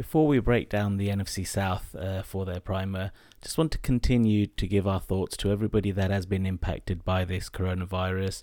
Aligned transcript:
Before 0.00 0.26
we 0.26 0.38
break 0.38 0.70
down 0.70 0.96
the 0.96 1.10
NFC 1.10 1.46
South 1.46 1.94
uh, 1.94 2.22
for 2.22 2.46
their 2.46 2.58
primer, 2.58 3.12
just 3.42 3.58
want 3.58 3.70
to 3.72 3.78
continue 3.78 4.46
to 4.46 4.66
give 4.66 4.86
our 4.88 4.98
thoughts 4.98 5.36
to 5.36 5.52
everybody 5.52 5.90
that 5.90 6.10
has 6.10 6.24
been 6.24 6.46
impacted 6.46 7.04
by 7.04 7.26
this 7.26 7.50
coronavirus. 7.50 8.42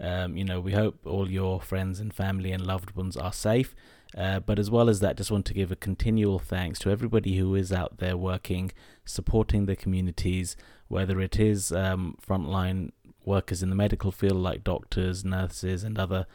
Um, 0.00 0.36
you 0.36 0.42
know, 0.42 0.58
we 0.58 0.72
hope 0.72 1.06
all 1.06 1.30
your 1.30 1.60
friends 1.60 2.00
and 2.00 2.12
family 2.12 2.50
and 2.50 2.66
loved 2.66 2.96
ones 2.96 3.16
are 3.16 3.32
safe. 3.32 3.72
Uh, 4.18 4.40
but 4.40 4.58
as 4.58 4.68
well 4.68 4.88
as 4.88 4.98
that, 4.98 5.16
just 5.16 5.30
want 5.30 5.46
to 5.46 5.54
give 5.54 5.70
a 5.70 5.76
continual 5.76 6.40
thanks 6.40 6.80
to 6.80 6.90
everybody 6.90 7.36
who 7.36 7.54
is 7.54 7.72
out 7.72 7.98
there 7.98 8.16
working, 8.16 8.72
supporting 9.04 9.66
the 9.66 9.76
communities, 9.76 10.56
whether 10.88 11.20
it 11.20 11.38
is 11.38 11.70
um, 11.70 12.18
frontline 12.20 12.90
workers 13.24 13.62
in 13.62 13.70
the 13.70 13.76
medical 13.76 14.10
field 14.10 14.38
like 14.38 14.64
doctors, 14.64 15.24
nurses, 15.24 15.84
and 15.84 16.00
other 16.00 16.26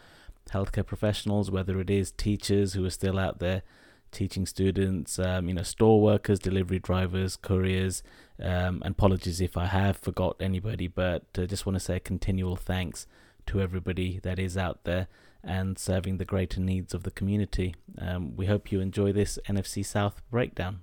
healthcare 0.50 0.86
professionals, 0.86 1.52
whether 1.52 1.82
it 1.82 1.90
is 1.90 2.14
teachers 2.14 2.72
who 2.72 2.86
are 2.86 2.90
still 2.90 3.20
out 3.20 3.40
there 3.40 3.64
teaching 4.12 4.46
students, 4.46 5.18
um, 5.20 5.48
you 5.48 5.54
know, 5.54 5.64
store 5.64 6.02
workers, 6.02 6.40
delivery 6.40 6.80
drivers, 6.80 7.36
couriers, 7.36 8.04
um, 8.42 8.82
and 8.84 8.94
apologies 8.94 9.42
if 9.42 9.58
I 9.58 9.66
have 9.68 9.98
forgot 9.98 10.36
anybody, 10.40 10.88
but 10.88 11.24
uh, 11.38 11.46
just 11.46 11.66
want 11.66 11.76
to 11.76 11.80
say 11.80 11.98
a 11.98 12.00
continual 12.00 12.56
thanks 12.56 13.08
to 13.48 13.62
everybody 13.62 14.20
that 14.24 14.40
is 14.40 14.58
out 14.58 14.84
there 14.84 15.08
and 15.44 15.78
serving 15.78 16.18
the 16.18 16.26
greater 16.26 16.60
needs 16.60 16.94
of 16.94 17.04
the 17.04 17.12
community. 17.12 17.76
Um, 17.98 18.36
we 18.36 18.46
hope 18.46 18.72
you 18.72 18.80
enjoy 18.80 19.12
this 19.12 19.40
NFC 19.48 19.86
South 19.86 20.22
breakdown. 20.30 20.82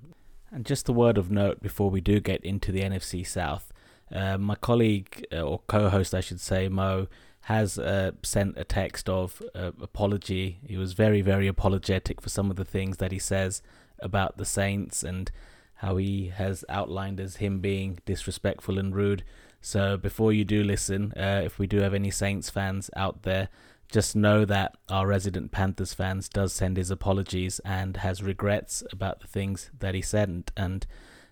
And 0.50 0.64
just 0.64 0.88
a 0.88 0.92
word 0.92 1.18
of 1.18 1.30
note 1.30 1.62
before 1.62 1.90
we 1.90 2.00
do 2.00 2.20
get 2.20 2.42
into 2.44 2.72
the 2.72 2.80
NFC 2.80 3.26
South. 3.26 3.72
Uh, 4.12 4.38
my 4.38 4.54
colleague, 4.54 5.26
uh, 5.32 5.42
or 5.42 5.60
co 5.66 5.90
host, 5.90 6.14
I 6.14 6.20
should 6.20 6.40
say, 6.40 6.68
Mo, 6.68 7.08
has 7.48 7.78
uh, 7.78 8.10
sent 8.22 8.58
a 8.58 8.62
text 8.62 9.08
of 9.08 9.42
uh, 9.54 9.70
apology. 9.80 10.58
He 10.66 10.76
was 10.76 10.92
very, 10.92 11.22
very 11.22 11.48
apologetic 11.48 12.20
for 12.20 12.28
some 12.28 12.50
of 12.50 12.56
the 12.56 12.64
things 12.64 12.98
that 12.98 13.10
he 13.10 13.18
says 13.18 13.62
about 14.00 14.36
the 14.36 14.44
Saints 14.44 15.02
and 15.02 15.30
how 15.76 15.96
he 15.96 16.28
has 16.28 16.62
outlined 16.68 17.18
as 17.18 17.36
him 17.36 17.60
being 17.60 18.00
disrespectful 18.04 18.78
and 18.78 18.94
rude. 18.94 19.24
So 19.62 19.96
before 19.96 20.30
you 20.34 20.44
do 20.44 20.62
listen, 20.62 21.14
uh, 21.16 21.40
if 21.42 21.58
we 21.58 21.66
do 21.66 21.78
have 21.78 21.94
any 21.94 22.10
Saints 22.10 22.50
fans 22.50 22.90
out 22.94 23.22
there, 23.22 23.48
just 23.90 24.14
know 24.14 24.44
that 24.44 24.76
our 24.90 25.06
resident 25.06 25.50
Panthers 25.50 25.94
fans 25.94 26.28
does 26.28 26.52
send 26.52 26.76
his 26.76 26.90
apologies 26.90 27.60
and 27.64 27.96
has 27.96 28.22
regrets 28.22 28.82
about 28.92 29.20
the 29.20 29.26
things 29.26 29.70
that 29.78 29.94
he 29.94 30.02
said 30.02 30.28
and, 30.28 30.52
and 30.54 30.86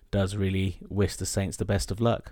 does 0.09 0.35
really 0.35 0.79
wish 0.89 1.15
the 1.15 1.27
Saints 1.27 1.57
the 1.57 1.63
best 1.63 1.91
of 1.91 2.01
luck. 2.01 2.31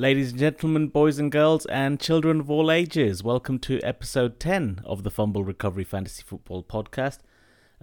Ladies 0.00 0.30
and 0.30 0.40
gentlemen, 0.40 0.88
boys 0.88 1.18
and 1.18 1.30
girls, 1.30 1.66
and 1.66 2.00
children 2.00 2.40
of 2.40 2.50
all 2.50 2.70
ages, 2.70 3.22
welcome 3.22 3.58
to 3.58 3.78
episode 3.82 4.40
10 4.40 4.80
of 4.84 5.02
the 5.02 5.10
Fumble 5.10 5.44
Recovery 5.44 5.84
Fantasy 5.84 6.22
Football 6.26 6.64
Podcast. 6.64 7.18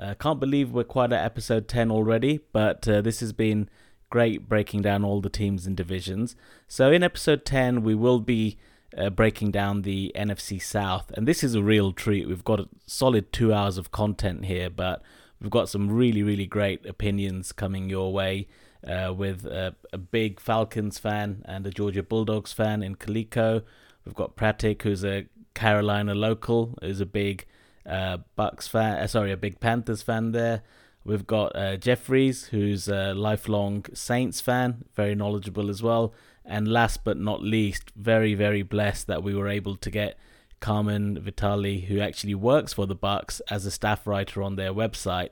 Uh, 0.01 0.15
can't 0.15 0.39
believe 0.39 0.71
we're 0.71 0.83
quite 0.83 1.13
at 1.13 1.23
episode 1.23 1.67
10 1.67 1.91
already, 1.91 2.39
but 2.51 2.87
uh, 2.87 3.01
this 3.01 3.19
has 3.19 3.33
been 3.33 3.69
great 4.09 4.47
breaking 4.47 4.81
down 4.81 5.03
all 5.03 5.21
the 5.21 5.29
teams 5.29 5.65
and 5.67 5.75
divisions. 5.75 6.35
So, 6.67 6.91
in 6.91 7.03
episode 7.03 7.45
10, 7.45 7.83
we 7.83 7.95
will 7.95 8.19
be 8.19 8.57
uh, 8.97 9.09
breaking 9.09 9.51
down 9.51 9.81
the 9.81 10.11
NFC 10.15 10.61
South, 10.61 11.11
and 11.11 11.27
this 11.27 11.43
is 11.43 11.55
a 11.55 11.63
real 11.63 11.91
treat. 11.91 12.27
We've 12.27 12.43
got 12.43 12.59
a 12.59 12.69
solid 12.85 13.33
two 13.33 13.53
hours 13.53 13.77
of 13.77 13.91
content 13.91 14.45
here, 14.45 14.69
but 14.69 15.01
we've 15.41 15.51
got 15.51 15.69
some 15.69 15.89
really, 15.91 16.23
really 16.23 16.45
great 16.45 16.85
opinions 16.85 17.51
coming 17.51 17.89
your 17.89 18.13
way 18.13 18.47
uh, 18.85 19.13
with 19.15 19.45
a, 19.45 19.75
a, 19.91 19.97
big 19.97 20.39
Falcons 20.39 20.97
fan 20.97 21.43
and 21.45 21.65
a 21.65 21.71
Georgia 21.71 22.03
Bulldogs 22.03 22.53
fan 22.53 22.83
in 22.83 22.95
Kaliko. 22.95 23.63
We've 24.05 24.15
got 24.15 24.35
Pratik, 24.35 24.83
who's 24.83 25.03
a 25.03 25.25
Carolina 25.53 26.15
local, 26.15 26.77
who's 26.81 27.01
a 27.01 27.05
big 27.05 27.45
uh, 27.85 28.17
Bucks 28.35 28.67
fan. 28.67 28.97
Uh, 28.99 29.07
sorry, 29.07 29.31
a 29.31 29.37
big 29.37 29.59
Panthers 29.59 30.01
fan 30.01 30.31
there. 30.31 30.63
We've 31.07 31.25
got 31.25 31.55
uh, 31.55 31.77
Jeffries, 31.77 32.47
who's 32.47 32.89
a 32.89 33.13
lifelong 33.13 33.85
Saints 33.93 34.41
fan, 34.41 34.83
very 34.93 35.15
knowledgeable 35.15 35.69
as 35.69 35.81
well. 35.81 36.13
And 36.43 36.67
last 36.67 37.05
but 37.05 37.17
not 37.17 37.41
least, 37.41 37.91
very 37.95 38.33
very 38.33 38.61
blessed 38.61 39.07
that 39.07 39.23
we 39.23 39.33
were 39.33 39.47
able 39.47 39.77
to 39.77 39.89
get 39.89 40.19
Carmen 40.59 41.17
Vitali, 41.17 41.79
who 41.79 42.01
actually 42.01 42.35
works 42.35 42.73
for 42.73 42.85
the 42.85 42.93
Bucks 42.93 43.39
as 43.49 43.65
a 43.65 43.71
staff 43.71 44.05
writer 44.05 44.43
on 44.43 44.57
their 44.57 44.73
website 44.73 45.29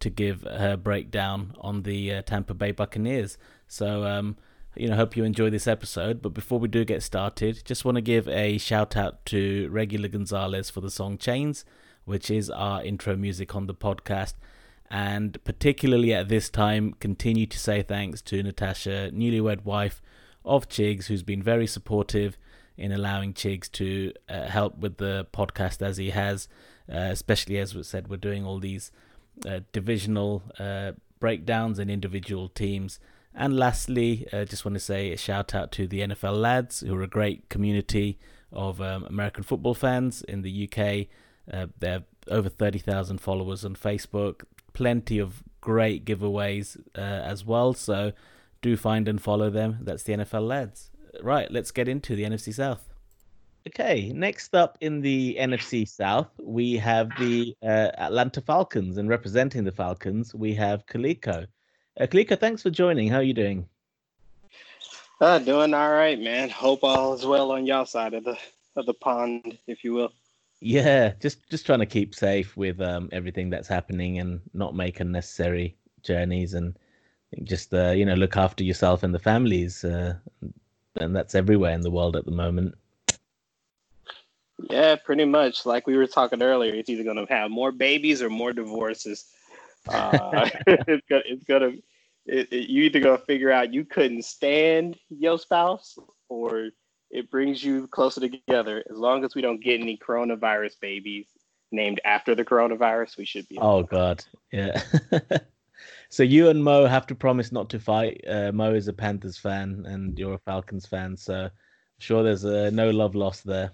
to 0.00 0.08
give 0.08 0.44
her 0.44 0.78
breakdown 0.78 1.52
on 1.60 1.82
the 1.82 2.10
uh, 2.14 2.22
Tampa 2.22 2.54
Bay 2.54 2.72
Buccaneers. 2.72 3.36
So, 3.66 4.04
um, 4.04 4.38
you 4.76 4.88
know, 4.88 4.96
hope 4.96 5.14
you 5.14 5.24
enjoy 5.24 5.50
this 5.50 5.66
episode. 5.66 6.22
But 6.22 6.32
before 6.32 6.58
we 6.58 6.68
do 6.68 6.86
get 6.86 7.02
started, 7.02 7.60
just 7.66 7.84
want 7.84 7.96
to 7.96 8.00
give 8.00 8.28
a 8.28 8.56
shout 8.56 8.96
out 8.96 9.26
to 9.26 9.68
Regular 9.70 10.08
Gonzalez 10.08 10.70
for 10.70 10.80
the 10.80 10.90
song 10.90 11.18
Chains, 11.18 11.66
which 12.06 12.30
is 12.30 12.48
our 12.48 12.82
intro 12.82 13.14
music 13.14 13.54
on 13.54 13.66
the 13.66 13.74
podcast. 13.74 14.32
And 14.90 15.42
particularly 15.44 16.14
at 16.14 16.28
this 16.28 16.48
time, 16.48 16.94
continue 16.98 17.46
to 17.46 17.58
say 17.58 17.82
thanks 17.82 18.22
to 18.22 18.42
Natasha, 18.42 19.10
newlywed 19.12 19.64
wife 19.64 20.00
of 20.44 20.68
Chigs, 20.68 21.06
who's 21.06 21.22
been 21.22 21.42
very 21.42 21.66
supportive 21.66 22.38
in 22.76 22.92
allowing 22.92 23.34
Chigs 23.34 23.70
to 23.72 24.12
uh, 24.28 24.46
help 24.46 24.78
with 24.78 24.96
the 24.96 25.26
podcast 25.32 25.82
as 25.82 25.98
he 25.98 26.10
has, 26.10 26.48
uh, 26.90 27.10
especially 27.10 27.58
as 27.58 27.74
we 27.74 27.82
said, 27.82 28.08
we're 28.08 28.16
doing 28.16 28.46
all 28.46 28.58
these 28.58 28.90
uh, 29.46 29.60
divisional 29.72 30.42
uh, 30.58 30.92
breakdowns 31.20 31.78
and 31.78 31.90
individual 31.90 32.48
teams. 32.48 32.98
And 33.34 33.56
lastly, 33.56 34.26
uh, 34.32 34.44
just 34.44 34.64
want 34.64 34.74
to 34.74 34.80
say 34.80 35.12
a 35.12 35.16
shout 35.16 35.54
out 35.54 35.70
to 35.72 35.86
the 35.86 36.00
NFL 36.00 36.40
lads, 36.40 36.80
who 36.80 36.94
are 36.96 37.02
a 37.02 37.08
great 37.08 37.48
community 37.48 38.18
of 38.52 38.80
um, 38.80 39.04
American 39.04 39.44
football 39.44 39.74
fans 39.74 40.22
in 40.22 40.42
the 40.42 40.68
UK. 40.68 41.08
Uh, 41.52 41.66
they 41.78 41.90
have 41.90 42.04
over 42.28 42.48
30,000 42.48 43.20
followers 43.20 43.64
on 43.64 43.74
Facebook, 43.74 44.42
plenty 44.72 45.18
of 45.18 45.42
great 45.60 46.04
giveaways 46.04 46.78
uh, 46.96 47.00
as 47.00 47.44
well. 47.44 47.72
So 47.74 48.12
do 48.62 48.76
find 48.76 49.08
and 49.08 49.20
follow 49.20 49.50
them. 49.50 49.78
That's 49.82 50.02
the 50.02 50.14
NFL 50.14 50.46
lads. 50.46 50.90
Right, 51.22 51.50
let's 51.50 51.70
get 51.70 51.88
into 51.88 52.14
the 52.14 52.24
NFC 52.24 52.54
South. 52.54 52.88
Okay, 53.66 54.12
next 54.14 54.54
up 54.54 54.78
in 54.80 55.00
the 55.00 55.36
NFC 55.38 55.86
South, 55.86 56.30
we 56.40 56.76
have 56.76 57.10
the 57.18 57.54
uh, 57.62 57.90
Atlanta 57.98 58.40
Falcons, 58.40 58.96
and 58.96 59.08
representing 59.08 59.64
the 59.64 59.72
Falcons, 59.72 60.34
we 60.34 60.54
have 60.54 60.86
Kaliko. 60.86 61.46
Uh, 62.00 62.06
Kaliko, 62.06 62.38
thanks 62.38 62.62
for 62.62 62.70
joining. 62.70 63.08
How 63.08 63.18
are 63.18 63.22
you 63.22 63.34
doing? 63.34 63.68
Uh, 65.20 65.38
doing 65.40 65.74
all 65.74 65.90
right, 65.90 66.18
man. 66.18 66.48
Hope 66.48 66.84
all 66.84 67.12
is 67.12 67.26
well 67.26 67.50
on 67.50 67.66
y'all 67.66 67.84
side 67.84 68.14
of 68.14 68.24
the 68.24 68.38
of 68.76 68.86
the 68.86 68.94
pond, 68.94 69.58
if 69.66 69.82
you 69.82 69.92
will. 69.92 70.12
Yeah, 70.60 71.12
just 71.20 71.48
just 71.48 71.66
trying 71.66 71.78
to 71.80 71.86
keep 71.86 72.14
safe 72.14 72.56
with 72.56 72.80
um, 72.80 73.08
everything 73.12 73.50
that's 73.50 73.68
happening 73.68 74.18
and 74.18 74.40
not 74.54 74.74
make 74.74 75.00
unnecessary 75.00 75.76
journeys 76.02 76.54
and 76.54 76.76
just 77.44 77.72
uh, 77.72 77.90
you 77.90 78.04
know 78.04 78.14
look 78.14 78.36
after 78.36 78.64
yourself 78.64 79.02
and 79.02 79.14
the 79.14 79.18
families. 79.18 79.84
Uh, 79.84 80.14
and 80.96 81.14
that's 81.14 81.34
everywhere 81.34 81.72
in 81.72 81.82
the 81.82 81.90
world 81.90 82.16
at 82.16 82.24
the 82.24 82.32
moment. 82.32 82.74
Yeah, 84.70 84.96
pretty 84.96 85.24
much. 85.24 85.64
Like 85.64 85.86
we 85.86 85.96
were 85.96 86.06
talking 86.06 86.42
earlier, 86.42 86.74
it's 86.74 86.88
either 86.88 87.04
going 87.04 87.24
to 87.24 87.32
have 87.32 87.50
more 87.50 87.70
babies 87.70 88.20
or 88.20 88.28
more 88.28 88.52
divorces. 88.52 89.26
Uh, 89.88 90.48
it's 90.66 91.06
gonna, 91.08 91.22
it's 91.26 91.44
gonna 91.44 91.72
it, 92.26 92.52
it, 92.52 92.68
you 92.68 92.84
either 92.84 93.00
gonna 93.00 93.18
figure 93.18 93.50
out 93.50 93.72
you 93.72 93.84
couldn't 93.84 94.24
stand 94.24 94.98
your 95.08 95.38
spouse, 95.38 95.96
or 96.28 96.70
it 97.10 97.30
brings 97.30 97.62
you 97.62 97.86
closer 97.88 98.20
together. 98.20 98.84
As 98.90 98.96
long 98.96 99.24
as 99.24 99.34
we 99.34 99.42
don't 99.42 99.62
get 99.62 99.80
any 99.80 99.96
coronavirus 99.96 100.80
babies 100.80 101.26
named 101.70 102.00
after 102.04 102.34
the 102.34 102.44
coronavirus, 102.44 103.16
we 103.16 103.24
should 103.24 103.48
be. 103.48 103.58
Oh 103.58 103.82
God, 103.82 104.24
yeah. 104.52 104.82
so 106.08 106.22
you 106.22 106.48
and 106.48 106.62
Mo 106.62 106.86
have 106.86 107.06
to 107.08 107.14
promise 107.14 107.52
not 107.52 107.70
to 107.70 107.78
fight. 107.78 108.24
Uh, 108.28 108.52
Mo 108.52 108.74
is 108.74 108.88
a 108.88 108.92
Panthers 108.92 109.38
fan, 109.38 109.84
and 109.86 110.18
you're 110.18 110.34
a 110.34 110.38
Falcons 110.38 110.86
fan, 110.86 111.16
so 111.16 111.44
I'm 111.44 111.50
sure 111.98 112.22
there's 112.22 112.44
uh, 112.44 112.70
no 112.72 112.90
love 112.90 113.14
lost 113.14 113.44
there. 113.44 113.72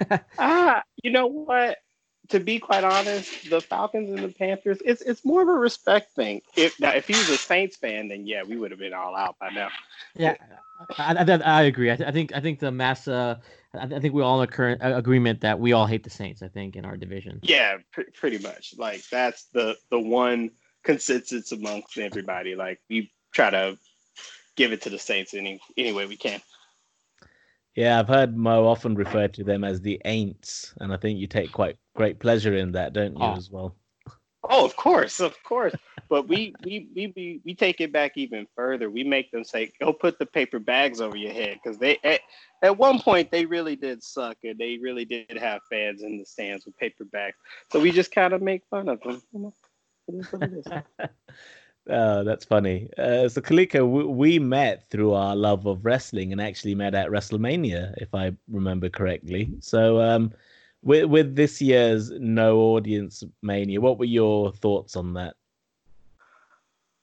ah, 0.38 0.82
you 1.02 1.10
know 1.10 1.26
what? 1.26 1.78
To 2.30 2.40
be 2.40 2.58
quite 2.58 2.84
honest, 2.84 3.48
the 3.48 3.60
Falcons 3.60 4.10
and 4.10 4.18
the 4.18 4.28
Panthers, 4.28 4.78
it's 4.84 5.00
it's 5.02 5.24
more 5.24 5.42
of 5.42 5.48
a 5.48 5.52
respect 5.52 6.14
thing. 6.14 6.42
If 6.56 6.78
now, 6.78 6.90
if 6.94 7.06
he 7.06 7.14
was 7.14 7.28
a 7.30 7.38
Saints 7.38 7.76
fan, 7.76 8.08
then 8.08 8.26
yeah, 8.26 8.42
we 8.42 8.56
would 8.56 8.70
have 8.70 8.80
been 8.80 8.92
all 8.92 9.16
out 9.16 9.36
by 9.38 9.48
now. 9.48 9.70
Yeah, 10.14 10.34
I, 10.98 11.14
I, 11.14 11.40
I 11.44 11.62
agree. 11.62 11.90
I, 11.90 11.94
I, 11.94 12.12
think 12.12 12.34
I 12.34 12.40
think 12.40 12.60
the 12.60 12.70
mass. 12.70 13.08
Uh, 13.08 13.36
I 13.74 13.86
think 13.86 14.14
we 14.14 14.22
all 14.22 14.40
in 14.40 14.48
a 14.48 14.50
current 14.50 14.80
agreement 14.82 15.40
that 15.40 15.58
we 15.58 15.72
all 15.72 15.86
hate 15.86 16.04
the 16.04 16.10
Saints. 16.10 16.42
I 16.42 16.48
think 16.48 16.76
in 16.76 16.84
our 16.84 16.96
division. 16.96 17.40
Yeah, 17.42 17.78
pr- 17.92 18.10
pretty 18.14 18.38
much. 18.38 18.74
Like 18.76 19.02
that's 19.10 19.44
the 19.52 19.76
the 19.90 20.00
one 20.00 20.50
consensus 20.84 21.52
amongst 21.52 21.98
everybody. 21.98 22.54
Like 22.54 22.80
we 22.88 23.10
try 23.32 23.50
to 23.50 23.78
give 24.56 24.72
it 24.72 24.82
to 24.82 24.90
the 24.90 24.98
Saints 24.98 25.34
any 25.34 25.60
any 25.76 25.92
way 25.92 26.06
we 26.06 26.16
can. 26.16 26.40
Yeah, 27.78 28.00
I've 28.00 28.08
heard 28.08 28.36
Mo 28.36 28.66
often 28.66 28.96
refer 28.96 29.28
to 29.28 29.44
them 29.44 29.62
as 29.62 29.80
the 29.80 30.02
Aints, 30.04 30.74
and 30.80 30.92
I 30.92 30.96
think 30.96 31.20
you 31.20 31.28
take 31.28 31.52
quite 31.52 31.76
great 31.94 32.18
pleasure 32.18 32.56
in 32.56 32.72
that, 32.72 32.92
don't 32.92 33.16
you, 33.16 33.24
Oh. 33.24 33.36
as 33.36 33.52
well? 33.52 33.76
Oh, 34.42 34.64
of 34.64 34.74
course, 34.74 35.20
of 35.20 35.40
course. 35.44 35.76
But 36.08 36.26
we 36.26 36.56
we, 36.64 36.88
we 36.96 37.12
we 37.14 37.40
we 37.44 37.54
take 37.54 37.80
it 37.80 37.92
back 37.92 38.16
even 38.16 38.48
further. 38.56 38.90
We 38.90 39.04
make 39.04 39.30
them 39.30 39.44
say, 39.44 39.70
"Go 39.78 39.92
put 39.92 40.18
the 40.18 40.26
paper 40.26 40.58
bags 40.58 41.00
over 41.00 41.16
your 41.16 41.32
head," 41.32 41.60
because 41.62 41.78
they 41.78 41.98
at, 42.02 42.20
at 42.64 42.76
one 42.76 42.98
point 42.98 43.30
they 43.30 43.46
really 43.46 43.76
did 43.76 44.02
suck, 44.02 44.38
and 44.42 44.58
they 44.58 44.78
really 44.78 45.04
did 45.04 45.38
have 45.38 45.60
fans 45.70 46.02
in 46.02 46.18
the 46.18 46.24
stands 46.26 46.66
with 46.66 46.76
paper 46.78 47.04
bags. 47.04 47.36
So 47.70 47.78
we 47.78 47.92
just 47.92 48.10
kind 48.10 48.32
of 48.32 48.42
make 48.42 48.62
fun 48.70 48.88
of 48.88 49.00
them. 49.02 49.22
You 49.32 49.52
know, 50.08 50.82
Oh, 51.88 52.22
that's 52.22 52.44
funny. 52.44 52.90
Uh, 52.98 53.28
so, 53.28 53.40
Kaliko, 53.40 53.88
we, 53.88 54.04
we 54.04 54.38
met 54.38 54.88
through 54.90 55.14
our 55.14 55.34
love 55.34 55.66
of 55.66 55.84
wrestling 55.84 56.32
and 56.32 56.40
actually 56.40 56.74
met 56.74 56.94
at 56.94 57.08
WrestleMania, 57.08 57.94
if 57.96 58.14
I 58.14 58.32
remember 58.48 58.90
correctly. 58.90 59.50
So, 59.60 60.00
um, 60.00 60.32
with 60.82 61.06
with 61.06 61.34
this 61.34 61.60
year's 61.62 62.10
no 62.10 62.60
audience 62.60 63.24
mania, 63.42 63.80
what 63.80 63.98
were 63.98 64.04
your 64.04 64.52
thoughts 64.52 64.96
on 64.96 65.14
that? 65.14 65.34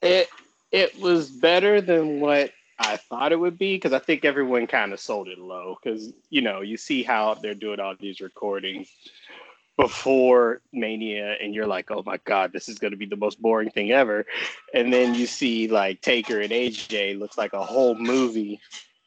It 0.02 0.30
it 0.72 1.00
was 1.00 1.30
better 1.30 1.82
than 1.82 2.20
what 2.20 2.52
I 2.78 2.98
thought 2.98 3.32
it 3.32 3.40
would 3.40 3.58
be 3.58 3.76
because 3.76 3.94
I 3.94 4.00
think 4.00 4.24
everyone 4.24 4.68
kind 4.68 4.94
of 4.94 5.00
sold 5.00 5.30
it 5.30 5.40
low 5.40 5.78
because 5.82 6.14
you 6.30 6.42
know 6.42 6.62
you 6.62 6.78
see 6.78 7.02
how 7.02 7.34
they're 7.34 7.56
doing 7.56 7.80
all 7.80 7.96
these 8.00 8.22
recordings 8.22 8.90
before 9.78 10.62
Mania 10.72 11.36
and 11.42 11.54
you're 11.54 11.68
like, 11.68 11.92
oh 11.92 12.04
my 12.06 12.18
god, 12.26 12.54
this 12.54 12.70
is 12.70 12.80
going 12.80 12.92
to 12.92 12.98
be 12.98 13.06
the 13.06 13.16
most 13.16 13.42
boring 13.42 13.70
thing 13.70 13.92
ever, 13.92 14.26
and 14.74 14.92
then 14.92 15.16
you 15.16 15.28
see 15.28 15.68
like 15.68 16.02
Taker 16.02 16.42
and 16.42 16.52
AJ 16.52 17.20
looks 17.20 17.38
like 17.38 17.54
a 17.54 17.64
whole 17.64 17.96
movie, 17.96 18.60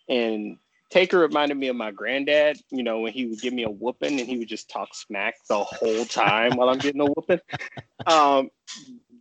and 0.09 0.59
Taker 0.91 1.19
reminded 1.19 1.59
me 1.59 1.69
of 1.69 1.77
my 1.77 1.91
granddad, 1.91 2.59
you 2.71 2.83
know, 2.83 3.01
when 3.01 3.13
he 3.13 3.27
would 3.27 3.41
give 3.41 3.53
me 3.53 3.65
a 3.65 3.71
whooping 3.71 4.19
and 4.19 4.29
he 4.29 4.39
would 4.39 4.49
just 4.49 4.71
talk 4.71 4.95
smack 4.95 5.35
the 5.49 5.63
whole 5.63 6.05
time 6.07 6.57
while 6.57 6.71
I'm 6.71 6.79
getting 6.79 7.01
a 7.01 7.07
whooping. 7.07 7.41
Um, 8.07 8.49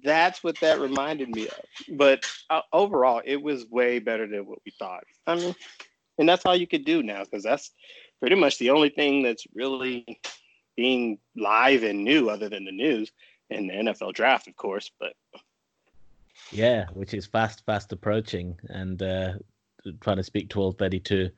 that's 0.04 0.44
what 0.44 0.58
that 0.62 0.80
reminded 0.80 1.30
me 1.30 1.48
of. 1.48 1.98
But 1.98 2.24
uh, 2.50 2.62
overall, 2.72 3.22
it 3.26 3.42
was 3.42 3.66
way 3.66 4.00
better 4.00 4.28
than 4.28 4.46
what 4.46 4.60
we 4.66 4.72
thought. 4.80 5.04
I 5.26 5.36
mean, 5.36 5.56
and 6.18 6.30
that's 6.30 6.46
all 6.46 6.56
you 6.56 6.68
could 6.68 6.86
do 6.86 7.04
now 7.04 7.24
because 7.24 7.44
that's 7.44 7.72
pretty 8.20 8.36
much 8.36 8.60
the 8.60 8.70
only 8.70 8.90
thing 8.90 9.24
that's 9.24 9.46
really 9.54 10.06
being 10.78 11.18
live 11.36 11.84
and 11.84 12.04
new 12.04 12.30
other 12.30 12.48
than 12.48 12.64
the 12.64 12.72
news 12.72 13.12
and 13.50 13.70
the 13.70 13.74
NFL 13.74 14.14
draft, 14.14 14.48
of 14.48 14.56
course. 14.56 14.90
But 15.00 15.14
Yeah, 16.52 16.86
which 16.94 17.14
is 17.14 17.26
fast, 17.26 17.66
fast 17.66 17.92
approaching, 17.92 18.58
and 18.70 19.02
uh, 19.02 19.34
trying 20.00 20.18
to 20.18 20.24
speak 20.24 20.50
to 20.52 20.62
all 20.62 20.72
32 20.72 21.30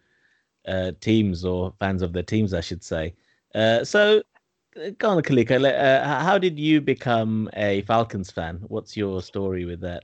uh, 0.67 0.91
teams 1.01 1.43
or 1.45 1.73
fans 1.79 2.03
of 2.03 2.13
their 2.13 2.23
teams, 2.23 2.53
I 2.53 2.61
should 2.61 2.83
say. 2.83 3.15
Uh, 3.55 3.83
so, 3.83 4.21
uh, 4.77 4.91
go 4.99 5.09
on, 5.09 5.23
Kaliko. 5.23 5.65
Uh, 5.65 6.21
how 6.23 6.37
did 6.37 6.59
you 6.59 6.81
become 6.81 7.49
a 7.53 7.81
Falcons 7.83 8.29
fan? 8.29 8.59
What's 8.67 8.95
your 8.95 9.23
story 9.23 9.65
with 9.65 9.81
that? 9.81 10.03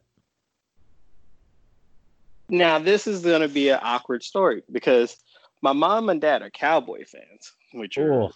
now 2.50 2.80
this 2.80 3.08
is 3.08 3.22
going 3.22 3.42
to 3.42 3.48
be 3.48 3.70
an 3.70 3.80
awkward 3.82 4.24
story 4.24 4.64
because 4.72 5.18
my 5.62 5.74
mom 5.74 6.10
and 6.10 6.22
dad 6.22 6.42
are 6.42 6.50
Cowboy 6.50 7.06
fans, 7.06 7.54
which 7.74 7.98
are 7.98 8.12
Oh, 8.12 8.32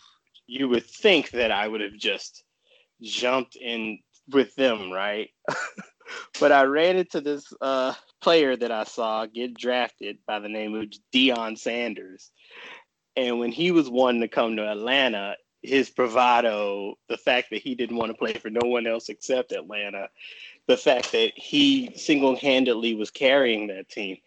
you 0.50 0.68
would 0.68 0.86
think 0.86 1.32
that 1.32 1.52
I 1.52 1.68
would 1.68 1.82
have 1.82 1.94
just 1.94 2.44
jumped 3.02 3.56
in 3.56 4.00
with 4.30 4.56
them, 4.56 4.92
right? 4.92 5.30
but 6.40 6.52
I 6.52 6.64
ran 6.64 6.98
into 6.98 7.22
this 7.22 7.46
uh, 7.62 7.94
player 8.20 8.56
that 8.56 8.72
I 8.72 8.84
saw 8.84 9.26
get 9.28 9.54
drafted 9.54 10.18
by 10.26 10.40
the 10.40 10.50
name 10.50 10.76
of 10.76 10.90
Deion 11.14 11.58
Sanders. 11.58 12.32
And 13.16 13.40
when 13.40 13.52
he 13.52 13.72
was 13.72 13.90
wanting 13.90 14.22
to 14.22 14.28
come 14.28 14.56
to 14.56 14.68
Atlanta, 14.68 15.36
his 15.62 15.90
bravado, 15.90 16.96
the 17.10 17.18
fact 17.18 17.50
that 17.52 17.62
he 17.62 17.76
didn't 17.76 17.98
want 17.98 18.12
to 18.12 18.18
play 18.18 18.34
for 18.34 18.50
no 18.50 18.68
one 18.68 18.88
else 18.88 19.10
except 19.10 19.52
Atlanta, 19.52 20.10
the 20.68 20.78
fact 20.78 21.12
that 21.12 21.32
he 21.36 21.92
single 21.96 22.36
handedly 22.36 22.96
was 22.96 23.12
carrying 23.12 23.68
that 23.68 23.90
team. 23.90 24.18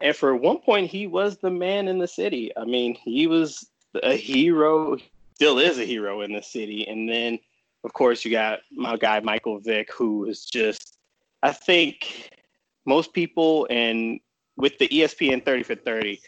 And 0.00 0.14
for 0.14 0.34
one 0.36 0.58
point, 0.58 0.90
he 0.90 1.06
was 1.06 1.38
the 1.38 1.50
man 1.50 1.88
in 1.88 1.98
the 1.98 2.08
city. 2.08 2.52
I 2.56 2.64
mean, 2.64 2.94
he 2.94 3.26
was 3.26 3.66
a 4.02 4.16
hero, 4.16 4.98
still 5.38 5.60
is 5.60 5.78
a 5.78 5.84
hero 5.84 6.22
in 6.22 6.32
the 6.32 6.42
city. 6.42 6.88
And 6.88 7.08
then, 7.08 7.38
of 7.84 7.92
course, 7.92 8.24
you 8.24 8.30
got 8.32 8.58
my 8.72 8.96
guy, 8.96 9.20
Michael 9.20 9.60
Vick, 9.60 9.92
who 9.92 10.24
is 10.24 10.44
just, 10.44 10.98
I 11.44 11.52
think 11.52 12.30
most 12.84 13.12
people, 13.12 13.68
and 13.70 14.18
with 14.56 14.78
the 14.78 14.88
ESPN 14.88 15.44
30 15.44 15.62
for 15.62 15.76
30, 15.76 16.20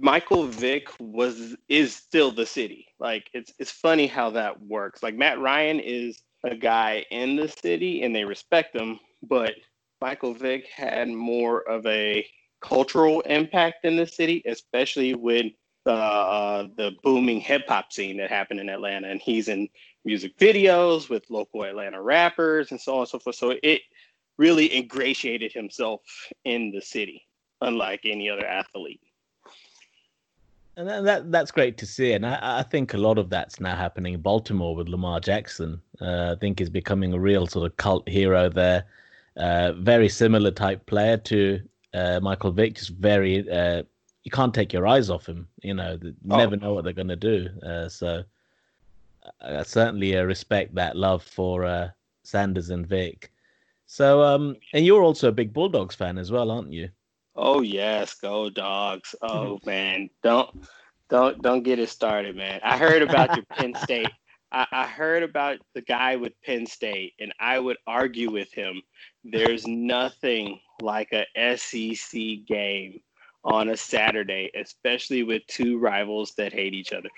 Michael 0.00 0.46
Vick 0.46 0.88
was 0.98 1.56
is 1.68 1.94
still 1.94 2.32
the 2.32 2.44
city. 2.44 2.88
Like 2.98 3.30
it's 3.32 3.52
it's 3.60 3.70
funny 3.70 4.08
how 4.08 4.30
that 4.30 4.60
works. 4.60 5.00
Like 5.02 5.14
Matt 5.14 5.38
Ryan 5.38 5.78
is 5.78 6.22
a 6.42 6.56
guy 6.56 7.06
in 7.12 7.36
the 7.36 7.48
city 7.48 8.02
and 8.02 8.14
they 8.14 8.24
respect 8.24 8.74
him, 8.74 8.98
but 9.22 9.54
Michael 10.02 10.34
Vick 10.34 10.66
had 10.66 11.08
more 11.08 11.60
of 11.68 11.86
a 11.86 12.26
cultural 12.60 13.20
impact 13.22 13.84
in 13.84 13.96
the 13.96 14.06
city, 14.06 14.42
especially 14.44 15.14
with 15.14 15.52
uh, 15.86 15.90
uh, 15.90 16.68
the 16.76 16.92
booming 17.02 17.40
hip 17.40 17.68
hop 17.68 17.92
scene 17.92 18.16
that 18.16 18.30
happened 18.30 18.60
in 18.60 18.68
Atlanta. 18.68 19.08
And 19.08 19.20
he's 19.20 19.48
in 19.48 19.68
music 20.04 20.36
videos 20.38 21.08
with 21.08 21.30
local 21.30 21.64
Atlanta 21.64 22.00
rappers 22.02 22.70
and 22.70 22.80
so 22.80 22.94
on 22.94 23.00
and 23.00 23.08
so 23.08 23.18
forth. 23.18 23.36
So 23.36 23.54
it 23.62 23.82
really 24.38 24.76
ingratiated 24.76 25.52
himself 25.52 26.02
in 26.44 26.70
the 26.72 26.80
city, 26.80 27.26
unlike 27.60 28.00
any 28.04 28.28
other 28.28 28.46
athlete. 28.46 29.00
and 30.76 30.88
that, 30.88 31.04
that 31.04 31.32
that's 31.32 31.50
great 31.50 31.78
to 31.78 31.86
see. 31.86 32.12
And 32.12 32.26
I, 32.26 32.58
I 32.58 32.62
think 32.62 32.92
a 32.94 32.98
lot 32.98 33.18
of 33.18 33.30
that's 33.30 33.60
now 33.60 33.74
happening 33.74 34.14
in 34.14 34.20
Baltimore 34.20 34.76
with 34.76 34.88
Lamar 34.88 35.20
Jackson. 35.20 35.80
Uh, 36.00 36.34
I 36.36 36.40
think 36.40 36.58
he's 36.58 36.70
becoming 36.70 37.14
a 37.14 37.18
real 37.18 37.46
sort 37.46 37.70
of 37.70 37.76
cult 37.76 38.08
hero 38.08 38.48
there. 38.48 38.84
Uh, 39.36 39.72
very 39.72 40.08
similar 40.08 40.50
type 40.50 40.84
player 40.86 41.16
to 41.16 41.60
uh, 41.94 42.20
Michael 42.20 42.52
Vick, 42.52 42.74
just 42.74 42.90
very. 42.90 43.48
You 44.26 44.30
can't 44.32 44.52
take 44.52 44.72
your 44.72 44.88
eyes 44.88 45.08
off 45.08 45.28
him. 45.28 45.46
You 45.62 45.74
know, 45.74 45.96
you 46.02 46.12
Oh. 46.28 46.36
never 46.36 46.56
know 46.56 46.74
what 46.74 46.82
they're 46.82 46.92
going 46.92 47.06
to 47.06 47.14
do. 47.14 47.48
Uh, 47.64 47.88
so 47.88 48.24
I, 49.40 49.58
I 49.58 49.62
certainly 49.62 50.16
uh, 50.16 50.24
respect 50.24 50.74
that 50.74 50.96
love 50.96 51.22
for 51.22 51.64
uh, 51.64 51.90
Sanders 52.24 52.70
and 52.70 52.84
Vick. 52.84 53.30
So, 53.86 54.24
um, 54.24 54.56
and 54.72 54.84
you're 54.84 55.04
also 55.04 55.28
a 55.28 55.32
big 55.32 55.52
Bulldogs 55.52 55.94
fan 55.94 56.18
as 56.18 56.32
well, 56.32 56.50
aren't 56.50 56.72
you? 56.72 56.88
Oh 57.36 57.60
yes, 57.60 58.14
go 58.14 58.50
dogs. 58.50 59.14
Oh 59.22 59.60
man, 59.64 60.10
don't 60.24 60.50
don't 61.08 61.40
don't 61.40 61.62
get 61.62 61.78
it 61.78 61.88
started, 61.88 62.34
man. 62.34 62.58
I 62.64 62.76
heard 62.78 63.02
about 63.02 63.36
your 63.36 63.44
Penn 63.44 63.74
State. 63.80 64.10
I, 64.50 64.66
I 64.72 64.86
heard 64.88 65.22
about 65.22 65.58
the 65.74 65.82
guy 65.82 66.16
with 66.16 66.32
Penn 66.42 66.66
State, 66.66 67.12
and 67.20 67.32
I 67.38 67.60
would 67.60 67.76
argue 67.86 68.32
with 68.32 68.52
him. 68.52 68.82
There's 69.22 69.68
nothing 69.68 70.58
like 70.80 71.12
a 71.12 71.56
SEC 71.56 72.44
game 72.44 73.00
on 73.46 73.70
a 73.70 73.76
Saturday, 73.76 74.50
especially 74.54 75.22
with 75.22 75.42
two 75.46 75.78
rivals 75.78 76.34
that 76.36 76.52
hate 76.52 76.74
each 76.74 76.92
other. 76.92 77.08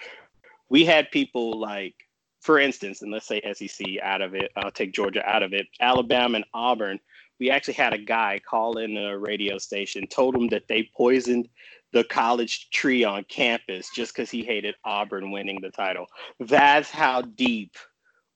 We 0.69 0.85
had 0.85 1.11
people 1.11 1.59
like, 1.59 1.95
for 2.41 2.59
instance, 2.59 3.03
and 3.03 3.11
let's 3.11 3.27
say 3.27 3.43
SEC 3.53 3.87
out 4.03 4.23
of 4.23 4.35
it, 4.35 4.53
I'll 4.57 4.71
take 4.71 4.93
Georgia 4.93 5.27
out 5.29 5.43
of 5.43 5.53
it, 5.53 5.67
Alabama 5.81 6.37
and 6.37 6.45
Auburn 6.55 7.01
we 7.39 7.51
actually 7.51 7.75
had 7.75 7.93
a 7.93 7.99
guy 7.99 8.41
call 8.49 8.79
in 8.79 8.97
a 8.97 9.17
radio 9.17 9.59
station, 9.59 10.07
told 10.07 10.35
him 10.35 10.49
that 10.49 10.67
they 10.69 10.91
poisoned 10.97 11.49
the 11.93 12.05
college 12.05 12.69
tree 12.71 13.05
on 13.05 13.25
campus 13.25 13.89
just 13.95 14.15
because 14.15 14.31
he 14.31 14.43
hated 14.43 14.75
Auburn 14.85 15.31
winning 15.31 15.61
the 15.61 15.71
title. 15.71 16.07
That's 16.41 16.91
how 16.91 17.23
deep 17.23 17.77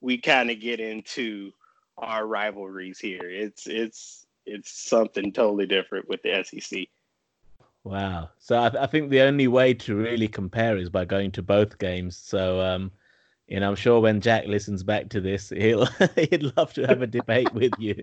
we 0.01 0.17
kind 0.17 0.49
of 0.49 0.59
get 0.59 0.79
into 0.79 1.51
our 1.97 2.25
rivalries 2.25 2.99
here. 2.99 3.29
It's 3.29 3.67
it's 3.67 4.25
it's 4.45 4.89
something 4.89 5.31
totally 5.31 5.67
different 5.67 6.09
with 6.09 6.21
the 6.23 6.43
SEC. 6.43 6.87
Wow. 7.83 8.29
So 8.39 8.57
I, 8.57 8.83
I 8.83 8.87
think 8.87 9.09
the 9.09 9.21
only 9.21 9.47
way 9.47 9.73
to 9.73 9.95
really 9.95 10.27
compare 10.27 10.77
is 10.77 10.89
by 10.89 11.05
going 11.05 11.31
to 11.31 11.41
both 11.41 11.77
games. 11.79 12.17
So, 12.17 12.61
um, 12.61 12.91
you 13.47 13.59
know, 13.59 13.69
I'm 13.69 13.75
sure 13.75 13.99
when 13.99 14.21
Jack 14.21 14.47
listens 14.47 14.83
back 14.83 15.09
to 15.09 15.21
this, 15.21 15.49
he'll 15.49 15.85
he'd 16.15 16.53
love 16.57 16.73
to 16.73 16.87
have 16.87 17.01
a 17.01 17.07
debate 17.07 17.53
with 17.53 17.73
you. 17.77 17.95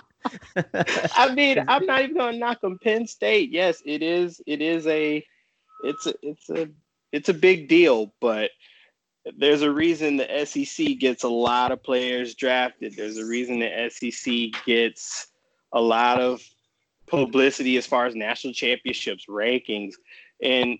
I 0.85 1.35
mean, 1.35 1.65
I'm 1.69 1.87
not 1.87 2.03
even 2.03 2.17
going 2.17 2.35
to 2.35 2.39
knock 2.39 2.59
on 2.63 2.79
Penn 2.79 3.07
State. 3.07 3.51
Yes, 3.51 3.83
it 3.87 4.03
is. 4.03 4.41
It 4.47 4.61
is 4.61 4.87
a. 4.87 5.25
It's 5.83 6.07
a. 6.07 6.15
It's 6.23 6.51
a. 6.51 6.69
It's 7.13 7.29
a 7.29 7.35
big 7.35 7.69
deal, 7.69 8.15
but 8.21 8.51
there's 9.37 9.63
a 9.63 9.71
reason 9.71 10.17
the 10.17 10.45
SEC 10.47 10.99
gets 10.99 11.25
a 11.25 11.29
lot 11.29 11.73
of 11.73 11.83
players 11.83 12.35
drafted. 12.35 12.95
There's 12.95 13.19
a 13.19 13.27
reason 13.27 13.59
the 13.59 13.91
SEC 13.91 14.65
gets 14.65 15.27
a 15.73 15.81
lot 15.81 16.21
of 16.21 16.41
publicity 17.11 17.77
as 17.77 17.87
far 17.87 18.07
as 18.07 18.15
national 18.15 18.55
championships 18.55 19.27
rankings, 19.29 19.95
and 20.43 20.79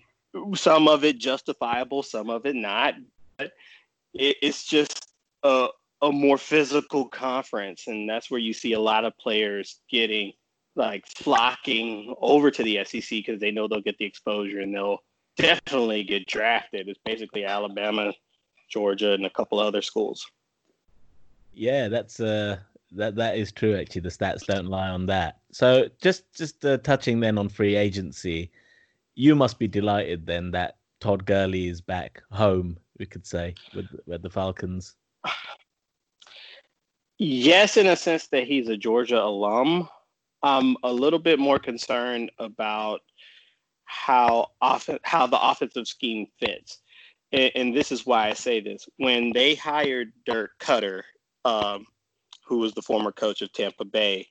some 0.55 0.87
of 0.87 1.03
it 1.03 1.19
justifiable, 1.19 2.03
some 2.03 2.29
of 2.29 2.45
it 2.45 2.55
not. 2.55 2.95
But 3.37 3.51
it, 4.13 4.37
it's 4.41 4.65
just 4.65 5.09
a 5.43 5.67
a 6.01 6.11
more 6.11 6.37
physical 6.37 7.07
conference, 7.07 7.87
and 7.87 8.09
that's 8.09 8.31
where 8.31 8.39
you 8.39 8.53
see 8.53 8.73
a 8.73 8.79
lot 8.79 9.05
of 9.05 9.17
players 9.17 9.81
getting 9.89 10.33
like 10.75 11.05
flocking 11.05 12.15
over 12.21 12.49
to 12.49 12.63
the 12.63 12.83
SEC 12.85 13.09
because 13.09 13.39
they 13.39 13.51
know 13.51 13.67
they'll 13.67 13.81
get 13.81 13.97
the 13.97 14.05
exposure 14.05 14.61
and 14.61 14.73
they'll 14.73 15.03
definitely 15.37 16.03
get 16.03 16.27
drafted. 16.27 16.87
It's 16.87 16.99
basically 17.03 17.45
Alabama, 17.45 18.13
Georgia, 18.69 19.13
and 19.13 19.25
a 19.25 19.29
couple 19.29 19.59
other 19.59 19.81
schools. 19.81 20.25
Yeah, 21.53 21.89
that's 21.89 22.19
uh 22.19 22.59
that 22.93 23.15
that 23.15 23.37
is 23.37 23.51
true. 23.51 23.75
Actually, 23.75 24.01
the 24.01 24.09
stats 24.09 24.45
don't 24.45 24.67
lie 24.67 24.89
on 24.89 25.05
that. 25.07 25.39
So 25.51 25.89
just 26.01 26.33
just 26.35 26.63
uh, 26.65 26.77
touching 26.77 27.19
then 27.19 27.37
on 27.37 27.49
free 27.49 27.75
agency, 27.75 28.51
you 29.15 29.35
must 29.35 29.59
be 29.59 29.67
delighted 29.67 30.25
then 30.25 30.51
that 30.51 30.77
Todd 30.99 31.25
Gurley 31.25 31.67
is 31.67 31.81
back 31.81 32.21
home. 32.31 32.77
We 32.99 33.05
could 33.05 33.25
say 33.25 33.55
with 33.73 33.87
with 34.05 34.21
the 34.21 34.29
Falcons. 34.29 34.95
Yes, 37.17 37.77
in 37.77 37.85
a 37.85 37.95
sense 37.95 38.27
that 38.27 38.47
he's 38.47 38.67
a 38.67 38.75
Georgia 38.75 39.21
alum. 39.21 39.87
I'm 40.41 40.75
a 40.81 40.91
little 40.91 41.19
bit 41.19 41.37
more 41.37 41.59
concerned 41.59 42.31
about 42.39 43.01
how 43.85 44.47
often 44.59 44.97
how 45.03 45.27
the 45.27 45.39
offensive 45.39 45.87
scheme 45.87 46.25
fits, 46.39 46.79
and, 47.31 47.51
and, 47.53 47.75
this 47.75 47.91
is 47.91 48.07
why 48.07 48.29
I 48.29 48.33
say 48.33 48.59
this. 48.59 48.87
When 48.97 49.31
they 49.33 49.53
hired 49.53 50.13
Dirk 50.25 50.51
Koetter, 50.59 51.03
um, 51.45 51.85
who 52.51 52.57
was 52.57 52.73
the 52.73 52.81
former 52.81 53.13
coach 53.13 53.41
of 53.41 53.53
Tampa 53.53 53.85
Bay, 53.85 54.27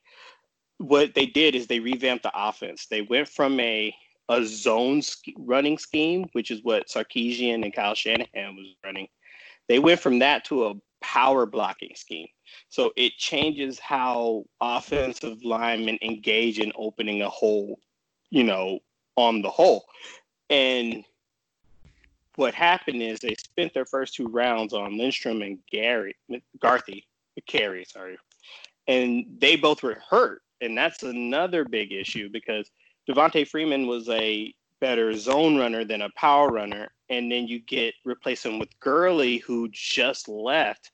what 0.76 1.14
they 1.14 1.24
did 1.24 1.54
is 1.54 1.66
they 1.66 1.80
revamped 1.80 2.22
the 2.22 2.32
offense. 2.34 2.86
They 2.86 3.00
went 3.00 3.26
from 3.28 3.58
a 3.58 3.94
a 4.28 4.44
zone 4.44 5.02
running 5.38 5.76
scheme, 5.76 6.28
which 6.34 6.52
is 6.52 6.62
what 6.62 6.86
Sarkisian 6.88 7.64
and 7.64 7.74
Kyle 7.74 7.94
Shanahan 7.96 8.54
was 8.54 8.76
running. 8.84 9.08
They 9.68 9.80
went 9.80 9.98
from 9.98 10.20
that 10.20 10.44
to 10.44 10.66
a 10.66 10.74
power 11.00 11.46
blocking 11.46 11.96
scheme. 11.96 12.28
So 12.68 12.92
it 12.96 13.14
changes 13.16 13.80
how 13.80 14.44
offensive 14.60 15.42
linemen 15.42 15.98
engage 16.02 16.60
in 16.60 16.70
opening 16.76 17.22
a 17.22 17.28
hole, 17.28 17.80
you 18.28 18.44
know, 18.44 18.80
on 19.16 19.42
the 19.42 19.50
hole. 19.50 19.86
And 20.48 21.04
what 22.36 22.54
happened 22.54 23.02
is 23.02 23.18
they 23.18 23.34
spent 23.34 23.74
their 23.74 23.86
first 23.86 24.14
two 24.14 24.28
rounds 24.28 24.74
on 24.74 24.96
Lindstrom 24.96 25.42
and 25.42 25.58
Gary 25.72 26.14
Garthy, 26.62 27.04
Carey, 27.46 27.84
sorry. 27.84 28.18
And 28.86 29.24
they 29.38 29.56
both 29.56 29.82
were 29.82 30.02
hurt. 30.08 30.42
And 30.60 30.76
that's 30.76 31.02
another 31.02 31.64
big 31.64 31.92
issue 31.92 32.28
because 32.28 32.70
Devonta 33.08 33.46
Freeman 33.46 33.86
was 33.86 34.08
a 34.08 34.54
better 34.80 35.14
zone 35.16 35.56
runner 35.56 35.84
than 35.84 36.02
a 36.02 36.10
power 36.10 36.48
runner. 36.48 36.88
And 37.08 37.30
then 37.30 37.46
you 37.46 37.60
get 37.60 37.94
replace 38.04 38.44
him 38.44 38.58
with 38.58 38.68
Gurley, 38.80 39.38
who 39.38 39.68
just 39.72 40.28
left 40.28 40.92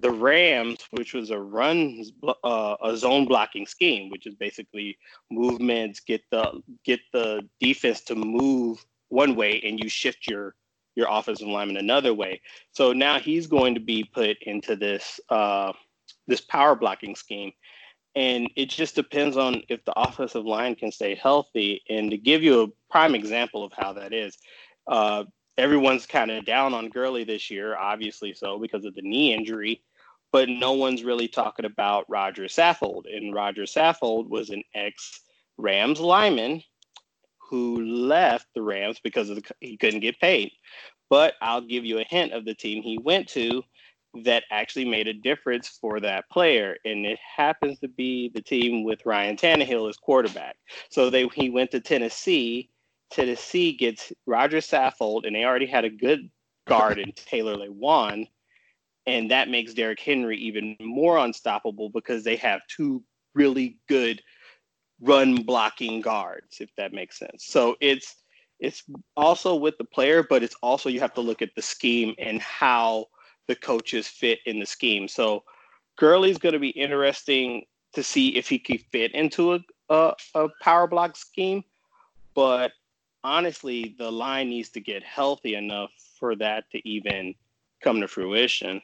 the 0.00 0.10
Rams, 0.10 0.78
which 0.92 1.12
was 1.12 1.30
a 1.30 1.38
run, 1.38 2.04
uh, 2.44 2.76
a 2.82 2.96
zone 2.96 3.26
blocking 3.26 3.66
scheme, 3.66 4.08
which 4.10 4.26
is 4.26 4.34
basically 4.34 4.96
movements, 5.30 6.00
get 6.00 6.22
the 6.30 6.62
get 6.84 7.00
the 7.12 7.46
defense 7.60 8.00
to 8.02 8.14
move 8.14 8.84
one 9.08 9.34
way, 9.34 9.60
and 9.64 9.78
you 9.82 9.88
shift 9.88 10.26
your 10.26 10.54
your 10.94 11.08
offensive 11.10 11.48
lineman 11.48 11.76
another 11.76 12.14
way. 12.14 12.40
So 12.72 12.92
now 12.92 13.18
he's 13.18 13.46
going 13.46 13.74
to 13.74 13.80
be 13.80 14.04
put 14.04 14.36
into 14.42 14.76
this 14.76 15.20
uh, 15.28 15.72
this 16.26 16.40
power 16.40 16.74
blocking 16.74 17.16
scheme, 17.16 17.52
and 18.14 18.48
it 18.56 18.68
just 18.68 18.94
depends 18.94 19.36
on 19.36 19.62
if 19.68 19.84
the 19.84 19.98
offensive 19.98 20.44
line 20.44 20.74
can 20.74 20.92
stay 20.92 21.14
healthy. 21.14 21.82
And 21.88 22.10
to 22.10 22.18
give 22.18 22.42
you 22.42 22.62
a 22.62 22.68
prime 22.90 23.14
example 23.14 23.64
of 23.64 23.72
how 23.72 23.94
that 23.94 24.12
is, 24.12 24.36
uh, 24.86 25.24
everyone's 25.56 26.06
kind 26.06 26.30
of 26.30 26.44
down 26.44 26.74
on 26.74 26.88
Gurley 26.88 27.24
this 27.24 27.50
year, 27.50 27.76
obviously 27.76 28.32
so 28.34 28.58
because 28.58 28.84
of 28.84 28.94
the 28.94 29.02
knee 29.02 29.32
injury, 29.32 29.82
but 30.32 30.48
no 30.48 30.72
one's 30.72 31.04
really 31.04 31.28
talking 31.28 31.64
about 31.64 32.08
Roger 32.08 32.44
Saffold. 32.44 33.04
And 33.14 33.34
Roger 33.34 33.62
Saffold 33.62 34.28
was 34.28 34.50
an 34.50 34.62
ex 34.74 35.20
Rams 35.58 36.00
lineman 36.00 36.62
who 37.52 37.84
left 37.84 38.46
the 38.54 38.62
Rams 38.62 38.98
because 39.04 39.28
the, 39.28 39.42
he 39.60 39.76
couldn't 39.76 40.00
get 40.00 40.18
paid. 40.18 40.52
But 41.10 41.34
I'll 41.42 41.60
give 41.60 41.84
you 41.84 41.98
a 41.98 42.04
hint 42.04 42.32
of 42.32 42.46
the 42.46 42.54
team 42.54 42.82
he 42.82 42.96
went 42.96 43.28
to 43.28 43.62
that 44.24 44.44
actually 44.50 44.86
made 44.86 45.06
a 45.06 45.12
difference 45.12 45.68
for 45.68 46.00
that 46.00 46.28
player. 46.30 46.78
And 46.86 47.04
it 47.04 47.18
happens 47.36 47.78
to 47.80 47.88
be 47.88 48.30
the 48.34 48.40
team 48.40 48.84
with 48.84 49.04
Ryan 49.04 49.36
Tannehill 49.36 49.86
as 49.90 49.98
quarterback. 49.98 50.56
So 50.88 51.10
they 51.10 51.28
he 51.34 51.50
went 51.50 51.70
to 51.72 51.80
Tennessee. 51.80 52.70
Tennessee 53.10 53.72
gets 53.72 54.14
Roger 54.24 54.58
Saffold, 54.58 55.26
and 55.26 55.36
they 55.36 55.44
already 55.44 55.66
had 55.66 55.84
a 55.84 55.90
good 55.90 56.30
guard 56.66 56.98
in 56.98 57.12
Taylor 57.12 57.56
Lewan. 57.56 58.28
And 59.06 59.30
that 59.30 59.50
makes 59.50 59.74
Derrick 59.74 60.00
Henry 60.00 60.38
even 60.38 60.74
more 60.80 61.18
unstoppable 61.18 61.90
because 61.90 62.24
they 62.24 62.36
have 62.36 62.62
two 62.74 63.02
really 63.34 63.76
good 63.90 64.22
run 65.02 65.42
blocking 65.42 66.00
guards, 66.00 66.60
if 66.60 66.70
that 66.76 66.92
makes 66.92 67.18
sense. 67.18 67.44
So 67.44 67.76
it's 67.80 68.16
it's 68.60 68.84
also 69.16 69.56
with 69.56 69.76
the 69.76 69.84
player, 69.84 70.22
but 70.22 70.42
it's 70.42 70.54
also 70.62 70.88
you 70.88 71.00
have 71.00 71.14
to 71.14 71.20
look 71.20 71.42
at 71.42 71.54
the 71.56 71.62
scheme 71.62 72.14
and 72.18 72.40
how 72.40 73.06
the 73.48 73.56
coaches 73.56 74.06
fit 74.06 74.38
in 74.46 74.60
the 74.60 74.66
scheme. 74.66 75.08
So 75.08 75.42
Gurley's 75.98 76.38
going 76.38 76.52
to 76.52 76.60
be 76.60 76.68
interesting 76.68 77.64
to 77.94 78.02
see 78.04 78.36
if 78.36 78.48
he 78.48 78.60
can 78.60 78.78
fit 78.78 79.12
into 79.14 79.54
a, 79.54 79.60
a, 79.90 80.14
a 80.36 80.48
power 80.60 80.86
block 80.86 81.16
scheme. 81.16 81.64
But 82.34 82.70
honestly, 83.24 83.96
the 83.98 84.10
line 84.10 84.48
needs 84.48 84.68
to 84.70 84.80
get 84.80 85.02
healthy 85.02 85.56
enough 85.56 85.90
for 86.18 86.36
that 86.36 86.70
to 86.70 86.88
even 86.88 87.34
come 87.82 88.00
to 88.00 88.06
fruition. 88.06 88.80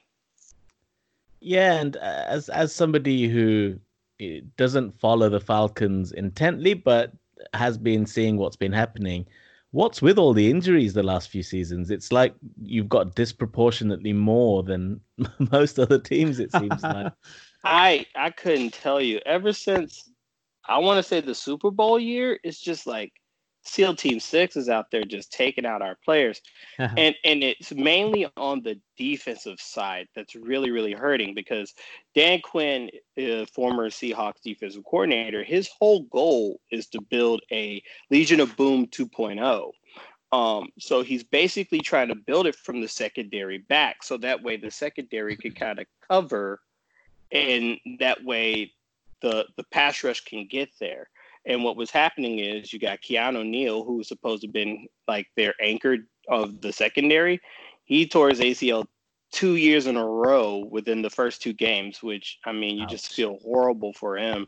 Yeah, 1.40 1.74
and 1.74 1.94
as 1.96 2.48
as 2.48 2.74
somebody 2.74 3.28
who 3.28 3.78
eh, 4.20 4.40
doesn't 4.56 4.98
follow 4.98 5.28
the 5.28 5.40
Falcons 5.40 6.12
intently, 6.12 6.74
but 6.74 7.12
has 7.54 7.78
been 7.78 8.06
seeing 8.06 8.36
what's 8.36 8.56
been 8.56 8.72
happening, 8.72 9.26
what's 9.70 10.02
with 10.02 10.18
all 10.18 10.32
the 10.32 10.50
injuries 10.50 10.94
the 10.94 11.02
last 11.02 11.28
few 11.28 11.42
seasons? 11.42 11.90
It's 11.90 12.12
like 12.12 12.34
you've 12.62 12.88
got 12.88 13.14
disproportionately 13.14 14.12
more 14.12 14.62
than 14.62 15.00
most 15.52 15.78
other 15.78 15.98
teams. 15.98 16.40
It 16.40 16.52
seems 16.52 16.82
like. 16.82 17.12
I 17.64 18.06
I 18.14 18.30
couldn't 18.30 18.72
tell 18.72 19.00
you. 19.00 19.20
Ever 19.26 19.52
since 19.52 20.10
I 20.68 20.78
want 20.78 20.98
to 20.98 21.02
say 21.02 21.20
the 21.20 21.34
Super 21.34 21.70
Bowl 21.70 21.98
year, 21.98 22.38
it's 22.44 22.60
just 22.60 22.86
like 22.86 23.12
SEAL 23.68 23.96
Team 23.96 24.18
Six 24.18 24.56
is 24.56 24.68
out 24.68 24.90
there 24.90 25.04
just 25.04 25.32
taking 25.32 25.66
out 25.66 25.82
our 25.82 25.96
players, 26.04 26.40
and 26.78 27.14
and 27.24 27.42
it's 27.44 27.72
mainly 27.72 28.26
on 28.36 28.62
the 28.62 28.80
defensive 28.96 29.60
side 29.60 30.08
that's 30.14 30.34
really 30.34 30.70
really 30.70 30.92
hurting 30.92 31.34
because 31.34 31.74
Dan 32.14 32.40
Quinn, 32.40 32.90
uh, 33.18 33.44
former 33.46 33.90
Seahawks 33.90 34.42
defensive 34.42 34.84
coordinator, 34.84 35.44
his 35.44 35.68
whole 35.78 36.02
goal 36.04 36.60
is 36.70 36.86
to 36.88 37.00
build 37.00 37.42
a 37.52 37.82
Legion 38.10 38.40
of 38.40 38.56
Boom 38.56 38.86
2.0. 38.86 39.72
Um, 40.30 40.68
so 40.78 41.02
he's 41.02 41.24
basically 41.24 41.80
trying 41.80 42.08
to 42.08 42.14
build 42.14 42.46
it 42.46 42.54
from 42.54 42.80
the 42.80 42.88
secondary 42.88 43.58
back, 43.58 44.02
so 44.02 44.16
that 44.18 44.42
way 44.42 44.56
the 44.56 44.70
secondary 44.70 45.36
can 45.36 45.52
kind 45.52 45.78
of 45.78 45.86
cover, 46.08 46.60
and 47.30 47.78
that 47.98 48.24
way 48.24 48.72
the 49.20 49.46
the 49.56 49.64
pass 49.64 50.02
rush 50.04 50.20
can 50.22 50.46
get 50.46 50.70
there. 50.80 51.08
And 51.46 51.64
what 51.64 51.76
was 51.76 51.90
happening 51.90 52.38
is 52.38 52.72
you 52.72 52.78
got 52.78 53.00
Keanu 53.00 53.46
Neal, 53.46 53.84
who 53.84 53.96
was 53.96 54.08
supposed 54.08 54.42
to 54.42 54.48
have 54.48 54.52
been 54.52 54.86
like 55.06 55.26
their 55.36 55.54
anchor 55.60 55.98
of 56.28 56.60
the 56.60 56.72
secondary. 56.72 57.40
He 57.84 58.06
tore 58.06 58.28
his 58.28 58.40
ACL 58.40 58.86
two 59.30 59.56
years 59.56 59.86
in 59.86 59.96
a 59.96 60.06
row 60.06 60.66
within 60.70 61.02
the 61.02 61.10
first 61.10 61.42
two 61.42 61.52
games, 61.52 62.02
which 62.02 62.38
I 62.44 62.52
mean, 62.52 62.76
you 62.76 62.84
Ouch. 62.84 62.90
just 62.90 63.12
feel 63.12 63.38
horrible 63.42 63.92
for 63.92 64.16
him. 64.16 64.46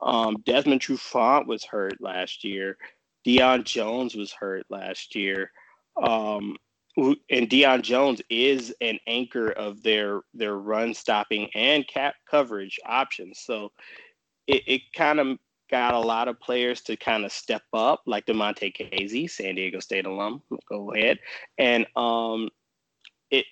Um, 0.00 0.36
Desmond 0.44 0.80
Trufant 0.80 1.46
was 1.46 1.64
hurt 1.64 2.00
last 2.00 2.44
year. 2.44 2.76
Deion 3.26 3.64
Jones 3.64 4.14
was 4.14 4.32
hurt 4.32 4.64
last 4.70 5.14
year. 5.14 5.50
Um, 6.02 6.56
and 6.96 7.48
Deion 7.48 7.82
Jones 7.82 8.20
is 8.28 8.74
an 8.80 8.98
anchor 9.06 9.50
of 9.52 9.82
their 9.82 10.20
their 10.34 10.56
run 10.56 10.94
stopping 10.94 11.48
and 11.54 11.86
cap 11.86 12.14
coverage 12.28 12.78
options. 12.86 13.40
So 13.40 13.72
it, 14.46 14.62
it 14.66 14.82
kind 14.94 15.20
of 15.20 15.38
got 15.70 15.94
a 15.94 15.98
lot 15.98 16.28
of 16.28 16.40
players 16.40 16.80
to 16.82 16.96
kind 16.96 17.24
of 17.24 17.32
step 17.32 17.62
up, 17.72 18.02
like 18.06 18.26
Damontae 18.26 18.74
Kazee, 18.74 19.30
San 19.30 19.54
Diego 19.54 19.80
State 19.80 20.06
alum. 20.06 20.42
Go 20.68 20.92
ahead. 20.92 21.18
And 21.58 21.86
um, 21.96 22.48
it 23.30 23.44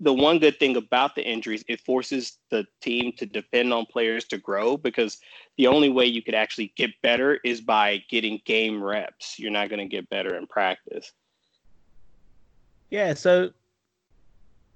the 0.00 0.12
one 0.12 0.38
good 0.38 0.58
thing 0.58 0.76
about 0.76 1.14
the 1.14 1.22
injuries, 1.22 1.62
it 1.68 1.80
forces 1.80 2.38
the 2.50 2.66
team 2.80 3.12
to 3.18 3.26
depend 3.26 3.72
on 3.72 3.84
players 3.86 4.24
to 4.26 4.38
grow 4.38 4.76
because 4.76 5.18
the 5.58 5.66
only 5.66 5.90
way 5.90 6.06
you 6.06 6.22
could 6.22 6.34
actually 6.34 6.72
get 6.76 6.90
better 7.02 7.38
is 7.44 7.60
by 7.60 8.02
getting 8.08 8.40
game 8.46 8.82
reps. 8.82 9.38
You're 9.38 9.50
not 9.50 9.68
going 9.68 9.80
to 9.80 9.96
get 9.96 10.08
better 10.08 10.36
in 10.36 10.46
practice. 10.46 11.12
Yeah, 12.90 13.14
so 13.14 13.50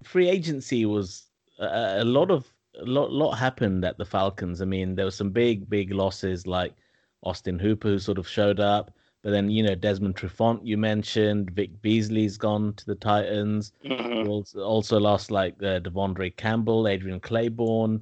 free 0.04 0.28
agency 0.28 0.84
was 0.84 1.24
a 1.58 2.04
lot 2.04 2.30
of 2.30 2.53
a 2.80 2.84
lot 2.84 3.10
lot 3.12 3.32
happened 3.32 3.84
at 3.84 3.98
the 3.98 4.04
Falcons. 4.04 4.60
I 4.60 4.64
mean, 4.64 4.94
there 4.94 5.04
were 5.04 5.10
some 5.10 5.30
big 5.30 5.68
big 5.68 5.92
losses 5.92 6.46
like 6.46 6.74
Austin 7.22 7.58
Hooper 7.58 7.88
who 7.88 7.98
sort 7.98 8.18
of 8.18 8.28
showed 8.28 8.60
up, 8.60 8.92
but 9.22 9.30
then 9.30 9.50
you 9.50 9.62
know 9.62 9.74
Desmond 9.74 10.16
Trufant 10.16 10.60
you 10.64 10.76
mentioned, 10.76 11.50
Vic 11.50 11.70
Beasley's 11.82 12.36
gone 12.36 12.74
to 12.74 12.86
the 12.86 12.94
Titans. 12.94 13.72
Mm-hmm. 13.84 14.28
Also, 14.28 14.60
also 14.62 14.98
lost 14.98 15.30
like 15.30 15.54
uh, 15.62 15.80
De'Vondre 15.80 16.34
Campbell, 16.36 16.88
Adrian 16.88 17.20
Clayborn. 17.20 18.00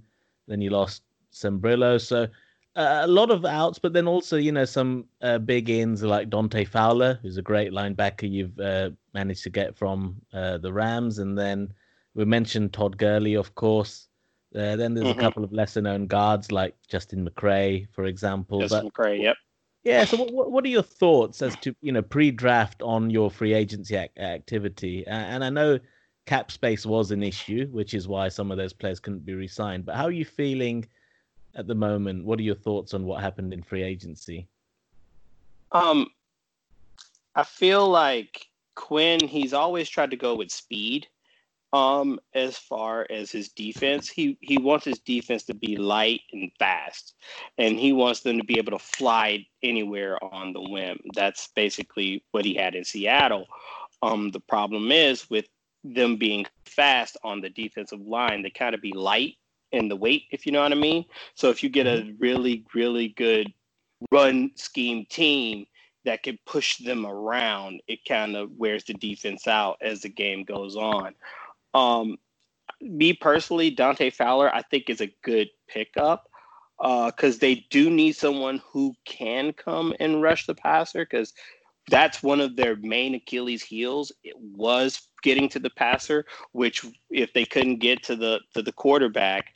Then 0.49 0.61
you 0.61 0.71
lost 0.71 1.03
Sambrailo. 1.33 2.01
So 2.01 2.27
uh, 2.75 3.01
a 3.03 3.07
lot 3.07 3.31
of 3.31 3.45
outs, 3.45 3.79
but 3.79 3.93
then 3.93 4.09
also 4.09 4.37
you 4.37 4.53
know 4.53 4.65
some 4.65 5.05
uh, 5.21 5.39
big 5.39 5.69
ins 5.71 6.03
like 6.03 6.31
Dante 6.31 6.65
Fowler, 6.65 7.19
who's 7.23 7.37
a 7.37 7.43
great 7.43 7.73
linebacker 7.73 8.31
you've 8.31 8.59
uh, 8.59 8.91
managed 9.15 9.43
to 9.45 9.51
get 9.51 9.77
from 9.77 10.17
uh, 10.33 10.59
the 10.59 10.73
Rams, 10.73 11.19
and 11.19 11.37
then 11.37 11.73
we 12.15 12.25
mentioned 12.25 12.73
Todd 12.73 12.97
Gurley, 12.97 13.35
of 13.35 13.55
course. 13.55 14.09
Uh, 14.55 14.77
then 14.77 14.95
there's 14.95 15.07
mm-hmm. 15.07 15.19
a 15.19 15.23
couple 15.23 15.45
of 15.45 15.53
lesser 15.53 15.81
known 15.81 16.07
guards 16.07 16.53
like 16.53 16.75
Justin 16.89 17.27
McCray, 17.27 17.89
for 17.93 18.05
example. 18.05 18.61
Justin 18.61 18.91
but, 18.95 19.05
McCray, 19.05 19.23
yep. 19.23 19.37
Yeah. 19.85 20.05
So, 20.05 20.19
what, 20.19 20.51
what 20.51 20.65
are 20.65 20.69
your 20.69 20.83
thoughts 20.83 21.43
as 21.43 21.57
to 21.57 21.75
you 21.81 21.93
know 21.93 22.03
pre-draft 22.03 22.83
on 22.83 23.11
your 23.11 23.31
free 23.31 23.55
agency 23.55 23.97
ac- 23.97 24.11
activity? 24.19 25.07
and 25.07 25.43
I 25.43 25.51
know 25.51 25.79
cap 26.27 26.53
space 26.53 26.87
was 26.87 27.11
an 27.11 27.23
issue, 27.23 27.67
which 27.69 27.95
is 27.95 28.07
why 28.07 28.29
some 28.29 28.51
of 28.51 28.59
those 28.59 28.73
players 28.73 29.01
couldn't 29.01 29.25
be 29.25 29.35
re-signed. 29.35 29.85
But 29.85 29.97
how 29.97 30.05
are 30.05 30.13
you 30.13 30.25
feeling 30.25 30.87
at 31.55 31.67
the 31.67 31.75
moment? 31.75 32.25
What 32.25 32.39
are 32.39 32.43
your 32.43 32.55
thoughts 32.55 32.95
on 32.95 33.05
what 33.05 33.21
happened 33.21 33.53
in 33.53 33.63
free 33.63 33.83
agency? 33.83 34.49
Um, 35.73 36.09
I 37.35 37.43
feel 37.43 37.89
like 37.89 38.47
Quinn. 38.75 39.21
He's 39.27 39.55
always 39.55 39.89
tried 39.89 40.11
to 40.11 40.17
go 40.17 40.35
with 40.35 40.51
speed 40.51 41.09
um, 41.73 42.21
as 42.35 42.59
far 42.59 43.07
as 43.11 43.31
his 43.31 43.49
defense. 43.49 44.09
He 44.09 44.37
he 44.41 44.59
wants 44.59 44.85
his 44.85 44.99
defense 44.99 45.45
to 45.45 45.55
be 45.55 45.77
light 45.77 46.21
and 46.33 46.51
fast, 46.59 47.15
and 47.59 47.79
he 47.79 47.93
wants 47.93 48.21
them 48.21 48.39
to 48.39 48.45
be 48.45 48.59
able 48.59 48.73
to 48.73 48.79
fly 48.79 49.47
anywhere 49.63 50.23
on 50.23 50.53
the 50.53 50.61
whim. 50.61 50.99
That's 51.15 51.49
basically 51.49 52.25
what 52.33 52.45
he 52.45 52.55
had 52.55 52.75
in 52.75 52.85
Seattle. 52.85 53.47
Um, 54.03 54.31
the 54.31 54.41
problem 54.41 54.93
is 54.93 55.31
with 55.31 55.47
them 55.85 56.17
being 56.17 56.47
fast 56.65 57.17
on 57.25 57.41
the 57.41 57.51
defensive 57.51 58.01
line, 58.01 58.43
they 58.43 58.51
kind 58.51 58.75
of 58.75 58.81
be 58.81 58.93
light 58.93 59.37
in 59.73 59.89
the 59.89 59.97
weight, 59.97 60.25
if 60.31 60.45
you 60.45 60.53
know 60.53 60.63
what 60.63 60.73
I 60.73 60.77
mean. 60.77 61.05
So 61.35 61.49
if 61.49 61.63
you 61.63 61.71
get 61.71 61.87
a 61.87 62.03
mm-hmm. 62.03 62.23
really 62.23 62.65
really 62.75 63.09
good 63.09 63.53
run 64.11 64.51
scheme 64.57 65.07
team 65.09 65.67
that 66.05 66.23
can 66.23 66.39
push 66.47 66.79
them 66.79 67.07
around, 67.07 67.81
it 67.87 68.05
kind 68.05 68.37
of 68.37 68.51
wears 68.57 68.85
the 68.85 68.95
defense 68.95 69.47
out 69.47 69.79
as 69.81 70.03
the 70.03 70.09
game 70.09 70.45
goes 70.45 70.77
on. 70.77 71.15
Um, 71.75 72.17
me 72.81 73.13
personally, 73.13 73.71
Dante 73.71 74.11
Fowler, 74.11 74.55
I 74.55 74.63
think 74.63 74.89
is 74.91 75.01
a 75.01 75.15
good 75.23 75.49
pickup 75.69 76.29
because 76.79 77.37
uh, 77.37 77.39
they 77.41 77.67
do 77.71 77.91
need 77.91 78.13
someone 78.13 78.61
who 78.71 78.95
can 79.05 79.53
come 79.53 79.95
and 80.01 80.21
rush 80.21 80.47
the 80.47 80.55
passer 80.55 81.05
because 81.05 81.33
that's 81.89 82.23
one 82.23 82.41
of 82.41 82.57
their 82.57 82.77
main 82.77 83.15
Achilles 83.15 83.63
heels. 83.63 84.13
It 84.25 84.37
was 84.39 85.09
getting 85.23 85.49
to 85.51 85.59
the 85.59 85.71
passer, 85.71 86.25
which 86.53 86.85
if 87.11 87.33
they 87.33 87.45
couldn't 87.45 87.79
get 87.79 88.03
to 88.05 88.17
the 88.17 88.41
to 88.55 88.63
the 88.63 88.73
quarterback, 88.73 89.53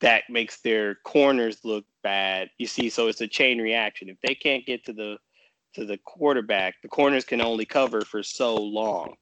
that 0.00 0.24
makes 0.28 0.60
their 0.60 0.96
corners 1.04 1.60
look 1.64 1.84
bad. 2.02 2.50
You 2.58 2.66
see, 2.66 2.90
so 2.90 3.08
it's 3.08 3.20
a 3.20 3.28
chain 3.28 3.58
reaction. 3.58 4.08
If 4.08 4.18
they 4.22 4.34
can't 4.34 4.66
get 4.66 4.84
to 4.86 4.92
the 4.92 5.18
to 5.74 5.86
the 5.86 5.98
quarterback, 5.98 6.74
the 6.82 6.88
corners 6.88 7.24
can 7.24 7.40
only 7.40 7.64
cover 7.64 8.02
for 8.02 8.22
so 8.22 8.56
long. 8.56 9.14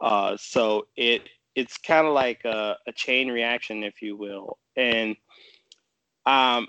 Uh, 0.00 0.34
so 0.38 0.86
it 0.96 1.28
it's 1.54 1.76
kind 1.78 2.06
of 2.06 2.12
like 2.12 2.44
a, 2.44 2.76
a, 2.86 2.92
chain 2.92 3.30
reaction, 3.30 3.82
if 3.82 4.02
you 4.02 4.16
will. 4.16 4.58
And 4.76 5.16
um, 6.26 6.68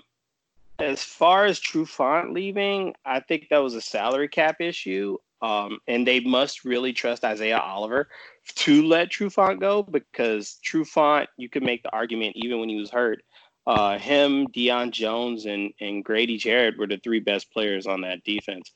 as 0.78 1.02
far 1.02 1.44
as 1.44 1.60
Trufant 1.60 2.32
leaving, 2.32 2.94
I 3.04 3.20
think 3.20 3.48
that 3.50 3.58
was 3.58 3.74
a 3.74 3.80
salary 3.80 4.28
cap 4.28 4.60
issue. 4.60 5.18
Um, 5.40 5.80
and 5.88 6.06
they 6.06 6.20
must 6.20 6.64
really 6.64 6.92
trust 6.92 7.24
Isaiah 7.24 7.58
Oliver 7.58 8.08
to 8.56 8.82
let 8.86 9.10
Trufant 9.10 9.60
go 9.60 9.82
because 9.82 10.58
Trufant, 10.64 11.26
you 11.36 11.48
could 11.48 11.64
make 11.64 11.82
the 11.82 11.92
argument 11.92 12.36
even 12.36 12.60
when 12.60 12.68
he 12.68 12.76
was 12.76 12.90
hurt. 12.90 13.22
Uh, 13.66 13.98
him, 13.98 14.46
Deion 14.48 14.90
Jones, 14.90 15.46
and, 15.46 15.72
and 15.80 16.04
Grady 16.04 16.36
Jarrett 16.36 16.78
were 16.78 16.86
the 16.86 16.98
three 16.98 17.20
best 17.20 17.52
players 17.52 17.86
on 17.86 18.00
that 18.00 18.24
defense, 18.24 18.72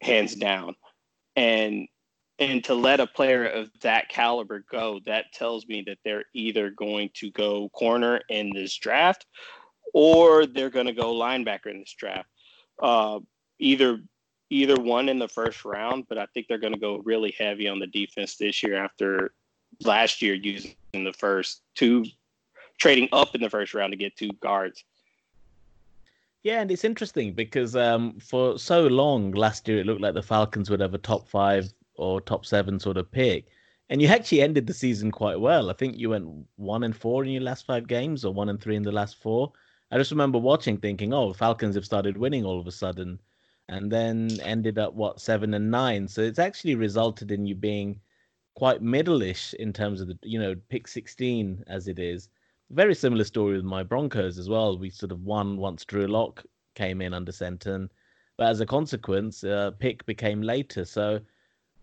hands 0.00 0.34
down. 0.34 0.74
And 1.36 1.88
and 2.38 2.64
to 2.64 2.74
let 2.74 3.00
a 3.00 3.06
player 3.06 3.46
of 3.46 3.70
that 3.80 4.08
caliber 4.08 4.64
go, 4.70 5.00
that 5.06 5.32
tells 5.32 5.66
me 5.66 5.82
that 5.86 5.98
they're 6.04 6.24
either 6.34 6.70
going 6.70 7.10
to 7.14 7.30
go 7.30 7.68
corner 7.70 8.20
in 8.28 8.52
this 8.52 8.76
draft 8.76 9.26
or 9.92 10.44
they're 10.46 10.70
going 10.70 10.86
to 10.86 10.92
go 10.92 11.14
linebacker 11.14 11.66
in 11.66 11.78
this 11.78 11.94
draft. 11.96 12.28
Uh, 12.82 13.20
either 13.58 14.00
either 14.50 14.76
one 14.76 15.08
in 15.08 15.18
the 15.18 15.28
first 15.28 15.64
round, 15.64 16.04
but 16.08 16.18
I 16.18 16.26
think 16.26 16.46
they're 16.48 16.58
going 16.58 16.74
to 16.74 16.78
go 16.78 16.98
really 16.98 17.34
heavy 17.38 17.68
on 17.68 17.78
the 17.78 17.86
defense 17.86 18.36
this 18.36 18.62
year 18.62 18.76
after 18.76 19.32
last 19.82 20.22
year 20.22 20.34
using 20.34 20.74
the 20.92 21.12
first 21.12 21.62
two, 21.74 22.04
trading 22.78 23.08
up 23.12 23.34
in 23.34 23.40
the 23.40 23.50
first 23.50 23.74
round 23.74 23.92
to 23.92 23.96
get 23.96 24.16
two 24.16 24.30
guards. 24.40 24.84
Yeah, 26.42 26.60
and 26.60 26.70
it's 26.70 26.84
interesting 26.84 27.32
because 27.32 27.74
um, 27.74 28.18
for 28.20 28.58
so 28.58 28.86
long 28.86 29.32
last 29.32 29.66
year 29.66 29.78
it 29.78 29.86
looked 29.86 30.02
like 30.02 30.14
the 30.14 30.22
Falcons 30.22 30.68
would 30.68 30.80
have 30.80 30.94
a 30.94 30.98
top 30.98 31.26
five 31.26 31.72
or 31.96 32.20
top 32.20 32.44
seven 32.46 32.78
sort 32.78 32.96
of 32.96 33.10
pick. 33.10 33.46
And 33.88 34.00
you 34.00 34.08
actually 34.08 34.42
ended 34.42 34.66
the 34.66 34.74
season 34.74 35.10
quite 35.10 35.38
well. 35.40 35.70
I 35.70 35.74
think 35.74 35.98
you 35.98 36.10
went 36.10 36.46
one 36.56 36.84
and 36.84 36.96
four 36.96 37.24
in 37.24 37.30
your 37.30 37.42
last 37.42 37.66
five 37.66 37.86
games, 37.86 38.24
or 38.24 38.32
one 38.32 38.48
and 38.48 38.60
three 38.60 38.76
in 38.76 38.82
the 38.82 38.92
last 38.92 39.16
four. 39.16 39.52
I 39.90 39.98
just 39.98 40.10
remember 40.10 40.38
watching, 40.38 40.78
thinking, 40.78 41.12
"Oh, 41.12 41.32
Falcons 41.32 41.74
have 41.74 41.84
started 41.84 42.16
winning 42.16 42.44
all 42.44 42.58
of 42.58 42.66
a 42.66 42.72
sudden," 42.72 43.20
and 43.68 43.92
then 43.92 44.40
ended 44.40 44.78
up 44.78 44.94
what 44.94 45.20
seven 45.20 45.54
and 45.54 45.70
nine. 45.70 46.08
So 46.08 46.22
it's 46.22 46.38
actually 46.38 46.74
resulted 46.74 47.30
in 47.30 47.46
you 47.46 47.54
being 47.54 48.00
quite 48.54 48.82
middle-ish 48.82 49.54
in 49.54 49.72
terms 49.72 50.00
of 50.00 50.08
the 50.08 50.18
you 50.22 50.38
know 50.38 50.54
pick 50.68 50.88
16 50.88 51.64
as 51.66 51.88
it 51.88 51.98
is. 51.98 52.28
Very 52.70 52.94
similar 52.94 53.24
story 53.24 53.56
with 53.56 53.64
my 53.64 53.82
Broncos 53.82 54.38
as 54.38 54.48
well. 54.48 54.78
We 54.78 54.90
sort 54.90 55.12
of 55.12 55.22
won 55.24 55.56
once 55.58 55.84
Drew 55.84 56.06
Lock 56.06 56.44
came 56.74 57.02
in 57.02 57.14
under 57.14 57.32
Centon, 57.32 57.90
but 58.36 58.48
as 58.48 58.60
a 58.60 58.66
consequence, 58.66 59.44
uh, 59.44 59.72
pick 59.72 60.06
became 60.06 60.42
later. 60.42 60.84
So 60.84 61.20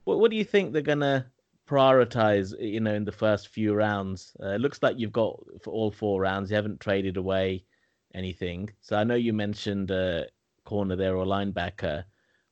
what 0.03 0.19
what 0.19 0.31
do 0.31 0.37
you 0.37 0.43
think 0.43 0.73
they're 0.73 0.81
gonna 0.81 1.25
prioritize? 1.67 2.53
You 2.59 2.79
know, 2.79 2.93
in 2.93 3.05
the 3.05 3.11
first 3.11 3.47
few 3.47 3.73
rounds, 3.73 4.35
uh, 4.41 4.49
it 4.49 4.61
looks 4.61 4.81
like 4.81 4.97
you've 4.97 5.11
got 5.11 5.39
for 5.61 5.71
all 5.71 5.91
four 5.91 6.21
rounds. 6.21 6.49
You 6.49 6.55
haven't 6.55 6.79
traded 6.79 7.17
away 7.17 7.63
anything. 8.13 8.69
So 8.81 8.97
I 8.97 9.03
know 9.03 9.15
you 9.15 9.33
mentioned 9.33 9.91
uh, 9.91 10.23
corner 10.65 10.95
there 10.95 11.15
or 11.15 11.25
linebacker. 11.25 12.03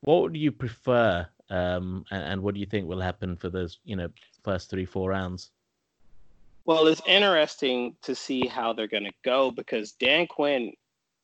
What 0.02 0.22
would 0.22 0.38
you 0.38 0.52
prefer? 0.52 1.28
Um, 1.50 2.06
and, 2.12 2.24
and 2.24 2.42
what 2.44 2.54
do 2.54 2.60
you 2.60 2.68
think 2.68 2.88
will 2.88 3.02
happen 3.02 3.36
for 3.36 3.50
those, 3.50 3.80
you 3.84 3.96
know, 3.96 4.10
first 4.44 4.70
three 4.70 4.86
four 4.86 5.10
rounds? 5.10 5.52
Well, 6.66 6.86
it's 6.86 7.02
interesting 7.08 7.96
to 8.04 8.14
see 8.14 8.46
how 8.46 8.74
they're 8.74 8.88
going 8.88 9.06
to 9.06 9.14
go 9.24 9.50
because 9.50 9.94
Dan 9.94 10.28
Quinn 10.28 10.74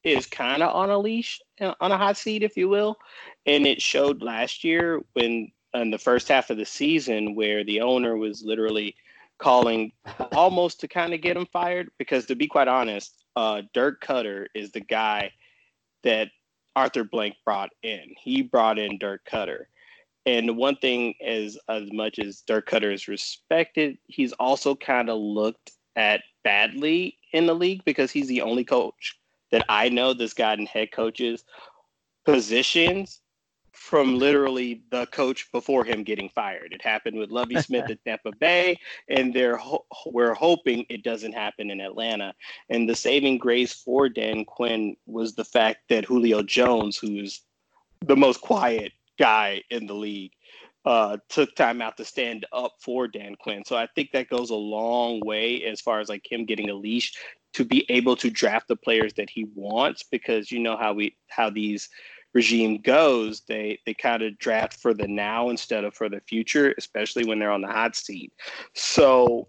is 0.04 0.26
kind 0.26 0.64
of 0.64 0.74
on 0.76 0.90
a 0.90 0.98
leash, 0.98 1.40
uh, 1.62 1.76
on 1.80 1.92
a 1.92 1.98
hot 1.98 2.18
seat, 2.18 2.42
if 2.42 2.58
you 2.58 2.68
will. 2.68 2.98
And 3.46 3.68
it 3.68 3.82
showed 3.82 4.24
last 4.24 4.64
year 4.64 5.02
when 5.14 5.52
in 5.82 5.92
the 5.92 5.98
first 5.98 6.28
half 6.28 6.50
of 6.50 6.58
the 6.58 6.66
season 6.66 7.36
where 7.36 7.64
the 7.64 7.82
owner 7.82 8.18
was 8.18 8.44
literally 8.44 8.96
calling 9.38 9.92
almost 10.32 10.80
to 10.80 10.88
kind 10.88 11.14
of 11.14 11.22
get 11.22 11.38
him 11.38 11.46
fired 11.52 11.90
because 11.98 12.26
to 12.26 12.36
be 12.36 12.48
quite 12.48 12.68
honest, 12.68 13.24
uh, 13.36 13.62
Dirk 13.74 14.04
Koetter 14.04 14.48
is 14.56 14.72
the 14.72 14.80
guy 14.80 15.32
that 16.04 16.30
Arthur 16.76 17.04
Blank 17.04 17.36
brought 17.44 17.72
in. 17.84 18.14
He 18.22 18.42
brought 18.42 18.80
in 18.80 18.98
Dirk 18.98 19.22
Koetter. 19.30 19.66
And 20.26 20.58
one 20.58 20.76
thing 20.78 21.14
is 21.20 21.60
as 21.70 21.92
much 21.92 22.20
as 22.20 22.42
Dirk 22.48 22.70
Koetter 22.70 22.94
is 22.94 23.08
respected, 23.08 23.98
he's 24.08 24.34
also 24.34 24.76
kind 24.76 25.10
of 25.10 25.20
looked 25.20 25.72
at 25.96 26.22
badly 26.44 27.18
in 27.34 27.46
the 27.46 27.54
league 27.54 27.84
because 27.86 28.12
he's 28.12 28.28
the 28.28 28.42
only 28.42 28.64
coach 28.64 29.20
that 29.52 29.66
I 29.70 29.90
know 29.90 30.14
that's 30.14 30.34
gotten 30.34 30.66
head 30.66 30.92
coaches 30.92 31.44
positions 32.26 33.22
from 33.76 34.18
literally 34.18 34.82
the 34.90 35.06
coach 35.08 35.52
before 35.52 35.84
him 35.84 36.04
getting 36.04 36.30
fired. 36.30 36.74
It 36.74 36.82
happened 36.82 37.18
with 37.18 37.30
Lovie 37.30 37.62
Smith 37.62 37.90
at 37.90 38.04
Tampa 38.04 38.32
Bay, 38.32 38.80
and 39.10 39.34
they're 39.34 39.58
ho- 39.58 39.86
we're 40.08 40.34
hoping 40.34 40.86
it 40.90 41.04
doesn't 41.04 41.34
happen 41.34 41.70
in 41.70 41.82
Atlanta. 41.82 42.34
And 42.70 42.90
the 42.90 42.96
saving 42.96 43.38
grace 43.38 43.74
for 43.74 44.10
Dan 44.10 44.46
Quinn 44.46 44.96
was 45.06 45.36
the 45.36 45.46
fact 45.46 45.80
that 45.90 46.06
Julio 46.06 46.42
Jones, 46.42 46.98
who's 46.98 47.42
the 48.02 48.16
most 48.16 48.42
quiet 48.42 48.92
guy 49.20 49.62
in 49.70 49.88
the 49.88 49.94
league, 49.94 50.32
uh, 50.86 51.18
took 51.30 51.56
time 51.56 51.82
out 51.82 51.98
to 51.98 52.06
stand 52.06 52.46
up 52.54 52.74
for 52.80 53.08
Dan 53.08 53.36
Quinn. 53.40 53.64
So 53.66 53.76
I 53.76 53.88
think 53.96 54.12
that 54.12 54.30
goes 54.30 54.52
a 54.52 54.56
long 54.56 55.20
way 55.22 55.64
as 55.64 55.82
far 55.82 56.00
as 56.00 56.10
like 56.10 56.32
him 56.32 56.46
getting 56.46 56.70
a 56.70 56.76
leash 56.76 57.14
to 57.54 57.66
be 57.66 57.86
able 57.90 58.16
to 58.18 58.30
draft 58.30 58.68
the 58.68 58.76
players 58.76 59.14
that 59.14 59.30
he 59.30 59.48
wants 59.56 60.04
because 60.04 60.52
you 60.52 60.60
know 60.60 60.78
how 60.78 60.94
we 60.94 61.16
how 61.30 61.50
these 61.50 61.90
regime 62.36 62.82
goes, 62.82 63.42
they 63.48 63.80
they 63.86 63.94
kind 63.96 64.22
of 64.22 64.38
draft 64.38 64.80
for 64.80 64.94
the 64.94 65.08
now 65.08 65.50
instead 65.50 65.86
of 65.86 65.96
for 65.96 66.10
the 66.10 66.20
future, 66.20 66.76
especially 66.78 67.26
when 67.26 67.40
they're 67.40 67.50
on 67.50 67.62
the 67.62 67.68
hot 67.68 67.96
seat. 67.96 68.34
So 68.74 69.48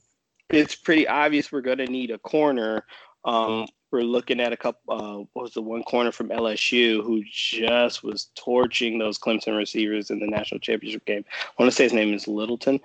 it's 0.49 0.77
pretty 0.77 1.07
obvious 1.07 1.51
we're 1.51 1.61
going 1.61 1.79
to 1.79 1.87
need 1.87 2.13
a 2.13 2.19
corner. 2.19 2.85
Um, 3.25 3.67
we're 3.91 4.03
looking 4.03 4.41
at 4.41 4.53
a 4.53 4.57
couple. 4.57 4.81
Uh, 4.89 5.25
what 5.33 5.43
was 5.43 5.53
the 5.53 5.63
one 5.63 5.83
corner 5.83 6.13
from 6.13 6.29
LSU 6.29 7.03
who 7.03 7.23
just 7.29 8.05
was 8.05 8.31
torching 8.37 8.99
those 8.99 9.19
Clemson 9.19 9.57
receivers 9.57 10.11
in 10.11 10.21
the 10.21 10.27
national 10.27 10.61
championship 10.61 11.05
game? 11.05 11.25
I 11.29 11.63
want 11.63 11.71
to 11.71 11.77
say 11.77 11.85
his 11.85 11.93
name 11.93 12.15
is 12.15 12.29
Littleton 12.29 12.81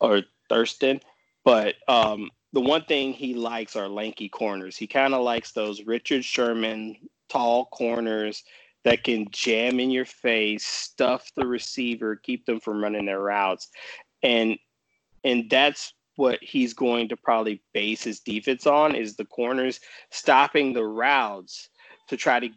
or 0.00 0.22
Thurston, 0.48 1.00
but 1.44 1.76
um, 1.86 2.30
the 2.52 2.60
one 2.60 2.84
thing 2.84 3.12
he 3.12 3.34
likes 3.34 3.76
are 3.76 3.88
lanky 3.88 4.28
corners. 4.28 4.76
He 4.76 4.88
kind 4.88 5.14
of 5.14 5.22
likes 5.22 5.52
those 5.52 5.84
Richard 5.84 6.24
Sherman 6.24 6.96
tall 7.28 7.66
corners 7.66 8.42
that 8.86 9.02
can 9.02 9.26
jam 9.32 9.80
in 9.80 9.90
your 9.90 10.04
face, 10.04 10.64
stuff 10.64 11.28
the 11.34 11.44
receiver, 11.44 12.14
keep 12.14 12.46
them 12.46 12.60
from 12.60 12.80
running 12.80 13.04
their 13.04 13.20
routes. 13.20 13.68
And 14.22 14.56
and 15.24 15.50
that's 15.50 15.92
what 16.14 16.38
he's 16.40 16.72
going 16.72 17.08
to 17.08 17.16
probably 17.16 17.60
base 17.74 18.04
his 18.04 18.20
defense 18.20 18.64
on 18.64 18.94
is 18.94 19.16
the 19.16 19.24
corners 19.24 19.80
stopping 20.12 20.72
the 20.72 20.84
routes 20.84 21.68
to 22.06 22.16
try 22.16 22.38
to 22.38 22.48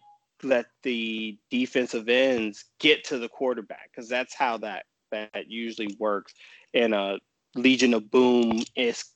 let 0.43 0.67
the 0.83 1.35
defensive 1.49 2.07
ends 2.07 2.65
get 2.79 3.03
to 3.05 3.17
the 3.17 3.27
quarterback 3.27 3.89
because 3.91 4.07
that's 4.07 4.35
how 4.35 4.55
that 4.55 4.85
that 5.11 5.47
usually 5.47 5.97
works 5.99 6.35
in 6.75 6.93
a 6.93 7.17
Legion 7.55 7.95
of 7.95 8.11
Boom 8.11 8.61
esque 8.77 9.15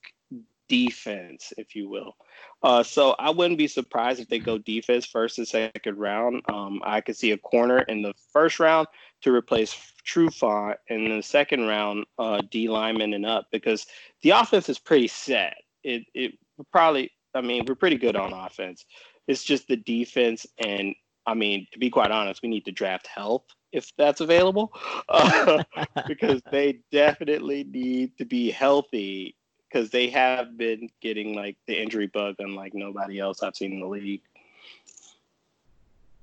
defense, 0.68 1.54
if 1.60 1.76
you 1.76 1.88
will. 1.88 2.16
Uh, 2.64 2.82
so 2.82 3.14
I 3.20 3.30
wouldn't 3.30 3.58
be 3.58 3.68
surprised 3.68 4.22
if 4.22 4.30
they 4.30 4.40
go 4.40 4.58
defense 4.58 5.06
first 5.06 5.38
and 5.38 5.48
second 5.48 5.98
round. 5.98 6.42
Um, 6.48 6.82
I 6.86 7.02
could 7.02 7.18
see 7.18 7.32
a 7.32 7.38
corner 7.38 7.80
in 7.80 8.02
the 8.02 8.14
first 8.32 8.60
round 8.60 8.88
to 9.22 9.34
replace 9.34 9.76
Trufant, 10.06 10.76
and 10.90 11.06
in 11.06 11.18
the 11.18 11.24
second 11.24 11.68
round, 11.68 12.06
uh, 12.18 12.42
D 12.50 12.70
lineman 12.70 13.14
and 13.14 13.26
up 13.26 13.48
because 13.52 13.86
the 14.22 14.32
offense 14.32 14.70
is 14.70 14.80
pretty 14.80 15.08
set. 15.08 15.56
It 15.84 16.04
it 16.14 16.38
probably, 16.72 17.12
I 17.36 17.42
mean, 17.42 17.66
we're 17.68 17.76
pretty 17.76 17.98
good 17.98 18.16
on 18.16 18.32
offense. 18.32 18.86
It's 19.28 19.44
just 19.44 19.68
the 19.68 19.78
defense, 19.78 20.46
and 20.58 20.96
I 21.26 21.34
mean, 21.34 21.68
to 21.74 21.80
be 21.80 21.90
quite 21.90 22.12
honest, 22.12 22.42
we 22.42 22.50
need 22.50 22.66
to 22.66 22.72
draft 22.72 23.08
health 23.08 23.46
if 23.74 23.92
that's 23.98 24.22
available, 24.22 24.72
uh, 25.10 25.64
because 26.08 26.42
they 26.52 26.80
definitely 26.92 27.64
need 27.66 28.18
to 28.20 28.26
be 28.26 28.52
healthy 28.52 29.36
because 29.74 29.90
they 29.90 30.08
have 30.10 30.58
been 30.58 30.90
getting 31.02 31.34
like 31.34 31.58
the 31.66 31.82
injury 31.82 32.08
bug 32.08 32.36
unlike 32.40 32.74
nobody 32.74 33.20
else 33.20 33.42
I've 33.42 33.56
seen 33.56 33.74
in 33.74 33.80
the 33.80 33.88
league. 33.88 34.22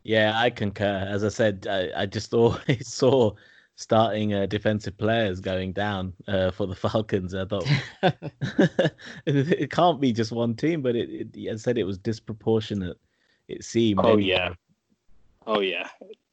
Yeah, 0.05 0.33
I 0.37 0.51
concur. 0.51 1.07
As 1.09 1.25
I 1.25 1.29
said, 1.29 1.67
I, 1.69 2.03
I 2.03 2.07
just 2.07 2.33
always 2.35 2.87
saw 2.87 3.33
starting 3.75 4.35
uh, 4.35 4.47
defensive 4.47 4.97
players 4.97 5.41
going 5.41 5.73
down 5.73 6.13
uh, 6.29 6.51
for 6.51 6.67
the 6.67 6.75
Falcons. 6.77 7.35
I 7.35 7.45
thought 7.45 7.67
it 9.27 9.71
can't 9.71 10.01
be 10.01 10.13
just 10.13 10.33
one 10.33 10.55
team, 10.55 10.83
but 10.83 10.95
it, 10.95 11.29
it 11.35 11.53
I 11.53 11.57
said 11.57 11.77
it 11.77 11.85
was 11.85 11.99
disproportionate. 11.99 12.99
It 13.49 13.65
seemed. 13.65 14.01
Oh 14.03 14.17
yeah. 14.17 14.55
Oh 15.47 15.61
yeah. 15.61 15.89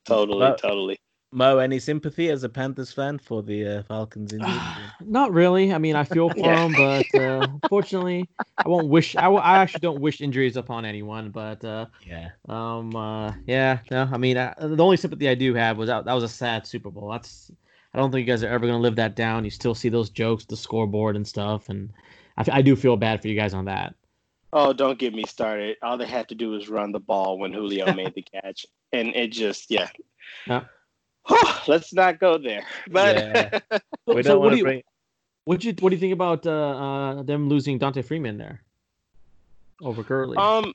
Totally, 0.05 0.39
but, 0.39 0.59
totally. 0.59 0.99
Mo, 1.31 1.57
any 1.57 1.79
sympathy 1.79 2.29
as 2.29 2.43
a 2.43 2.49
Panthers 2.49 2.93
fan 2.93 3.19
for 3.19 3.43
the 3.43 3.79
uh, 3.79 3.83
Falcons 3.83 4.33
injury? 4.33 4.59
Not 5.05 5.33
really. 5.33 5.73
I 5.73 5.77
mean, 5.77 5.95
I 5.95 6.03
feel 6.03 6.29
for 6.29 6.37
yeah. 6.39 6.67
them, 6.67 6.73
but 6.73 7.15
uh, 7.15 7.47
unfortunately, 7.63 8.29
I 8.65 8.69
won't 8.69 8.87
wish. 8.87 9.15
I, 9.15 9.23
w- 9.23 9.41
I 9.41 9.57
actually 9.57 9.81
don't 9.81 9.99
wish 9.99 10.21
injuries 10.21 10.55
upon 10.55 10.85
anyone. 10.85 11.31
But 11.31 11.63
uh, 11.65 11.87
yeah, 12.05 12.29
um, 12.47 12.95
uh, 12.95 13.33
yeah, 13.45 13.79
no. 13.91 14.09
I 14.11 14.17
mean, 14.17 14.37
I, 14.37 14.53
the 14.57 14.83
only 14.83 14.97
sympathy 14.97 15.27
I 15.27 15.35
do 15.35 15.53
have 15.53 15.77
was 15.77 15.87
that 15.87 16.05
that 16.05 16.13
was 16.13 16.23
a 16.23 16.29
sad 16.29 16.65
Super 16.65 16.89
Bowl. 16.89 17.09
That's 17.11 17.51
I 17.93 17.97
don't 17.97 18.11
think 18.11 18.25
you 18.25 18.31
guys 18.31 18.43
are 18.43 18.49
ever 18.49 18.65
gonna 18.65 18.79
live 18.79 18.95
that 18.95 19.15
down. 19.15 19.43
You 19.43 19.51
still 19.51 19.75
see 19.75 19.89
those 19.89 20.09
jokes, 20.09 20.45
the 20.45 20.55
scoreboard 20.55 21.15
and 21.15 21.27
stuff, 21.27 21.67
and 21.67 21.91
I, 22.37 22.45
I 22.51 22.61
do 22.61 22.75
feel 22.75 22.95
bad 22.95 23.21
for 23.21 23.27
you 23.27 23.35
guys 23.35 23.53
on 23.53 23.65
that. 23.65 23.95
Oh, 24.53 24.71
don't 24.71 24.97
get 24.97 25.13
me 25.13 25.25
started. 25.25 25.75
All 25.81 25.97
they 25.97 26.07
had 26.07 26.29
to 26.29 26.35
do 26.35 26.51
was 26.51 26.69
run 26.69 26.93
the 26.93 26.99
ball 26.99 27.37
when 27.37 27.51
Julio 27.51 27.93
made 27.93 28.15
the 28.15 28.21
catch, 28.21 28.65
and 28.93 29.09
it 29.09 29.31
just 29.33 29.69
yeah. 29.69 29.89
Yeah. 31.29 31.59
let's 31.67 31.93
not 31.93 32.19
go 32.19 32.37
there. 32.37 32.63
But 32.89 33.15
yeah. 33.15 33.79
we 34.07 34.23
so 34.23 34.39
what 34.39 34.51
do 34.51 34.57
you, 34.57 34.63
bring... 34.63 34.83
what 35.45 35.63
you 35.63 35.73
what 35.79 35.89
do 35.89 35.95
you 35.95 35.99
think 35.99 36.13
about 36.13 36.45
uh, 36.45 36.51
uh, 36.51 37.23
them 37.23 37.49
losing 37.49 37.77
Dante 37.77 38.01
Freeman 38.01 38.37
there 38.37 38.61
over 39.81 40.03
Gurley? 40.03 40.37
Um, 40.37 40.73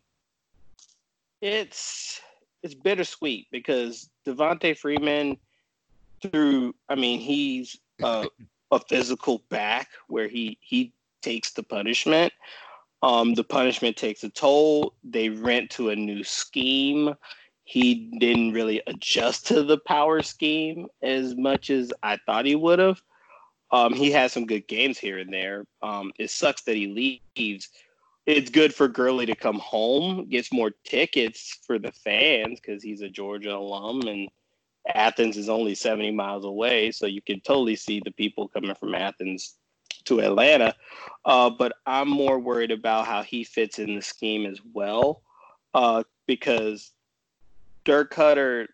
it's 1.41 2.21
it's 2.63 2.75
bittersweet 2.75 3.49
because 3.51 4.09
Devonta 4.27 4.77
Freeman, 4.77 5.37
through 6.23 6.75
I 6.89 6.95
mean 6.95 7.21
he's 7.21 7.79
a, 8.03 8.29
a 8.71 8.81
physical 8.89 9.43
back 9.49 9.89
where 10.09 10.29
he 10.29 10.59
he 10.61 10.93
takes 11.23 11.53
the 11.53 11.63
punishment. 11.63 12.33
Um, 13.03 13.35
the 13.35 13.45
punishment 13.45 13.97
takes 13.97 14.23
a 14.23 14.29
toll. 14.29 14.95
They 15.03 15.29
rent 15.29 15.71
to 15.71 15.91
a 15.91 15.97
new 15.97 16.23
scheme 16.23 17.15
he 17.73 17.95
didn't 18.19 18.53
really 18.53 18.83
adjust 18.87 19.47
to 19.47 19.63
the 19.63 19.79
power 19.79 20.21
scheme 20.21 20.89
as 21.01 21.35
much 21.35 21.71
as 21.71 21.91
I 22.03 22.19
thought 22.27 22.45
he 22.45 22.55
would 22.55 22.79
have. 22.79 23.01
Um, 23.71 23.95
he 23.95 24.11
has 24.11 24.31
some 24.31 24.45
good 24.45 24.69
games 24.69 24.99
here 24.99 25.17
and 25.21 25.33
there. 25.33 25.65
Um, 25.81 26.13
it 26.19 26.29
sucks 26.29 26.65
that 26.65 26.77
he 26.77 27.23
leaves. 27.35 27.71
It's 28.27 28.51
good 28.51 28.75
for 28.75 28.89
Gurley 28.89 29.25
to 29.25 29.35
come 29.35 29.59
home, 29.59 30.29
gets 30.29 30.53
more 30.53 30.73
tickets 30.85 31.61
for 31.67 31.79
the 31.79 31.93
fans 31.93 32.61
because 32.61 32.83
he's 32.83 33.01
a 33.01 33.09
Georgia 33.09 33.57
alum 33.57 34.03
and 34.03 34.29
Athens 34.95 35.39
is 35.39 35.49
only 35.49 35.75
70 35.75 36.11
miles 36.11 36.45
away. 36.45 36.91
So 36.91 37.07
you 37.07 37.23
can 37.23 37.41
totally 37.41 37.77
see 37.77 38.03
the 38.05 38.11
people 38.11 38.49
coming 38.49 38.75
from 38.75 38.95
Athens 38.95 39.57
to 40.05 40.21
Atlanta. 40.21 40.75
Uh, 41.25 41.49
but 41.49 41.73
I'm 41.87 42.11
more 42.11 42.39
worried 42.39 42.71
about 42.71 43.07
how 43.07 43.23
he 43.23 43.45
fits 43.45 43.79
in 43.79 43.95
the 43.95 44.03
scheme 44.03 44.45
as 44.45 44.61
well 44.75 45.23
uh, 45.73 46.03
because 46.27 46.93
Dirk 47.85 48.15
Koetter, 48.15 48.67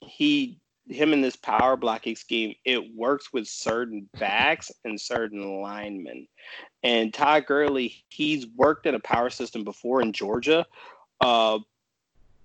he 0.00 0.58
him 0.88 1.12
in 1.12 1.20
this 1.20 1.36
power 1.36 1.76
blocking 1.76 2.16
scheme, 2.16 2.54
it 2.64 2.94
works 2.96 3.32
with 3.32 3.46
certain 3.46 4.08
backs 4.18 4.70
and 4.84 5.00
certain 5.00 5.60
linemen. 5.60 6.26
And 6.82 7.14
Todd 7.14 7.46
Gurley, 7.46 8.04
he's 8.08 8.46
worked 8.56 8.86
in 8.86 8.94
a 8.94 9.00
power 9.00 9.30
system 9.30 9.64
before 9.64 10.02
in 10.02 10.12
Georgia, 10.12 10.66
uh, 11.20 11.58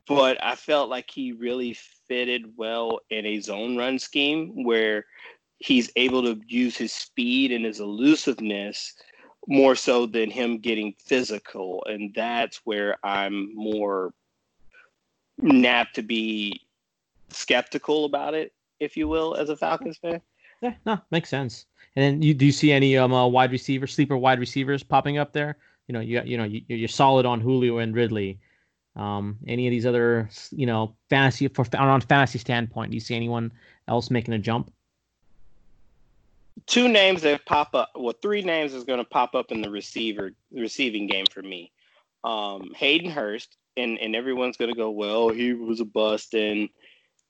but 0.07 0.43
I 0.43 0.55
felt 0.55 0.89
like 0.89 1.09
he 1.09 1.31
really 1.31 1.75
fitted 2.07 2.53
well 2.57 2.99
in 3.09 3.25
a 3.25 3.39
zone 3.39 3.75
run 3.75 3.97
scheme 3.97 4.63
where 4.63 5.05
he's 5.57 5.89
able 5.95 6.21
to 6.23 6.39
use 6.47 6.77
his 6.77 6.93
speed 6.93 7.51
and 7.51 7.65
his 7.65 7.79
elusiveness 7.79 8.93
more 9.47 9.75
so 9.75 10.05
than 10.05 10.29
him 10.29 10.59
getting 10.59 10.93
physical. 10.99 11.83
And 11.87 12.13
that's 12.13 12.57
where 12.65 12.97
I'm 13.03 13.55
more 13.55 14.13
Nap 15.37 15.91
to 15.93 16.01
be 16.01 16.61
skeptical 17.29 18.05
about 18.05 18.33
it, 18.33 18.53
if 18.79 18.95
you 18.95 19.07
will, 19.07 19.35
as 19.35 19.49
a 19.49 19.57
Falcons 19.57 19.97
fan. 19.97 20.21
Yeah, 20.61 20.73
no, 20.85 20.99
makes 21.11 21.29
sense. 21.29 21.65
And 21.95 22.03
then 22.03 22.21
you 22.21 22.33
do 22.33 22.45
you 22.45 22.51
see 22.51 22.71
any 22.71 22.97
um 22.97 23.13
uh, 23.13 23.27
wide 23.27 23.51
receiver 23.51 23.87
sleeper 23.87 24.17
wide 24.17 24.39
receivers 24.39 24.83
popping 24.83 25.17
up 25.17 25.33
there? 25.33 25.57
You 25.87 25.93
know, 25.93 25.99
you 25.99 26.21
you 26.23 26.37
know 26.37 26.43
you, 26.43 26.61
you're 26.67 26.87
solid 26.87 27.25
on 27.25 27.41
Julio 27.41 27.79
and 27.79 27.93
Ridley. 27.93 28.39
Um, 28.95 29.37
any 29.47 29.67
of 29.67 29.71
these 29.71 29.85
other 29.85 30.29
you 30.51 30.65
know 30.65 30.95
fantasy 31.09 31.47
for 31.49 31.65
on 31.77 32.01
fantasy 32.01 32.39
standpoint, 32.39 32.91
do 32.91 32.95
you 32.95 33.01
see 33.01 33.15
anyone 33.15 33.51
else 33.87 34.09
making 34.09 34.33
a 34.33 34.39
jump? 34.39 34.71
Two 36.67 36.87
names 36.87 37.21
that 37.23 37.45
pop 37.45 37.75
up. 37.75 37.91
Well, 37.95 38.15
three 38.21 38.41
names 38.41 38.73
is 38.73 38.85
going 38.85 38.99
to 38.99 39.05
pop 39.05 39.35
up 39.35 39.51
in 39.51 39.61
the 39.61 39.69
receiver 39.69 40.31
receiving 40.51 41.05
game 41.05 41.25
for 41.29 41.41
me. 41.41 41.71
Um, 42.23 42.71
Hayden 42.75 43.11
Hurst, 43.11 43.57
and 43.77 43.97
and 43.99 44.15
everyone's 44.15 44.57
going 44.57 44.71
to 44.71 44.77
go, 44.77 44.89
well, 44.89 45.29
he 45.29 45.53
was 45.53 45.79
a 45.79 45.85
bust 45.85 46.33
in 46.33 46.69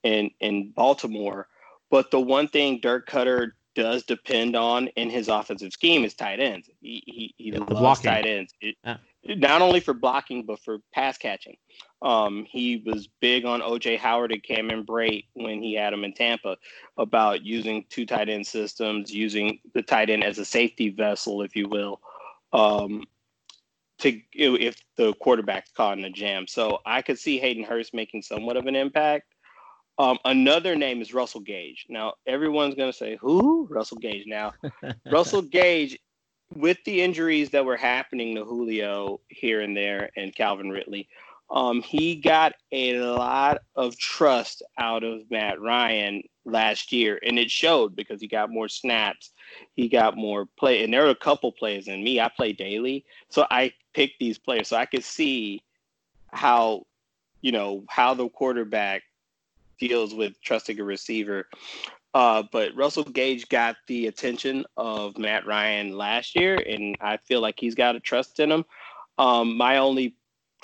in 0.03 0.31
in 0.39 0.71
Baltimore. 0.71 1.47
But 1.91 2.11
the 2.11 2.19
one 2.19 2.47
thing 2.47 2.79
Dirk 2.81 3.09
Koetter 3.09 3.51
does 3.75 4.03
depend 4.03 4.55
on 4.55 4.87
in 4.89 5.09
his 5.09 5.27
offensive 5.27 5.73
scheme 5.73 6.03
is 6.03 6.13
tight 6.13 6.39
ends. 6.39 6.69
He 6.81 7.03
he, 7.05 7.35
he 7.37 7.51
loves 7.51 7.69
blocking. 7.69 8.11
tight 8.11 8.25
ends. 8.25 8.53
It, 8.61 8.75
yeah. 8.83 8.97
Not 9.27 9.61
only 9.61 9.79
for 9.79 9.93
blocking, 9.93 10.45
but 10.45 10.59
for 10.59 10.77
pass 10.93 11.17
catching. 11.17 11.57
Um, 12.03 12.45
he 12.47 12.83
was 12.85 13.07
big 13.21 13.43
on 13.43 13.61
OJ 13.61 13.97
Howard 13.97 14.31
and 14.31 14.43
Cameron 14.43 14.85
Brate 14.85 15.25
when 15.33 15.63
he 15.63 15.73
had 15.73 15.93
him 15.93 16.03
in 16.03 16.13
Tampa 16.13 16.57
about 16.97 17.43
using 17.43 17.85
two 17.89 18.05
tight 18.05 18.29
end 18.29 18.45
systems, 18.45 19.11
using 19.11 19.59
the 19.73 19.81
tight 19.81 20.11
end 20.11 20.23
as 20.23 20.37
a 20.37 20.45
safety 20.45 20.89
vessel, 20.89 21.41
if 21.41 21.55
you 21.55 21.67
will. 21.67 21.99
Um, 22.53 23.03
to 24.05 24.21
if 24.33 24.75
the 24.97 25.13
quarterback's 25.15 25.71
caught 25.71 25.97
in 25.97 26.05
a 26.05 26.09
jam. 26.09 26.47
So 26.47 26.79
I 26.85 27.01
could 27.01 27.19
see 27.19 27.39
Hayden 27.39 27.63
Hurst 27.63 27.93
making 27.93 28.21
somewhat 28.21 28.57
of 28.57 28.67
an 28.67 28.75
impact. 28.75 29.33
Um, 29.97 30.17
another 30.25 30.75
name 30.75 31.01
is 31.01 31.13
Russell 31.13 31.41
Gage. 31.41 31.85
Now 31.89 32.13
everyone's 32.27 32.75
going 32.75 32.91
to 32.91 32.97
say, 32.97 33.17
"Who? 33.21 33.67
Russell 33.69 33.97
Gage?" 33.97 34.25
Now, 34.27 34.53
Russell 35.11 35.41
Gage, 35.41 35.97
with 36.53 36.77
the 36.85 37.01
injuries 37.01 37.49
that 37.51 37.65
were 37.65 37.77
happening 37.77 38.35
to 38.35 38.43
Julio 38.43 39.21
here 39.29 39.61
and 39.61 39.75
there 39.75 40.09
and 40.17 40.35
Calvin 40.35 40.69
Ridley, 40.69 41.07
um, 41.49 41.81
he 41.81 42.15
got 42.15 42.53
a 42.71 42.99
lot 42.99 43.59
of 43.75 43.97
trust 43.97 44.63
out 44.77 45.03
of 45.03 45.29
Matt 45.29 45.61
Ryan 45.61 46.23
last 46.43 46.91
year, 46.91 47.19
and 47.25 47.37
it 47.37 47.51
showed 47.51 47.95
because 47.95 48.19
he 48.19 48.27
got 48.27 48.49
more 48.49 48.67
snaps, 48.67 49.31
he 49.75 49.87
got 49.87 50.17
more 50.17 50.47
play, 50.57 50.83
and 50.83 50.93
there 50.93 51.05
are 51.05 51.11
a 51.11 51.15
couple 51.15 51.51
plays. 51.51 51.87
And 51.87 52.03
me, 52.03 52.19
I 52.19 52.29
play 52.29 52.53
daily, 52.53 53.05
so 53.29 53.45
I 53.51 53.73
pick 53.93 54.13
these 54.19 54.37
players, 54.37 54.69
so 54.69 54.77
I 54.77 54.85
could 54.85 55.03
see 55.03 55.61
how, 56.31 56.85
you 57.41 57.51
know, 57.51 57.83
how 57.89 58.13
the 58.13 58.27
quarterback 58.29 59.03
deals 59.79 60.13
with 60.13 60.41
trusting 60.41 60.79
a 60.79 60.83
receiver. 60.83 61.47
Uh, 62.15 62.43
but 62.51 62.75
Russell 62.75 63.03
Gage 63.03 63.47
got 63.49 63.75
the 63.87 64.07
attention 64.07 64.65
of 64.77 65.17
Matt 65.17 65.45
Ryan 65.45 65.95
last 65.97 66.35
year, 66.35 66.55
and 66.55 66.95
I 67.01 67.17
feel 67.17 67.41
like 67.41 67.59
he's 67.59 67.75
got 67.75 67.95
a 67.95 67.99
trust 67.99 68.39
in 68.39 68.51
him. 68.51 68.65
Um, 69.17 69.57
my 69.57 69.77
only 69.77 70.15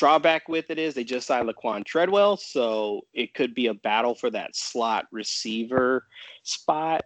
drawback 0.01 0.49
with 0.49 0.71
it 0.71 0.79
is 0.79 0.95
they 0.95 1.03
just 1.03 1.27
signed 1.27 1.47
Laquan 1.47 1.85
Treadwell, 1.85 2.35
so 2.35 3.01
it 3.13 3.35
could 3.35 3.53
be 3.53 3.67
a 3.67 3.73
battle 3.75 4.15
for 4.15 4.31
that 4.31 4.55
slot 4.55 5.05
receiver 5.11 6.07
spot. 6.41 7.03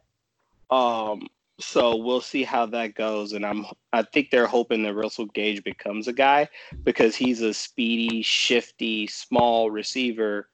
Um, 0.69 1.27
so 1.60 1.97
we'll 1.97 2.21
see 2.21 2.45
how 2.45 2.65
that 2.67 2.95
goes, 2.95 3.34
and 3.34 3.45
I'm 3.45 3.65
I 3.91 4.03
think 4.03 4.31
they're 4.31 4.47
hoping 4.47 4.81
that 4.84 4.93
Russell 4.93 5.25
Gage 5.25 5.62
becomes 5.62 6.08
a 6.08 6.13
guy 6.13 6.47
because 6.86 7.17
he's 7.17 7.41
a 7.41 7.53
speedy, 7.53 8.21
shifty, 8.21 9.08
small 9.08 9.69
receiver 9.69 10.47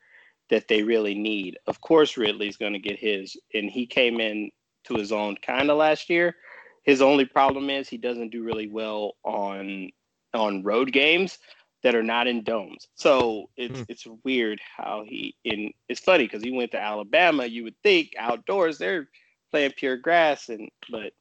that 0.49 0.67
they 0.67 0.81
really 0.81 1.13
need. 1.13 1.59
Of 1.67 1.79
course, 1.81 2.17
Ridley's 2.17 2.57
going 2.57 2.73
to 2.73 2.79
get 2.79 2.97
his, 2.97 3.37
and 3.53 3.69
he 3.69 3.85
came 3.85 4.19
in 4.19 4.49
to 4.85 4.95
his 4.95 5.11
own 5.11 5.35
kind 5.43 5.69
of 5.69 5.77
last 5.77 6.09
year. 6.09 6.35
His 6.81 7.03
only 7.03 7.25
problem 7.25 7.69
is 7.69 7.87
he 7.87 7.97
doesn't 7.97 8.31
do 8.31 8.41
really 8.41 8.67
well 8.67 9.13
on 9.23 9.91
on 10.33 10.63
road 10.63 10.91
games 10.91 11.37
that 11.83 11.95
are 11.95 12.03
not 12.03 12.27
in 12.27 12.43
domes. 12.43 12.87
So 12.95 13.49
it's 13.57 13.79
mm. 13.79 13.85
it's 13.89 14.07
weird 14.23 14.59
how 14.77 15.03
he 15.05 15.35
in 15.43 15.71
it's 15.89 15.99
funny 15.99 16.25
because 16.25 16.43
he 16.43 16.51
went 16.51 16.71
to 16.71 16.81
Alabama. 16.81 17.45
You 17.45 17.63
would 17.63 17.75
think 17.83 18.13
outdoors 18.17 18.77
they're 18.77 19.09
playing 19.51 19.73
pure 19.75 19.97
grass, 19.97 20.49
and 20.49 20.69
but 20.89 21.13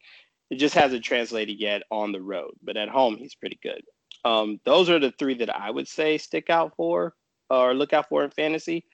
it 0.51 0.57
just 0.57 0.75
hasn't 0.75 1.05
translated 1.05 1.59
yet 1.59 1.83
on 1.90 2.12
the 2.12 2.20
road. 2.20 2.53
But 2.62 2.77
at 2.77 2.88
home, 2.88 3.16
he's 3.16 3.35
pretty 3.35 3.59
good. 3.62 3.83
Um, 4.25 4.61
those 4.64 4.90
are 4.90 4.99
the 4.99 5.12
three 5.12 5.35
that 5.35 5.55
I 5.55 5.70
would 5.70 5.88
say 5.88 6.18
stick 6.18 6.51
out 6.51 6.75
for 6.77 7.14
or 7.49 7.75
look 7.75 7.92
out 7.92 8.09
for 8.09 8.23
in 8.25 8.31
fantasy. 8.31 8.85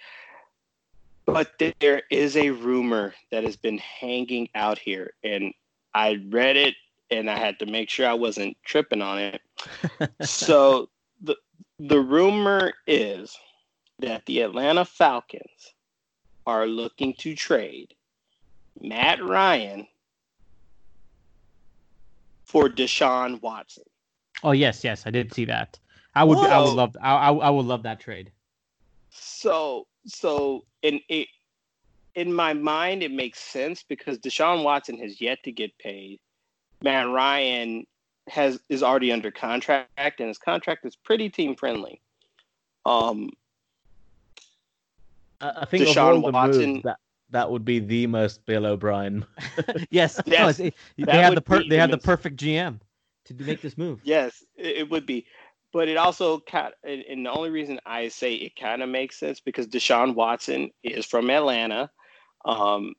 But 1.24 1.60
there 1.80 2.02
is 2.08 2.36
a 2.36 2.50
rumor 2.50 3.12
that 3.32 3.42
has 3.42 3.56
been 3.56 3.78
hanging 3.78 4.48
out 4.54 4.78
here, 4.78 5.12
and 5.24 5.52
I 5.92 6.22
read 6.28 6.56
it 6.56 6.74
and 7.10 7.30
I 7.30 7.38
had 7.38 7.58
to 7.60 7.66
make 7.66 7.88
sure 7.88 8.08
I 8.08 8.14
wasn't 8.14 8.56
tripping 8.64 9.02
on 9.02 9.18
it. 9.18 9.40
so 10.22 10.88
the 11.78 12.00
rumor 12.00 12.72
is 12.86 13.36
that 13.98 14.24
the 14.26 14.40
Atlanta 14.40 14.84
Falcons 14.84 15.74
are 16.46 16.66
looking 16.66 17.14
to 17.14 17.34
trade 17.34 17.94
Matt 18.80 19.22
Ryan 19.22 19.86
for 22.44 22.68
Deshaun 22.68 23.40
Watson. 23.42 23.84
Oh 24.42 24.52
yes, 24.52 24.84
yes, 24.84 25.06
I 25.06 25.10
did 25.10 25.32
see 25.32 25.44
that. 25.46 25.78
I 26.14 26.24
would, 26.24 26.38
Whoa. 26.38 26.44
I 26.44 26.58
would 26.60 26.74
love, 26.74 26.96
I, 27.00 27.14
I, 27.14 27.32
I 27.32 27.50
would 27.50 27.66
love 27.66 27.82
that 27.82 28.00
trade. 28.00 28.32
So, 29.10 29.86
so 30.06 30.64
in 30.82 31.00
it, 31.08 31.28
in 32.14 32.32
my 32.32 32.54
mind, 32.54 33.02
it 33.02 33.12
makes 33.12 33.38
sense 33.38 33.82
because 33.82 34.18
Deshaun 34.18 34.62
Watson 34.62 34.98
has 34.98 35.20
yet 35.20 35.42
to 35.42 35.52
get 35.52 35.76
paid. 35.78 36.18
Matt 36.82 37.08
Ryan 37.08 37.86
has 38.28 38.58
is 38.68 38.82
already 38.82 39.12
under 39.12 39.30
contract, 39.30 40.20
and 40.20 40.28
his 40.28 40.38
contract 40.38 40.84
is 40.84 40.96
pretty 40.96 41.28
team 41.28 41.54
friendly. 41.54 42.00
Um, 42.84 43.30
I 45.40 45.64
think 45.66 45.84
Deshaun 45.84 46.32
Watson. 46.32 46.70
Moves, 46.74 46.82
that 46.84 46.98
that 47.30 47.50
would 47.50 47.64
be 47.64 47.78
the 47.78 48.06
most 48.06 48.44
Bill 48.46 48.66
O'Brien. 48.66 49.26
yes, 49.90 50.20
yes 50.26 50.58
no, 50.58 50.70
they 50.98 51.18
had 51.18 51.36
the 51.36 51.40
per- 51.40 51.64
they 51.68 51.76
had 51.76 51.90
the 51.90 51.98
perfect 51.98 52.36
GM 52.36 52.80
to 53.24 53.34
make 53.34 53.60
this 53.60 53.76
move. 53.76 54.00
Yes, 54.04 54.44
it, 54.56 54.88
would 54.88 55.06
be, 55.06 55.26
but 55.72 55.88
it 55.88 55.96
also 55.96 56.40
kind 56.40 56.72
and 56.84 57.26
the 57.26 57.30
only 57.30 57.50
reason 57.50 57.80
I 57.84 58.08
say 58.08 58.34
it 58.34 58.56
kind 58.56 58.82
of 58.82 58.88
makes 58.88 59.18
sense 59.18 59.40
because 59.40 59.66
Deshaun 59.66 60.14
Watson 60.14 60.70
is 60.82 61.04
from 61.04 61.30
Atlanta, 61.30 61.90
um, 62.44 62.94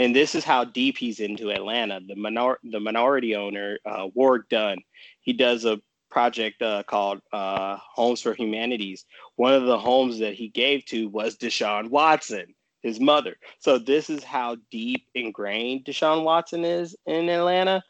and 0.00 0.16
this 0.16 0.34
is 0.34 0.44
how 0.44 0.64
deep 0.64 0.96
he's 0.96 1.20
into 1.20 1.50
Atlanta. 1.50 2.00
The 2.06 2.16
minor 2.16 2.58
the 2.64 2.80
minority 2.80 3.36
owner 3.36 3.78
uh, 3.84 4.08
Warrick 4.14 4.48
Dunn, 4.48 4.78
he 5.20 5.34
does 5.34 5.66
a 5.66 5.80
project 6.10 6.62
uh, 6.62 6.82
called 6.84 7.20
uh, 7.32 7.76
Homes 7.94 8.22
for 8.22 8.34
Humanities. 8.34 9.04
One 9.36 9.52
of 9.52 9.66
the 9.66 9.78
homes 9.78 10.18
that 10.18 10.34
he 10.34 10.48
gave 10.48 10.84
to 10.86 11.08
was 11.08 11.36
Deshaun 11.36 11.90
Watson 11.90 12.54
his 12.82 12.98
mother. 12.98 13.36
So 13.58 13.78
this 13.78 14.08
is 14.08 14.24
how 14.24 14.56
deep 14.70 15.06
ingrained 15.14 15.84
Deshaun 15.84 16.24
Watson 16.24 16.64
is 16.64 16.96
in 17.06 17.28
Atlanta. 17.28 17.82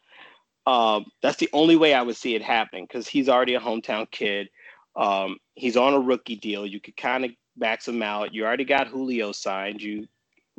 Um, 0.66 1.07
that's 1.23 1.38
the 1.38 1.49
only 1.53 1.77
way 1.77 1.94
I 1.94 2.03
would 2.03 2.16
see 2.16 2.35
it 2.35 2.42
happening 2.42 2.87
because 2.88 3.07
he's 3.07 3.29
already 3.29 3.55
a 3.55 3.61
hometown 3.61 4.11
kid. 4.11 4.49
Um, 4.96 5.38
he's 5.55 5.77
on 5.77 5.94
a 5.94 6.01
rookie 6.01 6.37
deal. 6.37 6.66
You 6.66 6.81
could 6.81 6.96
kind 6.96 7.25
of 7.25 7.31
max 7.57 7.87
him 7.87 8.03
out. 8.03 8.35
You 8.35 8.44
already 8.44 8.64
got 8.64 8.88
Julio 8.88 9.31
signed. 9.31 9.81
You 9.81 10.09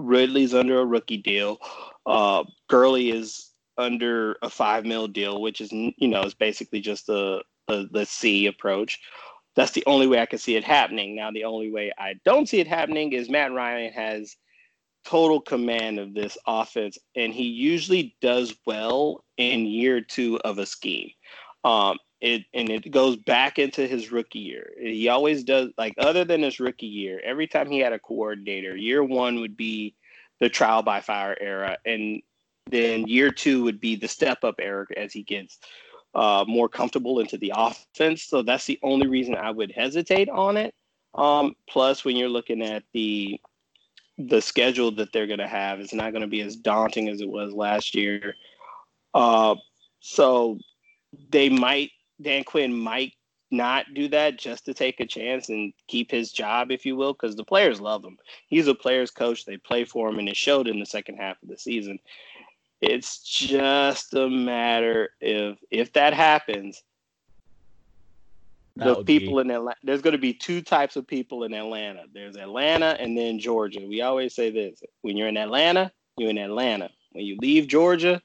Ridley's 0.01 0.53
under 0.53 0.79
a 0.79 0.85
rookie 0.85 1.17
deal. 1.17 1.57
Uh, 2.05 2.43
Gurley 2.69 3.11
is 3.11 3.51
under 3.77 4.37
a 4.41 4.49
five 4.49 4.85
mil 4.85 5.07
deal, 5.07 5.41
which 5.41 5.61
is 5.61 5.71
you 5.71 6.07
know 6.07 6.23
is 6.23 6.33
basically 6.33 6.81
just 6.81 7.09
a 7.09 7.41
the 7.67 8.05
C 8.05 8.47
approach 8.47 8.99
that's 9.55 9.71
the 9.71 9.83
only 9.85 10.07
way 10.07 10.19
I 10.19 10.25
can 10.25 10.39
see 10.39 10.55
it 10.55 10.63
happening. 10.63 11.15
Now, 11.15 11.31
the 11.31 11.43
only 11.43 11.71
way 11.71 11.91
I 11.97 12.15
don't 12.25 12.47
see 12.47 12.59
it 12.59 12.67
happening 12.67 13.13
is 13.13 13.29
Matt 13.29 13.51
Ryan 13.51 13.91
has 13.93 14.35
total 15.03 15.41
command 15.41 15.99
of 15.99 16.13
this 16.13 16.37
offense, 16.47 16.97
and 17.15 17.33
he 17.33 17.43
usually 17.43 18.15
does 18.21 18.55
well 18.65 19.23
in 19.37 19.65
year 19.65 20.01
two 20.01 20.39
of 20.39 20.57
a 20.57 20.65
scheme. 20.65 21.09
Um, 21.63 21.97
it 22.21 22.45
and 22.53 22.69
it 22.69 22.91
goes 22.91 23.15
back 23.15 23.59
into 23.59 23.87
his 23.87 24.11
rookie 24.11 24.39
year. 24.39 24.71
He 24.79 25.09
always 25.09 25.43
does 25.43 25.69
like 25.77 25.95
other 25.97 26.23
than 26.23 26.43
his 26.43 26.59
rookie 26.59 26.85
year. 26.85 27.19
Every 27.23 27.47
time 27.47 27.69
he 27.69 27.79
had 27.79 27.93
a 27.93 27.99
coordinator, 27.99 28.75
year 28.75 29.03
one 29.03 29.41
would 29.41 29.57
be 29.57 29.95
the 30.39 30.49
trial 30.49 30.83
by 30.83 31.01
fire 31.01 31.35
era, 31.41 31.77
and 31.85 32.21
then 32.69 33.07
year 33.07 33.31
two 33.31 33.63
would 33.63 33.81
be 33.81 33.95
the 33.95 34.07
step 34.07 34.43
up 34.43 34.55
era 34.59 34.85
as 34.95 35.11
he 35.11 35.23
gets 35.23 35.59
uh, 36.13 36.45
more 36.47 36.69
comfortable 36.69 37.19
into 37.19 37.37
the 37.37 37.53
offense. 37.55 38.23
So 38.23 38.41
that's 38.41 38.65
the 38.65 38.79
only 38.83 39.07
reason 39.07 39.35
I 39.35 39.51
would 39.51 39.71
hesitate 39.71 40.29
on 40.29 40.57
it. 40.57 40.75
Um, 41.15 41.55
plus, 41.67 42.05
when 42.05 42.15
you're 42.15 42.29
looking 42.29 42.61
at 42.61 42.83
the 42.93 43.39
the 44.17 44.41
schedule 44.41 44.91
that 44.91 45.11
they're 45.11 45.25
going 45.25 45.39
to 45.39 45.47
have, 45.47 45.79
it's 45.79 45.93
not 45.93 46.11
going 46.11 46.21
to 46.21 46.27
be 46.27 46.41
as 46.41 46.55
daunting 46.55 47.09
as 47.09 47.21
it 47.21 47.29
was 47.29 47.53
last 47.53 47.95
year. 47.95 48.35
Uh, 49.15 49.55
so 49.99 50.59
they 51.31 51.49
might 51.49 51.89
Dan 52.21 52.43
Quinn 52.43 52.73
might 52.73 53.13
not 53.51 53.93
do 53.93 54.07
that 54.07 54.39
just 54.39 54.65
to 54.65 54.73
take 54.73 54.99
a 54.99 55.05
chance 55.05 55.49
and 55.49 55.73
keep 55.87 56.09
his 56.09 56.31
job, 56.31 56.71
if 56.71 56.85
you 56.85 56.95
will, 56.95 57.13
because 57.13 57.35
the 57.35 57.43
players 57.43 57.81
love 57.81 58.03
him. 58.03 58.17
He's 58.47 58.67
a 58.67 58.75
player's 58.75 59.11
coach. 59.11 59.45
They 59.45 59.57
play 59.57 59.83
for 59.83 60.09
him, 60.09 60.19
and 60.19 60.29
it 60.29 60.37
showed 60.37 60.67
in 60.67 60.79
the 60.79 60.85
second 60.85 61.17
half 61.17 61.41
of 61.43 61.49
the 61.49 61.57
season. 61.57 61.99
It's 62.79 63.19
just 63.19 64.13
a 64.13 64.29
matter 64.29 65.09
if 65.19 65.59
if 65.69 65.93
that 65.93 66.13
happens, 66.13 66.81
that 68.77 68.97
the 68.97 69.03
people 69.03 69.35
be... 69.35 69.41
in 69.41 69.51
Atlanta. 69.51 69.77
There's 69.83 70.01
going 70.01 70.13
to 70.13 70.17
be 70.17 70.33
two 70.33 70.61
types 70.61 70.95
of 70.95 71.05
people 71.05 71.43
in 71.43 71.53
Atlanta. 71.53 72.05
There's 72.11 72.37
Atlanta 72.37 72.97
and 72.99 73.17
then 73.17 73.37
Georgia. 73.37 73.85
We 73.87 74.01
always 74.01 74.33
say 74.33 74.49
this: 74.49 74.81
when 75.01 75.17
you're 75.17 75.27
in 75.27 75.37
Atlanta, 75.37 75.91
you're 76.17 76.29
in 76.29 76.37
Atlanta. 76.37 76.89
When 77.11 77.25
you 77.25 77.37
leave 77.39 77.67
Georgia, 77.67 78.21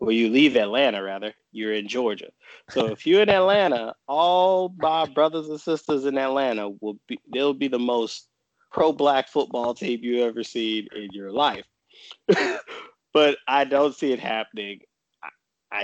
or 0.00 0.12
you 0.12 0.28
leave 0.28 0.56
Atlanta, 0.56 1.02
rather, 1.02 1.32
you're 1.52 1.72
in 1.72 1.88
Georgia. 1.88 2.28
So 2.70 2.86
if 2.86 3.06
you're 3.06 3.22
in 3.22 3.30
Atlanta, 3.30 3.94
all 4.08 4.74
my 4.78 5.06
brothers 5.06 5.48
and 5.48 5.60
sisters 5.60 6.04
in 6.04 6.18
Atlanta 6.18 6.70
will 6.80 6.98
be 7.08 7.18
they'll 7.32 7.54
be 7.54 7.68
the 7.68 7.78
most 7.78 8.28
pro-black 8.72 9.28
football 9.28 9.72
team 9.74 10.00
you 10.02 10.24
ever 10.24 10.42
seen 10.42 10.88
in 10.94 11.08
your 11.12 11.30
life. 11.30 11.64
but 13.14 13.38
I 13.46 13.64
don't 13.64 13.94
see 13.94 14.12
it 14.12 14.18
happening. 14.18 14.80
I, 15.22 15.28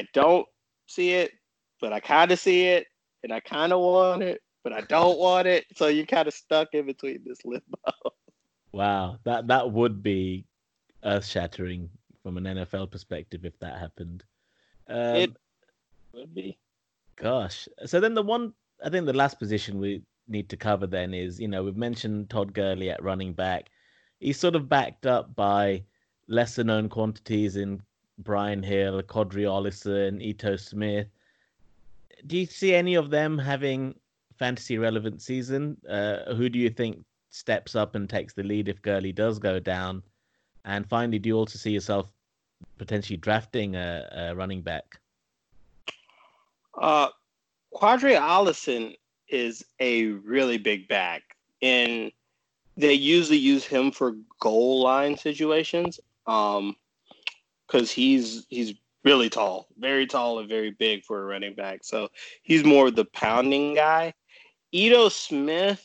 I 0.00 0.08
don't 0.12 0.46
see 0.88 1.12
it, 1.12 1.30
but 1.80 1.92
I 1.92 2.00
kind 2.00 2.32
of 2.32 2.38
see 2.40 2.66
it, 2.66 2.86
and 3.22 3.32
I 3.32 3.40
kind 3.40 3.72
of 3.72 3.80
want 3.80 4.22
it, 4.22 4.40
but 4.64 4.72
I 4.72 4.80
don't 4.82 5.18
want 5.18 5.46
it. 5.46 5.64
So 5.76 5.86
you're 5.86 6.06
kind 6.06 6.26
of 6.26 6.34
stuck 6.34 6.68
in 6.72 6.86
between 6.86 7.22
this 7.24 7.38
limbo. 7.44 7.64
Wow, 8.72 9.18
that 9.24 9.48
that 9.48 9.72
would 9.72 10.00
be 10.00 10.46
earth 11.04 11.26
shattering 11.26 11.90
from 12.22 12.36
an 12.36 12.44
NFL 12.44 12.90
perspective 12.90 13.44
if 13.44 13.58
that 13.60 13.78
happened. 13.78 14.24
Um, 14.88 15.16
it 15.16 15.36
would 16.12 16.34
be. 16.34 16.58
Gosh. 17.16 17.68
So 17.86 18.00
then 18.00 18.14
the 18.14 18.22
one, 18.22 18.52
I 18.84 18.90
think 18.90 19.06
the 19.06 19.12
last 19.12 19.38
position 19.38 19.78
we 19.78 20.02
need 20.28 20.48
to 20.48 20.56
cover 20.56 20.86
then 20.86 21.12
is, 21.12 21.40
you 21.40 21.48
know, 21.48 21.62
we've 21.62 21.76
mentioned 21.76 22.30
Todd 22.30 22.52
Gurley 22.52 22.90
at 22.90 23.02
running 23.02 23.32
back. 23.32 23.70
He's 24.20 24.38
sort 24.38 24.54
of 24.54 24.68
backed 24.68 25.06
up 25.06 25.34
by 25.34 25.82
lesser 26.28 26.64
known 26.64 26.88
quantities 26.88 27.56
in 27.56 27.82
Brian 28.18 28.62
Hill, 28.62 29.02
Qadree 29.02 29.46
Ollison, 29.46 30.22
Ito 30.22 30.56
Smith. 30.56 31.08
Do 32.26 32.38
you 32.38 32.46
see 32.46 32.74
any 32.74 32.94
of 32.94 33.10
them 33.10 33.38
having 33.38 33.94
fantasy 34.38 34.78
relevant 34.78 35.22
season? 35.22 35.76
Uh, 35.88 36.34
who 36.34 36.48
do 36.48 36.58
you 36.58 36.70
think 36.70 37.04
steps 37.30 37.74
up 37.74 37.94
and 37.94 38.08
takes 38.08 38.34
the 38.34 38.42
lead 38.42 38.68
if 38.68 38.82
Gurley 38.82 39.12
does 39.12 39.38
go 39.38 39.58
down? 39.58 40.02
And 40.64 40.86
finally, 40.88 41.18
do 41.18 41.28
you 41.28 41.36
also 41.36 41.58
see 41.58 41.70
yourself 41.70 42.06
potentially 42.78 43.16
drafting 43.16 43.76
a, 43.76 44.08
a 44.12 44.34
running 44.34 44.62
back? 44.62 45.00
Uh, 46.78 47.08
Qadree 47.74 48.18
Ollison 48.18 48.96
is 49.28 49.64
a 49.80 50.06
really 50.06 50.58
big 50.58 50.88
back, 50.88 51.22
and 51.62 52.12
they 52.76 52.94
usually 52.94 53.38
use 53.38 53.64
him 53.64 53.90
for 53.90 54.16
goal 54.40 54.82
line 54.82 55.16
situations 55.16 56.00
um, 56.26 56.76
because 57.66 57.90
he's 57.90 58.46
he's 58.48 58.74
really 59.04 59.30
tall, 59.30 59.68
very 59.78 60.06
tall 60.06 60.38
and 60.38 60.48
very 60.48 60.70
big 60.70 61.04
for 61.04 61.22
a 61.22 61.24
running 61.24 61.54
back. 61.54 61.80
So 61.82 62.08
he's 62.42 62.64
more 62.64 62.90
the 62.90 63.04
pounding 63.06 63.74
guy. 63.74 64.14
Ito 64.72 65.08
Smith, 65.08 65.84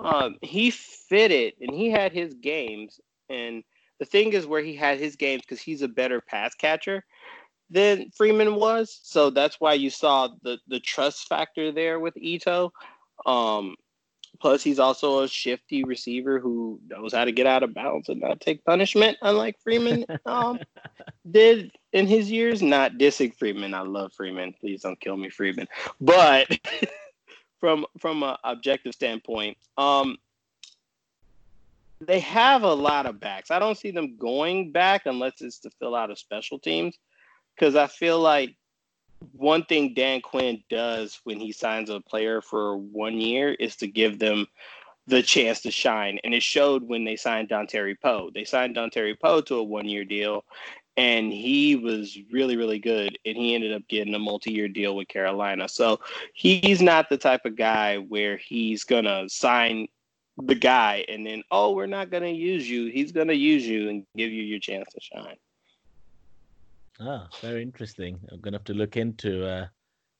um, 0.00 0.36
he 0.42 0.70
fitted 0.70 1.54
and 1.60 1.72
he 1.72 1.90
had 1.90 2.12
his 2.12 2.34
games. 2.34 3.00
And 3.28 3.64
the 3.98 4.04
thing 4.04 4.32
is, 4.32 4.46
where 4.46 4.62
he 4.62 4.74
had 4.74 4.98
his 4.98 5.16
games 5.16 5.42
because 5.42 5.60
he's 5.60 5.82
a 5.82 5.88
better 5.88 6.20
pass 6.20 6.54
catcher 6.54 7.04
than 7.70 8.10
Freeman 8.10 8.54
was. 8.56 9.00
So 9.02 9.30
that's 9.30 9.60
why 9.60 9.74
you 9.74 9.90
saw 9.90 10.28
the 10.42 10.58
the 10.68 10.80
trust 10.80 11.28
factor 11.28 11.72
there 11.72 12.00
with 12.00 12.16
Ito. 12.16 12.72
Um, 13.26 13.76
plus, 14.40 14.62
he's 14.62 14.78
also 14.78 15.22
a 15.22 15.28
shifty 15.28 15.84
receiver 15.84 16.38
who 16.38 16.80
knows 16.88 17.12
how 17.12 17.24
to 17.24 17.32
get 17.32 17.46
out 17.46 17.62
of 17.62 17.74
bounds 17.74 18.08
and 18.08 18.20
not 18.20 18.40
take 18.40 18.64
punishment, 18.64 19.16
unlike 19.22 19.56
Freeman 19.62 20.04
um, 20.26 20.58
did 21.30 21.72
in 21.92 22.06
his 22.06 22.30
years. 22.30 22.62
Not 22.62 22.94
dissing 22.94 23.34
Freeman. 23.36 23.74
I 23.74 23.82
love 23.82 24.12
Freeman. 24.12 24.54
Please 24.60 24.82
don't 24.82 25.00
kill 25.00 25.16
me, 25.16 25.30
Freeman. 25.30 25.68
But 26.00 26.48
from 27.60 27.86
from 27.98 28.22
an 28.22 28.36
objective 28.44 28.94
standpoint, 28.94 29.56
um, 29.78 30.16
they 32.06 32.20
have 32.20 32.62
a 32.62 32.74
lot 32.74 33.06
of 33.06 33.20
backs. 33.20 33.50
I 33.50 33.58
don't 33.58 33.78
see 33.78 33.90
them 33.90 34.16
going 34.16 34.72
back 34.72 35.02
unless 35.06 35.40
it's 35.40 35.58
to 35.60 35.70
fill 35.70 35.94
out 35.94 36.10
a 36.10 36.16
special 36.16 36.58
teams 36.58 36.98
because 37.54 37.76
I 37.76 37.86
feel 37.86 38.20
like 38.20 38.56
one 39.32 39.64
thing 39.64 39.94
Dan 39.94 40.20
Quinn 40.20 40.62
does 40.68 41.20
when 41.24 41.38
he 41.38 41.52
signs 41.52 41.90
a 41.90 42.00
player 42.00 42.40
for 42.40 42.76
one 42.76 43.20
year 43.20 43.54
is 43.54 43.76
to 43.76 43.86
give 43.86 44.18
them 44.18 44.46
the 45.06 45.22
chance 45.22 45.60
to 45.62 45.70
shine. 45.70 46.18
And 46.24 46.34
it 46.34 46.42
showed 46.42 46.82
when 46.82 47.04
they 47.04 47.16
signed 47.16 47.48
Dontari 47.48 47.94
Poe. 48.00 48.30
They 48.34 48.44
signed 48.44 48.76
Dontari 48.76 49.18
Poe 49.18 49.40
to 49.42 49.56
a 49.56 49.62
one 49.62 49.88
year 49.88 50.04
deal, 50.04 50.44
and 50.96 51.32
he 51.32 51.76
was 51.76 52.18
really, 52.32 52.56
really 52.56 52.78
good. 52.78 53.18
And 53.24 53.36
he 53.36 53.54
ended 53.54 53.72
up 53.72 53.86
getting 53.88 54.14
a 54.14 54.18
multi 54.18 54.52
year 54.52 54.68
deal 54.68 54.96
with 54.96 55.08
Carolina. 55.08 55.68
So 55.68 56.00
he's 56.34 56.80
not 56.80 57.08
the 57.08 57.18
type 57.18 57.44
of 57.44 57.56
guy 57.56 57.98
where 57.98 58.36
he's 58.36 58.84
going 58.84 59.04
to 59.04 59.28
sign 59.28 59.88
the 60.42 60.54
guy 60.54 61.04
and 61.08 61.26
then, 61.26 61.42
oh, 61.50 61.72
we're 61.72 61.86
not 61.86 62.10
going 62.10 62.22
to 62.22 62.30
use 62.30 62.68
you. 62.68 62.90
He's 62.90 63.12
going 63.12 63.28
to 63.28 63.36
use 63.36 63.66
you 63.66 63.88
and 63.88 64.04
give 64.16 64.32
you 64.32 64.42
your 64.42 64.58
chance 64.58 64.86
to 64.92 65.00
shine. 65.00 65.36
Ah, 67.00 67.28
very 67.40 67.62
interesting. 67.62 68.18
I'm 68.30 68.40
gonna 68.40 68.56
have 68.56 68.64
to 68.64 68.74
look 68.74 68.96
into 68.96 69.46
uh, 69.46 69.66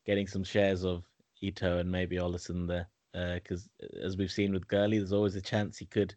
getting 0.06 0.26
some 0.26 0.42
shares 0.42 0.84
of 0.84 1.04
Ito 1.40 1.78
and 1.78 1.90
maybe 1.90 2.16
Ollison 2.16 2.66
there, 2.66 2.88
because 3.34 3.68
uh, 3.82 4.04
as 4.04 4.16
we've 4.16 4.30
seen 4.30 4.52
with 4.52 4.66
Gurley, 4.66 4.98
there's 4.98 5.12
always 5.12 5.36
a 5.36 5.40
chance 5.40 5.78
he 5.78 5.86
could 5.86 6.14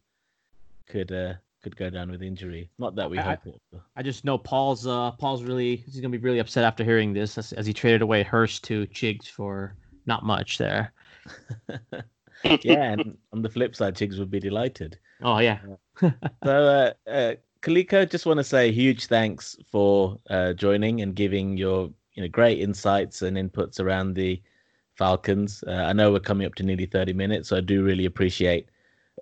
could 0.88 1.12
uh, 1.12 1.34
could 1.62 1.76
go 1.76 1.90
down 1.90 2.10
with 2.10 2.24
injury. 2.24 2.70
Not 2.80 2.96
that 2.96 3.10
we 3.10 3.20
I, 3.20 3.22
hope 3.22 3.46
it. 3.46 3.62
I 3.96 4.02
just 4.02 4.26
know 4.26 4.38
Paul's 4.38 4.88
uh 4.88 5.12
Paul's 5.12 5.44
really 5.44 5.76
he's 5.76 6.00
gonna 6.00 6.10
be 6.10 6.18
really 6.18 6.40
upset 6.40 6.64
after 6.64 6.84
hearing 6.84 7.14
this 7.14 7.38
as, 7.38 7.54
as 7.54 7.68
he 7.68 7.74
traded 7.74 8.02
away 8.02 8.24
Hurst 8.24 8.64
to 8.66 8.88
Chiggs 8.88 9.28
for 9.28 9.76
not 10.08 10.24
much 10.24 10.58
there. 10.58 10.92
yeah, 12.62 12.92
and 12.92 13.18
on 13.34 13.42
the 13.42 13.50
flip 13.50 13.76
side, 13.76 13.96
Chiggs 13.96 14.20
would 14.20 14.32
be 14.32 14.40
delighted. 14.40 14.98
Oh 15.22 15.40
yeah. 15.40 15.60
so 16.02 16.14
uh, 16.44 16.94
uh, 17.10 17.36
Kaliko, 17.62 18.10
just 18.10 18.26
want 18.26 18.38
to 18.38 18.44
say 18.44 18.72
huge 18.72 19.08
thanks 19.08 19.58
for 19.70 20.18
uh, 20.30 20.54
joining 20.54 21.02
and 21.02 21.16
giving 21.16 21.58
your 21.58 21.90
you 22.14 22.24
know 22.24 22.30
great 22.30 22.60
insights 22.60 23.22
and 23.22 23.38
inputs 23.38 23.80
around 23.80 24.14
the 24.14 24.42
Falcons. 24.96 25.64
Uh, 25.68 25.72
I 25.72 25.94
know 25.94 26.12
we're 26.12 26.20
coming 26.20 26.48
up 26.48 26.56
to 26.56 26.64
nearly 26.64 26.86
30 26.86 27.14
minutes, 27.14 27.50
so 27.50 27.58
I 27.58 27.62
do 27.62 27.84
really 27.84 28.06
appreciate 28.06 28.70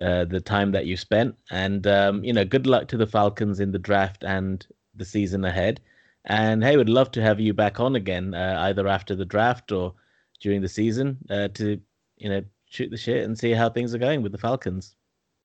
uh, 0.02 0.24
the 0.24 0.40
time 0.40 0.72
that 0.72 0.86
you 0.86 0.96
spent. 0.96 1.34
And 1.50 1.86
um, 1.86 2.24
you 2.24 2.32
know, 2.32 2.44
good 2.44 2.66
luck 2.66 2.88
to 2.88 2.96
the 2.96 3.06
Falcons 3.06 3.60
in 3.60 3.72
the 3.72 3.78
draft 3.78 4.24
and 4.24 4.66
the 4.94 5.04
season 5.04 5.44
ahead. 5.44 5.80
And 6.24 6.64
hey, 6.64 6.76
would 6.76 6.88
love 6.88 7.10
to 7.12 7.22
have 7.22 7.40
you 7.40 7.54
back 7.54 7.78
on 7.78 7.94
again, 7.94 8.34
uh, 8.34 8.56
either 8.60 8.88
after 8.88 9.14
the 9.14 9.24
draft 9.24 9.70
or 9.70 9.94
during 10.40 10.60
the 10.60 10.68
season, 10.68 11.18
uh, 11.30 11.48
to 11.48 11.80
you 12.16 12.28
know 12.28 12.42
shoot 12.68 12.90
the 12.90 12.96
shit 12.96 13.24
and 13.24 13.38
see 13.38 13.52
how 13.52 13.70
things 13.70 13.94
are 13.94 13.98
going 13.98 14.22
with 14.22 14.32
the 14.32 14.38
Falcons. 14.38 14.94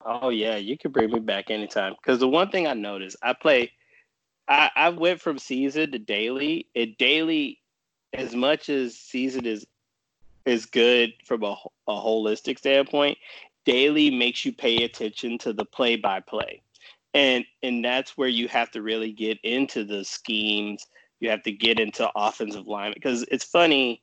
Oh 0.05 0.29
yeah, 0.29 0.55
you 0.55 0.77
can 0.77 0.91
bring 0.91 1.11
me 1.11 1.19
back 1.19 1.49
anytime. 1.49 1.95
Because 2.01 2.19
the 2.19 2.27
one 2.27 2.49
thing 2.49 2.67
I 2.67 2.73
noticed, 2.73 3.17
I 3.21 3.33
play, 3.33 3.71
I, 4.47 4.69
I 4.75 4.89
went 4.89 5.21
from 5.21 5.37
season 5.37 5.91
to 5.91 5.99
daily. 5.99 6.67
It 6.73 6.97
daily, 6.97 7.59
as 8.13 8.35
much 8.35 8.69
as 8.69 8.95
season 8.95 9.45
is 9.45 9.65
is 10.45 10.65
good 10.65 11.13
from 11.23 11.43
a, 11.43 11.55
a 11.87 11.93
holistic 11.93 12.57
standpoint, 12.57 13.17
daily 13.65 14.09
makes 14.09 14.43
you 14.43 14.51
pay 14.51 14.83
attention 14.83 15.37
to 15.37 15.53
the 15.53 15.65
play 15.65 15.95
by 15.95 16.19
play, 16.19 16.61
and 17.13 17.45
and 17.61 17.85
that's 17.85 18.17
where 18.17 18.27
you 18.27 18.47
have 18.47 18.71
to 18.71 18.81
really 18.81 19.11
get 19.11 19.39
into 19.43 19.83
the 19.83 20.03
schemes. 20.03 20.87
You 21.19 21.29
have 21.29 21.43
to 21.43 21.51
get 21.51 21.79
into 21.79 22.09
offensive 22.15 22.67
line 22.67 22.93
because 22.95 23.23
it's 23.31 23.45
funny. 23.45 24.01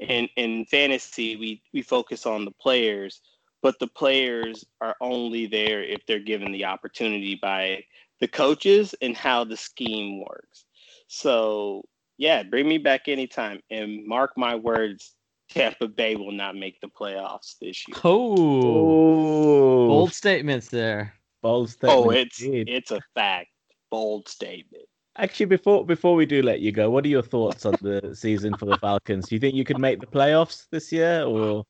In 0.00 0.28
in 0.36 0.64
fantasy, 0.66 1.36
we 1.36 1.62
we 1.72 1.82
focus 1.82 2.26
on 2.26 2.44
the 2.44 2.50
players 2.52 3.20
but 3.62 3.78
the 3.78 3.86
players 3.86 4.64
are 4.80 4.96
only 5.00 5.46
there 5.46 5.82
if 5.82 6.04
they're 6.06 6.18
given 6.18 6.52
the 6.52 6.64
opportunity 6.64 7.38
by 7.40 7.84
the 8.20 8.28
coaches 8.28 8.94
and 9.02 9.16
how 9.16 9.44
the 9.44 9.56
scheme 9.56 10.20
works. 10.20 10.64
So, 11.08 11.84
yeah, 12.16 12.42
bring 12.42 12.68
me 12.68 12.78
back 12.78 13.08
anytime. 13.08 13.60
And 13.70 14.06
mark 14.06 14.32
my 14.36 14.54
words, 14.54 15.14
Tampa 15.50 15.88
Bay 15.88 16.16
will 16.16 16.32
not 16.32 16.56
make 16.56 16.80
the 16.80 16.88
playoffs 16.88 17.56
this 17.60 17.86
year. 17.86 17.96
Oh, 18.04 19.88
bold 19.88 20.12
statements 20.12 20.68
there. 20.68 21.14
bold 21.42 21.66
oh, 21.66 21.70
statement. 21.70 22.06
Oh, 22.06 22.10
it's 22.10 22.40
indeed. 22.40 22.68
it's 22.68 22.90
a 22.90 23.00
fact. 23.14 23.48
Bold 23.90 24.28
statement. 24.28 24.84
Actually, 25.20 25.46
before 25.46 25.84
before 25.84 26.14
we 26.14 26.24
do 26.24 26.40
let 26.42 26.60
you 26.60 26.72
go, 26.72 26.88
what 26.88 27.04
are 27.04 27.08
your 27.08 27.22
thoughts 27.22 27.66
on 27.66 27.76
the 27.82 28.10
season 28.14 28.56
for 28.56 28.64
the 28.64 28.78
Falcons? 28.78 29.28
Do 29.28 29.34
you 29.34 29.38
think 29.38 29.54
you 29.54 29.64
could 29.64 29.78
make 29.78 30.00
the 30.00 30.06
playoffs 30.06 30.66
this 30.70 30.90
year, 30.90 31.24
or 31.24 31.62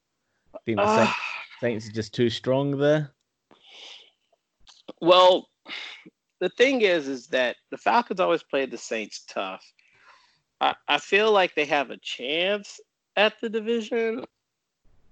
think 0.65 0.79
the 0.79 0.87
Saints, 0.87 1.13
Ah, 1.13 1.43
Saints 1.61 1.89
are 1.89 1.93
just 1.93 2.15
too 2.15 2.31
strong 2.31 2.79
there? 2.79 3.11
well, 5.01 5.49
the 6.41 6.49
thing 6.51 6.83
is, 6.83 7.09
is 7.09 7.27
that 7.29 7.57
the 7.73 7.77
Falcons 7.79 8.21
always 8.21 8.45
played 8.45 8.71
the 8.71 8.79
Saints 8.79 9.25
tough. 9.29 9.65
I, 10.61 10.75
I 10.87 10.99
feel 10.99 11.33
like 11.33 11.55
they 11.57 11.65
have 11.65 11.91
a 11.91 11.99
chance 11.99 12.79
at 13.17 13.41
the 13.41 13.49
division, 13.49 14.25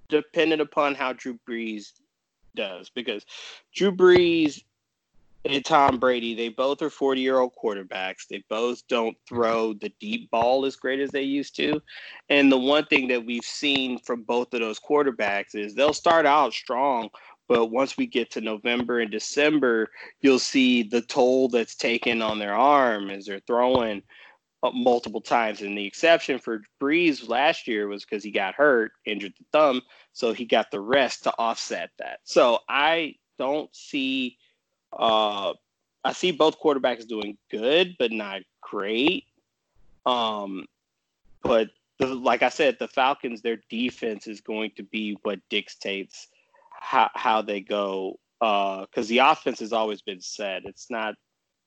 depending 0.09 0.61
upon 0.61 0.95
how 0.95 1.13
Drew 1.13 1.39
Brees 1.49 1.93
does, 2.55 2.89
because 2.95 3.25
Drew 3.75 3.91
Brees 3.91 4.63
and 5.49 5.65
Tom 5.65 5.99
Brady, 5.99 6.35
they 6.35 6.51
both 6.51 6.83
are 6.83 6.91
40 6.91 7.21
year 7.21 7.39
old 7.39 7.53
quarterbacks. 7.63 8.27
They 8.29 8.45
both 8.51 8.87
don't 8.87 9.17
throw 9.27 9.73
the 9.73 9.91
deep 9.99 10.31
ball 10.31 10.67
as 10.67 10.77
great 10.77 11.01
as 11.01 11.11
they 11.11 11.23
used 11.23 11.57
to. 11.57 11.81
And 12.29 12.53
the 12.53 12.59
one 12.59 12.85
thing 12.85 13.09
that 13.09 13.25
we've 13.25 13.45
seen 13.45 13.99
from 13.99 14.23
both 14.25 14.53
of 14.53 14.61
those 14.61 14.79
quarterbacks 14.79 15.55
is 15.55 15.75
they'll 15.75 15.95
start 15.95 16.27
out 16.27 16.53
strong, 16.53 17.09
but 17.49 17.67
once 17.67 17.97
we 17.97 18.07
get 18.07 18.31
to 18.33 18.43
November 18.43 19.01
and 19.01 19.11
December, 19.11 19.89
you'll 20.21 20.39
see 20.39 20.83
the 20.83 21.01
toll 21.01 21.49
that's 21.49 21.75
taken 21.75 22.21
on 22.21 22.39
their 22.39 22.55
arm 22.55 23.09
as 23.09 23.25
they're 23.25 23.41
throwing 23.47 24.03
uh, 24.63 24.71
multiple 24.73 25.23
times. 25.23 25.63
And 25.63 25.79
the 25.79 25.87
exception 25.87 26.39
for 26.39 26.61
Brees 26.81 27.27
last 27.27 27.67
year 27.67 27.89
was 27.89 28.05
because 28.05 28.23
he 28.23 28.31
got 28.31 28.55
hurt, 28.55 28.93
injured 29.07 29.33
the 29.39 29.47
thumb, 29.51 29.81
so 30.13 30.35
he 30.35 30.45
got 30.45 30.71
the 30.71 30.81
rest 30.81 31.23
to 31.25 31.33
offset 31.39 31.89
that. 31.99 32.21
So 32.25 32.59
I 32.69 33.15
don't 33.39 33.75
see. 33.75 34.37
Uh, 34.93 35.55
I 36.05 36.13
see 36.13 36.31
both 36.31 36.61
quarterbacks 36.61 37.07
doing 37.07 37.37
good, 37.51 37.97
but 37.99 38.13
not 38.13 38.43
great. 38.63 39.25
Um, 40.07 40.65
but 41.43 41.69
the, 41.99 42.07
like 42.07 42.43
I 42.43 42.49
said, 42.49 42.77
the 42.79 42.89
Falcons, 42.89 43.43
their 43.43 43.59
defense 43.69 44.27
is 44.27 44.41
going 44.41 44.73
to 44.77 44.83
be 44.83 45.19
what 45.23 45.41
dictates 45.51 46.29
how 46.81 47.11
how 47.15 47.43
they 47.43 47.61
go. 47.61 48.19
Because 48.41 49.09
the 49.09 49.19
offense 49.19 49.59
has 49.61 49.73
always 49.73 50.01
been 50.01 50.21
set. 50.21 50.65
It's 50.65 50.91
not 50.91 51.17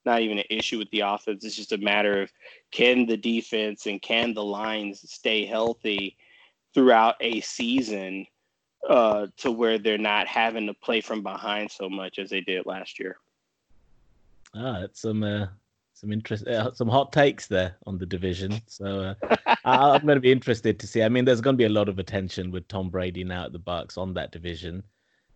not 0.05 0.21
even 0.21 0.39
an 0.39 0.45
issue 0.49 0.79
with 0.79 0.89
the 0.91 1.01
offense. 1.01 1.43
It's 1.43 1.55
just 1.55 1.73
a 1.73 1.77
matter 1.77 2.21
of 2.21 2.31
can 2.71 3.05
the 3.05 3.17
defense 3.17 3.86
and 3.86 4.01
can 4.01 4.34
the 4.34 4.43
lines 4.43 5.03
stay 5.12 5.45
healthy 5.45 6.17
throughout 6.73 7.15
a 7.19 7.41
season 7.41 8.25
uh, 8.89 9.27
to 9.37 9.51
where 9.51 9.77
they're 9.77 9.97
not 9.97 10.27
having 10.27 10.67
to 10.67 10.73
play 10.73 11.01
from 11.01 11.21
behind 11.21 11.71
so 11.71 11.89
much 11.89 12.19
as 12.19 12.29
they 12.29 12.41
did 12.41 12.65
last 12.65 12.99
year. 12.99 13.17
Ah, 14.55 14.79
that's 14.81 15.01
some 15.01 15.23
uh, 15.23 15.47
some 15.93 16.11
interest, 16.11 16.47
uh, 16.47 16.73
some 16.73 16.88
hot 16.88 17.13
takes 17.13 17.47
there 17.47 17.75
on 17.86 17.97
the 17.97 18.05
division. 18.05 18.59
So 18.67 19.15
uh, 19.21 19.36
I- 19.65 19.91
I'm 19.91 20.05
going 20.05 20.15
to 20.15 20.21
be 20.21 20.32
interested 20.32 20.79
to 20.79 20.88
see. 20.88 21.03
I 21.03 21.09
mean, 21.09 21.25
there's 21.25 21.41
going 21.41 21.55
to 21.55 21.61
be 21.61 21.65
a 21.65 21.69
lot 21.69 21.89
of 21.89 21.99
attention 21.99 22.51
with 22.51 22.67
Tom 22.67 22.89
Brady 22.89 23.23
now 23.23 23.45
at 23.45 23.53
the 23.53 23.59
Bucks 23.59 23.97
on 23.97 24.13
that 24.15 24.32
division. 24.32 24.84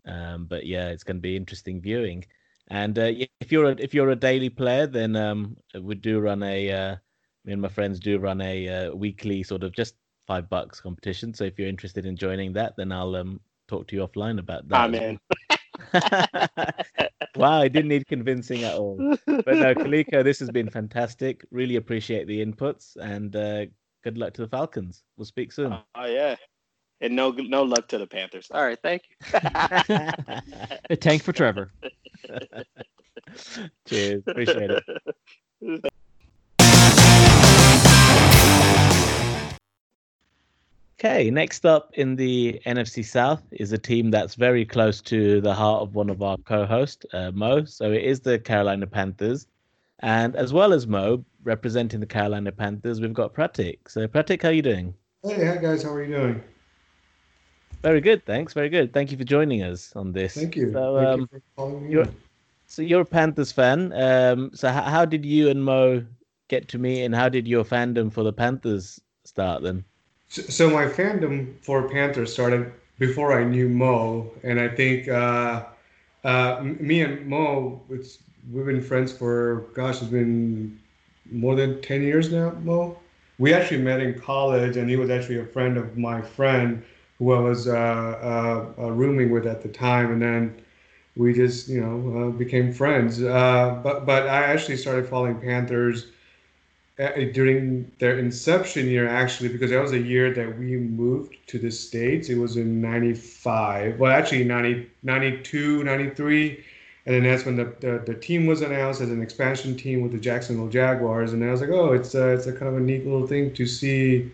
Um, 0.05 0.45
but 0.45 0.65
yeah, 0.65 0.89
it's 0.89 1.03
going 1.03 1.17
to 1.17 1.21
be 1.21 1.35
interesting 1.35 1.81
viewing. 1.81 2.25
And 2.69 2.97
uh, 2.97 3.05
yeah, 3.05 3.27
if 3.39 3.51
you're 3.51 3.71
a, 3.71 3.75
if 3.77 3.93
you're 3.93 4.09
a 4.09 4.15
daily 4.15 4.49
player, 4.49 4.87
then 4.87 5.15
um, 5.15 5.55
we 5.79 5.95
do 5.95 6.19
run 6.19 6.41
a 6.43 6.71
uh, 6.71 6.95
me 7.45 7.53
and 7.53 7.61
my 7.61 7.67
friends 7.67 7.99
do 7.99 8.17
run 8.17 8.41
a 8.41 8.67
uh, 8.67 8.95
weekly 8.95 9.43
sort 9.43 9.63
of 9.63 9.71
just 9.71 9.95
five 10.25 10.49
bucks 10.49 10.79
competition. 10.79 11.33
So 11.33 11.43
if 11.43 11.57
you're 11.59 11.67
interested 11.67 12.05
in 12.05 12.15
joining 12.15 12.53
that, 12.53 12.75
then 12.77 12.91
I'll 12.91 13.15
um, 13.15 13.39
talk 13.67 13.87
to 13.87 13.95
you 13.95 14.05
offline 14.05 14.39
about 14.39 14.67
that. 14.69 14.79
I'm 14.79 14.95
in. 14.95 15.19
wow, 17.35 17.61
I 17.61 17.67
didn't 17.67 17.89
need 17.89 18.07
convincing 18.07 18.63
at 18.63 18.75
all. 18.75 19.17
But 19.25 19.47
no, 19.47 19.75
Kaliko, 19.75 20.23
this 20.23 20.39
has 20.39 20.49
been 20.49 20.69
fantastic. 20.69 21.45
Really 21.51 21.75
appreciate 21.75 22.27
the 22.27 22.45
inputs 22.45 22.95
and 22.97 23.35
uh, 23.35 23.65
good 24.03 24.17
luck 24.17 24.33
to 24.35 24.41
the 24.41 24.47
Falcons. 24.47 25.03
We'll 25.17 25.25
speak 25.25 25.51
soon. 25.51 25.77
Oh 25.95 26.05
yeah. 26.05 26.35
and 27.01 27.15
no 27.15 27.31
no 27.31 27.63
luck 27.63 27.87
to 27.89 27.97
the 27.97 28.07
Panthers. 28.07 28.47
All 28.51 28.63
right, 28.63 28.79
thank 28.81 29.03
you. 29.09 29.39
a 30.89 30.95
tank 30.99 31.23
for 31.23 31.33
Trevor. 31.33 31.71
Cheers, 33.87 34.23
appreciate 34.27 34.71
it. 35.61 35.85
Okay, 40.97 41.29
next 41.29 41.65
up 41.65 41.91
in 41.95 42.15
the 42.15 42.61
NFC 42.65 43.03
South 43.03 43.43
is 43.51 43.73
a 43.73 43.77
team 43.77 44.11
that's 44.11 44.35
very 44.35 44.63
close 44.63 45.01
to 45.01 45.41
the 45.41 45.53
heart 45.53 45.81
of 45.81 45.93
one 45.93 46.09
of 46.09 46.23
our 46.23 46.37
co-hosts, 46.45 47.05
uh, 47.11 47.31
Mo. 47.31 47.65
So 47.65 47.91
it 47.91 48.03
is 48.03 48.21
the 48.21 48.39
Carolina 48.39 48.87
Panthers, 48.87 49.47
and 49.99 50.37
as 50.37 50.53
well 50.53 50.71
as 50.71 50.87
Mo 50.87 51.25
representing 51.43 51.99
the 51.99 52.05
Carolina 52.05 52.49
Panthers, 52.49 53.01
we've 53.01 53.13
got 53.13 53.33
Pratik. 53.33 53.79
So 53.89 54.07
Pratik, 54.07 54.41
how 54.41 54.49
are 54.49 54.53
you 54.53 54.61
doing? 54.61 54.93
Hey, 55.21 55.45
hi 55.45 55.57
guys, 55.57 55.83
how 55.83 55.89
are 55.91 56.01
you 56.01 56.15
doing? 56.15 56.43
Very 57.83 57.99
good, 57.99 58.25
thanks. 58.25 58.53
Very 58.53 58.69
good. 58.69 58.93
Thank 58.93 59.11
you 59.11 59.17
for 59.17 59.25
joining 59.25 59.63
us 59.63 59.91
on 59.97 60.13
this. 60.13 60.35
Thank 60.35 60.55
you. 60.55 60.71
So, 60.71 60.95
Thank 60.95 61.09
um, 61.09 61.29
you 61.33 61.41
for 61.57 61.89
you're- 61.89 62.09
So 62.67 62.81
you're 62.81 63.01
a 63.01 63.05
Panthers 63.05 63.51
fan. 63.51 63.91
Um, 63.93 64.49
so 64.53 64.69
how, 64.69 64.83
how 64.83 65.05
did 65.05 65.25
you 65.25 65.49
and 65.49 65.63
Mo 65.63 66.05
get 66.47 66.69
to 66.69 66.79
meet, 66.79 67.03
and 67.03 67.13
how 67.13 67.27
did 67.27 67.49
your 67.49 67.65
fandom 67.65 68.13
for 68.13 68.23
the 68.23 68.31
Panthers 68.33 69.01
start 69.25 69.61
then? 69.61 69.83
So, 70.29 70.69
my 70.69 70.85
fandom 70.85 71.53
for 71.61 71.87
Panthers 71.89 72.33
started 72.33 72.71
before 72.99 73.39
I 73.39 73.43
knew 73.43 73.69
Mo, 73.69 74.31
and 74.43 74.59
I 74.59 74.67
think 74.67 75.07
uh, 75.07 75.63
uh, 76.23 76.61
me 76.63 77.01
and 77.01 77.25
Mo, 77.27 77.81
it's 77.89 78.19
we've 78.51 78.65
been 78.65 78.81
friends 78.81 79.11
for 79.13 79.65
gosh, 79.73 80.01
it's 80.01 80.11
been 80.11 80.79
more 81.31 81.55
than 81.55 81.81
ten 81.81 82.01
years 82.01 82.31
now. 82.31 82.51
Mo, 82.63 82.97
we 83.39 83.53
actually 83.53 83.81
met 83.81 84.01
in 84.01 84.19
college, 84.19 84.77
and 84.77 84.89
he 84.89 84.95
was 84.95 85.09
actually 85.09 85.39
a 85.39 85.45
friend 85.45 85.77
of 85.77 85.97
my 85.97 86.21
friend 86.21 86.83
who 87.19 87.31
I 87.31 87.39
was 87.39 87.67
uh, 87.67 87.71
uh, 87.73 88.81
uh, 88.83 88.91
rooming 88.91 89.29
with 89.31 89.47
at 89.47 89.61
the 89.61 89.69
time, 89.69 90.11
and 90.11 90.21
then 90.21 90.61
we 91.15 91.33
just 91.33 91.69
you 91.69 91.79
know 91.81 92.27
uh, 92.27 92.31
became 92.31 92.73
friends. 92.73 93.19
But 93.19 94.05
but 94.05 94.27
I 94.27 94.43
actually 94.43 94.77
started 94.77 95.07
following 95.07 95.39
Panthers 95.39 96.07
Uh, 96.97 97.03
uh, 97.03 97.25
during 97.33 97.91
their 97.99 98.17
inception 98.17 98.87
year 98.87 99.05
actually 99.05 99.49
because 99.49 99.69
that 99.69 99.81
was 99.81 99.91
a 99.91 99.99
year 99.99 100.33
that 100.33 100.57
we 100.57 100.77
moved 100.77 101.35
to 101.45 101.59
the 101.59 101.69
states. 101.69 102.29
It 102.29 102.37
was 102.37 102.55
in 102.55 102.79
95 102.79 103.99
well 103.99 104.13
actually 104.13 104.45
90, 104.45 104.89
92 105.03 105.83
93 105.83 106.63
and 107.05 107.15
then 107.15 107.23
that's 107.23 107.45
when 107.45 107.57
the, 107.57 107.65
the, 107.81 108.01
the 108.05 108.13
team 108.13 108.45
was 108.45 108.61
announced 108.61 109.01
as 109.01 109.09
an 109.09 109.21
expansion 109.21 109.75
team 109.75 110.01
with 110.01 110.13
the 110.13 110.17
jacksonville 110.17 110.69
jaguars 110.69 111.33
and 111.33 111.43
i 111.43 111.51
was 111.51 111.59
like 111.59 111.69
oh 111.69 111.91
it's 111.91 112.15
a, 112.15 112.29
it's 112.29 112.47
a 112.47 112.51
kind 112.53 112.67
of 112.67 112.77
a 112.77 112.79
neat 112.79 113.03
little 113.03 113.27
thing 113.27 113.53
to 113.53 113.65
see 113.65 114.31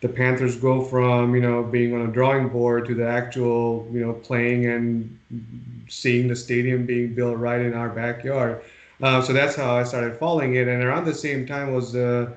the 0.00 0.08
panthers 0.08 0.56
go 0.56 0.82
from 0.82 1.34
you 1.34 1.40
know 1.40 1.62
being 1.62 1.94
on 1.94 2.02
a 2.02 2.12
drawing 2.12 2.48
board 2.48 2.86
to 2.86 2.94
the 2.94 3.06
actual 3.06 3.88
you 3.92 4.04
know 4.04 4.14
playing 4.14 4.66
and 4.66 5.18
seeing 5.88 6.26
the 6.26 6.34
stadium 6.36 6.84
being 6.84 7.14
built 7.14 7.38
right 7.38 7.60
in 7.60 7.72
our 7.72 7.88
backyard 7.88 8.60
uh, 9.02 9.22
so 9.22 9.32
that's 9.32 9.56
how 9.56 9.76
I 9.76 9.84
started 9.84 10.16
following 10.16 10.54
it. 10.56 10.68
And 10.68 10.82
around 10.82 11.04
the 11.04 11.14
same 11.14 11.46
time 11.46 11.72
was 11.72 11.94
uh, 11.94 12.30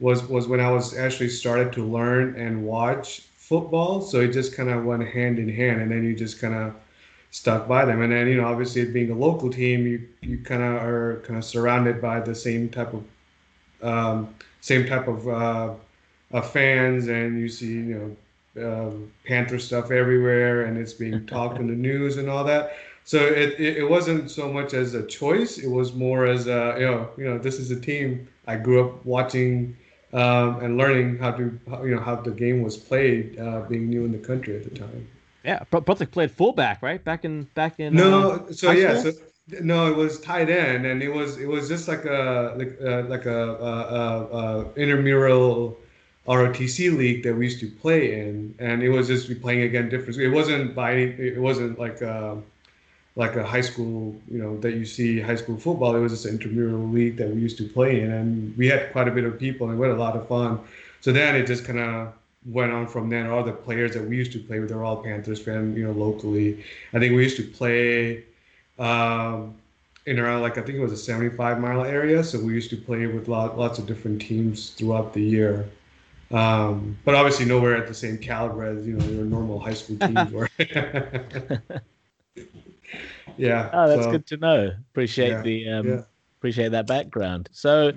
was 0.00 0.24
was 0.24 0.48
when 0.48 0.60
I 0.60 0.70
was 0.70 0.96
actually 0.96 1.28
started 1.30 1.72
to 1.74 1.84
learn 1.84 2.34
and 2.36 2.64
watch 2.64 3.20
football. 3.36 4.00
So 4.00 4.20
it 4.20 4.32
just 4.32 4.54
kind 4.54 4.70
of 4.70 4.84
went 4.84 5.06
hand 5.06 5.38
in 5.38 5.48
hand, 5.48 5.80
and 5.80 5.90
then 5.90 6.04
you 6.04 6.14
just 6.14 6.40
kind 6.40 6.54
of 6.54 6.74
stuck 7.30 7.66
by 7.66 7.84
them. 7.84 8.02
And 8.02 8.12
then 8.12 8.28
you 8.28 8.36
know, 8.36 8.46
obviously, 8.46 8.82
it 8.82 8.92
being 8.92 9.10
a 9.10 9.14
local 9.14 9.50
team, 9.50 9.86
you 9.86 10.08
you 10.20 10.38
kind 10.38 10.62
of 10.62 10.82
are 10.82 11.22
kind 11.24 11.38
of 11.38 11.44
surrounded 11.44 12.00
by 12.00 12.20
the 12.20 12.34
same 12.34 12.68
type 12.68 12.92
of 12.94 13.04
um, 13.82 14.34
same 14.60 14.86
type 14.86 15.08
of 15.08 15.28
uh, 15.28 16.42
fans, 16.42 17.08
and 17.08 17.40
you 17.40 17.48
see 17.48 17.72
you 17.72 18.16
know 18.54 18.60
uh, 18.60 18.90
Panther 19.26 19.58
stuff 19.58 19.90
everywhere, 19.90 20.64
and 20.64 20.76
it's 20.76 20.92
being 20.92 21.26
talked 21.26 21.58
in 21.58 21.66
the 21.66 21.74
news 21.74 22.18
and 22.18 22.28
all 22.28 22.44
that. 22.44 22.76
So 23.04 23.18
it, 23.18 23.60
it, 23.60 23.78
it 23.78 23.88
wasn't 23.88 24.30
so 24.30 24.52
much 24.52 24.74
as 24.74 24.94
a 24.94 25.04
choice; 25.06 25.58
it 25.58 25.68
was 25.68 25.92
more 25.92 26.26
as 26.26 26.46
a 26.46 26.76
you 26.78 26.86
know 26.86 27.08
you 27.16 27.24
know 27.24 27.38
this 27.38 27.58
is 27.58 27.70
a 27.70 27.80
team 27.80 28.28
I 28.46 28.56
grew 28.56 28.88
up 28.88 29.04
watching 29.04 29.76
um, 30.12 30.60
and 30.60 30.76
learning 30.76 31.18
how 31.18 31.32
to 31.32 31.58
how, 31.68 31.82
you 31.84 31.94
know 31.94 32.00
how 32.00 32.16
the 32.16 32.30
game 32.30 32.62
was 32.62 32.76
played, 32.76 33.38
uh, 33.38 33.62
being 33.62 33.88
new 33.88 34.04
in 34.04 34.12
the 34.12 34.18
country 34.18 34.56
at 34.56 34.64
the 34.64 34.78
time. 34.78 35.08
Yeah, 35.44 35.64
Bro- 35.70 35.80
Brother 35.80 36.06
played 36.06 36.30
fullback, 36.30 36.82
right? 36.82 37.02
Back 37.02 37.24
in 37.24 37.44
back 37.54 37.80
in. 37.80 37.94
No, 37.94 38.32
uh, 38.32 38.52
so 38.52 38.70
yeah, 38.70 39.00
so 39.00 39.12
no, 39.60 39.90
it 39.90 39.96
was 39.96 40.20
tight 40.20 40.50
end, 40.50 40.86
and 40.86 41.02
it 41.02 41.08
was 41.08 41.38
it 41.38 41.46
was 41.46 41.68
just 41.68 41.88
like 41.88 42.04
a 42.04 42.54
like 42.56 42.78
uh, 42.84 43.02
like 43.08 43.26
a, 43.26 43.54
a, 43.54 44.38
a, 44.38 44.72
intramural 44.76 45.76
ROTC 46.28 46.96
league 46.96 47.22
that 47.24 47.34
we 47.34 47.46
used 47.46 47.60
to 47.60 47.68
play 47.68 48.20
in, 48.20 48.54
and 48.58 48.82
it 48.82 48.90
was 48.90 49.08
just 49.08 49.28
we 49.28 49.34
playing 49.34 49.62
against 49.62 49.90
different. 49.90 50.20
It 50.20 50.30
wasn't 50.30 50.74
by 50.74 50.92
any, 50.92 51.04
it 51.04 51.40
wasn't 51.40 51.78
like 51.78 52.00
a, 52.02 52.38
like 53.14 53.36
a 53.36 53.44
high 53.44 53.60
school, 53.60 54.16
you 54.30 54.38
know, 54.38 54.58
that 54.60 54.72
you 54.72 54.86
see 54.86 55.20
high 55.20 55.36
school 55.36 55.56
football. 55.58 55.94
It 55.94 56.00
was 56.00 56.12
just 56.12 56.24
an 56.24 56.32
intramural 56.32 56.88
league 56.88 57.16
that 57.18 57.28
we 57.28 57.40
used 57.40 57.58
to 57.58 57.68
play 57.68 58.00
in, 58.00 58.10
and 58.10 58.56
we 58.56 58.68
had 58.68 58.90
quite 58.92 59.08
a 59.08 59.10
bit 59.10 59.24
of 59.24 59.38
people, 59.38 59.68
and 59.68 59.78
we 59.78 59.86
had 59.86 59.94
a 59.96 60.00
lot 60.00 60.16
of 60.16 60.26
fun. 60.28 60.60
So 61.00 61.12
then 61.12 61.36
it 61.36 61.46
just 61.46 61.64
kind 61.64 61.78
of 61.78 62.12
went 62.46 62.72
on 62.72 62.86
from 62.86 63.10
then. 63.10 63.26
All 63.26 63.42
the 63.42 63.52
players 63.52 63.92
that 63.94 64.04
we 64.04 64.16
used 64.16 64.32
to 64.32 64.38
play 64.38 64.60
with, 64.60 64.70
they're 64.70 64.84
all 64.84 65.02
Panthers 65.02 65.42
fan, 65.42 65.76
you 65.76 65.84
know, 65.84 65.92
locally. 65.92 66.64
I 66.92 66.98
think 66.98 67.14
we 67.14 67.22
used 67.22 67.36
to 67.36 67.44
play 67.44 68.24
um, 68.78 69.54
in 70.06 70.18
around 70.18 70.42
like 70.42 70.58
I 70.58 70.62
think 70.62 70.78
it 70.78 70.80
was 70.80 70.92
a 70.92 70.96
75 70.96 71.60
mile 71.60 71.84
area. 71.84 72.24
So 72.24 72.40
we 72.40 72.54
used 72.54 72.70
to 72.70 72.76
play 72.76 73.06
with 73.06 73.28
lot, 73.28 73.58
lots 73.58 73.78
of 73.78 73.86
different 73.86 74.22
teams 74.22 74.70
throughout 74.70 75.12
the 75.12 75.22
year. 75.22 75.68
Um, 76.30 76.96
but 77.04 77.14
obviously 77.14 77.44
nowhere 77.44 77.76
at 77.76 77.86
the 77.86 77.94
same 77.94 78.16
caliber 78.16 78.64
as 78.64 78.86
you 78.86 78.94
know 78.94 79.04
your 79.04 79.26
normal 79.26 79.60
high 79.60 79.74
school 79.74 79.98
teams 79.98 80.32
were. 80.32 80.48
yeah. 83.36 83.70
Oh, 83.72 83.88
that's 83.88 84.04
so, 84.04 84.10
good 84.10 84.26
to 84.26 84.36
know. 84.36 84.70
Appreciate 84.90 85.30
yeah, 85.30 85.42
the 85.42 85.68
um, 85.68 85.88
yeah. 85.88 86.02
appreciate 86.38 86.70
that 86.70 86.86
background. 86.86 87.48
So 87.52 87.92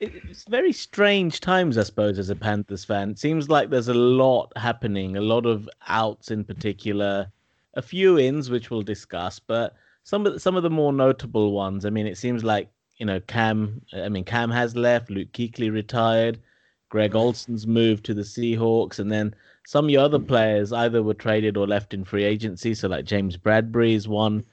it's 0.00 0.44
very 0.44 0.72
strange 0.72 1.40
times, 1.40 1.76
I 1.76 1.82
suppose, 1.82 2.18
as 2.18 2.30
a 2.30 2.36
Panthers 2.36 2.84
fan. 2.84 3.10
It 3.10 3.18
seems 3.18 3.48
like 3.48 3.68
there's 3.68 3.88
a 3.88 3.94
lot 3.94 4.52
happening, 4.56 5.16
a 5.16 5.20
lot 5.20 5.44
of 5.44 5.68
outs 5.88 6.30
in 6.30 6.44
particular, 6.44 7.30
a 7.74 7.82
few 7.82 8.18
ins 8.18 8.50
which 8.50 8.70
we'll 8.70 8.82
discuss, 8.82 9.38
but 9.38 9.76
some 10.04 10.26
of 10.26 10.32
the, 10.32 10.40
some 10.40 10.56
of 10.56 10.62
the 10.62 10.70
more 10.70 10.92
notable 10.92 11.52
ones. 11.52 11.84
I 11.84 11.90
mean, 11.90 12.06
it 12.06 12.16
seems 12.16 12.42
like 12.42 12.70
you 12.96 13.06
know 13.06 13.20
Cam. 13.20 13.82
I 13.92 14.08
mean, 14.08 14.24
Cam 14.24 14.50
has 14.50 14.74
left. 14.74 15.10
Luke 15.10 15.32
Kuechly 15.32 15.70
retired. 15.70 16.38
Greg 16.88 17.14
Olsen's 17.14 17.66
moved 17.66 18.04
to 18.06 18.14
the 18.14 18.22
Seahawks, 18.22 18.98
and 18.98 19.12
then 19.12 19.34
some 19.66 19.84
of 19.86 19.90
your 19.90 20.02
other 20.02 20.18
players 20.18 20.72
either 20.72 21.02
were 21.02 21.14
traded 21.14 21.56
or 21.56 21.66
left 21.66 21.94
in 21.94 22.04
free 22.04 22.24
agency. 22.24 22.74
So 22.74 22.88
like 22.88 23.04
James 23.04 23.36
Bradberry 23.36 23.94
is 23.94 24.08
one 24.08 24.44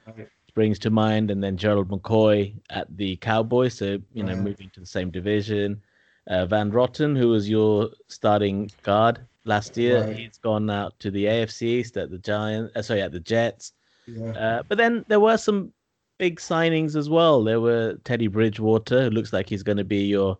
springs 0.47 0.79
to 0.79 0.89
mind, 0.89 1.31
and 1.31 1.43
then 1.43 1.57
Gerald 1.57 1.89
McCoy 1.89 2.53
at 2.69 2.87
the 2.97 3.15
Cowboys. 3.17 3.75
So 3.75 3.99
you 4.13 4.23
know, 4.23 4.35
moving 4.35 4.69
to 4.73 4.79
the 4.79 4.85
same 4.85 5.09
division. 5.11 5.81
Uh, 6.29 6.45
Van 6.45 6.71
Roten, 6.71 7.17
who 7.17 7.29
was 7.29 7.49
your 7.49 7.89
starting 8.09 8.69
guard 8.83 9.19
last 9.45 9.77
year, 9.77 10.03
Right. 10.03 10.15
he's 10.17 10.37
gone 10.37 10.69
out 10.69 10.99
to 10.99 11.09
the 11.09 11.25
AFC 11.25 11.61
East 11.63 11.95
at 11.95 12.11
the 12.11 12.17
Giants. 12.17 12.75
Uh, 12.75 12.81
sorry, 12.81 13.01
at 13.01 13.13
the 13.13 13.19
Jets. 13.21 13.71
Yeah. 14.07 14.31
Uh, 14.31 14.63
but 14.67 14.77
then 14.77 15.05
there 15.07 15.21
were 15.21 15.37
some 15.37 15.71
big 16.17 16.39
signings 16.39 16.95
as 16.97 17.09
well. 17.09 17.43
There 17.43 17.61
were 17.61 17.95
Teddy 18.03 18.27
Bridgewater, 18.27 19.03
who 19.05 19.09
looks 19.11 19.31
like 19.31 19.47
he's 19.47 19.63
going 19.63 19.77
to 19.77 19.85
be 19.85 20.03
your 20.05 20.37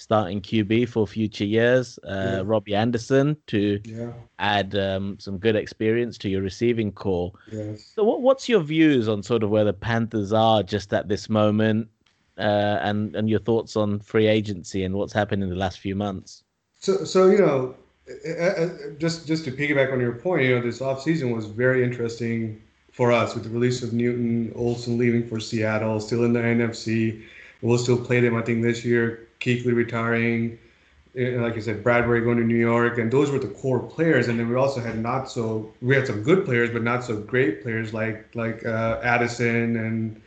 starting 0.00 0.40
QB 0.40 0.88
for 0.88 1.06
future 1.06 1.44
years. 1.44 1.98
Uh, 2.02 2.08
Yeah. 2.10 2.42
Robbie 2.44 2.74
Anderson 2.74 3.36
to 3.48 3.80
Yeah. 3.84 4.12
add 4.38 4.74
um, 4.74 5.18
some 5.20 5.36
good 5.38 5.56
experience 5.56 6.16
to 6.18 6.28
your 6.30 6.40
receiving 6.42 6.90
core. 6.90 7.32
Yes. 7.52 7.92
So, 7.94 8.02
what, 8.02 8.22
what's 8.22 8.48
your 8.48 8.60
views 8.62 9.08
on 9.08 9.22
sort 9.22 9.42
of 9.42 9.50
where 9.50 9.64
the 9.64 9.74
Panthers 9.74 10.32
are 10.32 10.62
just 10.62 10.92
at 10.94 11.08
this 11.08 11.28
moment, 11.28 11.88
uh, 12.38 12.78
and 12.80 13.14
and 13.14 13.28
your 13.28 13.40
thoughts 13.40 13.76
on 13.76 14.00
free 14.00 14.26
agency 14.26 14.84
and 14.84 14.94
what's 14.94 15.12
happened 15.12 15.42
in 15.42 15.50
the 15.50 15.56
last 15.56 15.80
few 15.80 15.94
months? 15.94 16.42
So, 16.80 17.04
so 17.04 17.30
you 17.30 17.38
know, 17.38 17.74
just 18.98 19.26
just 19.26 19.44
to 19.44 19.52
piggyback 19.52 19.92
on 19.92 20.00
your 20.00 20.12
point, 20.12 20.44
you 20.44 20.54
know, 20.54 20.62
this 20.62 20.80
offseason 20.80 21.34
was 21.34 21.44
very 21.44 21.84
interesting 21.84 22.60
for 22.90 23.12
us 23.12 23.34
with 23.34 23.44
the 23.44 23.50
release 23.50 23.82
of 23.82 23.92
Newton, 23.92 24.52
Olsen 24.56 24.96
leaving 24.96 25.26
for 25.28 25.38
Seattle, 25.40 26.00
still 26.00 26.24
in 26.24 26.32
the 26.32 26.40
NFC. 26.40 27.22
We'll 27.62 27.78
still 27.78 28.02
play 28.02 28.20
them, 28.20 28.34
I 28.34 28.40
think, 28.42 28.62
this 28.62 28.84
year. 28.86 29.28
Kuechly 29.40 29.74
retiring, 29.74 30.58
uh, 31.18 31.42
like 31.42 31.54
I 31.54 31.60
said, 31.60 31.82
Bradberry 31.82 32.22
going 32.22 32.38
to 32.38 32.44
New 32.44 32.58
York, 32.58 32.98
and 32.98 33.10
those 33.10 33.30
were 33.30 33.38
the 33.38 33.48
core 33.48 33.80
players. 33.80 34.28
And 34.28 34.38
then 34.38 34.48
we 34.48 34.54
also 34.54 34.80
had 34.80 34.98
not 34.98 35.30
so 35.30 35.72
we 35.80 35.94
had 35.94 36.06
some 36.06 36.22
good 36.22 36.44
players, 36.44 36.70
but 36.70 36.82
not 36.82 37.02
so 37.04 37.16
great 37.20 37.62
players 37.62 37.92
like 37.92 38.34
like 38.34 38.64
uh, 38.64 39.00
Addison 39.02 39.76
and 39.76 40.20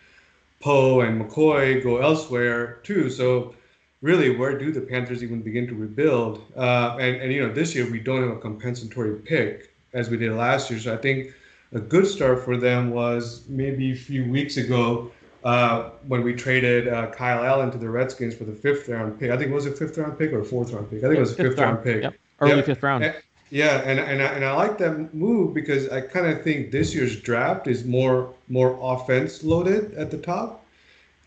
Poe 0.59 1.01
and 1.01 1.21
McCoy 1.21 1.83
go 1.83 1.97
elsewhere 1.97 2.79
too. 2.83 3.09
So 3.09 3.55
really, 4.01 4.35
where 4.35 4.57
do 4.57 4.71
the 4.71 4.81
Panthers 4.81 5.23
even 5.23 5.41
begin 5.41 5.67
to 5.67 5.75
rebuild? 5.75 6.43
Uh, 6.55 6.97
and, 6.99 7.21
and, 7.21 7.33
you 7.33 7.45
know, 7.45 7.53
this 7.53 7.73
year 7.73 7.89
we 7.89 7.99
don't 7.99 8.21
have 8.21 8.37
a 8.37 8.39
compensatory 8.39 9.19
pick 9.19 9.73
as 9.93 10.09
we 10.09 10.17
did 10.17 10.31
last 10.33 10.69
year. 10.69 10.79
So 10.79 10.93
I 10.93 10.97
think 10.97 11.33
a 11.73 11.79
good 11.79 12.05
start 12.05 12.43
for 12.43 12.57
them 12.57 12.91
was 12.91 13.43
maybe 13.47 13.91
a 13.91 13.95
few 13.95 14.29
weeks 14.29 14.57
ago 14.57 15.11
uh, 15.43 15.89
when 16.07 16.23
we 16.23 16.33
traded 16.33 16.87
uh, 16.87 17.07
Kyle 17.11 17.43
Allen 17.43 17.71
to 17.71 17.77
the 17.77 17.89
Redskins 17.89 18.35
for 18.35 18.45
the 18.45 18.53
fifth 18.53 18.87
round 18.87 19.19
pick. 19.19 19.31
I 19.31 19.37
think 19.37 19.51
it 19.51 19.53
was 19.53 19.65
a 19.65 19.71
fifth 19.71 19.97
round 19.97 20.17
pick 20.17 20.31
or 20.31 20.39
a 20.39 20.45
fourth 20.45 20.71
round 20.71 20.89
pick. 20.89 20.99
I 20.99 21.07
think 21.07 21.17
it 21.17 21.19
was 21.19 21.33
a 21.33 21.35
fifth, 21.35 21.59
round, 21.59 21.83
pick. 21.83 22.03
Yep. 22.03 22.15
Early 22.41 22.55
Yeah. 22.55 22.61
fifth 22.61 22.83
round. 22.83 23.03
Eh, 23.03 23.13
Yeah, 23.49 23.81
and 23.85 23.99
and 23.99 24.21
I, 24.21 24.25
and 24.25 24.43
I 24.45 24.53
like 24.55 24.77
that 24.79 25.13
move 25.13 25.53
because 25.53 25.87
I 25.89 26.01
kind 26.01 26.25
of 26.27 26.41
think 26.43 26.71
this 26.71 26.95
year's 26.95 27.19
draft 27.21 27.67
is 27.67 27.85
more 27.85 28.33
more 28.49 28.79
offense 28.81 29.43
loaded 29.43 29.93
at 29.95 30.09
the 30.09 30.17
top, 30.17 30.65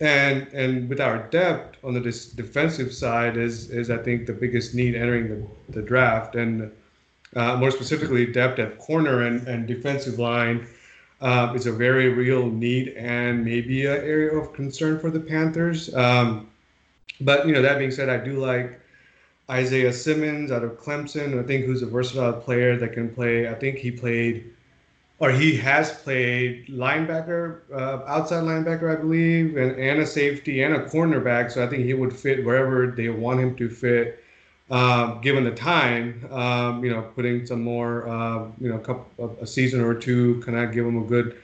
and 0.01 0.47
and 0.53 0.89
with 0.89 1.01
our 1.01 1.19
depth 1.31 1.77
on 1.85 1.95
the 1.95 2.01
defensive 2.01 2.93
side 2.93 3.37
is 3.37 3.71
is 3.71 3.91
I 3.91 3.99
think 3.99 4.27
the 4.27 4.33
biggest 4.33 4.75
need 4.75 4.95
entering 4.97 5.29
the, 5.29 5.47
the 5.73 5.83
draft 5.83 6.35
and 6.35 6.71
uh, 7.37 7.57
more 7.57 7.71
specifically 7.71 8.27
depth 8.27 8.59
at 8.59 8.79
corner 8.79 9.23
and, 9.23 9.47
and 9.47 9.67
defensive 9.67 10.19
line 10.19 10.67
uh, 11.21 11.53
is 11.55 11.67
a 11.67 11.73
very 11.73 12.11
real 12.11 12.47
need 12.47 12.89
and 12.89 13.45
maybe 13.45 13.87
an 13.87 13.97
area 13.97 14.37
of 14.37 14.53
concern 14.53 14.99
for 14.99 15.11
the 15.11 15.21
Panthers. 15.21 15.95
Um, 15.95 16.51
but 17.21 17.47
you 17.47 17.53
know 17.55 17.62
that 17.62 17.79
being 17.79 17.91
said, 17.91 18.09
I 18.09 18.19
do 18.19 18.39
like 18.39 18.79
Isaiah 19.51 19.93
Simmons 19.93 20.53
out 20.53 20.64
of 20.64 20.73
Clemson. 20.73 21.43
I 21.43 21.47
think 21.47 21.64
who's 21.64 21.83
a 21.83 21.87
versatile 21.87 22.35
player 22.35 22.77
that 22.77 22.93
can 22.93 23.09
play. 23.14 23.49
I 23.49 23.55
think 23.55 23.79
he 23.79 23.91
played, 23.91 24.53
or 25.19 25.31
he 25.31 25.57
has 25.57 25.93
played 25.93 26.67
linebacker, 26.67 27.61
uh, 27.73 28.03
outside 28.07 28.45
linebacker, 28.45 28.95
I 28.95 29.01
believe, 29.01 29.57
and, 29.57 29.79
and 29.79 30.01
a 30.01 30.07
safety 30.07 30.62
and 30.62 30.75
a 30.75 30.85
cornerback. 30.85 31.51
So 31.53 31.64
I 31.64 31.69
think 31.69 31.85
he 31.85 31.95
would 31.95 32.12
fit 32.12 32.45
wherever 32.45 32.89
they 32.89 33.09
want 33.09 33.41
him 33.41 33.57
to 33.57 33.69
fit, 33.71 34.23
uh, 34.71 35.14
given 35.14 35.45
the 35.45 35.53
time. 35.53 36.27
Um, 36.31 36.85
you 36.85 36.91
know, 36.91 37.03
putting 37.03 37.47
some 37.47 37.62
more, 37.62 38.09
uh, 38.09 38.47
you 38.61 38.69
know, 38.69 38.77
a, 38.77 38.81
couple, 38.81 39.37
a 39.41 39.47
season 39.47 39.81
or 39.81 39.95
two, 39.95 40.41
kind 40.43 40.59
of 40.59 40.73
give 40.73 40.87
him 40.87 40.99
a 41.03 41.05
good. 41.05 41.37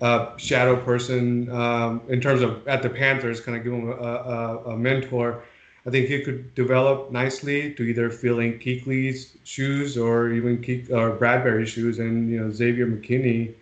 Uh, 0.00 0.36
shadow 0.36 0.74
person 0.74 1.48
um, 1.50 2.02
in 2.08 2.20
terms 2.20 2.42
of 2.42 2.66
at 2.66 2.82
the 2.82 2.90
Panthers, 2.90 3.40
kind 3.40 3.56
of 3.56 3.62
give 3.62 3.72
him 3.72 3.88
a, 3.88 3.92
a, 3.92 4.58
a 4.70 4.76
mentor. 4.76 5.44
I 5.86 5.90
think 5.90 6.08
he 6.08 6.22
could 6.22 6.54
develop 6.54 7.10
nicely 7.10 7.74
to 7.74 7.82
either 7.82 8.08
filling 8.10 8.58
Kuechly's 8.58 9.36
shoes 9.44 9.96
or 9.96 10.30
even 10.30 10.58
Keek, 10.62 10.90
or 10.90 11.16
Bradberry's 11.16 11.70
shoes. 11.70 11.98
And 11.98 12.30
you 12.30 12.40
know, 12.40 12.50
Xavier 12.50 12.86
McKinney 12.86 13.54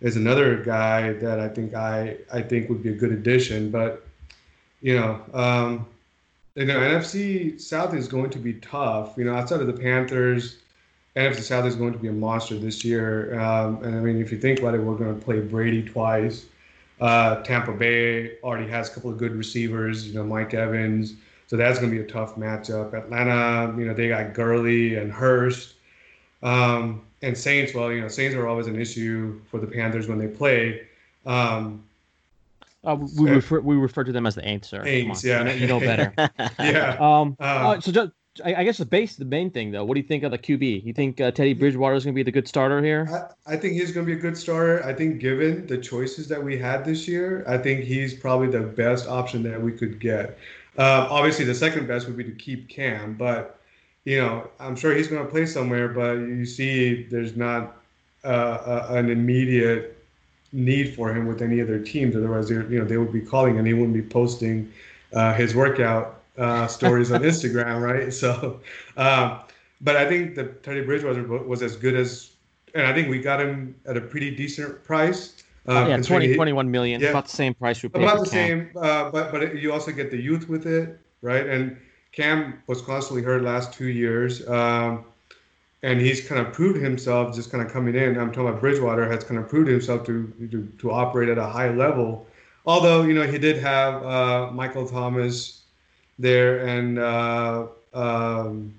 is 0.00 0.16
another 0.16 0.62
guy 0.62 1.12
that 1.14 1.40
I 1.40 1.48
think 1.48 1.74
I 1.74 2.16
I 2.32 2.42
think 2.42 2.68
would 2.68 2.82
be 2.82 2.90
a 2.90 2.94
good 2.94 3.12
addition. 3.12 3.70
But 3.70 4.06
you 4.80 4.98
know, 4.98 5.20
um, 5.34 5.86
you 6.54 6.64
know, 6.64 6.78
NFC 6.78 7.60
South 7.60 7.94
is 7.94 8.08
going 8.08 8.30
to 8.30 8.38
be 8.38 8.54
tough. 8.54 9.14
You 9.16 9.24
know, 9.24 9.34
outside 9.34 9.60
of 9.60 9.66
the 9.66 9.72
Panthers, 9.72 10.58
NFC 11.16 11.40
South 11.40 11.66
is 11.66 11.76
going 11.76 11.92
to 11.92 11.98
be 11.98 12.08
a 12.08 12.12
monster 12.12 12.58
this 12.58 12.84
year. 12.84 13.38
Um, 13.40 13.82
and 13.82 13.96
I 13.96 14.00
mean, 14.00 14.20
if 14.20 14.32
you 14.32 14.38
think 14.38 14.60
about 14.60 14.74
it, 14.74 14.78
we're 14.80 14.96
going 14.96 15.18
to 15.18 15.24
play 15.24 15.40
Brady 15.40 15.82
twice. 15.82 16.46
Uh, 17.00 17.42
Tampa 17.42 17.72
Bay 17.72 18.38
already 18.42 18.68
has 18.68 18.90
a 18.90 18.94
couple 18.94 19.10
of 19.10 19.18
good 19.18 19.32
receivers. 19.32 20.06
You 20.06 20.14
know, 20.14 20.24
Mike 20.24 20.54
Evans. 20.54 21.14
So 21.46 21.56
that's 21.56 21.80
going 21.80 21.90
to 21.90 21.98
be 21.98 22.04
a 22.04 22.06
tough 22.06 22.36
matchup. 22.36 22.94
Atlanta, 22.94 23.76
you 23.76 23.86
know, 23.86 23.94
they 23.94 24.08
got 24.08 24.34
Gurley 24.34 24.96
and 24.96 25.10
Hurst. 25.10 25.74
Um, 26.42 27.02
and 27.22 27.36
Saints, 27.36 27.74
well, 27.74 27.92
you 27.92 28.00
know, 28.00 28.08
Saints 28.08 28.36
are 28.36 28.46
always 28.46 28.66
an 28.66 28.80
issue 28.80 29.40
for 29.50 29.58
the 29.58 29.66
Panthers 29.66 30.08
when 30.08 30.18
they 30.18 30.28
play. 30.28 30.86
Um, 31.26 31.82
uh, 32.84 32.96
we 33.18 33.30
refer 33.30 33.60
we 33.60 33.76
refer 33.76 34.04
to 34.04 34.12
them 34.12 34.26
as 34.26 34.34
the 34.34 34.42
Aints, 34.42 34.66
sir. 34.66 34.82
Aints, 34.84 35.22
yeah, 35.22 35.52
you 35.52 35.66
know, 35.66 35.80
better. 35.80 36.12
yeah. 36.58 36.96
Um. 37.00 37.36
Uh, 37.38 37.80
so 37.80 37.92
just, 37.92 38.12
I, 38.44 38.54
I, 38.56 38.64
guess 38.64 38.78
the 38.78 38.86
base, 38.86 39.16
the 39.16 39.24
main 39.24 39.50
thing 39.50 39.70
though. 39.70 39.84
What 39.84 39.94
do 39.94 40.00
you 40.00 40.06
think 40.06 40.22
of 40.22 40.30
the 40.30 40.38
QB? 40.38 40.84
You 40.84 40.92
think 40.92 41.20
uh, 41.20 41.30
Teddy 41.30 41.52
Bridgewater 41.52 41.94
is 41.94 42.04
going 42.04 42.14
to 42.14 42.18
be 42.18 42.22
the 42.22 42.32
good 42.32 42.46
starter 42.48 42.82
here? 42.82 43.34
I, 43.46 43.54
I 43.54 43.56
think 43.56 43.74
he's 43.74 43.90
going 43.92 44.06
to 44.06 44.12
be 44.12 44.18
a 44.18 44.20
good 44.20 44.36
starter. 44.36 44.84
I 44.84 44.94
think 44.94 45.20
given 45.20 45.66
the 45.66 45.78
choices 45.78 46.28
that 46.28 46.42
we 46.42 46.56
had 46.56 46.84
this 46.84 47.08
year, 47.08 47.44
I 47.48 47.58
think 47.58 47.84
he's 47.84 48.14
probably 48.14 48.48
the 48.48 48.60
best 48.60 49.08
option 49.08 49.42
that 49.44 49.60
we 49.60 49.72
could 49.72 49.98
get. 50.00 50.38
Uh, 50.78 51.08
obviously, 51.10 51.44
the 51.44 51.54
second 51.54 51.86
best 51.86 52.06
would 52.06 52.16
be 52.16 52.24
to 52.24 52.32
keep 52.32 52.68
Cam, 52.68 53.14
but 53.14 53.60
you 54.04 54.18
know, 54.18 54.48
I'm 54.58 54.76
sure 54.76 54.94
he's 54.94 55.08
going 55.08 55.24
to 55.24 55.30
play 55.30 55.46
somewhere. 55.46 55.88
But 55.88 56.14
you 56.14 56.46
see, 56.46 57.04
there's 57.04 57.36
not 57.36 57.76
uh, 58.24 58.86
an 58.90 59.10
immediate 59.10 59.99
need 60.52 60.94
for 60.94 61.14
him 61.14 61.26
with 61.26 61.42
any 61.42 61.60
other 61.60 61.78
teams. 61.78 62.16
Otherwise, 62.16 62.50
you 62.50 62.64
know, 62.64 62.84
they 62.84 62.98
would 62.98 63.12
be 63.12 63.20
calling 63.20 63.58
and 63.58 63.66
he 63.66 63.74
wouldn't 63.74 63.94
be 63.94 64.02
posting 64.02 64.72
uh, 65.12 65.34
his 65.34 65.54
workout 65.54 66.22
uh, 66.38 66.66
stories 66.66 67.12
on 67.12 67.22
Instagram, 67.30 67.80
right? 67.80 68.12
So, 68.12 68.60
um, 68.96 69.40
but 69.80 69.96
I 69.96 70.08
think 70.08 70.34
that 70.36 70.62
Teddy 70.62 70.82
Bridgewater 70.82 71.22
was 71.24 71.62
as 71.62 71.76
good 71.76 71.94
as, 71.94 72.32
and 72.74 72.86
I 72.86 72.92
think 72.92 73.08
we 73.08 73.20
got 73.20 73.40
him 73.40 73.74
at 73.86 73.96
a 73.96 74.00
pretty 74.00 74.34
decent 74.34 74.82
price. 74.84 75.42
Uh, 75.68 75.86
yeah, 75.88 75.96
20, 75.98 76.34
21 76.34 76.70
million, 76.70 77.00
yeah, 77.00 77.10
about 77.10 77.26
the 77.26 77.30
same 77.30 77.54
price 77.54 77.82
we 77.82 77.90
paid. 77.90 78.02
About 78.02 78.24
the 78.24 78.30
Cam. 78.30 78.30
same, 78.30 78.70
uh, 78.76 79.10
but 79.10 79.30
but 79.30 79.54
you 79.56 79.72
also 79.72 79.92
get 79.92 80.10
the 80.10 80.16
youth 80.16 80.48
with 80.48 80.66
it, 80.66 80.98
right? 81.20 81.46
And 81.46 81.76
Cam 82.12 82.62
was 82.66 82.80
constantly 82.80 83.22
hurt 83.22 83.42
last 83.42 83.72
two 83.72 83.88
years, 83.88 84.46
um, 84.48 85.04
and 85.82 86.00
he's 86.00 86.26
kind 86.26 86.44
of 86.44 86.52
proved 86.52 86.80
himself 86.80 87.34
just 87.34 87.50
kind 87.50 87.64
of 87.64 87.72
coming 87.72 87.94
in. 87.94 88.18
I'm 88.18 88.32
talking 88.32 88.48
about 88.48 88.60
Bridgewater 88.60 89.10
has 89.10 89.24
kind 89.24 89.40
of 89.40 89.48
proved 89.48 89.68
himself 89.68 90.04
to 90.06 90.32
to, 90.50 90.66
to 90.78 90.90
operate 90.90 91.28
at 91.28 91.38
a 91.38 91.46
high 91.46 91.70
level. 91.70 92.26
Although 92.66 93.02
you 93.02 93.14
know 93.14 93.26
he 93.26 93.38
did 93.38 93.58
have 93.58 94.04
uh, 94.04 94.50
Michael 94.52 94.86
Thomas 94.86 95.62
there 96.18 96.66
and 96.66 96.98
uh, 96.98 97.66
um, 97.94 98.74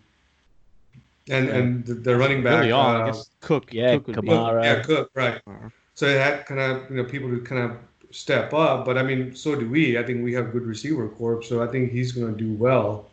and 1.29 1.47
yeah. 1.47 1.55
and 1.55 1.85
the, 1.85 1.93
the 1.95 2.15
running 2.15 2.43
back. 2.43 2.59
Really 2.59 2.71
all, 2.71 3.01
I 3.01 3.05
guess 3.07 3.29
Cook. 3.39 3.73
Yeah, 3.73 3.97
Cook 3.97 4.17
Kamara. 4.17 4.63
Yeah, 4.63 4.83
Cook. 4.83 5.11
Right. 5.15 5.41
Uh-huh. 5.47 5.69
So 5.95 6.05
it 6.05 6.17
had 6.17 6.45
kind 6.45 6.59
of 6.59 6.89
you 6.89 6.97
know 6.97 7.03
people 7.03 7.29
to 7.29 7.39
kind 7.41 7.61
of 7.61 7.77
step 8.11 8.53
up, 8.53 8.85
but 8.85 8.97
I 8.97 9.03
mean, 9.03 9.35
so 9.35 9.55
do 9.55 9.69
we. 9.69 9.97
I 9.97 10.03
think 10.03 10.23
we 10.23 10.33
have 10.33 10.51
good 10.51 10.63
receiver 10.63 11.07
corps, 11.07 11.41
so 11.41 11.63
I 11.63 11.67
think 11.67 11.91
he's 11.91 12.11
going 12.11 12.35
to 12.35 12.37
do 12.37 12.53
well 12.53 13.09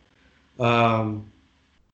um, 0.59 1.31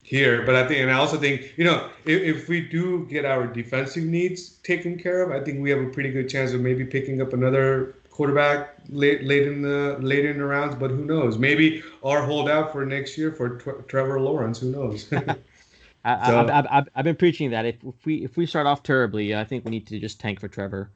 here. 0.06 0.46
But 0.46 0.56
I 0.56 0.68
think, 0.68 0.82
and 0.82 0.92
I 0.92 0.94
also 0.94 1.18
think, 1.18 1.54
you 1.58 1.64
know, 1.64 1.90
if, 2.06 2.22
if 2.22 2.48
we 2.48 2.62
do 2.62 3.06
get 3.10 3.26
our 3.26 3.48
defensive 3.48 4.04
needs 4.04 4.50
taken 4.64 5.00
care 5.00 5.24
of, 5.24 5.32
I 5.32 5.44
think 5.44 5.62
we 5.62 5.72
have 5.72 5.80
a 5.80 5.88
pretty 5.88 6.12
good 6.12 6.30
chance 6.30 6.54
of 6.54 6.62
maybe 6.62 6.86
picking 6.86 7.22
up 7.22 7.34
another 7.34 7.96
quarterback 8.12 8.76
late 8.90 9.24
late 9.24 9.48
in 9.48 9.62
the 9.62 9.98
late 10.00 10.26
in 10.26 10.38
the 10.38 10.46
rounds. 10.46 10.76
But 10.76 10.92
who 10.92 11.06
knows? 11.06 11.40
Maybe 11.40 11.84
our 12.04 12.22
holdout 12.24 12.72
for 12.72 12.86
next 12.86 13.18
year 13.18 13.32
for 13.32 13.58
Trevor 13.88 14.20
Lawrence. 14.22 14.60
Who 14.60 14.72
knows? 14.72 15.12
I, 16.06 16.28
so, 16.28 16.40
I, 16.40 16.80
I, 16.80 16.84
I've 16.96 17.04
been 17.04 17.16
preaching 17.16 17.50
that 17.50 17.66
if, 17.66 17.84
if 17.84 18.06
we 18.06 18.24
if 18.24 18.38
we 18.38 18.46
start 18.46 18.68
off 18.68 18.84
terribly, 18.84 19.36
I 19.36 19.44
think 19.44 19.66
we 19.66 19.72
need 19.72 19.88
to 19.88 20.00
just 20.00 20.20
tank 20.20 20.40
for 20.40 20.48
Trevor. 20.48 20.92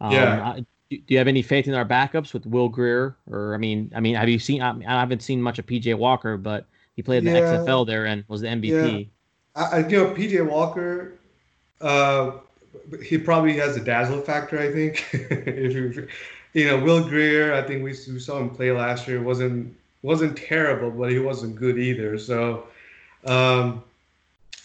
Um, 0.00 0.12
yeah. 0.12 0.56
do 0.88 0.98
you 1.06 1.18
have 1.18 1.28
any 1.28 1.42
faith 1.42 1.68
in 1.68 1.74
our 1.74 1.84
backups 1.84 2.32
with 2.32 2.46
Will 2.46 2.70
Grier 2.70 3.14
Or 3.26 3.54
I 3.54 3.58
mean, 3.58 3.92
I 3.94 4.00
mean, 4.00 4.14
have 4.14 4.30
you 4.30 4.38
seen? 4.38 4.62
I, 4.62 4.70
I 4.70 5.00
haven't 5.00 5.22
seen 5.22 5.42
much 5.42 5.58
of 5.58 5.66
PJ 5.66 5.94
Walker, 5.98 6.38
but 6.38 6.66
he 6.96 7.02
played 7.02 7.18
in 7.18 7.32
the 7.32 7.38
yeah, 7.38 7.56
XFL 7.56 7.86
there 7.86 8.06
and 8.06 8.24
was 8.28 8.40
the 8.40 8.48
MVP. 8.48 9.08
Yeah. 9.56 9.62
I, 9.62 9.78
you 9.86 9.98
know, 9.98 10.14
PJ 10.14 10.48
Walker, 10.48 11.14
uh, 11.80 12.32
he 13.02 13.18
probably 13.18 13.56
has 13.56 13.76
a 13.76 13.80
dazzle 13.80 14.20
factor. 14.20 14.58
I 14.58 14.72
think. 14.72 15.04
if 15.12 15.74
you, 15.74 16.08
you 16.54 16.66
know, 16.66 16.78
Will 16.78 17.08
Grier, 17.08 17.54
I 17.54 17.62
think 17.62 17.82
we, 17.82 17.90
we 18.12 18.18
saw 18.18 18.38
him 18.38 18.50
play 18.50 18.72
last 18.72 19.06
year. 19.08 19.22
wasn't 19.22 19.76
wasn't 20.02 20.36
terrible, 20.36 20.90
but 20.90 21.10
he 21.10 21.18
wasn't 21.18 21.56
good 21.56 21.78
either. 21.78 22.18
So. 22.18 22.66
Um, 23.24 23.82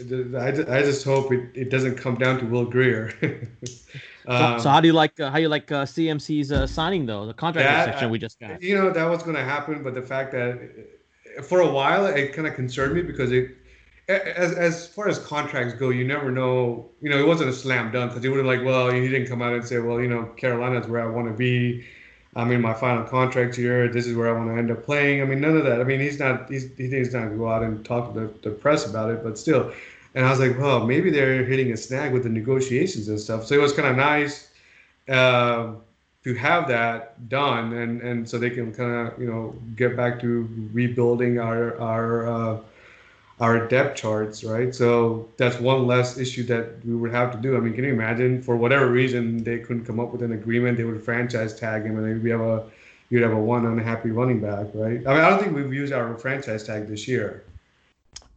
I, 0.01 0.47
I 0.47 0.81
just 0.81 1.03
hope 1.03 1.31
it, 1.33 1.49
it 1.53 1.69
doesn't 1.69 1.95
come 1.97 2.15
down 2.15 2.39
to 2.39 2.45
Will 2.45 2.65
Grier. 2.65 3.13
um, 3.21 4.57
so, 4.57 4.63
so, 4.63 4.69
how 4.69 4.79
do 4.79 4.87
you 4.87 4.93
like 4.93 5.19
uh, 5.19 5.29
how 5.29 5.37
you 5.37 5.49
like 5.49 5.71
uh, 5.71 5.83
CMC's 5.83 6.51
uh, 6.51 6.65
signing 6.65 7.05
though 7.05 7.25
the 7.25 7.33
contract 7.33 7.85
section 7.85 8.09
we 8.09 8.17
just 8.17 8.39
got? 8.39 8.61
You 8.61 8.75
know 8.75 8.91
that 8.91 9.09
was 9.09 9.23
going 9.23 9.35
to 9.35 9.43
happen, 9.43 9.83
but 9.83 9.93
the 9.93 10.01
fact 10.01 10.31
that 10.31 10.59
for 11.43 11.61
a 11.61 11.69
while 11.69 12.05
it 12.05 12.33
kind 12.33 12.47
of 12.47 12.55
concerned 12.55 12.93
me 12.93 13.01
because 13.01 13.31
it 13.31 13.55
as 14.09 14.53
as 14.53 14.87
far 14.87 15.07
as 15.07 15.19
contracts 15.19 15.73
go, 15.75 15.89
you 15.89 16.03
never 16.03 16.31
know. 16.31 16.89
You 16.99 17.09
know, 17.09 17.19
it 17.19 17.27
wasn't 17.27 17.51
a 17.51 17.53
slam 17.53 17.91
dunk 17.91 18.11
because 18.11 18.23
he 18.23 18.29
would 18.29 18.37
have 18.37 18.45
like, 18.45 18.63
well, 18.63 18.91
he 18.91 19.07
didn't 19.07 19.27
come 19.27 19.41
out 19.41 19.53
and 19.53 19.63
say, 19.63 19.77
well, 19.79 20.01
you 20.01 20.07
know, 20.07 20.23
Carolina's 20.35 20.87
where 20.87 21.03
I 21.03 21.07
want 21.07 21.27
to 21.27 21.33
be. 21.33 21.85
I'm 22.35 22.51
in 22.51 22.61
my 22.61 22.73
final 22.73 23.03
contract 23.03 23.55
here. 23.55 23.87
This 23.87 24.05
is 24.05 24.15
where 24.15 24.29
I 24.29 24.37
want 24.37 24.49
to 24.49 24.57
end 24.57 24.71
up 24.71 24.83
playing. 24.85 25.21
I 25.21 25.25
mean, 25.25 25.41
none 25.41 25.57
of 25.57 25.63
that. 25.63 25.79
I 25.79 25.83
mean, 25.83 25.99
he's 25.99 26.19
not. 26.19 26.49
He's, 26.49 26.75
he's 26.75 27.13
not 27.13 27.19
going 27.19 27.31
to 27.31 27.37
go 27.37 27.49
out 27.49 27.63
and 27.63 27.85
talk 27.85 28.13
to 28.13 28.19
the, 28.19 28.49
the 28.49 28.51
press 28.51 28.87
about 28.87 29.11
it. 29.11 29.23
But 29.23 29.37
still, 29.37 29.71
and 30.15 30.25
I 30.25 30.29
was 30.31 30.39
like, 30.39 30.57
well, 30.57 30.85
maybe 30.85 31.11
they're 31.11 31.43
hitting 31.45 31.71
a 31.71 31.77
snag 31.77 32.11
with 32.11 32.23
the 32.23 32.29
negotiations 32.29 33.07
and 33.07 33.19
stuff. 33.19 33.45
So 33.45 33.53
it 33.55 33.61
was 33.61 33.73
kind 33.73 33.87
of 33.87 33.95
nice 33.95 34.49
uh, 35.07 35.73
to 36.23 36.33
have 36.35 36.67
that 36.67 37.29
done, 37.29 37.73
and 37.73 38.01
and 38.01 38.29
so 38.29 38.37
they 38.37 38.49
can 38.49 38.73
kind 38.73 39.07
of 39.07 39.19
you 39.19 39.27
know 39.27 39.55
get 39.75 39.95
back 39.95 40.19
to 40.21 40.69
rebuilding 40.73 41.39
our 41.39 41.79
our 41.79 42.27
uh, 42.27 42.57
our 43.39 43.67
depth 43.67 43.97
charts, 43.97 44.43
right? 44.43 44.75
So 44.75 45.29
that's 45.37 45.59
one 45.59 45.87
less 45.87 46.17
issue 46.17 46.43
that 46.43 46.85
we 46.85 46.95
would 46.95 47.11
have 47.11 47.31
to 47.31 47.37
do. 47.37 47.55
I 47.55 47.61
mean, 47.61 47.73
can 47.73 47.85
you 47.85 47.93
imagine 47.93 48.41
for 48.41 48.57
whatever 48.57 48.87
reason 48.87 49.43
they 49.43 49.59
couldn't 49.59 49.85
come 49.85 49.99
up 49.99 50.11
with 50.11 50.21
an 50.21 50.33
agreement, 50.33 50.77
they 50.77 50.83
would 50.83 51.03
franchise 51.03 51.57
tag 51.57 51.83
him, 51.83 52.03
and 52.03 52.21
we 52.21 52.29
have 52.29 52.41
a 52.41 52.65
you'd 53.09 53.23
have 53.23 53.33
a 53.33 53.39
one 53.39 53.65
unhappy 53.65 54.11
running 54.11 54.39
back, 54.39 54.67
right? 54.73 55.05
I 55.07 55.13
mean, 55.13 55.23
I 55.23 55.29
don't 55.29 55.39
think 55.39 55.55
we've 55.55 55.73
used 55.73 55.93
our 55.93 56.17
franchise 56.17 56.63
tag 56.65 56.87
this 56.87 57.07
year. 57.07 57.43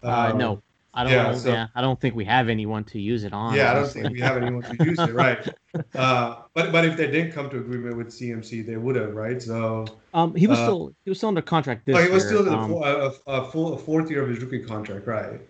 Uh, 0.02 0.32
no, 0.32 0.62
I 0.94 1.04
don't. 1.04 1.12
Yeah, 1.12 1.22
know, 1.30 1.38
so, 1.38 1.52
yeah, 1.52 1.66
I 1.74 1.80
don't 1.80 2.00
think 2.00 2.14
we 2.14 2.24
have 2.24 2.48
anyone 2.48 2.84
to 2.84 3.00
use 3.00 3.24
it 3.24 3.32
on. 3.32 3.56
Yeah, 3.56 3.70
I 3.70 3.74
don't 3.74 3.88
think 3.88 4.12
we 4.12 4.20
have 4.20 4.36
anyone 4.36 4.62
to 4.62 4.84
use 4.84 4.98
it, 5.00 5.14
right? 5.14 5.38
Uh, 5.94 6.36
but 6.54 6.70
but 6.70 6.84
if 6.84 6.98
they 6.98 7.06
didn't 7.06 7.32
come 7.32 7.48
to 7.48 7.56
agreement 7.56 7.96
with 7.96 8.08
CMC, 8.08 8.64
they 8.66 8.76
would 8.76 8.94
have, 8.94 9.14
right? 9.14 9.40
So 9.42 9.86
um, 10.12 10.34
he 10.34 10.46
was 10.46 10.58
uh, 10.58 10.62
still 10.64 10.94
he 11.04 11.10
was 11.10 11.18
still 11.18 11.28
under 11.30 11.40
contract 11.40 11.86
this. 11.86 11.96
Oh, 11.96 12.02
he 12.02 12.10
was 12.10 12.24
year. 12.24 12.42
still 12.42 12.54
um, 12.54 12.72
a, 12.72 13.12
a, 13.26 13.50
full 13.50 13.72
a 13.72 13.78
fourth 13.78 14.10
year 14.10 14.22
of 14.22 14.28
his 14.28 14.38
rookie 14.40 14.62
contract, 14.62 15.06
right? 15.06 15.40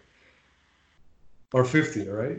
or 1.53 1.65
fifth 1.65 1.97
year, 1.97 2.19
right? 2.19 2.39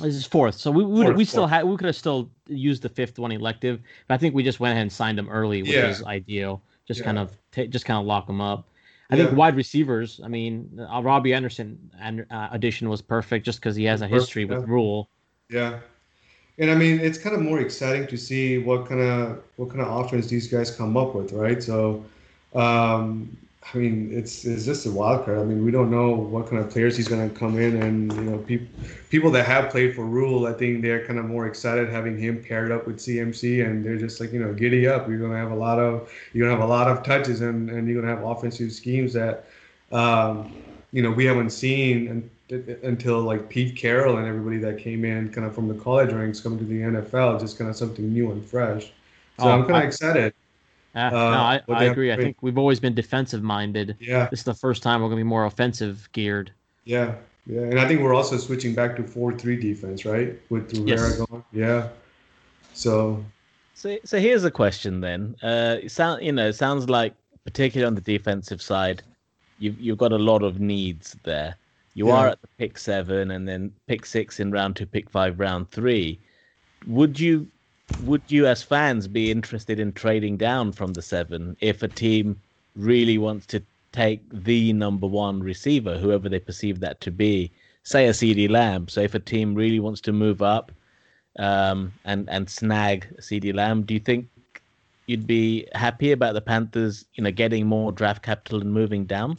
This 0.00 0.14
is 0.14 0.26
fourth, 0.26 0.54
so 0.54 0.70
we 0.70 0.84
we, 0.84 1.02
Fourth, 1.02 1.16
we 1.16 1.24
still 1.24 1.46
had 1.46 1.64
we 1.64 1.76
could 1.76 1.86
have 1.86 1.96
still 1.96 2.30
used 2.46 2.82
the 2.82 2.88
fifth 2.88 3.18
one 3.18 3.32
elective, 3.32 3.80
but 4.06 4.14
I 4.14 4.18
think 4.18 4.34
we 4.34 4.42
just 4.42 4.60
went 4.60 4.72
ahead 4.72 4.82
and 4.82 4.92
signed 4.92 5.18
him 5.18 5.28
early, 5.28 5.62
which 5.62 5.72
Yeah. 5.72 5.88
is 5.90 6.02
ideal. 6.04 6.62
Just 6.86 7.00
Yeah. 7.00 7.06
kind 7.06 7.18
of 7.18 7.36
ta 7.52 7.64
just 7.64 7.84
kind 7.84 7.98
of 7.98 8.06
lock 8.06 8.26
them 8.26 8.40
up. 8.40 8.66
I 9.10 9.16
think 9.16 9.36
wide 9.36 9.56
receivers. 9.56 10.20
I 10.24 10.28
mean, 10.28 10.80
uh, 10.80 11.02
Robbie 11.02 11.34
Anderson 11.34 11.90
and 12.00 12.26
uh, 12.30 12.48
addition 12.52 12.88
was 12.88 13.02
perfect 13.02 13.44
just 13.44 13.60
because 13.60 13.74
he 13.76 13.84
has 13.84 14.02
a 14.02 14.08
history 14.08 14.44
with. 14.44 14.64
Rhule. 14.66 15.10
Yeah, 15.48 15.80
and 16.58 16.70
I 16.70 16.74
mean 16.76 17.00
it's 17.00 17.18
kind 17.18 17.34
of 17.34 17.42
more 17.42 17.60
exciting 17.60 18.06
to 18.06 18.16
see 18.16 18.58
what 18.58 18.86
kind 18.86 19.00
of 19.00 19.42
what 19.56 19.70
kind 19.70 19.80
of 19.80 20.04
offense 20.04 20.28
these 20.28 20.46
guys 20.46 20.70
come 20.70 20.96
up 20.96 21.14
with, 21.14 21.32
right? 21.32 21.62
So, 21.62 22.04
um, 22.54 23.36
I 23.62 23.76
mean 23.78 24.10
it's 24.12 24.44
it's 24.46 24.64
just 24.64 24.86
a 24.86 24.90
wild 24.90 25.24
card. 25.26 25.38
I 25.38 25.44
mean 25.44 25.62
we 25.64 25.70
don't 25.70 25.90
know 25.90 26.10
what 26.12 26.48
kind 26.48 26.62
of 26.62 26.70
players 26.70 26.96
he's 26.96 27.08
going 27.08 27.28
to 27.28 27.34
come 27.38 27.58
in, 27.58 27.76
and 27.76 28.16
you 28.16 28.24
know 28.24 28.38
people 28.38 28.68
people 29.10 29.30
that 29.32 29.44
have 29.46 29.70
played 29.70 29.94
for 29.94 30.06
Rhule, 30.06 30.46
I 30.46 30.54
think 30.54 30.80
they're 30.82 31.04
kind 31.06 31.18
of 31.18 31.26
more 31.26 31.46
excited 31.46 31.88
having 31.90 32.16
him 32.18 32.42
paired 32.42 32.72
up 32.72 32.86
with 32.86 32.98
CMC, 33.00 33.60
and 33.62 33.84
they're 33.84 33.98
just 33.98 34.18
like 34.18 34.32
you 34.32 34.40
know 34.40 34.54
giddy 34.54 34.86
up. 34.88 35.08
You're 35.08 35.18
going 35.18 35.32
to 35.32 35.36
have 35.36 35.50
a 35.52 35.54
lot 35.54 35.78
of 35.78 36.10
you're 36.32 36.46
going 36.46 36.56
to 36.56 36.60
have 36.60 36.68
a 36.68 36.72
lot 36.72 36.88
of 36.88 37.02
touches, 37.04 37.42
and 37.42 37.68
and 37.70 37.86
you're 37.86 38.00
going 38.00 38.12
to 38.14 38.20
have 38.20 38.24
offensive 38.28 38.72
schemes 38.72 39.12
that. 39.14 39.46
Um, 39.92 40.54
you 40.92 41.02
know, 41.02 41.10
we 41.12 41.24
haven't 41.24 41.50
seen 41.50 42.08
un- 42.50 42.78
until 42.82 43.20
like 43.22 43.48
Pete 43.48 43.76
Carroll 43.76 44.16
and 44.18 44.26
everybody 44.26 44.58
that 44.58 44.78
came 44.78 45.04
in 45.04 45.32
kind 45.32 45.46
of 45.46 45.54
from 45.54 45.68
the 45.68 45.74
college 45.74 46.12
ranks 46.12 46.40
coming 46.40 46.58
to 46.58 46.64
the 46.64 46.82
NFL, 46.82 47.38
just 47.38 47.58
kind 47.58 47.70
of 47.70 47.76
something 47.76 48.12
new 48.12 48.32
and 48.32 48.44
fresh. 48.44 48.92
So 49.36 49.48
Oh, 49.48 49.52
I'm 49.52 49.64
kind 49.66 49.78
of 49.78 49.84
excited. 49.84 50.34
Uh, 50.94 51.10
no, 51.10 51.16
I, 51.18 51.60
I 51.68 51.78
they 51.78 51.84
have 51.84 51.92
agree. 51.92 52.12
I 52.12 52.16
think 52.16 52.36
we've 52.42 52.58
always 52.58 52.80
been 52.80 52.94
defensive 52.94 53.42
minded. 53.42 53.96
Yeah, 54.00 54.28
This 54.30 54.40
is 54.40 54.44
the 54.44 54.54
first 54.54 54.82
time 54.82 55.00
we're 55.00 55.08
going 55.08 55.18
to 55.18 55.24
be 55.24 55.28
more 55.28 55.44
offensive 55.44 56.08
geared. 56.12 56.52
yeah, 56.84 57.14
yeah. 57.46 57.60
And 57.62 57.78
I 57.78 57.86
think 57.86 58.00
we're 58.00 58.14
also 58.14 58.36
switching 58.36 58.74
back 58.74 58.96
to 58.96 59.04
four-three 59.04 59.56
defense, 59.60 60.04
right? 60.04 60.38
With 60.50 60.72
Rivera 60.72 60.86
Yes. 61.10 61.16
going. 61.18 61.44
Yeah. 61.52 61.88
So 62.72 63.24
So, 63.74 63.96
so 64.04 64.18
here's 64.18 64.44
a 64.44 64.50
question 64.50 65.00
then. 65.00 65.36
Uh, 65.42 65.76
sound 65.88 66.22
you 66.22 66.32
know, 66.32 66.48
it 66.48 66.54
sounds 66.54 66.88
like 66.88 67.14
particularly 67.44 67.86
on 67.86 67.94
the 67.94 68.00
defensive 68.00 68.60
side, 68.60 69.02
you've 69.58 69.80
you've 69.80 69.98
got 69.98 70.12
a 70.12 70.18
lot 70.18 70.42
of 70.42 70.60
needs 70.60 71.16
there. 71.22 71.56
You 71.94 72.08
Yeah. 72.08 72.14
are 72.14 72.28
at 72.28 72.40
the 72.42 72.48
pick 72.58 72.78
seven, 72.78 73.30
and 73.32 73.46
then 73.48 73.72
pick 73.86 74.06
six 74.06 74.40
in 74.40 74.50
round 74.52 74.76
two, 74.76 74.86
pick 74.86 75.08
five, 75.10 75.38
round 75.40 75.70
three. 75.70 76.18
Would 76.86 77.18
you, 77.18 77.46
would 78.04 78.22
you 78.28 78.46
as 78.46 78.62
fans 78.62 79.08
be 79.08 79.30
interested 79.30 79.80
in 79.80 79.92
trading 79.92 80.36
down 80.36 80.72
from 80.72 80.92
the 80.92 81.02
seven 81.02 81.56
if 81.60 81.82
a 81.82 81.88
team 81.88 82.40
really 82.76 83.18
wants 83.18 83.46
to 83.46 83.62
take 83.92 84.22
the 84.32 84.72
number 84.72 85.06
one 85.06 85.40
receiver, 85.40 85.98
whoever 85.98 86.28
they 86.28 86.38
perceive 86.38 86.80
that 86.80 87.00
to 87.02 87.10
be? 87.10 87.50
Say 87.82 88.06
a 88.06 88.10
CeeDee 88.10 88.50
Lamb. 88.50 88.88
So 88.88 89.00
if 89.00 89.14
a 89.14 89.20
team 89.20 89.54
really 89.54 89.80
wants 89.80 90.00
to 90.02 90.12
move 90.12 90.42
up, 90.42 90.72
um, 91.38 91.92
and 92.04 92.28
and 92.28 92.48
snag 92.50 93.06
CeeDee 93.20 93.54
Lamb, 93.54 93.82
do 93.82 93.94
you 93.94 94.00
think 94.00 94.28
you'd 95.06 95.26
be 95.26 95.66
happy 95.74 96.12
about 96.12 96.34
the 96.34 96.40
Panthers, 96.40 97.04
you 97.14 97.24
know, 97.24 97.30
getting 97.30 97.66
more 97.66 97.92
draft 97.92 98.22
capital 98.22 98.60
and 98.60 98.72
moving 98.72 99.04
down? 99.04 99.38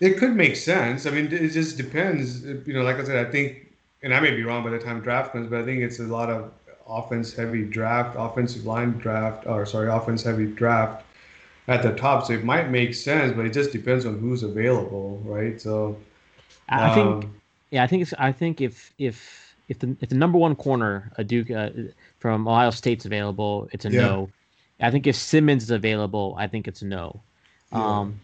it 0.00 0.16
could 0.16 0.34
make 0.34 0.56
sense. 0.56 1.06
I 1.06 1.10
mean, 1.10 1.26
it 1.30 1.50
just 1.50 1.76
depends. 1.76 2.42
You 2.42 2.72
know, 2.72 2.82
like 2.82 2.96
I 2.96 3.04
said, 3.04 3.24
I 3.24 3.30
think, 3.30 3.66
and 4.02 4.14
I 4.14 4.20
may 4.20 4.34
be 4.34 4.42
wrong 4.42 4.64
by 4.64 4.70
the 4.70 4.78
time 4.78 5.00
draft 5.00 5.32
comes, 5.32 5.50
but 5.50 5.60
I 5.60 5.64
think 5.64 5.82
it's 5.82 6.00
a 6.00 6.04
lot 6.04 6.30
of 6.30 6.50
offense-heavy 6.90 7.64
draft, 7.64 8.16
offensive 8.18 8.66
line 8.66 8.92
draft, 8.98 9.46
or 9.46 9.64
sorry, 9.66 9.88
offense-heavy 9.88 10.46
draft 10.46 11.04
at 11.68 11.82
the 11.82 11.92
top. 11.94 12.26
So 12.26 12.32
it 12.32 12.44
might 12.44 12.70
make 12.70 12.94
sense, 12.94 13.32
but 13.36 13.46
it 13.46 13.52
just 13.52 13.72
depends 13.72 14.04
on 14.06 14.18
who's 14.18 14.42
available, 14.42 15.20
right? 15.24 15.60
So 15.60 15.96
I 16.68 16.90
I 16.90 16.94
think 16.94 17.24
um, 17.24 17.34
Yeah, 17.70 17.84
I 17.84 17.86
think 17.86 18.02
it's. 18.02 18.14
I 18.18 18.32
think 18.32 18.60
if 18.60 18.92
if 18.98 19.54
if 19.68 19.78
the 19.78 19.96
if 20.00 20.08
the 20.08 20.16
number 20.16 20.38
one 20.38 20.56
corner, 20.56 21.12
Okudah 21.18 21.88
uh, 21.88 21.92
from 22.18 22.46
Ohio 22.48 22.70
State's 22.70 23.04
available, 23.06 23.68
it's 23.72 23.84
a 23.84 23.90
Yeah. 23.90 24.00
no. 24.02 24.30
I 24.80 24.90
think 24.90 25.06
if 25.06 25.14
Simmons 25.14 25.62
is 25.64 25.70
available, 25.70 26.34
I 26.38 26.46
think 26.48 26.66
it's 26.66 26.82
a 26.82 26.86
no. 26.86 27.20
Yeah. 27.72 27.84
Um, 27.84 28.18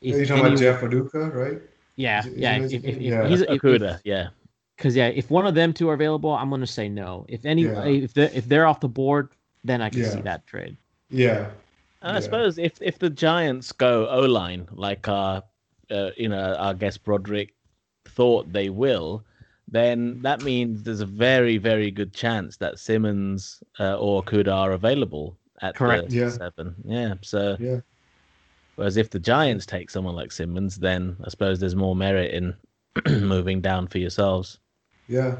if 0.00 0.16
you're 0.16 0.26
talking 0.26 0.40
about 0.40 0.52
any- 0.52 0.60
Jeff 0.60 0.80
Okudah, 0.80 1.34
right? 1.34 1.60
yeah, 1.96 2.20
is 2.20 2.26
it- 2.26 2.38
yeah. 2.38 2.56
is 2.58 2.72
If, 2.72 2.84
if, 2.84 2.96
if 2.96 3.02
yeah. 3.02 3.28
he's 3.28 3.40
if, 3.42 3.48
Okudah, 3.48 4.00
yeah. 4.04 4.28
Because 4.78 4.94
yeah, 4.94 5.08
if 5.08 5.28
one 5.28 5.44
of 5.44 5.56
them 5.56 5.72
two 5.72 5.88
are 5.88 5.94
available, 5.94 6.30
I'm 6.32 6.50
gonna 6.50 6.64
say 6.66 6.88
no. 6.88 7.26
If 7.28 7.44
any, 7.44 7.62
Yeah. 7.64 7.84
if 7.84 8.14
they 8.14 8.30
if 8.30 8.48
they're 8.48 8.64
off 8.66 8.78
the 8.78 8.88
board, 8.88 9.30
then 9.64 9.82
I 9.82 9.90
can 9.90 10.02
Yeah. 10.02 10.10
see 10.10 10.22
that 10.22 10.46
trade. 10.46 10.76
Yeah. 11.10 11.50
And 12.00 12.12
I 12.12 12.14
Yeah. 12.14 12.20
suppose 12.20 12.58
if 12.58 12.80
if 12.80 12.96
the 13.00 13.10
Giants 13.10 13.72
go 13.72 14.08
O 14.08 14.20
line 14.20 14.68
like 14.70 15.08
our, 15.08 15.42
uh, 15.90 16.10
you 16.16 16.28
know, 16.28 16.54
our 16.54 16.74
guest 16.74 17.02
Broderick 17.02 17.56
thought 18.06 18.52
they 18.52 18.68
will, 18.70 19.24
then 19.66 20.22
that 20.22 20.42
means 20.42 20.84
there's 20.84 21.00
a 21.00 21.06
very 21.06 21.58
very 21.58 21.90
good 21.90 22.14
chance 22.14 22.56
that 22.58 22.78
Simmons 22.78 23.60
uh, 23.80 23.98
or 23.98 24.22
Okudah 24.22 24.54
are 24.54 24.72
available 24.72 25.36
at 25.60 25.74
Correct. 25.74 26.10
the 26.10 26.14
Yeah. 26.14 26.28
seven. 26.28 26.76
Yeah. 26.84 27.14
So 27.22 27.56
Yeah. 27.58 27.80
whereas 28.76 28.96
if 28.96 29.10
the 29.10 29.18
Giants 29.18 29.66
take 29.66 29.90
someone 29.90 30.14
like 30.14 30.30
Simmons, 30.30 30.76
then 30.76 31.16
I 31.24 31.30
suppose 31.30 31.58
there's 31.58 31.74
more 31.74 31.96
merit 31.96 32.32
in 32.32 32.54
moving 33.26 33.60
down 33.60 33.88
for 33.88 33.98
yourselves. 33.98 34.60
Yeah. 35.08 35.36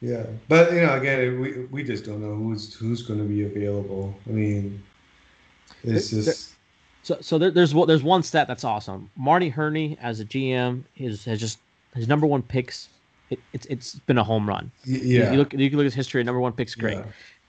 Yeah. 0.00 0.26
But 0.48 0.72
you 0.72 0.82
know, 0.82 0.94
again, 0.94 1.40
we 1.40 1.64
we 1.66 1.82
just 1.82 2.04
don't 2.04 2.20
know 2.20 2.34
who's 2.34 2.74
who's 2.74 3.02
going 3.02 3.18
to 3.20 3.26
be 3.26 3.44
available. 3.44 4.14
I 4.28 4.32
mean, 4.32 4.82
it's 5.82 6.10
There- 6.10 6.22
just 6.22 6.52
So 7.02 7.18
so 7.20 7.38
there, 7.38 7.50
there's 7.50 7.74
one- 7.74 7.86
there's 7.88 8.02
one 8.02 8.22
stat 8.22 8.46
that's 8.48 8.64
awesome. 8.64 9.10
Marty 9.16 9.48
Hurney 9.48 9.96
as 10.00 10.20
a 10.20 10.24
GM 10.24 10.84
is 10.96 11.24
has 11.24 11.40
just 11.40 11.58
his 11.94 12.08
number 12.08 12.26
one 12.26 12.42
picks. 12.42 12.88
It, 13.30 13.38
it's 13.52 13.66
it's 13.66 13.94
been 14.06 14.18
a 14.18 14.24
home 14.24 14.46
run. 14.48 14.70
y- 14.86 14.94
You- 14.96 15.18
yeah. 15.20 15.32
You 15.32 15.38
look 15.38 15.52
you 15.52 15.68
can 15.70 15.78
look 15.78 15.84
at 15.84 15.92
his 15.92 15.94
history. 15.94 16.22
Number 16.24 16.40
one 16.40 16.52
picks 16.52 16.74
great. 16.74 16.98
Yeah. 16.98 17.04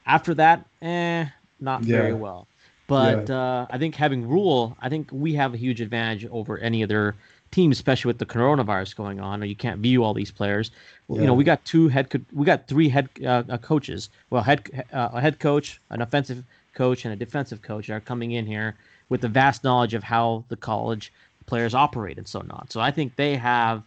After 0.07 0.33
that, 0.35 0.65
eh, 0.81 1.25
not 1.59 1.81
very 1.81 2.13
well. 2.13 2.47
But 2.87 3.29
uh, 3.31 3.65
I 3.71 3.79
think 3.79 3.95
having 3.95 4.27
Rhule, 4.29 4.77
I 4.79 4.89
think 4.89 5.09
we 5.11 5.33
have 5.33 5.55
a 5.55 5.57
huge 5.57 5.81
advantage 5.81 6.25
over 6.27 6.59
any 6.59 6.83
other 6.83 7.15
team, 7.55 7.71
especially 7.71 8.09
with 8.09 8.19
the 8.19 8.25
coronavirus 8.25 8.95
going 8.95 9.19
on. 9.19 9.41
Or 9.41 9.45
you 9.45 9.55
can't 9.55 9.79
view 9.79 10.03
all 10.03 10.13
these 10.13 10.31
players. 10.39 10.71
Well, 11.07 11.19
You 11.19 11.27
know, 11.27 11.33
we 11.33 11.43
got 11.43 11.63
two 11.65 11.87
head, 11.87 12.09
co- 12.09 12.27
we 12.33 12.45
got 12.45 12.67
three 12.67 12.89
head 12.89 13.07
uh, 13.23 13.43
uh, 13.49 13.57
coaches. 13.57 14.09
Well, 14.29 14.43
head 14.43 14.59
uh, 14.91 15.09
a 15.17 15.21
head 15.21 15.39
coach, 15.39 15.79
an 15.89 16.01
offensive 16.01 16.43
coach, 16.73 17.05
and 17.05 17.13
a 17.13 17.15
defensive 17.25 17.61
coach 17.61 17.89
are 17.89 18.01
coming 18.11 18.31
in 18.31 18.45
here 18.45 18.75
with 19.09 19.21
the 19.21 19.29
vast 19.29 19.63
knowledge 19.63 19.93
of 19.93 20.03
how 20.03 20.43
the 20.49 20.57
college 20.57 21.13
players 21.45 21.73
operate 21.73 22.17
and 22.17 22.27
so 22.27 22.39
not. 22.41 22.71
So 22.73 22.81
I 22.81 22.91
think 22.91 23.15
they 23.15 23.35
have. 23.35 23.83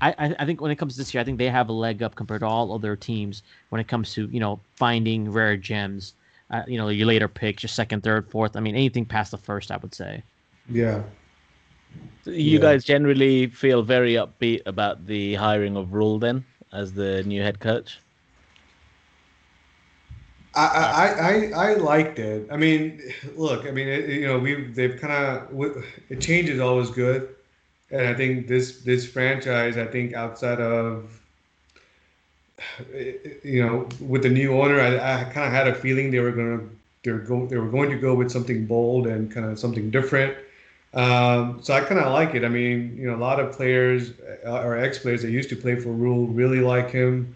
I, 0.00 0.10
I 0.18 0.36
I 0.40 0.44
think 0.46 0.60
when 0.60 0.70
it 0.70 0.78
comes 0.80 0.94
to 0.94 0.98
this 1.00 1.12
year, 1.12 1.20
I 1.20 1.24
think 1.24 1.38
they 1.38 1.50
have 1.50 1.68
a 1.68 1.78
leg 1.86 2.02
up 2.02 2.14
compared 2.14 2.40
to 2.40 2.46
all 2.46 2.72
other 2.72 2.94
teams 2.96 3.42
when 3.70 3.80
it 3.80 3.88
comes 3.88 4.12
to 4.14 4.28
you 4.36 4.40
know 4.40 4.60
finding 4.76 5.20
rare 5.38 5.56
gems. 5.56 6.14
Uh, 6.50 6.62
you 6.66 6.78
know 6.78 6.88
your 6.88 7.06
later 7.06 7.28
picks, 7.28 7.62
your 7.62 7.74
second, 7.82 8.02
third, 8.02 8.30
fourth. 8.30 8.56
I 8.56 8.60
mean 8.60 8.76
anything 8.76 9.04
past 9.04 9.30
the 9.32 9.38
first, 9.38 9.70
I 9.70 9.76
would 9.78 9.94
say. 9.94 10.22
Yeah. 10.70 11.02
You 12.26 12.58
Yeah. 12.58 12.60
guys 12.60 12.84
generally 12.84 13.46
feel 13.48 13.82
very 13.82 14.12
upbeat 14.14 14.62
about 14.66 15.06
the 15.06 15.34
hiring 15.34 15.76
of 15.76 15.92
Rhule 15.92 16.18
then 16.18 16.44
as 16.72 16.92
the 16.94 17.22
new 17.24 17.42
head 17.42 17.60
coach. 17.60 18.00
I, 20.54 21.50
I, 21.54 21.60
I, 21.60 21.70
I 21.70 21.74
liked 21.74 22.18
it. 22.18 22.48
I 22.50 22.56
mean, 22.56 23.00
look, 23.36 23.66
I 23.66 23.70
mean, 23.70 23.88
it, 23.88 24.08
you 24.08 24.26
know, 24.26 24.38
we 24.38 24.64
they've 24.72 24.98
kind 25.00 25.12
of 25.12 25.84
a 26.10 26.16
change 26.16 26.48
is 26.48 26.60
always 26.60 26.90
good, 26.90 27.28
and 27.90 28.06
I 28.06 28.14
think 28.14 28.48
this 28.48 28.82
this 28.82 29.06
franchise, 29.10 29.76
I 29.76 29.86
think 29.86 30.14
outside 30.14 30.60
of, 30.60 31.20
you 33.44 33.64
know, 33.64 33.88
with 34.00 34.22
the 34.22 34.28
new 34.28 34.60
owner, 34.60 34.80
I, 34.80 35.20
I 35.20 35.24
kind 35.24 35.46
of 35.46 35.52
had 35.52 35.68
a 35.68 35.74
feeling 35.74 36.10
they 36.10 36.20
were 36.20 36.32
gonna 36.32 36.60
they're 37.04 37.18
go 37.18 37.46
they 37.46 37.56
were 37.56 37.68
going 37.70 37.90
to 37.90 37.96
go 37.98 38.14
with 38.14 38.30
something 38.30 38.66
bold 38.66 39.06
and 39.06 39.32
kind 39.32 39.46
of 39.46 39.58
something 39.58 39.90
different. 39.90 40.36
Um, 40.94 41.60
so 41.62 41.74
I 41.74 41.80
kind 41.80 42.00
of 42.00 42.12
like 42.12 42.34
it. 42.34 42.44
I 42.44 42.48
mean, 42.48 42.96
you 42.96 43.06
know, 43.06 43.16
a 43.16 43.20
lot 43.20 43.40
of 43.40 43.52
players 43.52 44.12
uh, 44.46 44.62
or 44.62 44.78
ex 44.78 44.98
players 44.98 45.22
that 45.22 45.30
used 45.30 45.50
to 45.50 45.56
play 45.56 45.76
for 45.76 45.90
Rhule 45.90 46.26
really 46.26 46.60
like 46.60 46.90
him 46.90 47.34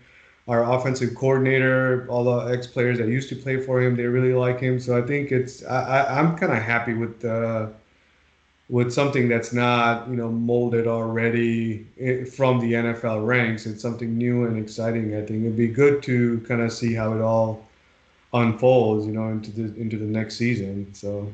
our 0.48 0.72
offensive 0.72 1.14
coordinator, 1.14 2.07
all 2.09 2.24
the 2.24 2.53
ex 2.53 2.66
players 2.66 2.98
that 2.98 3.09
used 3.09 3.28
to 3.28 3.36
play 3.36 3.61
for 3.61 3.80
him, 3.80 3.96
they 3.96 4.05
really 4.05 4.34
like 4.34 4.61
him. 4.61 4.80
So 4.80 4.98
I 4.98 5.03
think 5.03 5.30
it's 5.30 5.64
I, 5.64 6.18
I'm 6.18 6.36
kind 6.36 6.53
of 6.53 6.59
happy 6.59 6.94
with 6.94 7.24
uh, 7.24 7.68
with 8.68 8.92
something 8.92 9.28
that's 9.28 9.53
not 9.53 10.09
you 10.09 10.16
know 10.16 10.30
molded 10.30 10.86
already 10.86 11.84
from 12.36 12.59
the 12.59 12.72
NFL 12.72 13.24
ranks. 13.26 13.66
It's 13.66 13.82
something 13.82 14.16
new 14.16 14.44
and 14.46 14.59
exciting. 14.59 15.14
I 15.14 15.20
think 15.24 15.44
it'd 15.44 15.57
be 15.57 15.68
good 15.68 16.03
to 16.05 16.40
kind 16.40 16.61
of 16.61 16.72
see 16.72 16.92
how 16.94 17.14
it 17.14 17.20
all 17.20 17.66
unfolds, 18.34 19.07
you 19.07 19.12
know, 19.12 19.28
into 19.28 19.53
the 19.53 19.80
into 19.80 19.96
the 19.96 20.07
next 20.07 20.36
season. 20.36 20.92
So 20.92 21.32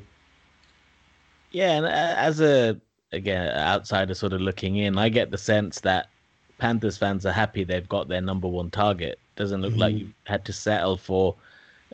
Yeah, 1.50 1.72
and 1.78 1.86
uh, 1.86 1.88
as 1.90 2.40
a 2.40 2.80
again 3.12 3.48
outsider 3.56 4.14
sort 4.14 4.32
of 4.32 4.40
looking 4.40 4.76
in, 4.76 4.98
I 4.98 5.08
get 5.08 5.30
the 5.30 5.38
sense 5.38 5.80
that 5.80 6.12
Panthers 6.58 6.98
fans 6.98 7.24
are 7.26 7.32
happy 7.32 7.64
they've 7.64 7.88
got 7.88 8.08
their 8.08 8.20
number 8.20 8.48
one 8.48 8.70
target. 8.70 9.22
Doesn't 9.36 9.62
look 9.62 9.76
like 9.76 9.94
Mhm. 9.94 10.00
you 10.00 10.14
had 10.26 10.44
to 10.46 10.52
settle 10.52 10.96
for 10.96 11.38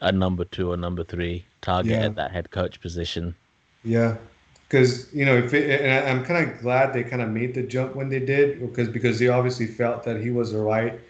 a 0.02 0.12
number 0.12 0.44
two 0.44 0.70
or 0.72 0.76
number 0.76 1.04
three 1.04 1.48
target 1.62 1.98
Yeah. 1.98 2.02
at 2.02 2.16
that 2.16 2.32
head 2.32 2.50
coach 2.50 2.80
position. 2.80 3.36
yeah, 3.82 4.16
because 4.68 5.12
you 5.14 5.24
know, 5.24 5.36
if 5.36 5.52
it, 5.54 5.80
and 5.80 5.92
I, 6.06 6.10
I'm 6.10 6.24
kind 6.24 6.50
of 6.50 6.60
glad 6.60 6.92
they 6.92 7.04
kind 7.04 7.22
of 7.22 7.28
made 7.30 7.54
the 7.54 7.62
jump 7.62 7.94
when 7.94 8.08
they 8.08 8.20
did, 8.20 8.60
because 8.60 8.88
because 8.88 9.18
they 9.18 9.28
obviously 9.28 9.66
felt 9.66 10.04
that 10.04 10.20
he 10.20 10.30
was 10.30 10.52
the 10.52 10.58
right 10.60 11.00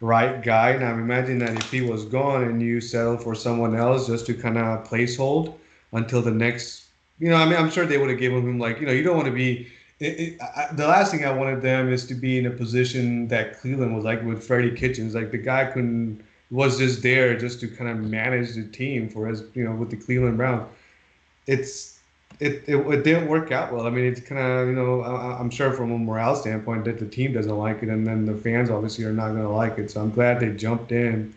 right 0.00 0.42
guy. 0.42 0.76
Now 0.78 0.94
imagine 0.94 1.38
that 1.40 1.56
if 1.56 1.70
he 1.70 1.82
was 1.82 2.04
gone 2.06 2.44
and 2.44 2.62
you 2.62 2.80
settle 2.80 3.18
for 3.18 3.34
someone 3.34 3.76
else 3.76 4.06
just 4.08 4.26
to 4.26 4.34
kind 4.34 4.58
of 4.58 4.88
placehold 4.88 5.60
until 5.92 6.22
the 6.22 6.30
next, 6.32 6.81
you 7.22 7.28
know, 7.28 7.36
I 7.36 7.44
mean, 7.44 7.56
I'm 7.56 7.70
sure 7.70 7.86
they 7.86 7.98
would 7.98 8.10
have 8.10 8.18
given 8.18 8.42
him 8.42 8.58
like, 8.58 8.80
you 8.80 8.86
know, 8.86 8.92
you 8.92 9.04
don't 9.04 9.14
want 9.16 9.28
to 9.28 9.32
be. 9.32 9.68
It, 10.00 10.18
it, 10.18 10.42
I, 10.42 10.66
the 10.72 10.88
last 10.88 11.12
thing 11.12 11.24
I 11.24 11.30
wanted 11.30 11.62
them 11.62 11.92
is 11.92 12.04
to 12.06 12.14
be 12.14 12.36
in 12.36 12.46
a 12.46 12.50
position 12.50 13.28
that 13.28 13.60
Cleveland 13.60 13.94
was 13.94 14.04
like 14.04 14.24
with 14.24 14.44
Freddie 14.44 14.72
Kitchens. 14.72 15.14
Like 15.14 15.30
the 15.30 15.38
guy 15.38 15.66
couldn't 15.66 16.20
was 16.50 16.78
just 16.78 17.00
there 17.00 17.38
just 17.38 17.60
to 17.60 17.68
kind 17.68 17.88
of 17.88 17.98
manage 17.98 18.56
the 18.56 18.64
team 18.64 19.08
for 19.08 19.28
his, 19.28 19.44
you 19.54 19.62
know, 19.62 19.70
with 19.70 19.90
the 19.90 19.96
Cleveland 19.96 20.36
Browns. 20.36 20.68
It's 21.46 22.00
it, 22.40 22.64
it, 22.66 22.76
it 22.76 23.04
didn't 23.04 23.28
work 23.28 23.52
out 23.52 23.72
well. 23.72 23.86
I 23.86 23.90
mean, 23.90 24.06
it's 24.06 24.20
kind 24.20 24.40
of 24.40 24.66
you 24.66 24.74
know 24.74 25.02
I, 25.02 25.38
am 25.38 25.48
sure 25.48 25.72
from 25.72 25.92
a 25.92 25.98
morale 25.98 26.34
standpoint 26.34 26.84
that 26.86 26.98
the 26.98 27.06
team 27.06 27.34
doesn't 27.34 27.56
like 27.56 27.84
it, 27.84 27.88
and 27.88 28.04
then 28.04 28.26
the 28.26 28.34
fans 28.34 28.68
obviously 28.68 29.04
are 29.04 29.12
not 29.12 29.28
going 29.28 29.42
to 29.42 29.48
like 29.48 29.78
it. 29.78 29.92
So 29.92 30.00
I'm 30.00 30.10
glad 30.10 30.40
they 30.40 30.50
jumped 30.50 30.90
in, 30.90 31.32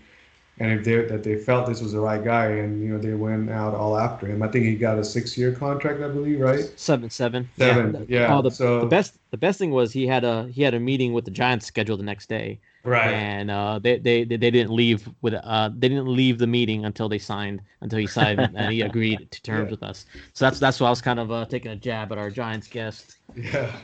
and 0.59 0.71
if 0.71 0.85
they 0.85 1.03
that 1.05 1.23
they 1.23 1.35
felt 1.35 1.67
this 1.67 1.81
was 1.81 1.91
the 1.91 1.99
right 1.99 2.23
guy, 2.23 2.45
and 2.47 2.81
you 2.81 2.89
know 2.89 2.97
they 2.97 3.13
went 3.13 3.49
out 3.49 3.73
all 3.73 3.97
after 3.97 4.25
him. 4.25 4.41
I 4.41 4.47
think 4.47 4.65
he 4.65 4.75
got 4.75 4.97
a 4.97 5.03
six 5.03 5.37
year 5.37 5.51
contract, 5.51 6.01
I 6.01 6.07
believe, 6.07 6.39
right? 6.39 6.71
Seven, 6.79 7.09
seven, 7.09 7.49
seven. 7.57 8.05
Yeah. 8.07 8.21
yeah. 8.21 8.35
Oh, 8.35 8.41
the, 8.41 8.51
so 8.51 8.79
the 8.79 8.85
best 8.85 9.17
the 9.31 9.37
best 9.37 9.59
thing 9.59 9.71
was 9.71 9.91
he 9.91 10.07
had 10.07 10.23
a 10.23 10.47
he 10.47 10.61
had 10.61 10.73
a 10.73 10.79
meeting 10.79 11.13
with 11.13 11.25
the 11.25 11.31
Giants 11.31 11.65
scheduled 11.65 11.99
the 11.99 12.05
next 12.05 12.29
day. 12.29 12.59
Right. 12.85 13.11
And 13.11 13.49
uh, 13.49 13.79
they, 13.79 13.97
they 13.97 14.23
they 14.23 14.37
didn't 14.37 14.69
leave 14.69 15.09
with 15.21 15.33
uh 15.33 15.71
they 15.75 15.89
didn't 15.89 16.07
leave 16.07 16.37
the 16.37 16.47
meeting 16.47 16.85
until 16.85 17.09
they 17.09 17.17
signed 17.17 17.61
until 17.81 17.99
he 17.99 18.07
signed 18.07 18.39
and 18.39 18.71
he 18.71 18.81
agreed 18.89 19.31
to 19.31 19.41
terms 19.41 19.65
yeah. 19.65 19.71
with 19.71 19.83
us. 19.83 20.05
So 20.33 20.45
that's 20.45 20.59
that's 20.59 20.79
why 20.79 20.87
I 20.87 20.89
was 20.91 21.01
kind 21.01 21.19
of 21.19 21.31
uh, 21.31 21.45
taking 21.45 21.71
a 21.71 21.75
jab 21.75 22.11
at 22.11 22.17
our 22.17 22.29
Giants 22.29 22.67
guest. 22.67 23.17
Yeah. 23.35 23.71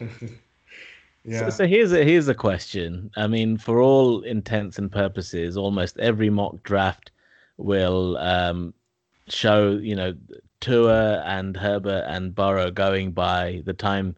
yeah. 1.23 1.39
So, 1.39 1.49
so 1.49 1.67
here's 1.67 1.91
a 1.93 2.03
here's 2.03 2.27
a 2.27 2.35
question. 2.35 3.11
I 3.15 3.27
mean, 3.27 3.57
for 3.57 3.79
all 3.81 4.21
intents 4.21 4.77
and 4.79 4.91
purposes, 4.91 5.57
almost 5.57 5.99
every 5.99 6.29
mock 6.29 6.63
draft 6.63 7.11
will 7.57 8.17
um, 8.17 8.73
show 9.27 9.71
you 9.71 9.95
know 9.95 10.13
Tua 10.61 11.21
and 11.25 11.55
Herbert 11.55 12.05
and 12.07 12.33
Burrow 12.33 12.71
going 12.71 13.11
by 13.11 13.61
the 13.65 13.73
time 13.73 14.15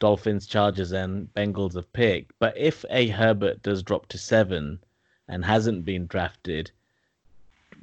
Dolphins, 0.00 0.46
Chargers, 0.46 0.92
and 0.92 1.32
Bengals 1.34 1.74
have 1.74 1.92
picked. 1.92 2.32
But 2.38 2.56
if 2.56 2.84
a 2.90 3.08
Herbert 3.08 3.62
does 3.62 3.82
drop 3.82 4.06
to 4.08 4.18
seven 4.18 4.80
and 5.28 5.44
hasn't 5.44 5.84
been 5.84 6.06
drafted, 6.06 6.72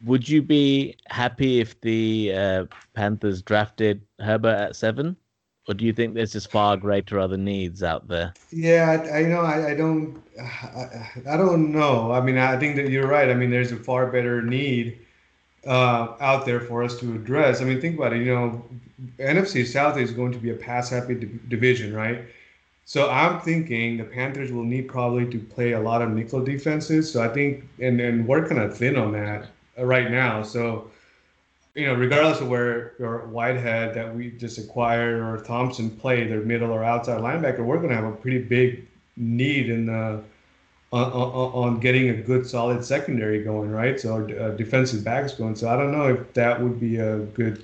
would 0.03 0.27
you 0.27 0.41
be 0.41 0.95
happy 1.07 1.59
if 1.59 1.79
the 1.81 2.33
uh, 2.33 2.65
Panthers 2.93 3.41
drafted 3.41 4.01
Herbert 4.19 4.57
at 4.57 4.75
seven? 4.75 5.15
Or 5.67 5.73
do 5.73 5.85
you 5.85 5.91
think 5.91 6.13
there's 6.13 6.31
just 6.31 6.49
far 6.49 6.77
greater 6.77 7.19
other 7.19 7.37
needs 7.37 7.83
out 7.83 8.07
there? 8.07 8.33
Yeah, 8.51 9.03
I, 9.11 9.19
I 9.19 9.23
know. 9.23 9.41
I, 9.41 9.71
I 9.71 9.73
don't. 9.75 10.23
I, 10.41 11.11
I 11.29 11.37
don't 11.37 11.71
know. 11.71 12.11
I 12.11 12.21
mean, 12.21 12.37
I 12.37 12.57
think 12.57 12.77
that 12.77 12.89
you're 12.89 13.07
right. 13.07 13.29
I 13.29 13.33
mean, 13.33 13.49
there's 13.49 13.71
a 13.71 13.75
far 13.75 14.07
better 14.07 14.41
need 14.41 14.97
uh, 15.65 16.15
out 16.21 16.45
there 16.45 16.61
for 16.61 16.83
us 16.83 16.97
to 16.99 17.13
address. 17.15 17.61
I 17.61 17.65
mean, 17.65 17.81
think 17.81 17.97
about 17.97 18.13
it. 18.13 18.19
You 18.19 18.33
know, 18.33 18.65
NFC 19.19 19.65
South 19.65 19.97
is 19.97 20.11
going 20.11 20.31
to 20.31 20.37
be 20.37 20.51
a 20.51 20.55
pass 20.55 20.89
happy 20.89 21.15
division, 21.49 21.93
right? 21.93 22.21
So 22.85 23.09
I'm 23.09 23.41
thinking 23.41 23.97
the 23.97 24.05
Panthers 24.05 24.53
will 24.53 24.63
need 24.63 24.87
probably 24.87 25.29
to 25.29 25.39
play 25.39 25.73
a 25.73 25.79
lot 25.79 26.01
of 26.01 26.09
nickel 26.11 26.41
defenses. 26.41 27.11
So 27.11 27.21
I 27.21 27.27
think, 27.27 27.65
and 27.81 27.99
and 27.99 28.25
we're 28.25 28.47
kind 28.47 28.61
of 28.61 28.77
thin 28.77 28.95
on 28.95 29.11
that 29.11 29.47
right 29.77 30.09
now. 30.09 30.43
So, 30.43 30.89
you 31.77 31.85
know, 31.85 31.93
regardless 31.93 32.41
of 32.41 32.49
where 32.49 32.93
your 32.97 33.27
Whitehead 33.27 33.93
that 33.93 34.13
we 34.13 34.31
just 34.31 34.57
acquired 34.57 35.21
or 35.21 35.43
Thompson 35.43 35.91
play, 35.91 36.27
their 36.27 36.41
middle 36.41 36.71
or 36.71 36.83
outside 36.83 37.21
linebacker, 37.21 37.59
we're 37.59 37.77
going 37.77 37.89
to 37.89 37.95
have 37.95 38.05
a 38.05 38.11
pretty 38.11 38.39
big 38.39 38.87
need 39.15 39.69
in 39.69 39.85
the 39.85 40.23
on, 40.91 41.11
on, 41.11 41.51
on 41.53 41.79
getting 41.79 42.09
a 42.09 42.15
good 42.15 42.47
solid 42.47 42.83
secondary 42.83 43.43
going, 43.43 43.69
right? 43.69 43.99
So 43.99 44.27
uh, 44.27 44.55
defensive 44.55 45.03
backs 45.03 45.35
going. 45.35 45.55
So 45.55 45.69
I 45.69 45.77
don't 45.77 45.91
know 45.91 46.07
if 46.07 46.33
that 46.33 46.59
would 46.59 46.79
be 46.79 46.97
a 46.97 47.19
good. 47.19 47.63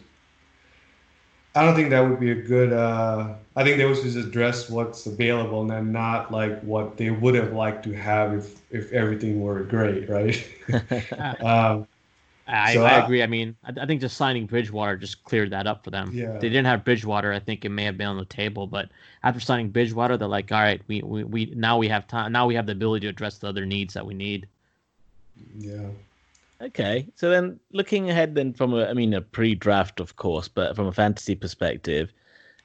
I 1.56 1.66
don't 1.66 1.76
think 1.76 1.90
that 1.90 2.02
would 2.02 2.20
be 2.20 2.32
a 2.32 2.36
good. 2.36 2.72
Uh, 2.72 3.34
I 3.56 3.64
think 3.64 3.78
they 3.78 3.86
would 3.86 3.96
just 3.96 4.18
address 4.18 4.70
what's 4.70 5.08
available 5.08 5.62
and 5.62 5.72
then 5.72 5.92
not 5.92 6.32
like 6.32 6.62
what 6.62 6.98
they 6.98 7.10
would 7.10 7.34
have 7.34 7.54
liked 7.54 7.84
to 7.86 7.94
have 7.94 8.34
if 8.34 8.62
if 8.70 8.92
everything 8.92 9.42
were 9.42 9.64
great, 9.64 10.08
right? 10.08 10.48
um, 11.42 11.88
I, 12.48 12.74
so 12.74 12.84
I, 12.84 12.96
I, 12.96 13.04
agree. 13.04 13.24
I 13.24 13.28
mean, 13.28 13.56
I, 13.64 13.72
I, 13.82 13.86
think 13.86 14.02
just 14.02 14.18
signing 14.18 14.46
Bridgewater 14.46 14.98
just 14.98 15.24
cleared 15.24 15.52
that 15.52 15.66
up 15.66 15.84
for 15.84 15.92
them. 15.92 16.12
Yeah. 16.14 16.34
they 16.34 16.50
didn't 16.50 16.66
have 16.66 16.84
Bridgewater, 16.84 17.32
I 17.32 17.40
think 17.40 17.64
it 17.64 17.70
may 17.70 17.84
have 17.86 17.98
been 17.98 18.08
on 18.08 18.18
the 18.18 18.26
table. 18.26 18.68
But 18.68 18.90
after 19.24 19.40
signing 19.40 19.70
Bridgewater, 19.70 20.18
they're 20.18 20.28
like, 20.28 20.52
all 20.52 20.62
right, 20.62 20.82
we, 20.88 21.02
we, 21.02 21.24
we 21.24 21.46
now 21.56 21.78
we 21.78 21.88
have 21.88 22.08
time. 22.08 22.32
Now 22.32 22.46
we 22.46 22.56
have 22.56 22.66
the 22.66 22.74
ability 22.74 23.06
to 23.06 23.10
address 23.10 23.38
the 23.38 23.48
other 23.48 23.66
needs 23.66 23.94
that 23.94 24.06
we 24.06 24.14
need. 24.14 24.48
Yeah. 25.58 25.88
Okay, 26.62 27.08
so 27.16 27.30
then 27.30 27.60
looking 27.72 28.10
ahead, 28.10 28.36
then 28.36 28.54
from 28.54 28.74
a, 28.74 28.86
I 28.86 28.94
mean, 28.94 29.14
a 29.14 29.22
pre-draft, 29.22 30.00
of 30.00 30.16
course, 30.16 30.48
but 30.48 30.76
from 30.78 30.88
a 30.88 30.94
fantasy 30.94 31.36
perspective, 31.36 32.14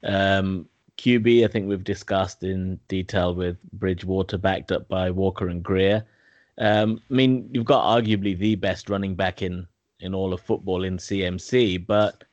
um, 0.03 0.67
QB, 0.97 1.43
I 1.43 1.47
think 1.47 1.67
we've 1.67 1.83
discussed 1.83 2.43
in 2.43 2.79
detail 2.87 3.33
with 3.33 3.57
Bridgewater, 3.73 4.37
backed 4.37 4.71
up 4.71 4.87
by 4.87 5.11
Walker 5.11 5.49
and 5.49 5.61
Grier. 5.63 6.05
Um, 6.59 7.01
I 7.09 7.13
mean, 7.13 7.49
you've 7.51 7.65
got 7.65 7.83
arguably 7.85 8.37
the 8.37 8.55
best 8.55 8.89
running 8.89 9.15
back 9.15 9.41
in 9.41 9.65
in 10.01 10.13
all 10.13 10.33
of 10.33 10.41
football 10.41 10.83
in 10.83 10.97
CMC, 10.97 11.85
but 11.85 12.23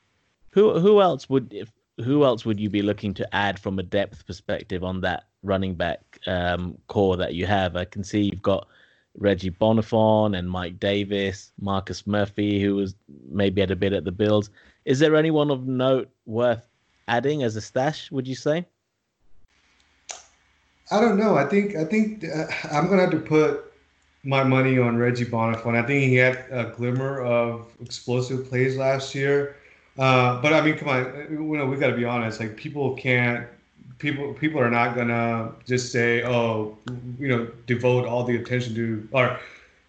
who 0.51 0.79
who 0.79 1.01
else 1.01 1.29
would 1.29 1.53
if, 1.53 1.71
who 2.03 2.25
else 2.25 2.45
would 2.45 2.59
you 2.59 2.69
be 2.69 2.81
looking 2.81 3.13
to 3.15 3.35
add 3.35 3.57
from 3.57 3.79
a 3.79 3.83
depth 3.83 4.25
perspective 4.25 4.83
on 4.83 5.01
that 5.01 5.25
running 5.43 5.75
back 5.75 6.19
um, 6.27 6.77
core 6.87 7.17
that 7.17 7.33
you 7.33 7.45
have? 7.45 7.75
I 7.75 7.85
can 7.85 8.03
see 8.03 8.23
you've 8.23 8.41
got 8.41 8.67
Reggie 9.17 9.51
Bonnafon 9.51 10.37
and 10.37 10.49
Mike 10.49 10.79
Davis, 10.79 11.51
Marcus 11.59 12.05
Murphy, 12.05 12.61
who 12.61 12.75
was 12.75 12.95
maybe 13.29 13.61
had 13.61 13.71
a 13.71 13.75
bit 13.75 13.93
at 13.93 14.03
the 14.03 14.11
Bills. 14.11 14.49
Is 14.85 14.99
there 14.99 15.15
anyone 15.15 15.49
of 15.49 15.67
note 15.67 16.09
worth 16.25 16.67
adding 17.07 17.43
as 17.43 17.55
a 17.55 17.61
stash? 17.61 18.11
Would 18.11 18.27
you 18.27 18.35
say? 18.35 18.65
I 20.91 21.01
don't 21.01 21.17
know. 21.17 21.35
I 21.35 21.45
think 21.45 21.75
I 21.75 21.83
think 21.83 22.23
uh, 22.23 22.45
I'm 22.71 22.87
gonna 22.87 23.01
have 23.01 23.11
to 23.11 23.19
put 23.19 23.66
my 24.23 24.43
money 24.43 24.77
on 24.77 24.97
Reggie 24.97 25.25
Bonnafon. 25.25 25.75
I 25.75 25.85
think 25.85 26.03
he 26.03 26.15
had 26.15 26.45
a 26.51 26.73
glimmer 26.75 27.21
of 27.21 27.71
explosive 27.81 28.49
plays 28.49 28.77
last 28.77 29.15
year. 29.15 29.55
Uh, 29.97 30.41
but 30.41 30.53
I 30.53 30.61
mean, 30.61 30.77
come 30.77 30.89
on, 30.89 31.27
you 31.29 31.57
know, 31.57 31.65
we 31.65 31.77
got 31.77 31.87
to 31.87 31.95
be 31.95 32.05
honest. 32.05 32.39
Like 32.39 32.55
people 32.55 32.95
can't, 32.95 33.47
people 33.97 34.33
people 34.33 34.59
are 34.59 34.69
not 34.69 34.95
gonna 34.95 35.51
just 35.65 35.91
say, 35.91 36.23
oh, 36.23 36.77
you 37.19 37.27
know, 37.27 37.45
devote 37.65 38.05
all 38.05 38.23
the 38.23 38.35
attention 38.35 38.75
to, 38.75 39.07
or 39.11 39.39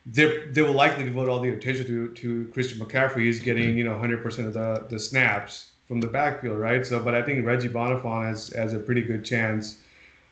they 0.07 0.47
they 0.47 0.63
will 0.63 0.73
likely 0.73 1.05
devote 1.05 1.29
all 1.29 1.41
the 1.41 1.51
attention 1.51 1.87
to 1.87 2.09
to 2.15 2.51
Christian 2.53 2.79
McCaffrey. 2.79 3.25
He's 3.25 3.41
getting 3.41 3.77
you 3.77 3.85
know 3.85 3.95
100% 3.95 4.47
of 4.47 4.55
the 4.55 4.87
the 4.89 4.99
snaps 4.99 5.73
from 5.87 6.01
the 6.01 6.07
backfield, 6.07 6.59
right? 6.59 6.87
So, 6.87 7.01
but 7.01 7.15
I 7.15 7.23
think 7.23 7.45
Reggie 7.45 7.69
Bonnafon 7.69 8.27
has 8.27 8.49
has 8.49 8.73
a 8.73 8.79
pretty 8.79 9.03
good 9.03 9.25
chance. 9.25 9.79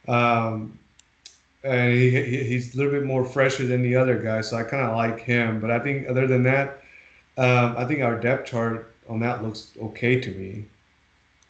Um, 0.09 0.79
and 1.67 1.93
he, 1.93 2.45
he's 2.45 2.75
a 2.75 2.79
little 2.79 2.93
bit 2.93 3.05
more 3.05 3.25
fresher 3.25 3.67
than 3.67 3.83
the 3.83 3.97
other 3.97 4.19
guys, 4.19 4.51
so 4.51 4.57
I 4.57 4.63
kind 4.63 4.85
of 4.85 4.97
like 4.97 5.21
him. 5.21 5.61
But 5.61 5.71
I 5.71 5.79
think 5.79 6.09
other 6.09 6.27
than 6.27 6.43
that, 6.45 6.83
um, 7.37 7.75
I 7.77 7.85
think 7.85 8.03
our 8.03 8.19
depth 8.19 8.49
chart 8.49 8.95
on 9.09 9.21
that 9.21 9.43
looks 9.43 9.73
okay 9.81 10.21
to 10.21 10.31
me. 10.31 10.65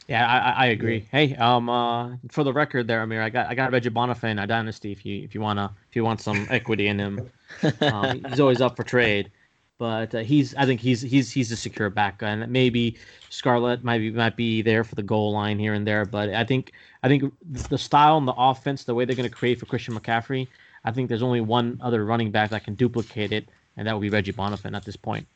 Yeah, 0.07 0.25
I, 0.25 0.63
I 0.63 0.65
agree. 0.67 1.05
Hey, 1.11 1.35
um, 1.35 1.69
uh, 1.69 2.15
for 2.29 2.45
the 2.45 2.53
record, 2.53 2.87
there, 2.87 3.01
Amir, 3.01 3.21
I 3.21 3.29
got 3.29 3.47
I 3.47 3.55
got 3.55 3.71
Reggie 3.73 3.89
Bonnafon 3.89 4.41
in 4.41 4.47
Dynasty. 4.47 4.91
If 4.91 5.05
you 5.05 5.21
if 5.23 5.35
you 5.35 5.41
wanna 5.41 5.73
if 5.89 5.95
you 5.95 6.03
want 6.03 6.21
some 6.21 6.47
equity 6.49 6.87
in 6.87 6.97
him, 6.97 7.29
um, 7.81 8.23
he's 8.23 8.39
always 8.39 8.61
up 8.61 8.77
for 8.77 8.83
trade. 8.83 9.29
But 9.77 10.15
uh, 10.15 10.19
he's 10.19 10.55
I 10.55 10.65
think 10.65 10.81
he's 10.81 11.01
he's 11.01 11.31
he's 11.31 11.51
a 11.51 11.55
secure 11.55 11.89
back, 11.89 12.23
and 12.23 12.47
maybe 12.51 12.97
Scarlett 13.29 13.83
might 13.83 13.99
be 13.99 14.11
might 14.11 14.35
be 14.35 14.61
there 14.61 14.83
for 14.83 14.95
the 14.95 15.03
goal 15.03 15.33
line 15.33 15.59
here 15.59 15.73
and 15.73 15.85
there. 15.85 16.03
But 16.05 16.29
I 16.33 16.43
think 16.43 16.71
I 17.03 17.07
think 17.07 17.31
the 17.45 17.77
style 17.77 18.17
and 18.17 18.27
the 18.27 18.33
offense, 18.35 18.83
the 18.83 18.95
way 18.95 19.05
they're 19.05 19.15
going 19.15 19.29
to 19.29 19.35
create 19.35 19.59
for 19.59 19.67
Christian 19.67 19.93
McCaffrey, 19.93 20.47
I 20.83 20.91
think 20.91 21.09
there's 21.09 21.21
only 21.21 21.41
one 21.41 21.79
other 21.81 22.05
running 22.05 22.31
back 22.31 22.49
that 22.49 22.63
can 22.63 22.73
duplicate 22.73 23.31
it, 23.31 23.49
and 23.75 23.87
that 23.87 23.93
would 23.93 24.01
be 24.01 24.09
Reggie 24.09 24.33
Bonnafon 24.33 24.75
at 24.75 24.83
this 24.83 24.95
point. 24.95 25.27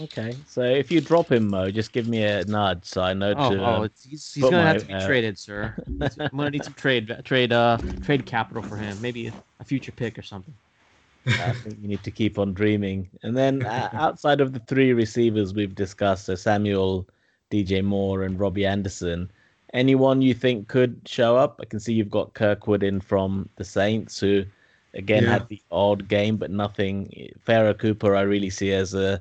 Okay, 0.00 0.36
so 0.46 0.62
if 0.62 0.92
you 0.92 1.00
drop 1.00 1.32
him, 1.32 1.48
Mo, 1.48 1.70
just 1.72 1.90
give 1.90 2.06
me 2.06 2.22
a 2.22 2.44
nod 2.44 2.84
so 2.84 3.02
I 3.02 3.14
know 3.14 3.34
oh, 3.36 3.50
to. 3.50 3.60
Oh, 3.60 3.82
uh, 3.84 3.88
he's, 4.08 4.32
he's 4.32 4.44
gonna 4.44 4.58
my, 4.58 4.62
have 4.62 4.78
to 4.82 4.86
be 4.86 4.94
uh, 4.94 5.06
traded, 5.06 5.38
sir. 5.38 5.74
I'm 6.00 6.36
gonna 6.36 6.50
need 6.50 6.64
some 6.64 6.74
trade 6.74 7.22
trade 7.24 7.52
uh 7.52 7.78
trade 8.04 8.26
capital 8.26 8.62
for 8.62 8.76
him, 8.76 9.00
maybe 9.00 9.32
a 9.58 9.64
future 9.64 9.90
pick 9.90 10.18
or 10.18 10.22
something. 10.22 10.54
I 11.28 11.52
think 11.52 11.78
you 11.80 11.88
need 11.88 12.02
to 12.04 12.10
keep 12.10 12.38
on 12.38 12.54
dreaming. 12.54 13.08
And 13.22 13.36
then 13.36 13.64
uh, 13.64 13.90
outside 13.92 14.40
of 14.40 14.52
the 14.52 14.60
three 14.60 14.92
receivers 14.92 15.54
we've 15.54 15.74
discussed, 15.74 16.26
so 16.26 16.34
Samuel, 16.34 17.08
DJ 17.50 17.82
Moore, 17.84 18.22
and 18.22 18.38
Robbie 18.38 18.66
Anderson, 18.66 19.30
anyone 19.74 20.22
you 20.22 20.34
think 20.34 20.68
could 20.68 21.00
show 21.06 21.36
up? 21.36 21.58
I 21.60 21.64
can 21.64 21.80
see 21.80 21.92
you've 21.92 22.10
got 22.10 22.34
Kirkwood 22.34 22.82
in 22.82 23.00
from 23.00 23.48
the 23.56 23.64
Saints, 23.64 24.18
who 24.18 24.44
again 24.94 25.24
yeah. 25.24 25.30
had 25.30 25.48
the 25.48 25.62
odd 25.70 26.08
game, 26.08 26.36
but 26.36 26.50
nothing. 26.50 27.30
Pharoh 27.44 27.74
Cooper, 27.74 28.16
I 28.16 28.22
really 28.22 28.50
see 28.50 28.72
as 28.72 28.94
a 28.94 29.20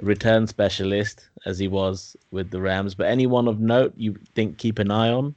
return 0.00 0.46
specialist 0.46 1.28
as 1.46 1.58
he 1.58 1.68
was 1.68 2.16
with 2.30 2.50
the 2.50 2.60
Rams. 2.60 2.94
But 2.94 3.06
anyone 3.06 3.48
of 3.48 3.60
note 3.60 3.94
you 3.96 4.16
think 4.34 4.58
keep 4.58 4.78
an 4.78 4.90
eye 4.90 5.10
on? 5.10 5.34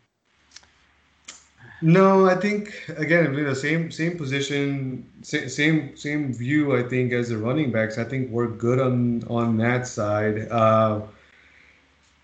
No, 1.81 2.25
I 2.27 2.35
think 2.35 2.89
again, 2.97 3.33
you 3.33 3.43
know, 3.43 3.53
same 3.53 3.89
same 3.91 4.17
position, 4.17 5.05
same 5.21 5.95
same 5.95 6.33
view. 6.33 6.75
I 6.75 6.83
think 6.83 7.13
as 7.13 7.29
the 7.29 7.37
running 7.37 7.71
backs, 7.71 7.97
I 7.97 8.03
think 8.03 8.29
we're 8.29 8.47
good 8.47 8.79
on 8.79 9.23
on 9.29 9.57
that 9.57 9.87
side. 9.87 10.49
Uh, 10.51 11.01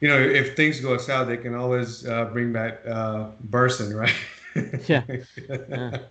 you 0.01 0.09
know, 0.09 0.19
if 0.19 0.55
things 0.57 0.81
go 0.81 0.97
south, 0.97 1.27
they 1.27 1.37
can 1.37 1.55
always 1.55 2.05
uh, 2.05 2.25
bring 2.25 2.51
back 2.51 2.85
uh, 2.85 3.29
Burson, 3.45 3.95
right? 3.95 4.15
yeah. 4.87 5.03
yeah. 5.47 5.97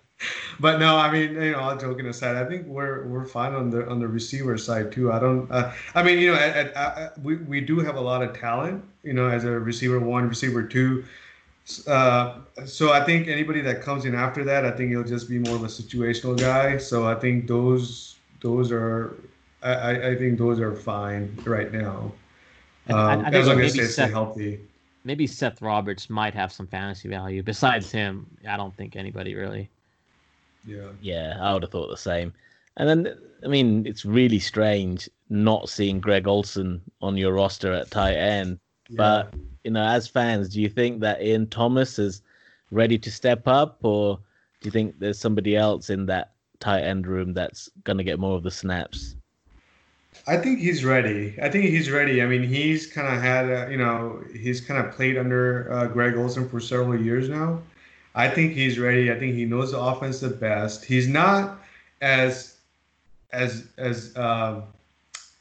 But 0.60 0.78
no, 0.78 0.96
I 0.96 1.10
mean, 1.10 1.34
you 1.34 1.52
know, 1.52 1.58
all 1.58 1.76
joking 1.76 2.06
aside, 2.06 2.36
I 2.36 2.48
think 2.48 2.66
we're 2.66 3.06
we're 3.08 3.26
fine 3.26 3.52
on 3.52 3.70
the 3.70 3.86
on 3.88 3.98
the 3.98 4.06
receiver 4.06 4.56
side 4.56 4.92
too. 4.92 5.12
I 5.12 5.18
don't. 5.18 5.50
Uh, 5.50 5.72
I 5.94 6.02
mean, 6.02 6.18
you 6.18 6.32
know, 6.32 6.38
at, 6.38 6.56
at, 6.56 6.76
at, 6.76 7.18
we 7.20 7.36
we 7.36 7.60
do 7.60 7.80
have 7.80 7.96
a 7.96 8.00
lot 8.00 8.22
of 8.22 8.38
talent. 8.38 8.84
You 9.02 9.12
know, 9.12 9.28
as 9.28 9.44
a 9.44 9.50
receiver 9.50 9.98
one, 9.98 10.28
receiver 10.28 10.62
two 10.62 11.04
uh, 11.86 12.40
so 12.66 12.92
I 12.92 13.02
think 13.04 13.28
anybody 13.28 13.60
that 13.62 13.80
comes 13.80 14.04
in 14.04 14.14
after 14.14 14.44
that, 14.44 14.64
I 14.64 14.70
think 14.70 14.90
he'll 14.90 15.04
just 15.04 15.28
be 15.28 15.38
more 15.38 15.56
of 15.56 15.62
a 15.62 15.68
situational 15.68 16.38
guy. 16.38 16.76
So 16.78 17.06
I 17.06 17.14
think 17.14 17.46
those 17.46 18.16
those 18.40 18.70
are 18.70 19.16
I, 19.62 20.10
I 20.10 20.16
think 20.16 20.38
those 20.38 20.60
are 20.60 20.74
fine 20.74 21.36
right 21.44 21.72
now. 21.72 22.12
Um, 22.88 22.96
I, 22.96 23.12
I 23.12 23.14
um, 23.14 23.34
as 23.34 23.48
long 23.48 23.60
as 23.60 23.74
they 23.74 23.86
stay 23.86 24.10
healthy. 24.10 24.60
Maybe 25.04 25.26
Seth 25.26 25.60
Roberts 25.60 26.08
might 26.08 26.34
have 26.34 26.52
some 26.52 26.66
fantasy 26.66 27.08
value. 27.08 27.42
Besides 27.42 27.90
him, 27.90 28.26
I 28.48 28.56
don't 28.56 28.74
think 28.76 28.96
anybody 28.96 29.34
really. 29.34 29.68
Yeah. 30.66 30.88
Yeah, 31.00 31.38
I 31.40 31.52
would 31.52 31.62
have 31.62 31.70
thought 31.70 31.90
the 31.90 31.96
same. 31.96 32.32
And 32.76 32.88
then, 32.88 33.18
I 33.44 33.48
mean, 33.48 33.86
it's 33.86 34.04
really 34.04 34.38
strange 34.38 35.08
not 35.28 35.68
seeing 35.68 36.00
Greg 36.00 36.26
Olsen 36.26 36.80
on 37.02 37.16
your 37.16 37.32
roster 37.32 37.72
at 37.72 37.90
tight 37.90 38.16
end. 38.16 38.58
Yeah. 38.88 38.96
But 38.96 39.34
you 39.64 39.70
know, 39.70 39.84
as 39.84 40.06
fans, 40.06 40.50
do 40.50 40.60
you 40.60 40.68
think 40.68 41.00
that 41.00 41.22
Ian 41.22 41.46
Thomas 41.48 41.98
is 41.98 42.22
ready 42.70 42.98
to 42.98 43.10
step 43.10 43.48
up, 43.48 43.78
or 43.82 44.18
do 44.60 44.66
you 44.66 44.70
think 44.70 44.98
there's 44.98 45.18
somebody 45.18 45.56
else 45.56 45.90
in 45.90 46.06
that 46.06 46.32
tight 46.60 46.82
end 46.82 47.06
room 47.06 47.32
that's 47.32 47.70
going 47.82 47.98
to 47.98 48.04
get 48.04 48.18
more 48.18 48.36
of 48.36 48.42
the 48.42 48.50
snaps? 48.50 49.16
I 50.26 50.36
think 50.36 50.60
he's 50.60 50.84
ready. 50.84 51.36
I 51.42 51.48
think 51.48 51.64
he's 51.64 51.90
ready. 51.90 52.22
I 52.22 52.26
mean, 52.26 52.42
he's 52.42 52.86
kind 52.86 53.08
of 53.08 53.20
had, 53.20 53.46
a, 53.46 53.70
you 53.70 53.76
know, 53.76 54.22
he's 54.32 54.60
kind 54.60 54.84
of 54.84 54.92
played 54.94 55.18
under 55.18 55.70
uh, 55.72 55.86
Greg 55.88 56.16
Olsen 56.16 56.48
for 56.48 56.60
several 56.60 56.98
years 57.00 57.28
now. 57.28 57.60
I 58.14 58.28
think 58.28 58.52
he's 58.52 58.78
ready. 58.78 59.10
I 59.10 59.18
think 59.18 59.34
he 59.34 59.44
knows 59.44 59.72
the 59.72 59.80
offense 59.80 60.20
the 60.20 60.28
best. 60.28 60.84
He's 60.84 61.08
not 61.08 61.58
as 62.00 62.58
as 63.32 63.66
as 63.76 64.16
uh, 64.16 64.62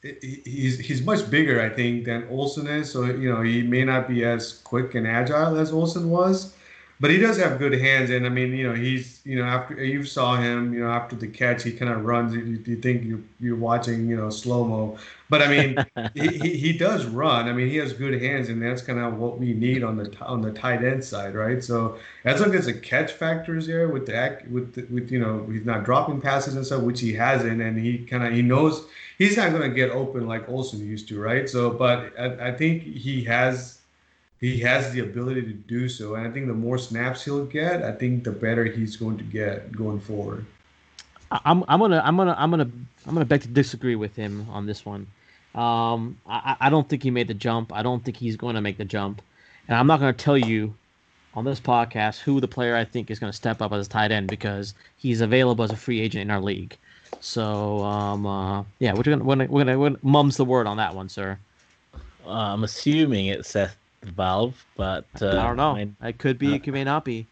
he's 0.03 0.79
he's 0.79 1.01
much 1.01 1.29
bigger, 1.29 1.61
I 1.61 1.69
think, 1.69 2.05
than 2.05 2.27
Olsen 2.29 2.67
is. 2.67 2.91
So 2.91 3.05
you 3.05 3.29
know 3.29 3.41
he 3.41 3.61
may 3.61 3.83
not 3.83 4.07
be 4.07 4.23
as 4.25 4.53
quick 4.63 4.95
and 4.95 5.07
agile 5.07 5.57
as 5.57 5.71
Olsen 5.71 6.09
was, 6.09 6.53
but 6.99 7.09
he 7.09 7.17
does 7.17 7.37
have 7.37 7.57
good 7.57 7.73
hands. 7.73 8.09
And 8.09 8.25
I 8.25 8.29
mean, 8.29 8.53
you 8.53 8.67
know, 8.67 8.75
he's 8.75 9.21
you 9.23 9.37
know 9.37 9.45
after 9.45 9.81
you 9.83 10.03
saw 10.03 10.35
him, 10.35 10.73
you 10.73 10.81
know, 10.81 10.89
after 10.89 11.15
the 11.15 11.27
catch, 11.27 11.63
he 11.63 11.71
kind 11.71 11.91
of 11.91 12.03
runs. 12.03 12.35
You, 12.35 12.61
you 12.65 12.75
think 12.75 13.03
you 13.03 13.23
you're 13.39 13.55
watching, 13.55 14.09
you 14.09 14.17
know, 14.17 14.29
slow 14.29 14.65
mo. 14.65 14.97
But 15.29 15.41
I 15.41 15.47
mean, 15.47 15.85
he, 16.13 16.57
he, 16.57 16.73
does 16.77 17.05
run. 17.05 17.47
I 17.47 17.53
mean, 17.53 17.67
he 17.67 17.77
has 17.77 17.91
good 17.91 18.21
hands, 18.21 18.49
and 18.49 18.61
that's 18.61 18.83
kind 18.83 18.99
of 18.99 19.17
what 19.17 19.39
we 19.39 19.53
need 19.53 19.83
on 19.83 19.97
the 19.97 20.15
on 20.21 20.41
the 20.41 20.51
tight 20.51 20.83
end 20.83 21.03
side, 21.03 21.33
right? 21.33 21.63
So 21.63 21.97
as 22.25 22.41
long 22.41 22.53
as 22.55 22.65
the 22.65 22.73
catch 22.73 23.11
factor 23.13 23.55
is 23.57 23.67
there 23.67 23.87
with 23.87 24.05
the 24.05 24.41
with 24.51 24.73
the, 24.73 24.83
with 24.93 25.11
you 25.11 25.19
know 25.19 25.47
he's 25.49 25.65
not 25.65 25.85
dropping 25.85 26.19
passes 26.19 26.55
and 26.55 26.65
stuff, 26.65 26.83
which 26.83 26.99
he 26.99 27.13
hasn't, 27.13 27.61
and 27.61 27.79
he 27.79 27.99
kind 27.99 28.25
of 28.25 28.33
he 28.33 28.41
knows 28.41 28.85
he's 29.23 29.37
not 29.37 29.51
going 29.51 29.69
to 29.69 29.75
get 29.75 29.89
open 29.91 30.27
like 30.27 30.49
Olsen 30.49 30.85
used 30.85 31.07
to, 31.09 31.19
right? 31.19 31.49
So, 31.49 31.69
but 31.69 32.11
I, 32.19 32.49
I, 32.49 32.51
think 32.51 32.83
he 32.83 33.23
has 33.23 33.79
he 34.39 34.59
has 34.59 34.91
the 34.91 34.99
ability 34.99 35.41
to 35.43 35.53
do 35.53 35.87
so, 35.87 36.15
and 36.15 36.27
I 36.27 36.31
think 36.31 36.47
the 36.47 36.53
more 36.53 36.77
snaps 36.77 37.23
he'll 37.23 37.45
get, 37.45 37.83
I 37.83 37.91
think 37.91 38.23
the 38.23 38.31
better 38.31 38.65
he's 38.65 38.97
going 38.97 39.17
to 39.17 39.23
get 39.23 39.71
going 39.71 39.99
forward. 39.99 40.45
I'm 41.31 41.63
I'm 41.67 41.79
gonna 41.79 42.01
I'm 42.05 42.15
gonna 42.15 42.35
I'm 42.37 42.51
gonna 42.51 42.69
I'm 43.07 43.13
gonna 43.13 43.25
beg 43.25 43.41
to 43.41 43.47
disagree 43.47 43.95
with 43.95 44.15
him 44.15 44.45
on 44.51 44.65
this 44.65 44.85
one. 44.85 45.07
Um, 45.55 46.17
I, 46.27 46.55
I 46.59 46.69
don't 46.69 46.87
think 46.87 47.03
he 47.03 47.11
made 47.11 47.27
the 47.27 47.33
jump. 47.33 47.73
I 47.73 47.83
don't 47.83 48.03
think 48.03 48.17
he's 48.17 48.35
going 48.35 48.55
to 48.55 48.61
make 48.61 48.77
the 48.77 48.85
jump, 48.85 49.21
and 49.67 49.77
I'm 49.77 49.87
not 49.87 49.99
going 49.99 50.13
to 50.13 50.23
tell 50.23 50.37
you 50.37 50.73
on 51.35 51.45
this 51.45 51.59
podcast 51.59 52.19
who 52.19 52.39
the 52.39 52.47
player 52.47 52.75
I 52.75 52.85
think 52.85 53.09
is 53.09 53.19
going 53.19 53.31
to 53.31 53.35
step 53.35 53.61
up 53.61 53.71
as 53.71 53.87
a 53.87 53.89
tight 53.89 54.11
end 54.11 54.27
because 54.27 54.73
he's 54.97 55.21
available 55.21 55.63
as 55.63 55.71
a 55.71 55.75
free 55.75 56.01
agent 56.01 56.23
in 56.23 56.31
our 56.31 56.41
league. 56.41 56.77
So 57.23 57.79
um, 57.83 58.25
uh, 58.25 58.65
yeah, 58.79 58.93
we're 58.93 59.03
gonna, 59.03 59.23
we're 59.23 59.35
gonna 59.37 59.47
we're 59.49 59.89
gonna 59.89 59.97
mum's 60.03 60.35
the 60.35 60.43
word 60.43 60.67
on 60.67 60.75
that 60.75 60.93
one, 60.93 61.07
sir. 61.07 61.39
Uh, 62.25 62.29
I'm 62.29 62.65
assuming 62.65 63.27
it's 63.27 63.49
Seth 63.49 63.77
DeValve, 64.05 64.53
but 64.75 65.05
uh, 65.21 65.29
I 65.29 65.43
don't 65.43 65.55
know. 65.55 65.71
I 65.71 65.75
mean, 65.75 65.95
it 66.03 66.17
could 66.17 66.37
be, 66.37 66.53
it 66.53 66.63
could 66.63 66.73
may 66.73 66.83
not 66.83 67.05
be. 67.05 67.25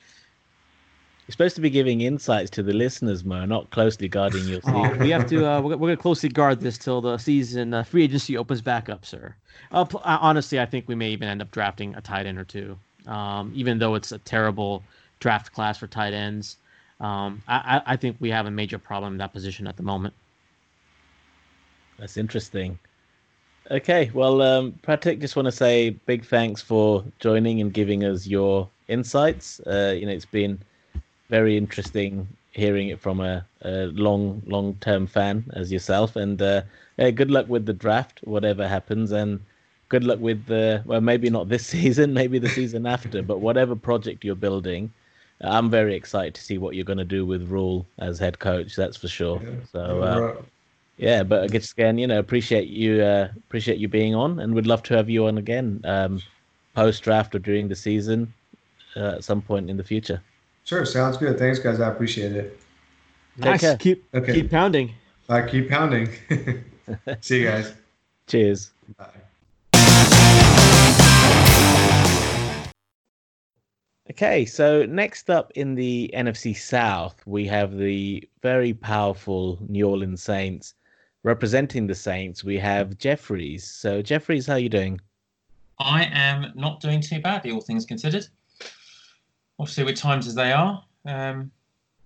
You're 1.27 1.33
supposed 1.33 1.55
to 1.55 1.61
be 1.61 1.69
giving 1.69 2.01
insights 2.01 2.49
to 2.51 2.63
the 2.63 2.71
listeners, 2.71 3.25
Mo, 3.25 3.43
not 3.43 3.69
closely 3.71 4.07
guarding 4.07 4.45
your. 4.45 4.61
Oh, 4.67 4.95
we 4.97 5.09
have 5.09 5.27
to. 5.27 5.45
Uh, 5.45 5.59
we're, 5.59 5.75
we're 5.75 5.87
going 5.87 5.97
to 5.97 6.01
closely 6.01 6.29
guard 6.29 6.61
this 6.61 6.77
till 6.77 7.01
the 7.01 7.17
season 7.17 7.73
uh, 7.73 7.83
free 7.83 8.05
agency 8.05 8.37
opens 8.37 8.61
back 8.61 8.87
up, 8.87 9.05
sir. 9.05 9.35
Uh, 9.73 9.85
honestly, 10.03 10.57
I 10.61 10.65
think 10.65 10.87
we 10.87 10.95
may 10.95 11.09
even 11.09 11.27
end 11.27 11.41
up 11.41 11.51
drafting 11.51 11.95
a 11.95 12.01
tight 12.01 12.27
end 12.27 12.39
or 12.39 12.45
two, 12.45 12.77
um, 13.07 13.51
even 13.53 13.77
though 13.77 13.95
it's 13.95 14.13
a 14.13 14.19
terrible 14.19 14.83
draft 15.19 15.51
class 15.51 15.77
for 15.77 15.87
tight 15.87 16.13
ends. 16.13 16.55
Um, 17.01 17.41
I, 17.47 17.81
I 17.85 17.95
think 17.95 18.17
we 18.19 18.29
have 18.29 18.45
a 18.45 18.51
major 18.51 18.77
problem 18.77 19.13
in 19.13 19.17
that 19.17 19.33
position 19.33 19.67
at 19.67 19.75
the 19.75 19.83
moment. 19.83 20.13
That's 21.97 22.15
interesting. 22.15 22.79
Okay, 23.69 24.11
well, 24.13 24.41
um, 24.41 24.73
Pratik, 24.83 25.19
just 25.19 25.35
want 25.35 25.47
to 25.47 25.51
say 25.51 25.91
big 26.05 26.25
thanks 26.25 26.61
for 26.61 27.03
joining 27.19 27.59
and 27.59 27.73
giving 27.73 28.03
us 28.03 28.27
your 28.27 28.69
insights. 28.87 29.59
Uh, 29.61 29.95
you 29.97 30.05
know, 30.05 30.11
it's 30.11 30.25
been 30.25 30.59
very 31.29 31.57
interesting 31.57 32.27
hearing 32.51 32.89
it 32.89 32.99
from 32.99 33.19
a, 33.19 33.45
a 33.63 33.85
long, 33.87 34.41
long-term 34.45 35.07
fan 35.07 35.45
as 35.53 35.71
yourself. 35.71 36.15
And 36.15 36.41
uh, 36.41 36.61
yeah, 36.97 37.09
good 37.11 37.31
luck 37.31 37.47
with 37.49 37.65
the 37.65 37.73
draft, 37.73 38.19
whatever 38.23 38.67
happens, 38.67 39.11
and 39.11 39.39
good 39.89 40.03
luck 40.03 40.19
with 40.19 40.45
the 40.45 40.83
well, 40.85 41.01
maybe 41.01 41.29
not 41.29 41.49
this 41.49 41.65
season, 41.75 42.13
maybe 42.13 42.37
the 42.39 42.49
season 42.49 42.85
after, 42.85 43.23
but 43.23 43.39
whatever 43.39 43.75
project 43.75 44.23
you're 44.23 44.35
building. 44.35 44.91
I'm 45.43 45.69
very 45.69 45.95
excited 45.95 46.35
to 46.35 46.41
see 46.41 46.57
what 46.57 46.75
you're 46.75 46.85
going 46.85 46.97
to 46.97 47.05
do 47.05 47.25
with 47.25 47.49
Rhule 47.49 47.85
as 47.99 48.19
head 48.19 48.39
coach. 48.39 48.75
That's 48.75 48.97
for 48.97 49.07
sure. 49.07 49.41
Yeah. 49.43 49.49
So, 49.71 50.01
uh, 50.01 50.41
yeah, 50.97 51.23
but 51.23 51.51
just 51.51 51.73
again, 51.73 51.97
you 51.97 52.07
know, 52.07 52.19
appreciate 52.19 52.67
you 52.67 53.01
uh, 53.01 53.29
appreciate 53.37 53.77
you 53.77 53.87
being 53.87 54.13
on, 54.13 54.39
and 54.39 54.53
would 54.53 54.67
love 54.67 54.83
to 54.83 54.95
have 54.95 55.09
you 55.09 55.25
on 55.25 55.37
again 55.37 55.81
um, 55.83 56.21
post 56.75 57.03
draft 57.03 57.33
or 57.33 57.39
during 57.39 57.67
the 57.67 57.75
season 57.75 58.33
uh, 58.95 59.15
at 59.15 59.23
some 59.23 59.41
point 59.41 59.69
in 59.69 59.77
the 59.77 59.83
future. 59.83 60.21
Sure, 60.63 60.85
sounds 60.85 61.17
good. 61.17 61.39
Thanks, 61.39 61.59
guys. 61.59 61.79
I 61.79 61.89
appreciate 61.89 62.33
it. 62.33 62.59
Nice. 63.37 63.75
Keep 63.77 64.03
okay. 64.13 64.33
keep 64.33 64.51
pounding. 64.51 64.93
I 65.27 65.41
keep 65.47 65.69
pounding. 65.69 66.09
see 67.21 67.41
you 67.41 67.47
guys. 67.47 67.73
Cheers. 68.27 68.71
Bye. 68.97 69.20
Okay, 74.09 74.45
so 74.45 74.85
next 74.85 75.29
up 75.29 75.51
in 75.55 75.75
the 75.75 76.09
NFC 76.13 76.57
South, 76.57 77.21
we 77.25 77.45
have 77.47 77.77
the 77.77 78.27
very 78.41 78.73
powerful 78.73 79.59
New 79.67 79.87
Orleans 79.87 80.23
Saints. 80.23 80.73
Representing 81.23 81.85
the 81.85 81.93
Saints, 81.93 82.43
we 82.43 82.57
have 82.57 82.97
Jeffries. 82.97 83.63
So, 83.63 84.01
Jeffries, 84.01 84.47
how 84.47 84.53
are 84.53 84.59
you 84.59 84.69
doing? 84.69 84.99
I 85.79 86.05
am 86.05 86.51
not 86.55 86.79
doing 86.79 86.99
too 86.99 87.21
badly, 87.21 87.51
all 87.51 87.61
things 87.61 87.85
considered. 87.85 88.25
Obviously, 89.59 89.83
with 89.83 89.97
times 89.97 90.25
as 90.25 90.33
they 90.33 90.51
are, 90.51 90.83
um, 91.05 91.51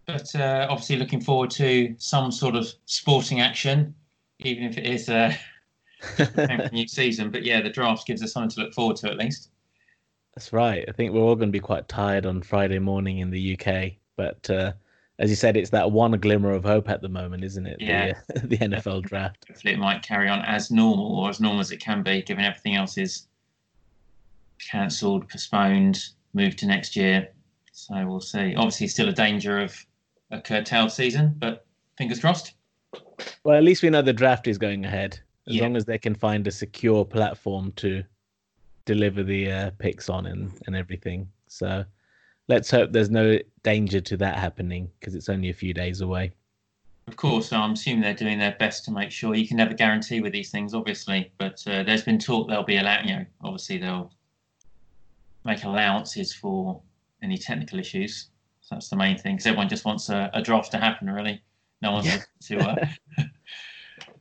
but 0.05 0.35
uh, 0.35 0.67
obviously 0.69 0.97
looking 0.97 1.21
forward 1.21 1.49
to 1.51 1.95
some 1.97 2.29
sort 2.29 2.55
of 2.55 2.67
sporting 2.85 3.39
action, 3.39 3.95
even 4.39 4.65
if 4.65 4.77
it 4.77 4.85
is 4.85 5.07
uh, 5.07 5.33
a 6.19 6.69
new 6.71 6.87
season. 6.89 7.31
But 7.31 7.45
yeah, 7.45 7.61
the 7.61 7.69
draft 7.69 8.05
gives 8.05 8.21
us 8.21 8.33
something 8.33 8.49
to 8.51 8.59
look 8.61 8.73
forward 8.73 8.97
to 8.97 9.09
at 9.09 9.17
least. 9.17 9.49
That's 10.35 10.51
right. 10.51 10.83
I 10.87 10.91
think 10.91 11.13
we're 11.13 11.21
all 11.21 11.35
going 11.35 11.49
to 11.49 11.53
be 11.53 11.61
quite 11.61 11.87
tired 11.87 12.25
on 12.25 12.41
Friday 12.41 12.79
morning 12.79 13.19
in 13.19 13.29
the 13.29 13.57
UK, 13.57 13.93
but 14.17 14.49
uh, 14.49 14.73
as 15.17 15.29
you 15.29 15.35
said, 15.35 15.55
it's 15.55 15.69
that 15.69 15.91
one 15.91 16.11
glimmer 16.11 16.51
of 16.51 16.65
hope 16.65 16.89
at 16.89 17.01
the 17.01 17.07
moment, 17.07 17.43
isn't 17.43 17.65
it? 17.65 17.77
Yeah. 17.79 18.13
The, 18.27 18.35
uh, 18.35 18.41
the 18.43 18.57
NFL 18.57 19.03
draft. 19.03 19.45
Hopefully, 19.47 19.73
it 19.73 19.79
might 19.79 20.01
carry 20.01 20.27
on 20.27 20.41
as 20.41 20.71
normal 20.71 21.19
or 21.19 21.29
as 21.29 21.39
normal 21.39 21.61
as 21.61 21.71
it 21.71 21.79
can 21.79 22.03
be, 22.03 22.21
given 22.21 22.43
everything 22.43 22.75
else 22.75 22.97
is 22.97 23.27
cancelled, 24.59 25.29
postponed, 25.29 26.03
moved 26.33 26.59
to 26.59 26.65
next 26.65 26.95
year. 26.95 27.29
So 27.71 28.05
we'll 28.05 28.19
see. 28.19 28.55
Obviously, 28.55 28.87
still 28.87 29.09
a 29.09 29.13
danger 29.13 29.59
of 29.59 29.75
a 30.31 30.41
curtailed 30.41 30.91
season, 30.91 31.35
but 31.37 31.65
fingers 31.97 32.19
crossed. 32.19 32.53
Well, 33.43 33.55
at 33.55 33.63
least 33.63 33.83
we 33.83 33.89
know 33.89 34.01
the 34.01 34.13
draft 34.13 34.47
is 34.47 34.57
going 34.57 34.85
ahead. 34.85 35.19
As 35.47 35.55
yeah. 35.55 35.63
long 35.63 35.77
as 35.77 35.85
they 35.85 35.97
can 35.97 36.15
find 36.15 36.47
a 36.47 36.51
secure 36.51 37.05
platform 37.05 37.71
to 37.77 38.03
deliver 38.85 39.23
the 39.23 39.51
uh, 39.51 39.71
picks 39.79 40.09
on 40.09 40.27
and, 40.27 40.51
and 40.67 40.75
everything. 40.75 41.27
So 41.47 41.83
let's 42.47 42.69
hope 42.71 42.91
there's 42.91 43.09
no 43.09 43.37
danger 43.63 43.99
to 44.01 44.17
that 44.17 44.37
happening 44.37 44.89
because 44.99 45.15
it's 45.15 45.29
only 45.29 45.49
a 45.49 45.53
few 45.53 45.73
days 45.73 46.01
away. 46.01 46.33
of 47.07 47.15
course, 47.15 47.51
I'm 47.51 47.73
assuming 47.73 48.01
they're 48.01 48.13
doing 48.13 48.39
their 48.39 48.55
best 48.57 48.85
to 48.85 48.91
make 48.91 49.11
sure. 49.11 49.35
You 49.35 49.47
can 49.47 49.57
never 49.57 49.73
guarantee 49.73 50.21
with 50.21 50.33
these 50.33 50.51
things, 50.51 50.73
obviously, 50.73 51.31
but 51.37 51.63
uh, 51.67 51.83
there's 51.83 52.03
been 52.03 52.19
talk 52.19 52.47
they'll 52.47 52.63
be 52.63 52.77
allowed. 52.77 53.05
You 53.05 53.15
know, 53.17 53.25
obviously 53.43 53.77
they'll 53.77 54.11
make 55.43 55.63
allowances 55.63 56.33
for 56.33 56.81
any 57.21 57.37
technical 57.37 57.79
issues. 57.79 58.29
So 58.61 58.75
that's 58.75 58.89
the 58.89 58.95
main 58.95 59.17
thing, 59.17 59.35
because 59.35 59.45
everyone 59.45 59.69
just 59.69 59.85
wants 59.85 60.09
a, 60.09 60.31
a, 60.33 60.41
draft 60.41 60.71
to 60.71 60.77
happen. 60.79 61.07
Really, 61.07 61.41
no 61.81 61.91
one's 61.91 62.07
Yeah. 62.07 62.21
to. 62.43 62.59
Uh, 62.59 62.85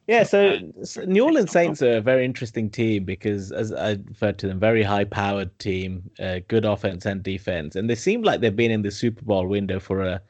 Yeah, 0.07 0.24
so, 0.24 0.59
so 0.82 1.02
New 1.05 1.24
Orleans 1.24 1.50
Saints 1.50 1.80
are 1.80 1.96
a 1.96 2.00
very 2.00 2.26
interesting 2.26 2.68
team 2.68 3.05
because, 3.05 3.52
as 3.52 3.72
I 3.72 3.92
referred 4.07 4.38
to 4.40 4.46
them, 4.46 4.61
very 4.61 4.82
high-powered 4.82 5.59
team, 5.59 6.11
uh, 6.20 6.40
good 6.46 6.66
offense 6.66 7.07
and 7.07 7.22
defense, 7.22 7.74
and 7.74 7.88
they 7.88 7.94
seem 7.94 8.20
like 8.22 8.40
they've 8.40 8.55
been 8.55 8.70
in 8.70 8.82
the 8.82 8.90
Super 8.90 9.24
Bowl 9.24 9.46
window 9.46 9.80
for 9.80 10.02
a 10.02 10.20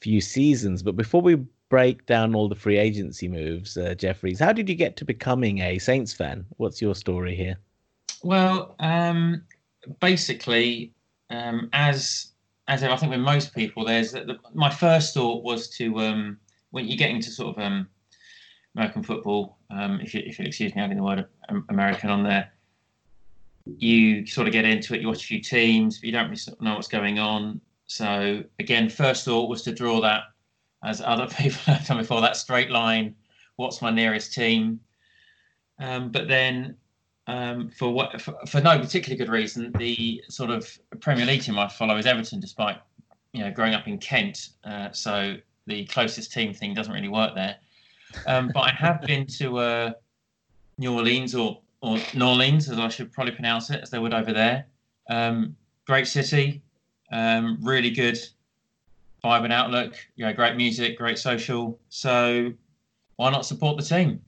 few 0.00 0.20
seasons. 0.20 0.82
But 0.82 0.96
before 0.96 1.22
we 1.22 1.36
break 1.68 2.04
down 2.06 2.34
all 2.34 2.48
the 2.48 2.56
free 2.56 2.78
agency 2.78 3.28
moves, 3.28 3.76
uh, 3.76 3.94
Jeffries, 3.94 4.40
how 4.40 4.52
did 4.52 4.68
you 4.68 4.74
get 4.74 4.96
to 4.96 5.04
becoming 5.04 5.60
a 5.60 5.78
Saints 5.78 6.12
fan? 6.12 6.44
What's 6.56 6.82
your 6.82 6.96
story 6.96 7.36
here? 7.36 7.56
Well, 8.24 8.74
um, 8.80 9.44
basically, 10.00 10.92
um, 11.30 11.68
as 11.72 12.32
as 12.68 12.82
I 12.82 12.96
think 12.96 13.10
with 13.10 13.20
most 13.20 13.54
people, 13.54 13.84
there's 13.84 14.12
the, 14.12 14.38
my 14.52 14.70
first 14.70 15.14
thought 15.14 15.44
was 15.44 15.68
to 15.76 15.98
um, 16.00 16.38
when 16.70 16.86
you're 16.86 16.96
getting 16.96 17.20
to 17.20 17.30
sort 17.30 17.56
of 17.56 17.62
um, 17.62 17.88
American 18.76 19.02
football, 19.02 19.58
um, 19.70 20.00
if 20.00 20.14
you 20.14 20.22
if 20.24 20.38
you'll 20.38 20.48
excuse 20.48 20.74
me 20.74 20.80
having 20.80 20.96
the 20.96 21.02
word 21.02 21.26
American 21.68 22.10
on 22.10 22.22
there, 22.22 22.50
you 23.66 24.26
sort 24.26 24.46
of 24.46 24.52
get 24.52 24.64
into 24.64 24.94
it. 24.94 25.00
You 25.00 25.08
watch 25.08 25.24
a 25.24 25.26
few 25.26 25.40
teams, 25.40 25.98
but 25.98 26.06
you 26.06 26.12
don't 26.12 26.30
really 26.30 26.40
know 26.60 26.74
what's 26.74 26.88
going 26.88 27.18
on. 27.18 27.60
So 27.86 28.42
again, 28.58 28.88
first 28.88 29.24
thought 29.24 29.50
was 29.50 29.62
to 29.62 29.72
draw 29.72 30.00
that, 30.00 30.24
as 30.84 31.00
other 31.00 31.26
people 31.38 31.60
have 31.64 31.86
done 31.86 31.98
before, 31.98 32.20
that 32.20 32.36
straight 32.36 32.70
line. 32.70 33.14
What's 33.56 33.82
my 33.82 33.90
nearest 33.90 34.32
team? 34.32 34.80
Um, 35.78 36.10
but 36.10 36.28
then 36.28 36.76
um, 37.26 37.70
for 37.70 37.92
what 37.92 38.20
for, 38.20 38.34
for 38.46 38.60
no 38.60 38.78
particularly 38.78 39.18
good 39.22 39.30
reason, 39.30 39.72
the 39.78 40.22
sort 40.28 40.50
of 40.50 40.66
Premier 41.00 41.26
League 41.26 41.42
team 41.42 41.58
I 41.58 41.68
follow 41.68 41.96
is 41.96 42.06
Everton, 42.06 42.40
despite 42.40 42.78
you 43.32 43.42
know 43.44 43.50
growing 43.50 43.74
up 43.74 43.86
in 43.86 43.98
Kent. 43.98 44.50
Uh, 44.64 44.90
so 44.92 45.36
the 45.66 45.84
closest 45.86 46.32
team 46.32 46.52
thing 46.52 46.74
doesn't 46.74 46.92
really 46.92 47.08
work 47.08 47.34
there. 47.34 47.56
Um, 48.26 48.50
but 48.52 48.60
I 48.60 48.70
have 48.70 49.02
been 49.02 49.26
to 49.38 49.58
uh, 49.58 49.92
New 50.78 50.94
Orleans 50.94 51.34
or 51.34 51.60
or 51.80 51.98
New 52.14 52.26
Orleans, 52.26 52.70
as 52.70 52.78
I 52.78 52.88
should 52.88 53.12
probably 53.12 53.34
pronounce 53.34 53.70
it, 53.70 53.80
as 53.82 53.90
they 53.90 53.98
would 53.98 54.14
over 54.14 54.32
there. 54.32 54.66
Um, 55.10 55.56
great 55.86 56.06
city, 56.06 56.62
um, 57.10 57.58
really 57.60 57.90
good 57.90 58.18
vibe 59.24 59.44
and 59.44 59.52
outlook. 59.52 59.94
You 60.16 60.26
know, 60.26 60.32
great 60.32 60.56
music, 60.56 60.96
great 60.96 61.18
social. 61.18 61.78
So 61.88 62.52
why 63.16 63.30
not 63.30 63.44
support 63.46 63.76
the 63.76 63.82
team? 63.82 64.20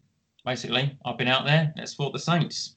Basically, 0.45 0.97
I've 1.05 1.17
been 1.17 1.29
out 1.29 1.45
there. 1.45 1.73
Let's 1.77 1.93
support 1.93 2.13
the 2.13 2.19
Saints. 2.19 2.77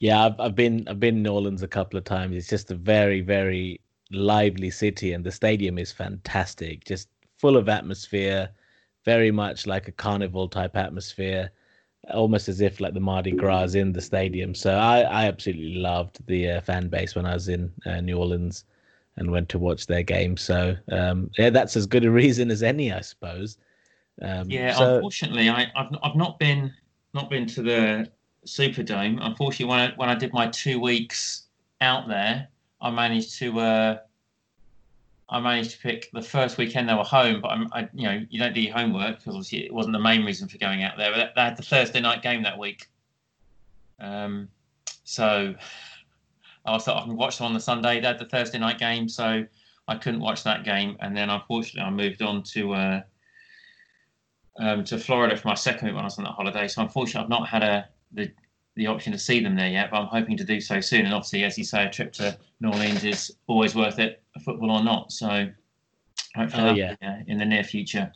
Yeah, 0.00 0.26
I've, 0.26 0.40
I've 0.40 0.54
been 0.54 0.86
I've 0.88 1.00
been 1.00 1.22
New 1.22 1.32
Orleans 1.32 1.62
a 1.62 1.68
couple 1.68 1.98
of 1.98 2.04
times. 2.04 2.36
It's 2.36 2.48
just 2.48 2.70
a 2.70 2.74
very 2.74 3.20
very 3.20 3.80
lively 4.10 4.70
city, 4.70 5.12
and 5.12 5.24
the 5.24 5.32
stadium 5.32 5.78
is 5.78 5.92
fantastic. 5.92 6.84
Just 6.84 7.08
full 7.36 7.56
of 7.56 7.68
atmosphere, 7.68 8.48
very 9.08 9.30
much 9.30 9.66
like 9.66 9.88
a 9.88 9.92
carnival 9.92 10.46
type 10.48 10.76
atmosphere, 10.76 11.50
almost 12.12 12.46
as 12.46 12.60
if 12.60 12.78
like 12.78 12.92
the 12.92 13.00
Mardi 13.00 13.32
Gras 13.32 13.62
is 13.64 13.74
in 13.74 13.90
the 13.90 14.02
stadium. 14.02 14.54
So 14.54 14.70
I 14.74 14.96
I 15.20 15.22
absolutely 15.32 15.76
loved 15.76 16.16
the 16.26 16.40
uh, 16.52 16.60
fan 16.60 16.88
base 16.88 17.14
when 17.14 17.24
I 17.24 17.32
was 17.32 17.48
in 17.48 17.72
uh, 17.86 18.02
New 18.02 18.18
Orleans 18.18 18.64
and 19.16 19.30
went 19.30 19.48
to 19.48 19.58
watch 19.58 19.86
their 19.86 20.02
game. 20.02 20.36
So 20.36 20.76
um, 20.92 21.30
yeah, 21.38 21.48
that's 21.48 21.74
as 21.74 21.86
good 21.86 22.04
a 22.04 22.10
reason 22.22 22.50
as 22.50 22.62
any, 22.62 22.92
I 22.92 23.00
suppose. 23.00 23.56
Um, 24.20 24.50
Yeah, 24.50 24.74
so- 24.74 24.96
unfortunately, 24.96 25.48
I, 25.48 25.60
I've 25.74 25.92
I've 26.04 26.16
not 26.24 26.38
been 26.38 26.74
not 27.14 27.30
been 27.30 27.46
to 27.56 27.62
the 27.62 27.82
Superdome. 28.46 29.18
Unfortunately, 29.22 29.70
when 29.72 29.80
I, 29.80 29.88
when 29.96 30.10
I 30.10 30.16
did 30.22 30.32
my 30.34 30.48
two 30.48 30.78
weeks 30.90 31.48
out 31.80 32.08
there, 32.08 32.48
I 32.86 32.90
managed 32.90 33.38
to 33.38 33.46
uh, 33.58 33.98
I 35.30 35.40
managed 35.40 35.72
to 35.72 35.78
pick 35.78 36.10
the 36.12 36.22
first 36.22 36.56
weekend 36.56 36.88
they 36.88 36.94
were 36.94 37.04
home. 37.04 37.40
But 37.40 37.48
I'm, 37.48 37.68
I, 37.72 37.88
you 37.92 38.04
know, 38.04 38.24
you 38.30 38.38
don't 38.38 38.54
do 38.54 38.60
your 38.60 38.74
homework 38.74 39.18
because 39.18 39.34
obviously 39.34 39.64
it 39.64 39.72
wasn't 39.72 39.92
the 39.92 40.00
main 40.00 40.24
reason 40.24 40.48
for 40.48 40.58
going 40.58 40.82
out 40.82 40.96
there. 40.96 41.12
But 41.12 41.34
they 41.34 41.40
had 41.40 41.56
the 41.56 41.62
Thursday 41.62 42.00
night 42.00 42.22
game 42.22 42.42
that 42.42 42.58
week, 42.58 42.88
um, 44.00 44.48
so 45.04 45.54
I 46.64 46.78
thought 46.78 47.02
I 47.02 47.06
can 47.06 47.16
watch 47.16 47.38
them 47.38 47.46
on 47.46 47.54
the 47.54 47.60
Sunday. 47.60 48.00
They 48.00 48.06
had 48.06 48.18
the 48.18 48.26
Thursday 48.26 48.58
night 48.58 48.78
game, 48.78 49.08
so 49.08 49.44
I 49.86 49.96
couldn't 49.96 50.20
watch 50.20 50.44
that 50.44 50.64
game. 50.64 50.96
And 51.00 51.16
then 51.16 51.30
unfortunately, 51.30 51.82
I 51.82 51.90
moved 51.90 52.22
on 52.22 52.42
to. 52.44 52.72
Uh, 52.74 53.02
um, 54.60 54.84
to 54.84 54.98
Florida 54.98 55.36
for 55.36 55.48
my 55.48 55.54
second 55.54 55.86
week 55.86 55.94
when 55.94 56.02
I 56.02 56.06
was 56.06 56.18
on 56.18 56.24
that 56.24 56.32
holiday. 56.32 56.66
So 56.66 56.82
unfortunately, 56.82 57.22
I've 57.22 57.28
not 57.28 57.48
had 57.48 57.62
a 57.62 57.88
the 58.12 58.30
the 58.74 58.86
option 58.86 59.12
to 59.12 59.18
see 59.18 59.40
them 59.40 59.56
there 59.56 59.68
yet, 59.68 59.90
but 59.90 59.98
I'm 59.98 60.06
hoping 60.06 60.36
to 60.36 60.44
do 60.44 60.60
so 60.60 60.80
soon. 60.80 61.04
And 61.04 61.12
obviously, 61.12 61.42
as 61.42 61.58
you 61.58 61.64
say, 61.64 61.84
a 61.84 61.90
trip 61.90 62.12
to 62.14 62.38
New 62.60 62.70
Orleans 62.70 63.04
is 63.04 63.36
always 63.48 63.74
worth 63.74 63.98
it, 63.98 64.22
football 64.38 64.70
or 64.70 64.82
not. 64.84 65.12
So 65.12 65.48
hopefully, 66.36 66.62
Oh, 66.62 66.66
that'll 66.74 66.78
yeah. 66.78 66.94
uh, 67.02 67.16
in 67.26 67.38
the 67.38 67.44
near 67.44 67.64
future. 67.64 68.12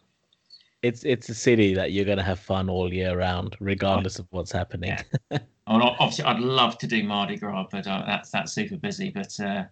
it's 0.82 1.04
it's 1.04 1.28
a 1.28 1.34
city 1.34 1.74
that 1.74 1.92
you're 1.92 2.04
gonna 2.04 2.22
have 2.22 2.40
fun 2.40 2.68
all 2.70 2.92
year 2.92 3.16
round, 3.16 3.56
regardless 3.60 4.18
of 4.18 4.26
what's 4.30 4.52
happening. 4.52 4.96
Yeah. 5.30 5.38
Oh, 5.68 5.74
and 5.74 5.82
obviously, 5.84 6.24
I'd 6.24 6.40
love 6.40 6.76
to 6.78 6.86
do 6.88 7.04
Mardi 7.04 7.36
Gras, 7.36 7.66
but 7.70 7.86
uh, 7.86 8.02
that's 8.06 8.30
that's 8.30 8.52
super 8.52 8.76
busy. 8.76 9.10
But 9.10 9.38
uh, 9.40 9.64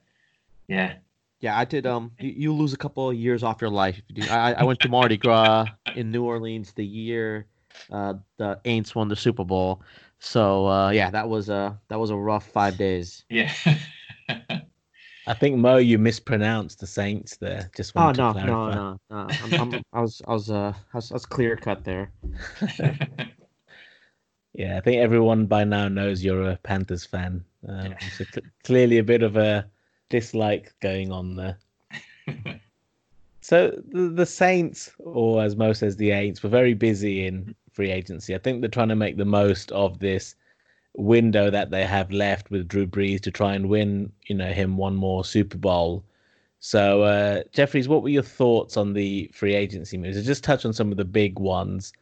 yeah, 0.69 0.95
Yeah, 1.41 1.59
I 1.59 1.65
did. 1.65 1.85
Um, 1.85 2.13
you, 2.21 2.31
you 2.31 2.55
lose 2.55 2.73
a 2.73 2.77
couple 2.77 3.11
of 3.11 3.17
years 3.17 3.43
off 3.43 3.61
your 3.61 3.71
life. 3.71 3.99
if 4.09 4.17
you 4.17 4.23
do- 4.23 4.31
I, 4.31 4.53
I 4.53 4.63
went 4.63 4.79
to 4.81 4.89
Mardi 4.89 5.17
Gras 5.17 5.67
in 5.97 6.13
New 6.13 6.23
Orleans 6.25 6.73
the 6.73 6.85
year 6.87 7.47
uh, 7.91 8.15
the 8.37 8.61
Aints 8.65 8.95
won 8.95 9.09
the 9.09 9.17
Super 9.17 9.45
Bowl. 9.45 9.83
So 10.21 10.67
uh, 10.69 10.91
yeah, 10.91 11.11
that 11.11 11.29
was 11.29 11.49
a 11.49 11.77
that 11.89 11.99
was 11.99 12.11
a 12.11 12.17
rough 12.17 12.47
five 12.47 12.77
days. 12.77 13.25
yeah. 13.29 13.53
I 15.31 15.35
think 15.35 15.57
Mo, 15.57 15.76
you 15.76 15.97
mispronounced 15.97 16.81
the 16.81 16.89
Saints 16.89 17.37
there. 17.37 17.70
Just 17.76 17.95
Oh 17.95 18.01
wanted 18.01 18.16
no, 18.16 18.33
to 18.33 18.35
no, 18.35 18.68
clarify. 18.68 18.74
no, 18.74 18.99
no. 19.11 19.16
I'm, 19.45 19.53
I'm, 19.74 19.83
I 19.93 20.01
was, 20.01 20.22
I 20.26 20.33
was, 20.33 20.51
uh, 20.51 20.72
I 20.93 20.97
was, 20.97 21.11
I 21.12 21.14
was 21.14 21.26
clear 21.26 21.57
cut 21.57 21.85
there. 21.85 22.11
Yeah, 24.53 24.76
I 24.76 24.81
think 24.81 24.97
everyone 25.01 25.47
by 25.47 25.62
now 25.62 25.87
knows 25.87 26.24
you're 26.24 26.51
a 26.51 26.57
Panthers 26.57 27.07
fan. 27.07 27.45
Um, 27.68 27.91
Yeah. 27.91 28.09
so 28.09 28.24
cl- 28.35 28.47
clearly 28.64 28.99
a 28.99 29.05
bit 29.05 29.22
of 29.22 29.37
a 29.37 29.64
dislike 30.09 30.74
going 30.81 31.12
on 31.12 31.37
there. 31.37 31.57
So 33.43 33.81
the, 33.93 34.09
the 34.11 34.26
Saints, 34.26 34.91
or 34.99 35.43
as 35.43 35.57
Mo 35.57 35.72
says, 35.72 35.97
the 35.97 36.11
Aints, 36.11 36.43
were 36.43 36.51
very 36.51 36.74
busy 36.74 37.26
in 37.26 37.55
free 37.72 37.91
agency. 37.91 38.35
I 38.35 38.39
think 38.39 38.61
they're 38.61 38.68
trying 38.68 38.91
to 38.91 38.97
make 38.97 39.16
the 39.16 39.24
most 39.24 39.72
of 39.72 39.99
this 39.99 40.35
window 40.97 41.51
that 41.51 41.70
they 41.70 41.84
have 41.84 42.11
left 42.11 42.51
with 42.51 42.68
Drew 42.68 42.86
Brees 42.86 43.20
to 43.22 43.30
try 43.30 43.55
and 43.55 43.68
win, 43.68 44.12
you 44.26 44.34
know, 44.34 44.53
him 44.53 44.76
one 44.76 44.95
more 44.95 45.24
Super 45.24 45.59
Bowl. 45.59 46.05
So, 46.59 47.03
uh, 47.03 47.43
Jeffries, 47.53 47.88
what 47.88 48.03
were 48.03 48.09
your 48.11 48.22
thoughts 48.22 48.76
on 48.76 48.93
the 48.93 49.30
free 49.32 49.55
agency 49.55 49.97
moves? 49.97 50.16
So 50.16 50.22
just 50.22 50.45
touch 50.45 50.64
on 50.64 50.72
some 50.72 50.91
of 50.91 50.99
the 50.99 51.05
big 51.05 51.38
ones. 51.38 51.93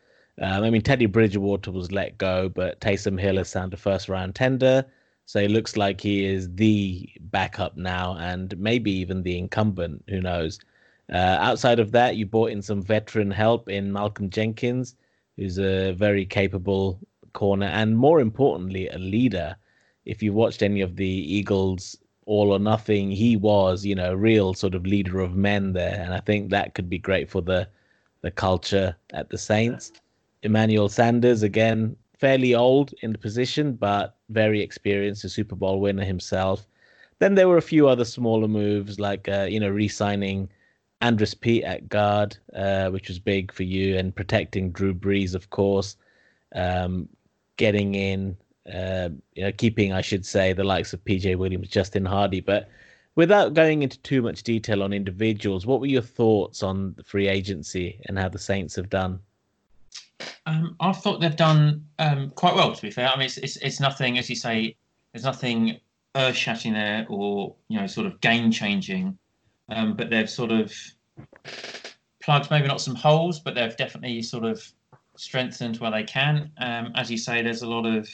Um, 0.41 0.65
I 0.65 0.71
mean, 0.71 0.83
Teddy 0.83 1.07
Bridgewater 1.07 1.71
was 1.71 1.93
let 1.93 2.19
go, 2.19 2.49
but 2.49 2.81
Taysom 2.81 3.21
Hill 3.21 3.37
has 3.37 3.49
signed 3.49 3.75
a 3.75 3.77
first 3.77 4.09
round 4.09 4.35
tender. 4.35 4.85
So 5.27 5.39
it 5.39 5.51
looks 5.51 5.77
like 5.77 6.01
he 6.01 6.25
is 6.25 6.53
the 6.55 7.09
backup 7.21 7.77
now 7.77 8.17
and 8.19 8.57
maybe 8.59 8.91
even 8.91 9.23
the 9.23 9.37
incumbent. 9.39 10.03
Who 10.09 10.21
knows? 10.21 10.59
Uh, 11.13 11.37
outside 11.41 11.79
of 11.79 11.93
that, 11.93 12.17
you 12.17 12.27
brought 12.27 12.51
in 12.51 12.63
some 12.63 12.83
veteran 12.83 13.31
help 13.31 13.69
in 13.69 13.93
Malcolm 13.93 14.31
Jenkins, 14.31 14.97
who's 15.37 15.59
a 15.59 15.93
very 15.93 16.25
capable 16.25 16.99
corner 17.33 17.67
and 17.67 17.97
more 17.97 18.21
importantly, 18.21 18.89
a 18.89 18.99
leader. 18.99 19.57
If 20.05 20.23
you've 20.23 20.35
watched 20.35 20.63
any 20.63 20.81
of 20.81 20.97
the 20.97 21.07
Eagles 21.07 21.97
all 22.27 22.53
or 22.53 22.59
nothing, 22.59 23.11
he 23.11 23.37
was, 23.37 23.85
you 23.85 23.95
know, 23.95 24.13
a 24.13 24.17
real 24.17 24.55
sort 24.55 24.75
of 24.75 24.87
leader 24.87 25.21
of 25.21 25.35
men 25.35 25.73
there. 25.73 26.01
And 26.01 26.15
I 26.15 26.21
think 26.21 26.51
that 26.51 26.75
could 26.75 26.89
be 26.89 26.99
great 26.99 27.31
for 27.31 27.41
the 27.43 27.69
the 28.21 28.31
culture 28.31 28.97
at 29.13 29.31
the 29.31 29.39
Saints. 29.39 29.93
Emmanuel 30.43 30.89
Sanders, 30.89 31.43
again, 31.43 31.97
fairly 32.19 32.55
old 32.55 32.93
in 33.03 33.13
the 33.13 33.19
position, 33.19 33.75
but 33.75 34.17
very 34.29 34.61
experienced, 34.61 35.25
a 35.25 35.29
Super 35.29 35.55
Bowl 35.55 35.81
winner 35.81 36.05
himself. 36.05 36.67
Then 37.21 37.35
there 37.35 37.49
were 37.49 37.57
a 37.57 37.63
few 37.63 37.89
other 37.89 38.05
smaller 38.05 38.49
moves, 38.49 38.99
like 39.01 39.29
uh, 39.29 39.47
you 39.49 39.61
know, 39.61 39.69
re-signing 39.69 40.49
Andrus 41.01 41.35
Peat 41.35 41.65
at 41.65 41.89
guard, 41.89 42.37
uh, 42.55 42.91
which 42.91 43.09
was 43.09 43.19
big 43.19 43.53
for 43.53 43.63
you, 43.63 43.97
and 43.97 44.15
protecting 44.15 44.73
Drew 44.73 44.95
Brees, 44.95 45.35
of 45.35 45.51
course. 45.51 45.97
Um, 46.55 47.09
getting 47.59 47.95
in, 47.95 48.37
uh, 48.73 49.11
you 49.35 49.45
know, 49.45 49.53
keeping, 49.53 49.93
I 49.93 50.01
should 50.01 50.25
say, 50.25 50.55
the 50.55 50.65
likes 50.65 50.95
of 50.95 51.05
PJ 51.05 51.37
Williams, 51.37 51.69
Justin 51.69 52.07
Hardy. 52.07 52.41
But 52.41 52.71
without 53.15 53.53
going 53.53 53.83
into 53.83 53.99
too 53.99 54.23
much 54.23 54.43
detail 54.43 54.83
on 54.83 54.95
individuals, 54.95 55.67
what 55.67 55.81
were 55.81 55.87
your 55.87 56.01
thoughts 56.01 56.63
on 56.63 56.95
the 56.97 57.05
free 57.05 57.29
agency 57.29 58.01
and 58.07 58.19
how 58.19 58.31
the 58.31 58.39
Saints 58.39 58.75
have 58.77 58.89
done? 58.89 59.21
Um, 60.47 60.77
I 60.81 60.93
thought 60.93 61.21
they've 61.21 61.37
done 61.37 61.85
um, 61.99 62.31
quite 62.31 62.55
well. 62.55 62.75
To 62.75 62.83
be 62.83 62.91
fair, 62.91 63.09
I 63.09 63.17
mean, 63.17 63.27
it's, 63.27 63.37
it's 63.37 63.57
it's 63.59 63.81
nothing, 63.81 64.19
as 64.19 64.31
you 64.31 64.37
say, 64.37 64.75
there's 65.13 65.25
nothing 65.25 65.79
earth-shattering 66.17 66.75
there, 66.75 67.07
or 67.09 67.55
you 67.69 67.79
know, 67.79 67.87
sort 67.87 68.07
of 68.07 68.21
game-changing. 68.21 69.17
Um, 69.69 69.95
but 69.95 70.09
they've 70.09 70.31
sort 70.31 70.51
of 70.51 70.73
plugged 72.21 72.51
maybe 72.51 72.67
not 72.67 72.81
some 72.81 72.95
holes, 72.95 73.41
but 73.41 73.55
they've 73.55 73.77
definitely 73.77 74.23
sort 74.23 74.45
of 74.45 74.67
strengthened 75.19 75.77
where 75.79 75.91
they 75.91 76.05
can. 76.05 76.51
Um, 76.59 76.93
as 76.95 77.11
you 77.11 77.19
say, 77.19 77.43
there's 77.43 77.63
a 77.63 77.69
lot 77.69 77.85
of 77.85 78.09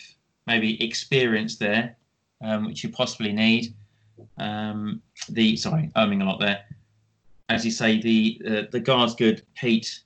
maybe 0.46 0.82
experience 0.82 1.56
there, 1.56 1.96
um, 2.42 2.66
which 2.66 2.82
you 2.82 2.90
possibly 2.90 3.32
need. 3.32 3.74
Um, 4.38 5.02
the 5.28 5.56
sorry, 5.56 5.90
oming 5.96 6.22
a 6.22 6.24
lot 6.24 6.40
there. 6.40 6.64
As 7.48 7.64
you 7.64 7.70
say, 7.70 8.00
the 8.00 8.42
uh, 8.46 8.62
the 8.70 8.80
guard's 8.80 9.14
good, 9.14 9.42
Peat, 9.54 10.00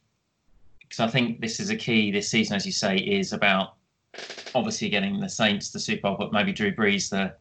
because 0.81 1.01
I 1.01 1.09
think 1.09 1.41
this 1.41 1.61
is 1.61 1.71
a 1.71 1.77
key 1.77 2.11
this 2.11 2.29
season, 2.29 2.57
as 2.57 2.67
you 2.67 2.73
say, 2.73 2.97
is 2.97 3.33
about 3.33 3.75
obviously 4.55 4.89
getting 4.89 5.21
the 5.21 5.29
Saints 5.29 5.71
the 5.71 5.79
Super 5.79 6.03
Bowl, 6.03 6.17
but 6.19 6.33
maybe 6.33 6.53
Drew 6.53 6.75
Brees 6.75 7.11
the 7.11 7.35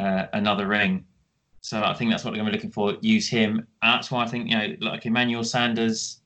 uh, 0.00 0.26
another 0.32 0.66
ring. 0.66 1.04
So 1.60 1.82
I 1.82 1.94
think 1.94 2.10
that's 2.10 2.24
what 2.24 2.30
we're 2.30 2.38
going 2.38 2.46
to 2.46 2.52
be 2.52 2.56
looking 2.58 2.70
for. 2.70 2.96
Use 3.00 3.28
him. 3.28 3.66
That's 3.82 4.10
why 4.10 4.24
I 4.24 4.28
think 4.28 4.50
you 4.50 4.56
know, 4.56 4.76
like 4.80 5.04
Emmanuel 5.04 5.44
Sanders, 5.44 6.20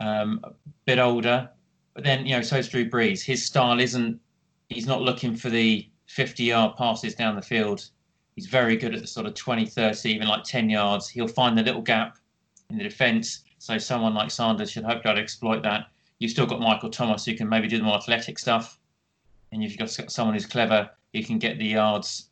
um, 0.00 0.40
a 0.44 0.50
bit 0.84 0.98
older, 0.98 1.48
but 1.96 2.04
then 2.04 2.26
you 2.26 2.36
know, 2.36 2.42
so 2.42 2.58
is 2.58 2.68
Drew 2.68 2.88
Brees. 2.88 3.24
His 3.24 3.44
style 3.44 3.80
isn't. 3.80 4.20
He's 4.68 4.86
not 4.86 5.00
looking 5.00 5.34
for 5.34 5.48
the 5.48 5.88
50-yard 6.10 6.76
passes 6.76 7.14
down 7.14 7.34
the 7.34 7.42
field. 7.42 7.88
He's 8.34 8.46
very 8.46 8.76
good 8.76 8.94
at 8.94 9.00
the 9.00 9.06
sort 9.06 9.24
of 9.24 9.32
20, 9.32 9.64
30, 9.64 10.10
even 10.10 10.28
like 10.28 10.44
10 10.44 10.68
yards. 10.68 11.08
He'll 11.08 11.26
find 11.26 11.56
the 11.56 11.62
little 11.62 11.80
gap 11.80 12.18
in 12.68 12.76
the 12.76 12.84
defence. 12.84 13.44
So 13.58 13.78
someone 13.78 14.12
like 14.14 14.30
Sanders 14.30 14.70
should 14.70 14.84
hopefully 14.84 15.18
exploit 15.18 15.62
that. 15.62 15.86
You've 16.18 16.32
still 16.32 16.44
got 16.44 16.60
Michael 16.60 16.90
Thomas 16.90 17.24
who 17.24 17.34
can 17.34 17.48
maybe 17.48 17.66
do 17.66 17.78
the 17.78 17.84
more 17.84 17.96
athletic 17.96 18.38
stuff, 18.38 18.78
and 19.50 19.64
if 19.64 19.70
you've 19.70 19.78
got 19.78 20.10
someone 20.10 20.34
who's 20.34 20.44
clever 20.44 20.90
who 21.14 21.22
can 21.22 21.38
get 21.38 21.58
the 21.58 21.64
yards, 21.64 22.28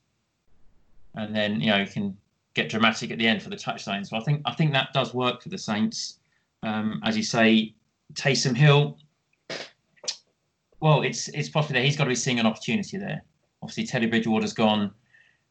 and 1.14 1.34
then 1.34 1.60
you 1.60 1.70
know 1.70 1.78
you 1.78 1.86
can 1.86 2.16
get 2.52 2.68
dramatic 2.68 3.10
at 3.10 3.18
the 3.18 3.26
end 3.26 3.42
for 3.42 3.48
the 3.48 3.56
touchdown. 3.56 4.04
So 4.04 4.16
I 4.16 4.20
think 4.20 4.42
I 4.44 4.52
think 4.52 4.72
that 4.72 4.92
does 4.92 5.14
work 5.14 5.42
for 5.42 5.48
the 5.48 5.58
Saints. 5.58 6.18
Um, 6.62 7.00
as 7.02 7.16
you 7.16 7.22
say, 7.22 7.74
Taysom 8.12 8.54
Hill. 8.54 8.98
Well, 10.84 11.00
it's 11.00 11.28
it's 11.28 11.48
possibly 11.48 11.80
that 11.80 11.86
he's 11.86 11.96
got 11.96 12.04
to 12.04 12.10
be 12.10 12.14
seeing 12.14 12.38
an 12.38 12.44
opportunity 12.44 12.98
there. 12.98 13.22
Obviously, 13.62 13.86
Teddy 13.86 14.04
Bridgewater's 14.04 14.52
gone. 14.52 14.92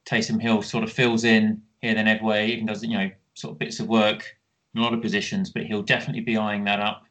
Taysom 0.06 0.40
Hill 0.40 0.62
sort 0.62 0.84
of 0.84 0.92
fills 0.92 1.24
in 1.24 1.60
here, 1.82 1.96
then 1.96 2.08
everywhere. 2.08 2.46
Even 2.46 2.68
does 2.68 2.84
you 2.84 2.96
know 2.96 3.10
sort 3.34 3.54
of 3.54 3.58
bits 3.58 3.80
of 3.80 3.88
work 3.88 4.38
in 4.76 4.82
a 4.82 4.84
lot 4.84 4.94
of 4.94 5.02
positions, 5.02 5.50
but 5.50 5.64
he'll 5.64 5.82
definitely 5.82 6.22
be 6.22 6.38
eyeing 6.38 6.66
that 6.66 6.80
up. 6.80 7.08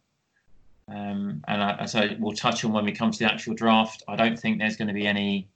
Um, 0.87 1.43
and 1.49 1.61
I, 1.61 1.73
as 1.81 1.97
I 1.97 2.16
will 2.20 2.33
touch 2.33 2.64
on 2.64 2.73
when 2.73 2.85
we 2.85 2.93
come 2.93 3.11
to 3.11 3.18
the 3.18 3.25
actual 3.25 3.55
draft, 3.55 4.05
I 4.07 4.14
don't 4.14 4.39
think 4.39 4.61
there's 4.61 4.77
going 4.77 4.87
to 4.87 4.95
be 4.95 5.09
any 5.09 5.49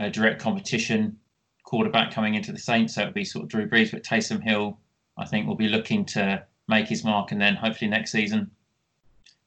uh, 0.00 0.08
direct 0.08 0.40
competition 0.40 1.18
quarterback 1.62 2.10
coming 2.10 2.36
into 2.36 2.52
the 2.52 2.58
Saints. 2.58 2.94
So 2.94 3.02
it'll 3.02 3.12
be 3.12 3.26
sort 3.26 3.42
of 3.42 3.50
Drew 3.50 3.68
Brees, 3.68 3.90
but 3.90 4.02
Taysom 4.02 4.42
Hill, 4.42 4.78
I 5.18 5.26
think, 5.26 5.46
will 5.46 5.56
be 5.56 5.68
looking 5.68 6.06
to 6.06 6.42
make 6.68 6.88
his 6.88 7.04
mark, 7.04 7.32
and 7.32 7.40
then 7.40 7.54
hopefully 7.54 7.90
next 7.90 8.12
season 8.12 8.50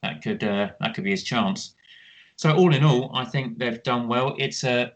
that 0.03 0.21
could 0.21 0.43
uh, 0.43 0.69
that 0.79 0.93
could 0.93 1.05
be 1.05 1.09
his 1.09 1.23
chance. 1.23 1.73
So 2.41 2.51
all 2.55 2.73
in 2.73 2.83
all, 2.83 3.11
I 3.13 3.23
think 3.23 3.59
they've 3.59 3.83
done 3.83 4.07
well. 4.07 4.33
It's 4.39 4.63
a 4.63 4.93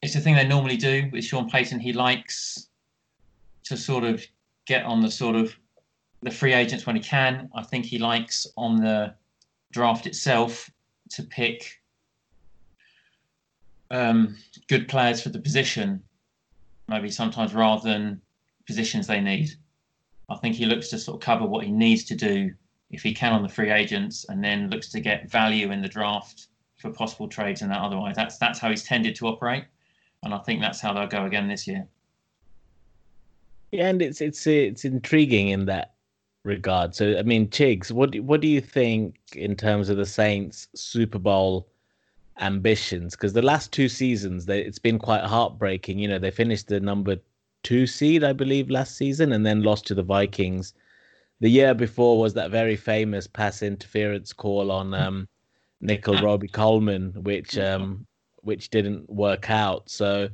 it's 0.00 0.14
a 0.14 0.18
thing 0.18 0.34
they 0.34 0.48
normally 0.48 0.78
do 0.78 1.10
with 1.12 1.26
Sean 1.26 1.50
Payton. 1.50 1.78
He 1.78 1.92
likes 1.92 2.68
to 3.64 3.76
sort 3.76 4.02
of 4.02 4.24
get 4.64 4.82
on 4.86 5.02
the 5.02 5.10
sort 5.10 5.36
of 5.36 5.54
the 6.22 6.30
free 6.30 6.54
agents 6.54 6.86
when 6.86 6.96
he 6.96 7.02
can. 7.02 7.50
I 7.54 7.62
think 7.62 7.84
he 7.84 7.98
likes 7.98 8.46
on 8.56 8.76
the 8.76 9.14
draft 9.72 10.06
itself 10.06 10.70
to 11.10 11.22
pick 11.22 11.82
um, 13.90 14.34
good 14.68 14.88
players 14.88 15.20
for 15.20 15.28
the 15.28 15.38
position, 15.38 16.02
maybe 16.88 17.10
sometimes 17.10 17.52
rather 17.52 17.86
than 17.86 18.22
positions 18.66 19.06
they 19.06 19.20
need. 19.20 19.50
I 20.30 20.36
think 20.36 20.54
he 20.54 20.64
looks 20.64 20.88
to 20.88 20.98
sort 20.98 21.16
of 21.16 21.20
cover 21.20 21.44
what 21.44 21.66
he 21.66 21.70
needs 21.70 22.04
to 22.04 22.14
do 22.14 22.54
if 22.92 23.02
he 23.02 23.12
can 23.12 23.32
on 23.32 23.42
the 23.42 23.48
free 23.48 23.70
agents, 23.70 24.26
and 24.28 24.44
then 24.44 24.70
looks 24.70 24.88
to 24.90 25.00
get 25.00 25.30
value 25.30 25.72
in 25.72 25.82
the 25.82 25.88
draft 25.88 26.48
for 26.76 26.90
possible 26.90 27.28
trades 27.28 27.62
and 27.62 27.70
that. 27.70 27.80
Otherwise, 27.80 28.14
that's 28.16 28.38
that's 28.38 28.58
how 28.58 28.70
he's 28.70 28.84
tended 28.84 29.16
to 29.16 29.26
operate, 29.26 29.64
and 30.22 30.32
I 30.32 30.38
think 30.38 30.60
that's 30.60 30.80
how 30.80 30.92
they'll 30.92 31.06
go 31.06 31.24
again 31.24 31.48
this 31.48 31.66
year. 31.66 31.86
Yeah, 33.72 33.88
and 33.88 34.02
it's 34.02 34.20
it's 34.20 34.46
it's 34.46 34.84
intriguing 34.84 35.48
in 35.48 35.64
that 35.66 35.94
regard. 36.44 36.94
So, 36.94 37.18
I 37.18 37.22
mean, 37.22 37.48
Chigs, 37.48 37.90
what 37.90 38.14
what 38.20 38.40
do 38.40 38.48
you 38.48 38.60
think 38.60 39.16
in 39.34 39.56
terms 39.56 39.88
of 39.88 39.96
the 39.96 40.06
Saints 40.06 40.68
Super 40.74 41.18
Bowl 41.18 41.68
ambitions? 42.38 43.16
Because 43.16 43.32
the 43.32 43.42
last 43.42 43.72
two 43.72 43.88
seasons, 43.88 44.46
they, 44.46 44.60
it's 44.60 44.78
been 44.78 44.98
quite 44.98 45.24
heartbreaking. 45.24 45.98
You 45.98 46.08
know, 46.08 46.18
they 46.18 46.30
finished 46.30 46.68
the 46.68 46.80
number 46.80 47.16
two 47.62 47.86
seed, 47.86 48.24
I 48.24 48.32
believe, 48.32 48.70
last 48.70 48.96
season, 48.96 49.32
and 49.32 49.46
then 49.46 49.62
lost 49.62 49.86
to 49.86 49.94
the 49.94 50.02
Vikings. 50.02 50.74
The 51.42 51.50
year 51.50 51.74
before 51.74 52.20
was 52.20 52.34
that 52.34 52.52
very 52.52 52.76
famous 52.76 53.26
pass 53.26 53.62
interference 53.62 54.32
call 54.32 54.70
on 54.70 54.94
um, 54.94 55.28
Nickell 55.80 56.22
Robey-Coleman, 56.22 57.24
which 57.24 57.58
um, 57.58 58.06
which 58.42 58.70
didn't 58.70 59.10
work 59.10 59.50
out. 59.50 59.90
So, 59.90 60.28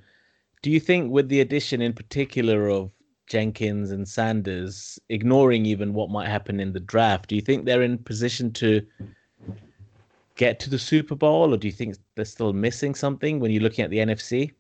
do 0.61 0.71
you 0.71 0.79
think, 0.79 1.11
with 1.11 1.31
the 1.31 1.41
addition 1.41 1.81
in 1.81 1.95
particular 1.95 2.69
of 2.69 2.91
Jenkins 3.27 3.91
and 3.91 4.07
Sanders, 4.07 4.99
ignoring 5.09 5.65
even 5.65 5.95
what 5.95 6.11
might 6.11 6.29
happen 6.29 6.61
in 6.61 6.75
the 6.75 6.81
draft, 6.81 7.31
do 7.31 7.37
you 7.37 7.41
think 7.41 7.65
they're 7.65 7.81
in 7.81 7.97
position 7.97 8.53
to 8.53 8.87
get 10.37 10.61
to 10.61 10.69
the 10.69 10.79
Super 10.79 11.15
Bowl, 11.15 11.55
or 11.55 11.57
do 11.57 11.69
you 11.69 11.73
think 11.73 11.97
they're 12.17 12.27
still 12.27 12.53
missing 12.53 12.95
something 12.95 13.41
when 13.41 13.51
you're 13.51 13.63
looking 13.63 13.83
at 13.83 13.91
the 13.91 13.97
NFC? 13.97 14.53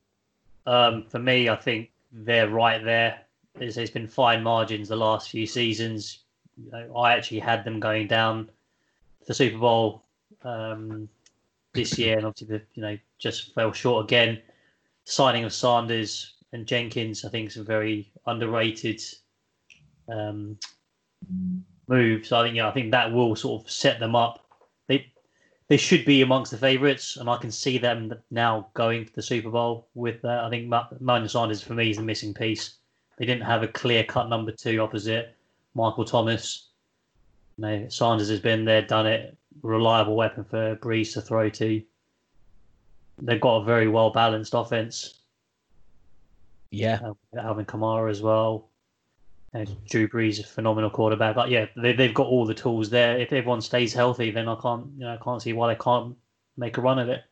Um, 0.65 1.05
for 1.11 1.19
me, 1.19 1.51
I 1.51 1.57
think 1.57 1.91
they're 2.11 2.49
right 2.49 2.83
there. 2.83 3.21
There's 3.55 3.91
been 3.91 4.09
fine 4.09 4.43
margins 4.43 4.89
the 4.89 4.97
last 4.97 5.29
few 5.29 5.47
seasons. 5.47 6.25
You 6.65 6.71
know, 6.71 6.97
I 6.97 7.15
actually 7.15 7.41
had 7.41 7.65
them 7.65 7.81
going 7.81 8.09
down 8.09 8.51
the 9.27 9.35
Super 9.35 9.59
Bowl 9.59 10.05
um, 10.43 11.09
this 11.73 11.99
year, 11.99 12.17
and 12.17 12.27
obviously, 12.27 12.59
the, 12.59 12.63
you 12.75 12.83
know, 12.83 12.99
just 13.19 13.55
fell 13.55 13.73
short 13.73 14.05
again. 14.05 14.41
Signing 15.05 15.45
of 15.45 15.53
Sanders 15.53 16.35
and 16.53 16.67
Jenkins, 16.67 17.25
I 17.25 17.29
think, 17.29 17.49
is 17.49 17.57
a 17.57 17.63
very 17.63 18.11
underrated 18.27 19.01
um, 20.09 20.59
move. 21.87 22.27
So 22.27 22.41
I 22.41 22.45
think, 22.45 22.57
yeah, 22.57 22.69
I 22.69 22.73
think 22.73 22.91
that 22.91 23.13
will 23.13 23.37
sort 23.37 23.63
of 23.63 23.71
set 23.71 24.01
them 24.01 24.17
up. 24.17 24.45
They 24.89 25.11
they 25.69 25.77
should 25.77 26.05
be 26.05 26.23
amongst 26.23 26.51
the 26.51 26.59
favourites, 26.59 27.17
and 27.17 27.29
I 27.29 27.37
can 27.37 27.51
see 27.51 27.79
them 27.79 28.15
now 28.31 28.69
going 28.75 29.05
to 29.05 29.15
the 29.15 29.23
Super 29.23 29.51
Bowl 29.51 29.89
with 29.95 30.21
that. 30.23 30.45
I 30.45 30.51
think 30.51 30.73
Emmanuel 31.01 31.29
Sanders 31.29 31.63
for 31.63 31.75
me 31.75 31.91
is 31.91 31.99
the 31.99 32.03
missing 32.03 32.35
piece. 32.35 32.77
They 33.19 33.27
didn't 33.27 33.45
have 33.45 33.63
a 33.63 33.69
clear 33.69 34.05
cut 34.05 34.29
number 34.29 34.53
two 34.53 34.81
opposite 34.81 35.35
Michael 35.79 36.05
Thomas. 36.05 36.71
You 37.57 37.63
know, 37.63 37.89
Sanders 37.89 38.29
has 38.29 38.41
been 38.41 38.65
there, 38.65 38.83
done 38.83 39.07
it, 39.07 39.39
reliable 39.63 40.17
weapon 40.17 40.45
for 40.45 40.77
Brees 40.77 41.13
to 41.15 41.21
throw 41.23 41.49
to. 41.51 41.83
They've 43.23 43.41
got 43.41 43.63
a 43.63 43.65
very 43.65 43.89
well 43.89 44.11
balanced 44.11 44.55
offense. 44.55 45.21
Yeah, 46.71 46.99
uh, 47.03 47.41
Alvin 47.41 47.65
Kamara 47.65 48.11
as 48.11 48.21
well. 48.21 48.71
And 49.55 49.75
Drew 49.87 50.09
Brees, 50.09 50.41
a 50.41 50.45
phenomenal 50.45 50.91
quarterback. 50.91 51.35
But 51.35 51.49
yeah, 51.49 51.67
they, 51.77 51.95
they've 51.95 52.13
got 52.13 52.27
all 52.27 52.45
the 52.45 52.55
tools 52.55 52.91
there. 52.91 53.19
If 53.19 53.33
everyone 53.33 53.63
stays 53.63 53.95
healthy, 53.95 54.31
then 54.31 54.49
I 54.49 54.57
can't, 54.57 54.87
you 54.97 55.05
know, 55.05 55.15
I 55.15 55.25
can't 55.25 55.41
see 55.41 55.55
why 55.55 55.73
they 55.73 55.81
can't 55.81 56.15
make 56.57 56.77
a 56.77 56.83
run 56.83 56.99
of 56.99 57.09
it. 57.09 57.23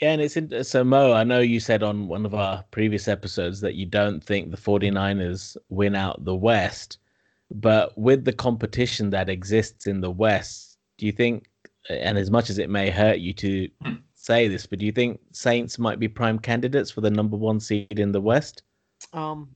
Yeah, 0.00 0.12
and 0.12 0.22
it's 0.22 0.36
in, 0.36 0.64
so 0.64 0.84
Mo. 0.84 1.12
I 1.12 1.24
know 1.24 1.40
you 1.40 1.58
said 1.58 1.82
on 1.82 2.06
one 2.06 2.24
of 2.24 2.34
our 2.34 2.64
previous 2.70 3.08
episodes 3.08 3.60
that 3.60 3.74
you 3.74 3.84
don't 3.84 4.22
think 4.22 4.50
the 4.50 4.56
49ers 4.56 5.56
win 5.68 5.96
out 5.96 6.24
the 6.24 6.36
West, 6.36 6.98
but 7.50 7.96
with 7.96 8.24
the 8.24 8.32
competition 8.32 9.10
that 9.10 9.28
exists 9.28 9.86
in 9.86 10.00
the 10.00 10.10
West, 10.10 10.78
do 10.98 11.06
you 11.06 11.12
think? 11.12 11.48
And 11.88 12.18
as 12.18 12.30
much 12.30 12.50
as 12.50 12.58
it 12.58 12.68
may 12.68 12.90
hurt 12.90 13.18
you 13.18 13.32
to 13.34 13.68
say 14.14 14.48
this, 14.48 14.66
but 14.66 14.78
do 14.78 14.86
you 14.86 14.92
think 14.92 15.20
Saints 15.32 15.78
might 15.78 15.98
be 15.98 16.08
prime 16.08 16.38
candidates 16.38 16.90
for 16.90 17.00
the 17.00 17.10
number 17.10 17.36
one 17.36 17.60
seed 17.60 17.98
in 17.98 18.12
the 18.12 18.20
West? 18.20 18.62
Um, 19.12 19.48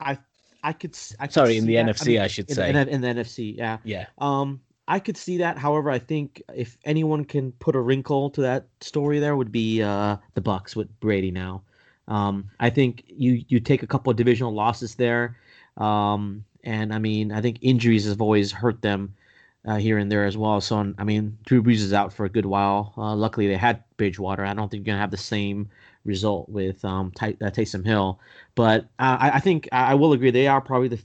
I 0.00 0.18
I 0.62 0.72
could. 0.72 0.98
I 1.20 1.26
could 1.26 1.34
Sorry, 1.34 1.56
in 1.56 1.66
the 1.66 1.76
that. 1.76 1.86
NFC, 1.86 2.02
I, 2.02 2.10
mean, 2.10 2.20
I 2.20 2.26
should 2.26 2.48
in, 2.50 2.56
say. 2.56 2.70
In, 2.70 2.76
in, 2.76 3.00
the 3.00 3.08
NFC, 3.08 3.56
yeah. 3.56 3.78
Yeah. 3.84 4.06
Um, 4.18 4.60
I 4.88 4.98
could 4.98 5.16
see 5.16 5.36
that. 5.38 5.58
However, 5.58 5.90
I 5.90 5.98
think 5.98 6.42
if 6.54 6.76
anyone 6.84 7.24
can 7.24 7.52
put 7.52 7.76
a 7.76 7.80
wrinkle 7.80 8.30
to 8.30 8.40
that 8.42 8.66
story, 8.80 9.20
there 9.20 9.36
would 9.36 9.52
be 9.52 9.82
uh, 9.82 10.16
the 10.34 10.40
Bucks 10.40 10.74
with 10.74 10.88
Brady 11.00 11.30
now. 11.30 11.62
Um, 12.08 12.50
I 12.60 12.70
think 12.70 13.04
you 13.06 13.44
you 13.48 13.60
take 13.60 13.82
a 13.82 13.86
couple 13.86 14.10
of 14.10 14.16
divisional 14.16 14.52
losses 14.52 14.94
there, 14.94 15.36
um, 15.76 16.44
and 16.66 16.92
I 16.92 16.98
mean 16.98 17.32
I 17.32 17.40
think 17.40 17.58
injuries 17.62 18.06
have 18.06 18.20
always 18.20 18.52
hurt 18.52 18.82
them 18.82 19.14
uh, 19.64 19.76
here 19.76 19.98
and 19.98 20.12
there 20.12 20.26
as 20.26 20.36
well. 20.36 20.60
So 20.60 20.92
I 20.98 21.04
mean 21.04 21.38
Drew 21.46 21.62
Brees 21.62 21.76
is 21.76 21.92
out 21.94 22.12
for 22.12 22.26
a 22.26 22.28
good 22.28 22.46
while. 22.46 22.92
Uh, 22.98 23.14
luckily 23.14 23.46
they 23.46 23.56
had 23.56 23.82
Bridgewater. 23.96 24.44
I 24.44 24.52
don't 24.52 24.70
think 24.70 24.86
you're 24.86 24.92
gonna 24.92 25.00
have 25.00 25.10
the 25.10 25.16
same 25.16 25.70
result 26.04 26.48
with 26.48 26.84
um, 26.84 27.12
Ty- 27.12 27.36
uh, 27.40 27.50
Taysom 27.50 27.84
Hill. 27.84 28.20
But 28.54 28.88
I, 28.98 29.30
I, 29.34 29.40
think 29.40 29.68
I 29.72 29.94
will 29.94 30.12
agree 30.12 30.30
they 30.30 30.46
are 30.46 30.60
probably 30.60 30.88
the 30.88 31.00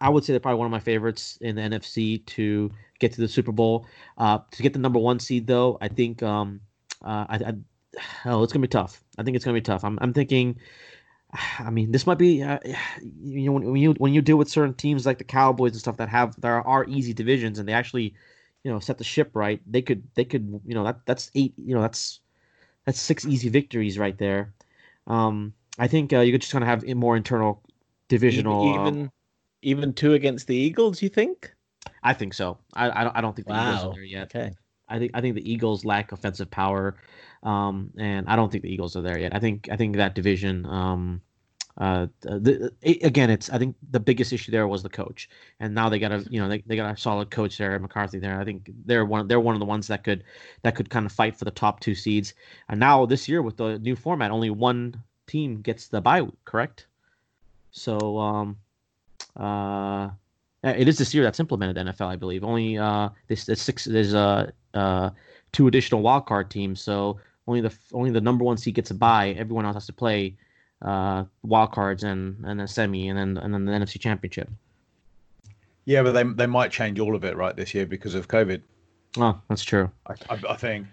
I 0.00 0.08
would 0.08 0.24
say 0.24 0.32
they're 0.32 0.40
probably 0.40 0.58
one 0.58 0.66
of 0.66 0.70
my 0.72 0.80
favorites 0.80 1.38
in 1.40 1.56
the 1.56 1.62
NFC 1.62 2.24
to 2.26 2.70
get 3.00 3.12
to 3.12 3.20
the 3.20 3.28
Super 3.28 3.52
Bowl. 3.52 3.86
Uh, 4.16 4.38
to 4.52 4.62
get 4.62 4.72
the 4.72 4.78
number 4.78 4.98
one 4.98 5.18
seed 5.18 5.46
though, 5.46 5.78
I 5.80 5.88
think 5.88 6.22
um, 6.22 6.60
uh, 7.02 7.26
I, 7.28 7.36
I, 7.36 7.54
oh 8.26 8.42
it's 8.42 8.52
gonna 8.52 8.62
be 8.62 8.68
tough. 8.68 9.02
I 9.18 9.22
think 9.22 9.36
it's 9.36 9.44
gonna 9.44 9.54
be 9.54 9.60
tough. 9.60 9.84
I'm 9.84 9.98
I'm 10.00 10.12
thinking. 10.12 10.58
I 11.58 11.70
mean, 11.70 11.92
this 11.92 12.06
might 12.06 12.18
be 12.18 12.42
uh, 12.42 12.58
you 13.22 13.46
know 13.46 13.52
when, 13.52 13.64
when, 13.64 13.76
you 13.80 13.92
when 13.92 14.14
you 14.14 14.22
deal 14.22 14.36
with 14.36 14.48
certain 14.48 14.74
teams 14.74 15.06
like 15.06 15.18
the 15.18 15.24
Cowboys 15.24 15.72
and 15.72 15.80
stuff 15.80 15.96
that 15.98 16.08
have 16.08 16.40
there 16.40 16.66
are 16.66 16.84
easy 16.88 17.12
divisions 17.12 17.58
and 17.58 17.68
they 17.68 17.72
actually 17.72 18.14
you 18.62 18.72
know 18.72 18.80
set 18.80 18.98
the 18.98 19.04
ship 19.04 19.30
right. 19.34 19.60
They 19.66 19.82
could 19.82 20.02
they 20.14 20.24
could 20.24 20.60
you 20.66 20.74
know 20.74 20.84
that 20.84 21.00
that's 21.06 21.30
eight 21.34 21.54
you 21.56 21.74
know 21.74 21.82
that's 21.82 22.20
that's 22.84 23.00
six 23.00 23.24
easy 23.24 23.48
victories 23.48 23.98
right 23.98 24.16
there. 24.18 24.52
Um, 25.06 25.52
I 25.78 25.88
think 25.88 26.12
uh, 26.12 26.20
you 26.20 26.32
could 26.32 26.40
just 26.40 26.52
kind 26.52 26.64
of 26.64 26.68
have 26.68 26.96
more 26.96 27.16
internal 27.16 27.62
divisional 28.08 28.68
even 28.68 28.86
even, 28.86 29.02
um, 29.02 29.12
even, 29.62 29.92
two 29.92 30.14
against 30.14 30.46
the 30.46 30.56
Eagles. 30.56 31.02
You 31.02 31.08
think? 31.08 31.52
I 32.02 32.14
think 32.14 32.34
so. 32.34 32.58
I 32.74 32.90
I 32.90 33.04
don't, 33.04 33.16
I 33.16 33.20
don't 33.20 33.36
think 33.36 33.48
the 33.48 33.54
wow. 33.54 33.76
Eagles 33.76 33.84
are 33.84 33.94
there 33.94 34.04
yet. 34.04 34.34
Okay. 34.34 34.52
I 34.88 34.98
think 34.98 35.12
I 35.14 35.20
think 35.20 35.34
the 35.34 35.50
Eagles 35.50 35.84
lack 35.84 36.12
offensive 36.12 36.50
power, 36.50 36.96
um, 37.44 37.90
and 37.98 38.26
I 38.28 38.36
don't 38.36 38.50
think 38.50 38.62
the 38.62 38.72
Eagles 38.72 38.96
are 38.96 39.02
there 39.02 39.18
yet. 39.18 39.34
I 39.34 39.38
think 39.38 39.68
I 39.70 39.76
think 39.76 39.96
that 39.96 40.14
division. 40.14 40.66
Um, 40.66 41.20
uh, 41.76 42.06
the, 42.20 42.72
again, 42.84 43.30
it's 43.30 43.50
I 43.50 43.58
think 43.58 43.74
the 43.90 43.98
biggest 43.98 44.32
issue 44.32 44.52
there 44.52 44.68
was 44.68 44.84
the 44.84 44.88
coach, 44.88 45.28
and 45.58 45.74
now 45.74 45.88
they 45.88 45.98
got 45.98 46.12
a 46.12 46.24
you 46.30 46.40
know 46.40 46.48
they, 46.48 46.62
they 46.66 46.76
got 46.76 46.94
a 46.94 46.96
solid 46.96 47.30
coach 47.30 47.58
there, 47.58 47.76
McCarthy 47.78 48.20
there. 48.20 48.40
I 48.40 48.44
think 48.44 48.70
they're 48.86 49.04
one 49.04 49.26
they're 49.26 49.40
one 49.40 49.56
of 49.56 49.58
the 49.58 49.66
ones 49.66 49.88
that 49.88 50.04
could 50.04 50.22
that 50.62 50.76
could 50.76 50.88
kind 50.88 51.04
of 51.04 51.10
fight 51.10 51.36
for 51.36 51.44
the 51.44 51.50
top 51.50 51.80
two 51.80 51.94
seeds. 51.94 52.34
And 52.68 52.78
now 52.78 53.06
this 53.06 53.28
year 53.28 53.42
with 53.42 53.56
the 53.56 53.78
new 53.80 53.96
format, 53.96 54.30
only 54.30 54.50
one 54.50 55.02
team 55.26 55.62
gets 55.62 55.88
the 55.88 56.00
bye 56.00 56.22
week, 56.22 56.44
correct? 56.44 56.86
So 57.72 58.18
um, 58.18 58.56
uh, 59.36 60.10
it 60.62 60.86
is 60.86 60.96
this 60.96 61.12
year 61.12 61.24
that's 61.24 61.40
implemented 61.40 61.76
NFL, 61.76 62.06
I 62.06 62.16
believe. 62.16 62.44
Only 62.44 62.78
uh, 62.78 63.08
this 63.26 63.46
there's 63.46 63.60
six 63.60 63.84
there's 63.84 64.14
uh, 64.14 64.52
uh 64.74 65.10
two 65.50 65.66
additional 65.66 66.02
wild 66.02 66.26
card 66.26 66.50
teams, 66.50 66.80
so 66.80 67.18
only 67.46 67.60
the 67.60 67.74
only 67.92 68.10
the 68.10 68.20
number 68.20 68.44
one 68.44 68.56
seed 68.56 68.74
gets 68.74 68.90
a 68.90 68.94
bye. 68.94 69.30
Everyone 69.38 69.64
else 69.64 69.74
has 69.74 69.86
to 69.86 69.92
play 69.92 70.36
uh, 70.82 71.24
wild 71.42 71.72
cards 71.72 72.02
and 72.02 72.44
and 72.44 72.60
then 72.60 72.66
semi 72.66 73.08
and 73.08 73.18
then 73.18 73.36
and 73.36 73.52
then 73.52 73.64
the 73.64 73.72
NFC 73.72 74.00
Championship. 74.00 74.48
Yeah, 75.84 76.02
but 76.02 76.12
they 76.12 76.22
they 76.22 76.46
might 76.46 76.70
change 76.70 76.98
all 76.98 77.14
of 77.14 77.24
it 77.24 77.36
right 77.36 77.54
this 77.54 77.74
year 77.74 77.86
because 77.86 78.14
of 78.14 78.28
COVID. 78.28 78.62
Oh, 79.16 79.40
that's 79.48 79.64
true. 79.64 79.90
I, 80.06 80.14
I, 80.30 80.40
I 80.50 80.56
think. 80.56 80.86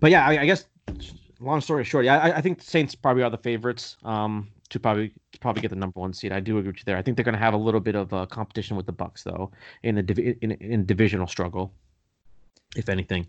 But 0.00 0.10
yeah, 0.10 0.26
I, 0.26 0.42
I, 0.42 0.46
guess 0.46 0.66
long 1.40 1.60
story 1.60 1.84
short, 1.84 2.04
yeah, 2.04 2.18
I, 2.18 2.36
I 2.36 2.40
think 2.40 2.58
the 2.58 2.64
Saints 2.64 2.94
probably 2.94 3.22
are 3.22 3.30
the 3.30 3.38
favorites 3.38 3.96
um, 4.04 4.48
to 4.70 4.78
probably 4.80 5.12
to 5.32 5.38
probably 5.38 5.62
get 5.62 5.70
the 5.70 5.76
number 5.76 6.00
one 6.00 6.12
seed. 6.12 6.32
I 6.32 6.40
do 6.40 6.58
agree 6.58 6.70
with 6.70 6.78
you 6.78 6.84
there. 6.84 6.96
I 6.96 7.02
think 7.02 7.16
they're 7.16 7.24
going 7.24 7.34
to 7.34 7.38
have 7.38 7.54
a 7.54 7.58
little 7.58 7.80
bit 7.80 7.94
of 7.94 8.12
uh, 8.12 8.26
competition 8.26 8.76
with 8.76 8.86
the 8.86 8.92
Bucks 8.92 9.22
though 9.22 9.50
in 9.82 9.94
the 9.94 10.02
div- 10.02 10.36
in, 10.40 10.52
in 10.52 10.86
divisional 10.86 11.26
struggle, 11.26 11.72
if 12.76 12.88
anything. 12.88 13.26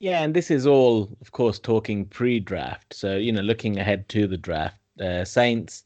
Yeah, 0.00 0.22
and 0.22 0.34
this 0.34 0.50
is 0.50 0.66
all, 0.66 1.08
of 1.20 1.32
course, 1.32 1.58
talking 1.58 2.04
pre-draft. 2.04 2.94
So 2.94 3.16
you 3.16 3.32
know, 3.32 3.42
looking 3.42 3.78
ahead 3.78 4.08
to 4.10 4.26
the 4.26 4.36
draft 4.36 4.76
uh, 5.00 5.24
Saints 5.24 5.84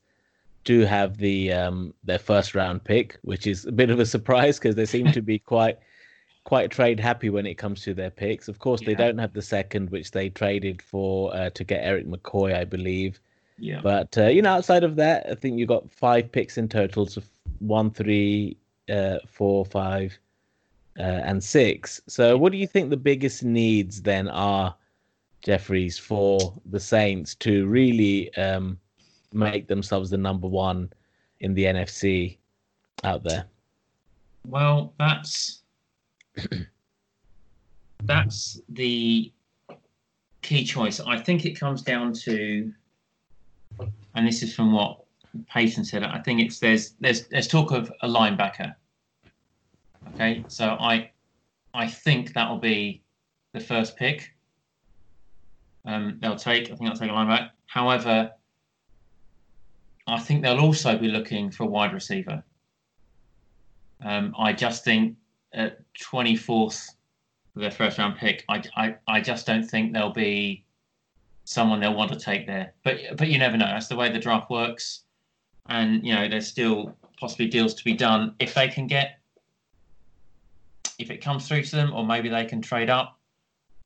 do 0.65 0.81
have 0.81 1.17
the 1.17 1.53
um, 1.53 1.95
their 2.05 2.19
first 2.19 2.55
round 2.55 2.85
pick, 2.85 3.19
which 3.23 3.47
is 3.47 3.65
a 3.65 3.73
bit 3.73 3.91
of 3.91 3.99
a 3.99 4.07
surprise 4.07 4.59
because 4.59 4.75
they 4.75 4.87
seem 4.87 5.11
to 5.13 5.23
be 5.23 5.39
quite 5.55 5.79
quite 6.45 6.71
trade 6.71 7.01
happy 7.01 7.31
when 7.31 7.47
it 7.47 7.55
comes 7.55 7.83
to 7.83 7.95
their 7.95 8.11
picks. 8.11 8.49
Of 8.49 8.59
course, 8.59 8.81
yeah. 8.83 8.89
they 8.89 8.95
don't 8.95 9.19
have 9.19 9.33
the 9.33 9.43
second, 9.43 9.91
which 9.91 10.11
they 10.11 10.29
traded 10.31 10.83
for 10.83 11.35
uh, 11.35 11.51
to 11.51 11.65
get 11.65 11.85
Erik 11.85 12.07
McCoy, 12.07 12.55
I 12.55 12.65
believe. 12.65 13.21
Yeah. 13.59 13.81
But 13.83 14.17
uh, 14.17 14.27
you 14.27 14.43
know, 14.43 14.53
outside 14.53 14.85
of 14.85 14.97
that, 14.97 15.27
I 15.31 15.35
think 15.35 15.59
you've 15.59 15.69
got 15.69 15.91
five 15.91 16.31
picks 16.31 16.59
in 16.59 16.69
total, 16.69 17.07
so 17.07 17.23
one, 17.59 17.91
three, 17.91 18.57
uh, 18.89 19.19
four, 19.27 19.65
five, 19.65 20.19
uh, 20.99 21.23
and 21.25 21.43
six. 21.43 22.01
So, 22.07 22.37
what 22.37 22.53
do 22.53 22.59
you 22.59 22.67
think 22.67 22.91
the 22.91 22.97
biggest 22.97 23.45
needs 23.45 24.03
then 24.03 24.29
are, 24.29 24.75
Jeffries, 25.43 25.99
for 25.99 26.55
the 26.67 26.81
Saints 26.81 27.35
to 27.37 27.67
really 27.67 28.35
um, 28.35 28.79
make 29.33 29.69
themselves 29.69 30.11
the 30.11 30.19
number 30.19 30.49
one 30.49 30.93
in 31.41 31.55
the 31.55 31.65
NFC 31.65 32.39
out 33.05 33.23
there? 33.23 33.45
Well, 34.47 34.93
that's 34.99 35.63
that's 38.05 38.61
the 38.69 39.33
key 40.43 40.65
choice. 40.65 41.01
I 41.01 41.19
think 41.19 41.45
it 41.45 41.59
comes 41.59 41.83
down 41.83 42.13
to, 42.15 42.73
and 44.15 44.27
this 44.27 44.43
is 44.43 44.55
from 44.55 44.73
what 44.73 45.05
Payton 45.49 45.85
said. 45.85 46.03
I 46.03 46.19
think 46.21 46.41
it's 46.41 46.59
there's 46.59 46.91
there's 47.01 47.27
there's 47.29 47.47
talk 47.49 47.71
of 47.71 47.93
a 48.03 48.09
linebacker. 48.09 48.75
Okay, 50.15 50.45
so 50.49 50.77
I 50.81 51.11
I 51.75 51.87
think 51.87 52.33
that 52.35 52.49
will 52.51 52.59
be 52.59 53.03
the 53.53 53.61
first 53.61 53.97
pick. 53.97 54.31
Um, 55.85 56.19
they'll 56.21 56.37
take. 56.37 56.65
I 56.65 56.75
think 56.75 56.81
they'll 56.81 56.93
take 56.95 57.11
a 57.11 57.15
linebacker. 57.15 57.51
However, 57.67 58.33
I 60.07 60.19
think 60.19 60.43
they'll 60.43 60.61
also 60.61 60.97
be 60.99 61.09
looking 61.09 61.51
for 61.51 61.65
a 61.65 61.67
wide 61.67 61.93
receiver. 61.93 62.43
Um, 64.03 64.35
I 64.39 64.53
just 64.53 64.85
think 64.85 65.17
at 65.53 65.79
24th 65.97 66.91
for 67.53 67.61
their 67.61 67.71
first 67.71 67.99
round 67.99 68.17
pick, 68.17 68.45
I, 68.49 68.63
I, 68.77 68.95
I 69.07 69.21
just 69.21 69.47
don't 69.47 69.65
think 69.65 69.93
there'll 69.93 70.13
be 70.13 70.65
someone 71.45 71.81
they'll 71.81 71.95
want 71.95 72.13
to 72.13 72.19
take 72.19 72.47
there. 72.47 72.75
But 72.85 73.17
but 73.17 73.29
you 73.29 73.39
never 73.39 73.57
know. 73.57 73.67
That's 73.67 73.89
the 73.89 73.97
way 73.97 74.11
the 74.11 74.19
draft 74.19 74.51
works. 74.51 75.05
And 75.69 76.05
you 76.05 76.15
know, 76.15 76.29
there's 76.29 76.47
still 76.47 76.97
possibly 77.21 77.49
deals 77.49 77.75
to 77.75 77.85
be 77.85 77.95
done 77.95 78.35
if 78.39 78.55
they 78.55 78.69
can 78.69 78.87
get 78.87 79.18
if 80.99 81.11
it 81.11 81.23
comes 81.23 81.47
through 81.47 81.63
to 81.63 81.77
them, 81.77 81.93
or 81.95 82.05
maybe 82.05 82.29
they 82.29 82.45
can 82.45 82.61
trade 82.61 82.91
up. 82.91 83.19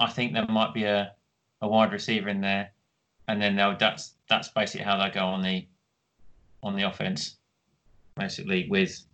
I 0.01 0.10
think 0.10 0.32
there 0.32 0.47
might 0.47 0.74
be 0.74 0.84
a, 0.84 1.12
a 1.60 1.68
wide 1.68 1.93
receiver 1.93 2.28
in 2.28 2.40
there, 2.40 2.70
and 3.28 3.40
then 3.40 3.55
they'll 3.55 3.76
that's 3.76 4.14
that's 4.28 4.48
basically 4.48 4.84
how 4.84 4.97
they 4.97 5.10
go 5.10 5.26
on 5.26 5.43
the 5.43 5.66
on 6.62 6.76
the 6.76 6.82
offense, 6.82 7.36
basically 8.16 8.68
with 8.68 9.05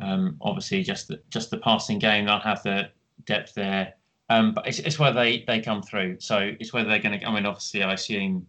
um, 0.00 0.36
obviously 0.40 0.82
just 0.82 1.08
the, 1.08 1.20
just 1.30 1.50
the 1.50 1.58
passing 1.58 1.98
game. 1.98 2.26
They'll 2.26 2.38
have 2.38 2.62
the 2.62 2.90
depth 3.26 3.54
there, 3.54 3.94
um, 4.28 4.54
but 4.54 4.66
it's, 4.66 4.78
it's 4.78 4.98
where 4.98 5.12
they 5.12 5.44
they 5.46 5.60
come 5.60 5.82
through. 5.82 6.20
So 6.20 6.54
it's 6.60 6.72
whether 6.72 6.88
they're 6.88 7.00
going 7.00 7.18
to. 7.18 7.26
I 7.26 7.34
mean, 7.34 7.46
obviously, 7.46 7.82
I 7.82 7.92
assume 7.92 8.46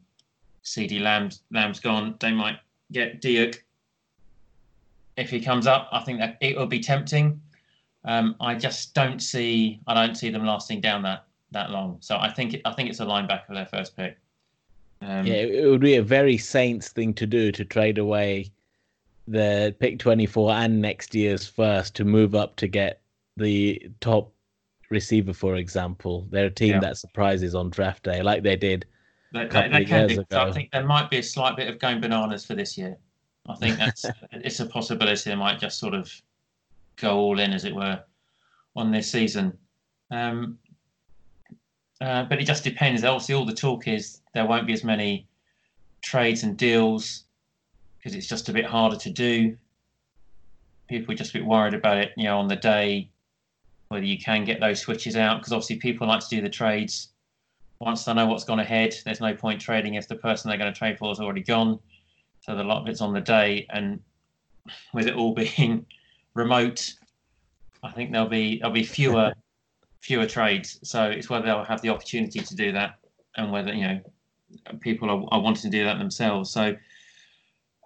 CeeDee 0.63 1.01
Lamb's 1.01 1.41
Lamb's 1.51 1.79
gone. 1.79 2.15
They 2.19 2.31
might 2.31 2.57
get 2.91 3.21
Diuk 3.21 3.57
if 5.17 5.29
he 5.29 5.41
comes 5.41 5.67
up. 5.67 5.89
I 5.91 6.01
think 6.01 6.19
that 6.19 6.37
it 6.41 6.55
will 6.55 6.67
be 6.67 6.79
tempting. 6.79 7.41
Um, 8.03 8.35
I 8.39 8.55
just 8.55 8.93
don't 8.93 9.21
see. 9.21 9.79
I 9.87 9.93
don't 9.93 10.15
see 10.15 10.29
them 10.29 10.45
lasting 10.45 10.81
down 10.81 11.03
that 11.03 11.25
that 11.51 11.69
long. 11.69 11.97
So 11.99 12.17
I 12.17 12.29
think 12.29 12.59
I 12.65 12.71
think 12.73 12.89
it's 12.89 12.99
a 12.99 13.05
linebacker 13.05 13.49
their 13.49 13.65
first 13.65 13.95
pick. 13.95 14.17
Um, 15.01 15.25
yeah, 15.25 15.35
it 15.35 15.69
would 15.69 15.81
be 15.81 15.95
a 15.95 16.03
very 16.03 16.37
Saints 16.37 16.89
thing 16.89 17.13
to 17.15 17.25
do 17.25 17.51
to 17.51 17.65
trade 17.65 17.97
away 17.97 18.51
the 19.27 19.75
pick 19.79 19.97
24 19.99 20.51
and 20.51 20.81
next 20.81 21.15
year's 21.15 21.47
first 21.47 21.95
to 21.95 22.05
move 22.05 22.35
up 22.35 22.55
to 22.57 22.67
get 22.67 23.01
the 23.37 23.89
top 23.99 24.31
receiver, 24.89 25.33
for 25.33 25.55
example. 25.55 26.27
They're 26.29 26.47
a 26.47 26.51
team 26.51 26.73
yeah. 26.73 26.79
that 26.81 26.97
surprises 26.97 27.55
on 27.55 27.69
draft 27.69 28.03
day, 28.03 28.21
like 28.21 28.43
they 28.43 28.55
did. 28.55 28.85
They, 29.33 29.47
they, 29.47 29.69
they 29.69 29.85
can 29.85 30.07
do. 30.07 30.25
So 30.31 30.41
I 30.41 30.51
think 30.51 30.71
there 30.71 30.85
might 30.85 31.09
be 31.09 31.17
a 31.17 31.23
slight 31.23 31.55
bit 31.55 31.69
of 31.69 31.79
going 31.79 32.01
bananas 32.01 32.45
for 32.45 32.53
this 32.53 32.77
year. 32.77 32.97
I 33.47 33.55
think 33.55 33.77
that's 33.77 34.05
it's 34.31 34.59
a 34.59 34.65
possibility. 34.65 35.29
They 35.29 35.35
might 35.35 35.59
just 35.59 35.79
sort 35.79 35.93
of 35.93 36.11
go 37.01 37.17
all 37.17 37.39
in, 37.39 37.51
as 37.51 37.65
it 37.65 37.75
were, 37.75 38.03
on 38.75 38.91
this 38.91 39.11
season. 39.11 39.57
Um, 40.11 40.57
uh, 41.99 42.23
but 42.23 42.39
it 42.39 42.45
just 42.45 42.63
depends. 42.63 43.03
Obviously, 43.03 43.35
all 43.35 43.45
the 43.45 43.53
talk 43.53 43.87
is 43.87 44.21
there 44.33 44.45
won't 44.45 44.67
be 44.67 44.73
as 44.73 44.83
many 44.83 45.27
trades 46.01 46.43
and 46.43 46.57
deals 46.57 47.25
because 47.97 48.15
it's 48.15 48.27
just 48.27 48.49
a 48.49 48.53
bit 48.53 48.65
harder 48.65 48.97
to 48.97 49.09
do. 49.09 49.55
People 50.87 51.13
are 51.13 51.17
just 51.17 51.31
a 51.31 51.33
bit 51.33 51.45
worried 51.45 51.73
about 51.73 51.97
it, 51.97 52.11
you 52.17 52.23
know, 52.23 52.37
on 52.37 52.47
the 52.47 52.55
day 52.55 53.09
whether 53.91 54.05
you 54.05 54.17
can 54.17 54.45
get 54.45 54.61
those 54.61 54.79
switches 54.79 55.17
out 55.17 55.39
because 55.39 55.51
obviously 55.51 55.75
people 55.75 56.07
like 56.07 56.21
to 56.21 56.29
do 56.29 56.41
the 56.41 56.49
trades 56.49 57.09
once 57.79 58.05
they 58.05 58.13
know 58.13 58.25
what's 58.25 58.45
gone 58.45 58.61
ahead. 58.61 58.95
There's 59.03 59.19
no 59.19 59.33
point 59.33 59.59
trading 59.59 59.95
if 59.95 60.07
the 60.07 60.15
person 60.15 60.47
they're 60.47 60.57
going 60.57 60.71
to 60.71 60.77
trade 60.77 60.97
for 60.97 61.09
has 61.09 61.19
already 61.19 61.41
gone. 61.41 61.77
So 62.39 62.53
a 62.53 62.63
lot 62.63 62.81
of 62.81 62.87
it's 62.87 63.01
on 63.01 63.11
the 63.11 63.19
day, 63.19 63.67
and 63.69 63.99
with 64.93 65.07
it 65.07 65.15
all 65.15 65.33
being 65.57 65.85
remote, 66.33 66.93
I 67.83 67.91
think 67.91 68.11
there'll 68.11 68.29
be 68.29 68.59
there'll 68.59 68.73
be 68.73 68.83
fewer 68.83 69.33
fewer 70.01 70.25
trades. 70.25 70.79
So 70.83 71.05
it's 71.05 71.29
whether 71.29 71.45
they'll 71.45 71.63
have 71.63 71.81
the 71.81 71.89
opportunity 71.89 72.39
to 72.39 72.55
do 72.55 72.71
that 72.71 72.95
and 73.37 73.51
whether, 73.51 73.73
you 73.73 73.87
know, 73.87 73.99
people 74.79 75.09
are, 75.09 75.23
are 75.31 75.41
wanting 75.41 75.71
to 75.71 75.77
do 75.77 75.85
that 75.85 75.99
themselves. 75.99 76.49
So 76.49 76.75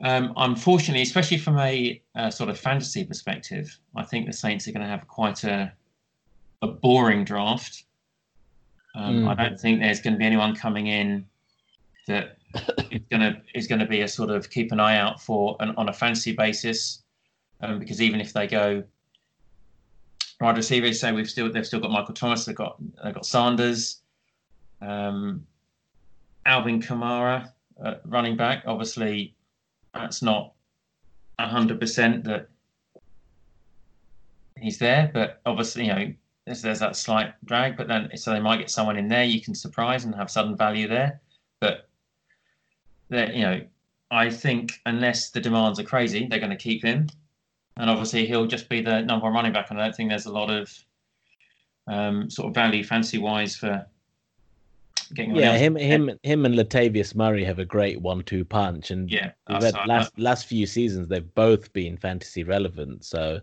um, 0.03 0.33
unfortunately, 0.37 1.03
especially 1.03 1.37
from 1.37 1.57
a, 1.59 2.01
a, 2.15 2.31
sort 2.31 2.49
of 2.49 2.59
fantasy 2.59 3.05
perspective, 3.05 3.77
I 3.95 4.03
think 4.03 4.25
the 4.25 4.33
Saints 4.33 4.67
are 4.67 4.71
going 4.71 4.81
to 4.81 4.87
have 4.87 5.07
quite 5.07 5.43
a, 5.43 5.71
a 6.61 6.67
boring 6.67 7.23
draft. 7.23 7.83
Um, 8.95 9.23
mm. 9.23 9.29
I 9.29 9.35
don't 9.35 9.59
think 9.59 9.79
there's 9.79 10.01
going 10.01 10.13
to 10.13 10.19
be 10.19 10.25
anyone 10.25 10.55
coming 10.55 10.87
in 10.87 11.25
that 12.07 12.37
is 12.91 13.01
going 13.09 13.21
to 13.21 13.41
is 13.53 13.67
going 13.67 13.79
to 13.79 13.85
be 13.85 14.01
a 14.01 14.07
sort 14.07 14.29
of 14.29 14.49
keep 14.49 14.71
an 14.71 14.79
eye 14.79 14.97
out 14.97 15.21
for 15.21 15.57
an, 15.59 15.73
on 15.77 15.89
a 15.89 15.93
fantasy 15.93 16.33
basis, 16.33 17.03
um, 17.61 17.79
because 17.79 18.01
even 18.01 18.19
if 18.21 18.33
they 18.33 18.47
go 18.47 18.83
wide 20.39 20.57
receivers. 20.57 20.99
So 20.99 21.13
we've 21.13 21.29
still 21.29 21.51
they've 21.51 21.65
still 21.65 21.79
got 21.79 21.91
Michael 21.91 22.13
Thomas. 22.13 22.45
They've 22.45 22.55
got 22.55 22.77
they've 23.03 23.13
got 23.13 23.25
Sanders, 23.25 24.01
um, 24.81 25.45
Alvin 26.45 26.81
Kamara, 26.81 27.51
uh, 27.83 27.95
running 28.05 28.35
back. 28.35 28.63
Obviously, 28.65 29.35
that's 29.93 30.21
not 30.21 30.53
hundred 31.39 31.79
percent 31.79 32.23
that 32.25 32.49
he's 34.59 34.77
there. 34.77 35.11
But 35.13 35.41
obviously, 35.45 35.85
you 35.85 35.93
know, 35.93 36.13
there's, 36.45 36.61
there's 36.61 36.79
that 36.79 36.95
slight 36.95 37.33
drag. 37.45 37.77
But 37.77 37.87
then, 37.87 38.09
so 38.15 38.31
they 38.31 38.39
might 38.39 38.57
get 38.57 38.69
someone 38.69 38.97
in 38.97 39.07
there 39.07 39.23
you 39.23 39.41
can 39.41 39.55
surprise 39.55 40.05
and 40.05 40.15
have 40.15 40.31
sudden 40.31 40.55
value 40.55 40.87
there. 40.87 41.21
But 41.59 41.87
you 43.09 43.41
know, 43.41 43.61
I 44.11 44.29
think 44.29 44.81
unless 44.85 45.29
the 45.29 45.39
demands 45.39 45.79
are 45.79 45.83
crazy, 45.83 46.27
they're 46.27 46.39
going 46.39 46.51
to 46.51 46.57
keep 46.57 46.83
him. 46.83 47.07
And 47.77 47.89
obviously, 47.89 48.25
he'll 48.25 48.47
just 48.47 48.69
be 48.69 48.81
the 48.81 49.01
number 49.01 49.25
one 49.25 49.33
running 49.33 49.53
back. 49.53 49.69
And 49.69 49.79
I 49.79 49.85
don't 49.85 49.95
think 49.95 50.09
there's 50.09 50.25
a 50.25 50.31
lot 50.31 50.49
of 50.49 50.71
um, 51.87 52.29
sort 52.29 52.47
of 52.47 52.55
value 52.55 52.83
fancy 52.83 53.17
wise 53.17 53.55
for 53.55 53.85
getting. 55.13 55.35
Yeah, 55.35 55.57
him, 55.57 55.75
him, 55.75 56.09
him, 56.23 56.45
and 56.45 56.55
Latavius 56.55 57.15
Murray 57.15 57.43
have 57.43 57.59
a 57.59 57.65
great 57.65 58.01
one-two 58.01 58.45
punch, 58.45 58.91
and 58.91 59.11
yeah, 59.11 59.31
last 59.49 60.17
last 60.17 60.47
few 60.47 60.65
seasons 60.65 61.07
they've 61.07 61.35
both 61.35 61.71
been 61.73 61.97
fantasy 61.97 62.43
relevant. 62.43 63.05
So. 63.05 63.39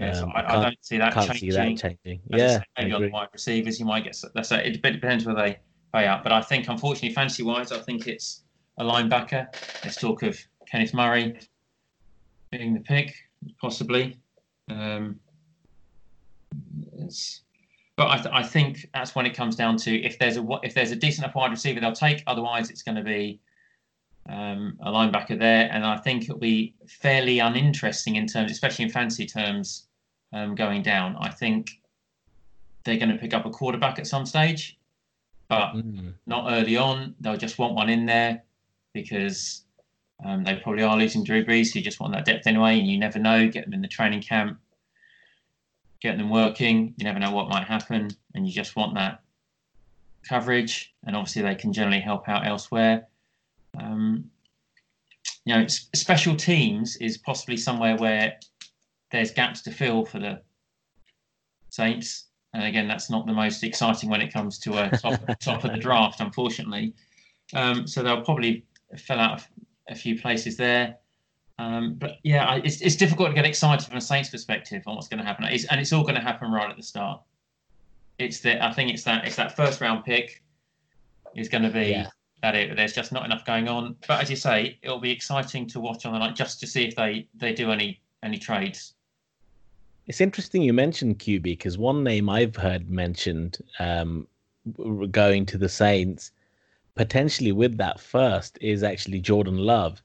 Yeah, 0.00 0.12
so 0.12 0.24
um, 0.24 0.32
I, 0.34 0.56
I, 0.56 0.62
don't 0.64 0.76
see 0.84 0.98
that 0.98 1.14
changing. 1.14 1.36
See 1.36 1.50
that 1.52 1.76
changing. 1.76 2.20
Yeah, 2.26 2.60
maybe 2.76 2.92
on 2.94 3.02
the 3.02 3.10
wide 3.10 3.28
receivers, 3.32 3.78
you 3.78 3.86
might 3.86 4.02
get. 4.02 4.16
Say 4.16 4.66
it 4.66 4.82
depends 4.82 5.24
where 5.24 5.36
they 5.36 5.60
pay 5.92 6.04
out, 6.04 6.24
but 6.24 6.32
I 6.32 6.40
think 6.40 6.68
unfortunately, 6.68 7.14
fancy 7.14 7.44
wise, 7.44 7.70
I 7.70 7.78
think 7.78 8.08
it's 8.08 8.42
a 8.78 8.84
linebacker. 8.84 9.46
Let's 9.84 9.94
talk 9.94 10.24
of 10.24 10.36
Kenneth 10.66 10.94
Murray 10.94 11.38
being 12.50 12.74
the 12.74 12.80
pick, 12.80 13.14
possibly. 13.60 14.18
Um, 14.68 15.20
but 17.96 18.08
I, 18.08 18.16
th- 18.16 18.34
I, 18.34 18.42
think 18.42 18.88
that's 18.92 19.14
when 19.14 19.26
it 19.26 19.34
comes 19.34 19.56
down 19.56 19.76
to 19.78 19.94
if 20.02 20.18
there's 20.18 20.36
a 20.36 20.46
if 20.62 20.74
there's 20.74 20.90
a 20.90 20.96
decent 20.96 21.24
enough 21.24 21.34
wide 21.34 21.50
receiver 21.50 21.80
they'll 21.80 21.92
take. 21.92 22.22
Otherwise, 22.26 22.70
it's 22.70 22.82
going 22.82 22.96
to 22.96 23.02
be 23.02 23.40
um, 24.28 24.78
a 24.82 24.90
linebacker 24.90 25.38
there, 25.38 25.68
and 25.70 25.84
I 25.84 25.96
think 25.98 26.24
it'll 26.24 26.38
be 26.38 26.74
fairly 26.86 27.38
uninteresting 27.38 28.16
in 28.16 28.26
terms, 28.26 28.50
especially 28.50 28.86
in 28.86 28.90
fancy 28.90 29.26
terms, 29.26 29.86
um, 30.32 30.54
going 30.54 30.82
down. 30.82 31.16
I 31.20 31.28
think 31.30 31.70
they're 32.84 32.98
going 32.98 33.10
to 33.10 33.18
pick 33.18 33.34
up 33.34 33.46
a 33.46 33.50
quarterback 33.50 33.98
at 33.98 34.06
some 34.06 34.26
stage, 34.26 34.78
but 35.48 35.74
mm. 35.74 36.14
not 36.26 36.52
early 36.52 36.76
on. 36.76 37.14
They'll 37.20 37.36
just 37.36 37.58
want 37.58 37.74
one 37.74 37.90
in 37.90 38.06
there 38.06 38.42
because 38.92 39.63
um, 40.22 40.44
they 40.44 40.56
probably 40.56 40.82
are 40.82 40.96
losing 40.96 41.24
Drew 41.24 41.44
Brees. 41.44 41.74
You 41.74 41.82
just 41.82 42.00
want 42.00 42.12
that 42.12 42.26
depth 42.26 42.46
anyway, 42.46 42.78
and 42.78 42.86
you 42.86 42.98
never 42.98 43.18
know. 43.18 43.48
Get 43.48 43.64
them 43.64 43.74
in 43.74 43.80
the 43.80 43.88
training 43.88 44.22
camp 44.22 44.58
get 46.04 46.18
them 46.18 46.28
working. 46.28 46.94
You 46.98 47.04
never 47.04 47.18
know 47.18 47.32
what 47.32 47.48
might 47.48 47.66
happen, 47.66 48.10
and 48.34 48.46
you 48.46 48.52
just 48.52 48.76
want 48.76 48.94
that 48.94 49.22
coverage. 50.28 50.94
And 51.04 51.16
obviously, 51.16 51.42
they 51.42 51.54
can 51.54 51.72
generally 51.72 52.00
help 52.00 52.28
out 52.28 52.46
elsewhere. 52.46 53.08
Um, 53.80 54.30
you 55.46 55.54
know, 55.54 55.66
special 55.66 56.36
teams 56.36 56.96
is 56.96 57.16
possibly 57.16 57.56
somewhere 57.56 57.96
where 57.96 58.38
there's 59.10 59.30
gaps 59.30 59.62
to 59.62 59.70
fill 59.70 60.04
for 60.04 60.18
the 60.18 60.42
Saints. 61.70 62.26
And 62.52 62.64
again, 62.64 62.86
that's 62.86 63.10
not 63.10 63.26
the 63.26 63.32
most 63.32 63.64
exciting 63.64 64.10
when 64.10 64.20
it 64.20 64.32
comes 64.32 64.58
to 64.60 64.84
a 64.84 64.96
top, 64.96 65.20
top 65.40 65.64
of 65.64 65.72
the 65.72 65.78
draft, 65.78 66.20
unfortunately. 66.20 66.92
Um, 67.54 67.86
so 67.86 68.02
they'll 68.02 68.22
probably 68.22 68.64
fill 68.96 69.18
out 69.18 69.42
a 69.88 69.94
few 69.94 70.20
places 70.20 70.56
there. 70.56 70.96
Um, 71.58 71.94
but 71.94 72.18
yeah, 72.24 72.46
I, 72.46 72.56
it's, 72.56 72.80
it's 72.80 72.96
difficult 72.96 73.28
to 73.28 73.34
get 73.34 73.44
excited 73.44 73.86
from 73.86 73.96
a 73.96 74.00
Saints 74.00 74.28
perspective 74.28 74.82
on 74.86 74.96
what's 74.96 75.08
going 75.08 75.20
to 75.20 75.24
happen, 75.24 75.44
it's, 75.44 75.64
and 75.66 75.80
it's 75.80 75.92
all 75.92 76.02
going 76.02 76.16
to 76.16 76.20
happen 76.20 76.50
right 76.50 76.68
at 76.68 76.76
the 76.76 76.82
start. 76.82 77.20
It's 78.18 78.40
that 78.40 78.62
I 78.62 78.72
think 78.72 78.92
it's 78.92 79.02
that 79.04 79.26
it's 79.26 79.36
that 79.36 79.56
first 79.56 79.80
round 79.80 80.04
pick 80.04 80.42
is 81.34 81.48
going 81.48 81.64
to 81.64 81.70
be 81.70 81.90
yeah. 81.90 82.08
that 82.42 82.54
it. 82.54 82.76
There's 82.76 82.92
just 82.92 83.10
not 83.10 83.24
enough 83.24 83.44
going 83.44 83.68
on. 83.68 83.96
But 84.06 84.22
as 84.22 84.30
you 84.30 84.36
say, 84.36 84.78
it'll 84.82 85.00
be 85.00 85.10
exciting 85.10 85.66
to 85.68 85.80
watch 85.80 86.06
on 86.06 86.12
the 86.12 86.20
night 86.20 86.36
just 86.36 86.60
to 86.60 86.66
see 86.66 86.84
if 86.84 86.94
they 86.94 87.26
they 87.34 87.52
do 87.52 87.72
any 87.72 88.00
any 88.22 88.38
trades. 88.38 88.94
It's 90.06 90.20
interesting 90.20 90.62
you 90.62 90.72
mentioned 90.72 91.18
QB 91.18 91.42
because 91.42 91.76
one 91.76 92.04
name 92.04 92.28
I've 92.28 92.54
heard 92.54 92.88
mentioned 92.88 93.58
um, 93.80 94.28
going 95.10 95.46
to 95.46 95.58
the 95.58 95.68
Saints 95.68 96.30
potentially 96.94 97.52
with 97.52 97.76
that 97.78 98.00
first 98.00 98.58
is 98.60 98.82
actually 98.82 99.20
Jordan 99.20 99.58
Love 99.58 100.02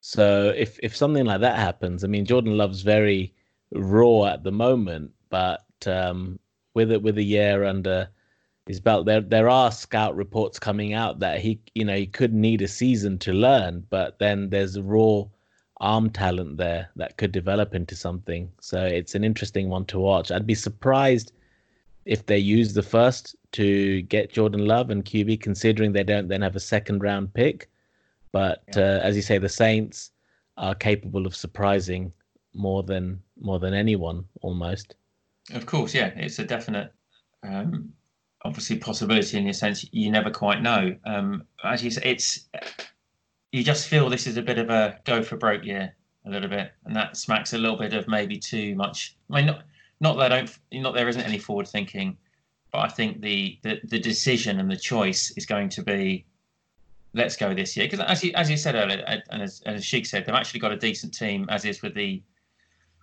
so 0.00 0.54
if 0.56 0.78
if 0.82 0.96
something 0.96 1.26
like 1.26 1.42
that 1.42 1.58
happens, 1.58 2.04
I 2.04 2.06
mean, 2.08 2.24
Jordan 2.24 2.56
Love's 2.56 2.80
very 2.80 3.34
raw 3.70 4.24
at 4.24 4.42
the 4.44 4.52
moment, 4.52 5.12
but 5.28 5.66
um, 5.86 6.38
with 6.74 6.90
it 6.90 7.02
with 7.02 7.18
a 7.18 7.22
year 7.22 7.64
under 7.64 8.08
his 8.66 8.80
belt, 8.80 9.04
there 9.04 9.20
there 9.20 9.50
are 9.50 9.70
scout 9.70 10.16
reports 10.16 10.58
coming 10.58 10.94
out 10.94 11.18
that 11.20 11.40
he 11.40 11.60
you 11.74 11.84
know 11.84 11.96
he 11.96 12.06
could 12.06 12.32
need 12.32 12.62
a 12.62 12.68
season 12.68 13.18
to 13.18 13.34
learn, 13.34 13.86
but 13.90 14.18
then 14.18 14.48
there's 14.48 14.80
raw 14.80 15.24
arm 15.80 16.10
talent 16.10 16.56
there 16.56 16.88
that 16.96 17.16
could 17.18 17.32
develop 17.32 17.74
into 17.74 17.94
something. 17.94 18.50
So 18.60 18.82
it's 18.84 19.14
an 19.14 19.24
interesting 19.24 19.68
one 19.68 19.84
to 19.86 19.98
watch. 19.98 20.30
I'd 20.30 20.46
be 20.46 20.54
surprised 20.54 21.32
if 22.06 22.24
they 22.24 22.38
use 22.38 22.72
the 22.72 22.82
first 22.82 23.36
to 23.52 24.02
get 24.02 24.32
Jordan 24.32 24.66
Love 24.66 24.90
and 24.90 25.04
QB, 25.04 25.40
considering 25.40 25.92
they 25.92 26.04
don't 26.04 26.28
then 26.28 26.42
have 26.42 26.56
a 26.56 26.60
second 26.60 27.02
round 27.02 27.32
pick. 27.34 27.68
But 28.32 28.62
yeah. 28.76 28.82
uh, 28.82 29.00
as 29.00 29.16
you 29.16 29.22
say, 29.22 29.38
the 29.38 29.48
Saints 29.48 30.12
are 30.56 30.74
capable 30.74 31.26
of 31.26 31.34
surprising 31.34 32.12
more 32.54 32.82
than 32.82 33.20
more 33.40 33.58
than 33.58 33.74
anyone 33.74 34.24
almost. 34.42 34.94
Of 35.52 35.66
course, 35.66 35.94
yeah, 35.94 36.08
it's 36.16 36.38
a 36.38 36.44
definite, 36.44 36.92
um, 37.42 37.92
obviously 38.44 38.76
possibility 38.76 39.38
in 39.38 39.46
the 39.46 39.52
sense 39.52 39.84
you 39.92 40.10
never 40.10 40.30
quite 40.30 40.62
know. 40.62 40.94
Um, 41.06 41.44
as 41.64 41.82
you 41.82 41.90
say, 41.90 42.02
it's 42.04 42.48
you 43.52 43.64
just 43.64 43.88
feel 43.88 44.08
this 44.08 44.26
is 44.26 44.36
a 44.36 44.42
bit 44.42 44.58
of 44.58 44.70
a 44.70 45.00
go 45.04 45.22
for 45.22 45.36
broke 45.36 45.64
year 45.64 45.94
a 46.26 46.30
little 46.30 46.48
bit, 46.48 46.72
and 46.84 46.94
that 46.94 47.16
smacks 47.16 47.52
a 47.52 47.58
little 47.58 47.78
bit 47.78 47.94
of 47.94 48.06
maybe 48.06 48.36
too 48.36 48.74
much. 48.76 49.16
I 49.30 49.36
mean, 49.36 49.46
not 49.46 49.64
not 50.00 50.18
that 50.18 50.32
I 50.32 50.36
don't, 50.36 50.58
not 50.72 50.94
there 50.94 51.08
isn't 51.08 51.22
any 51.22 51.38
forward 51.38 51.68
thinking, 51.68 52.16
but 52.72 52.78
I 52.78 52.88
think 52.88 53.20
the 53.20 53.58
the, 53.62 53.80
the 53.84 53.98
decision 53.98 54.60
and 54.60 54.70
the 54.70 54.76
choice 54.76 55.32
is 55.36 55.46
going 55.46 55.68
to 55.70 55.82
be 55.82 56.24
let's 57.12 57.36
go 57.36 57.52
this 57.54 57.76
year 57.76 57.86
because 57.86 58.00
as 58.00 58.22
you 58.22 58.32
as 58.34 58.50
you 58.50 58.56
said 58.56 58.74
earlier, 58.74 59.04
and 59.30 59.42
as, 59.42 59.62
as 59.66 59.84
Sheik 59.84 60.06
said, 60.06 60.24
they've 60.24 60.34
actually 60.34 60.60
got 60.60 60.72
a 60.72 60.76
decent 60.76 61.14
team 61.14 61.46
as 61.48 61.64
is 61.64 61.82
with 61.82 61.94
the 61.94 62.22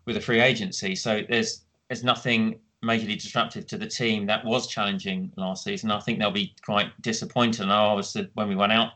with 0.06 0.15
the 0.15 0.22
free 0.22 0.39
agency. 0.39 0.95
So 0.95 1.22
there's 1.30 1.65
there's 1.89 2.03
nothing 2.03 2.60
majorly 2.84 3.19
disruptive 3.19 3.65
to 3.68 3.77
the 3.77 3.88
team 3.88 4.26
that 4.27 4.45
was 4.45 4.68
challenging 4.68 5.31
last 5.35 5.64
season. 5.64 5.91
I 5.91 5.99
think 5.99 6.19
they'll 6.19 6.31
be 6.31 6.53
quite 6.64 6.89
disappointed. 7.02 7.61
And 7.61 7.72
I 7.72 7.94
was 7.94 8.15
when 8.34 8.48
we 8.48 8.56
went 8.56 8.72
out 8.72 8.91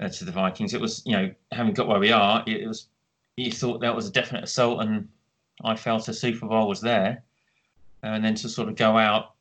uh, 0.00 0.08
to 0.08 0.24
the 0.24 0.32
Vikings, 0.32 0.74
it 0.74 0.80
was 0.80 1.02
you 1.04 1.12
know 1.12 1.30
having 1.52 1.74
got 1.74 1.88
where 1.88 2.00
we 2.00 2.12
are, 2.12 2.42
it, 2.46 2.62
it 2.62 2.66
was 2.68 2.88
you 3.36 3.52
thought 3.52 3.80
that 3.80 3.94
was 3.94 4.08
a 4.08 4.12
definite 4.12 4.44
assault, 4.44 4.80
and 4.80 5.08
I 5.64 5.76
felt 5.76 6.08
a 6.08 6.14
Super 6.14 6.46
Bowl 6.46 6.68
was 6.68 6.80
there, 6.80 7.22
and 8.02 8.24
then 8.24 8.34
to 8.36 8.48
sort 8.48 8.68
of 8.68 8.76
go 8.76 8.96
out 8.96 9.34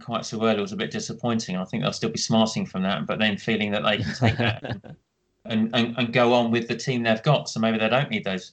quite 0.00 0.24
so 0.24 0.44
early 0.44 0.60
was 0.60 0.72
a 0.72 0.76
bit 0.76 0.90
disappointing. 0.90 1.56
I 1.56 1.64
think 1.64 1.82
they'll 1.82 1.92
still 1.92 2.10
be 2.10 2.18
smarting 2.18 2.66
from 2.66 2.82
that, 2.82 3.06
but 3.06 3.18
then 3.18 3.36
feeling 3.36 3.70
that 3.72 3.82
they 3.82 3.98
can 3.98 4.14
take 4.14 4.38
that 4.38 4.62
and, 5.44 5.70
and, 5.74 5.94
and, 5.96 6.12
go 6.12 6.32
on 6.34 6.50
with 6.50 6.68
the 6.68 6.76
team 6.76 7.02
they've 7.02 7.22
got. 7.22 7.48
So 7.48 7.60
maybe 7.60 7.78
they 7.78 7.88
don't 7.88 8.10
need 8.10 8.24
those 8.24 8.52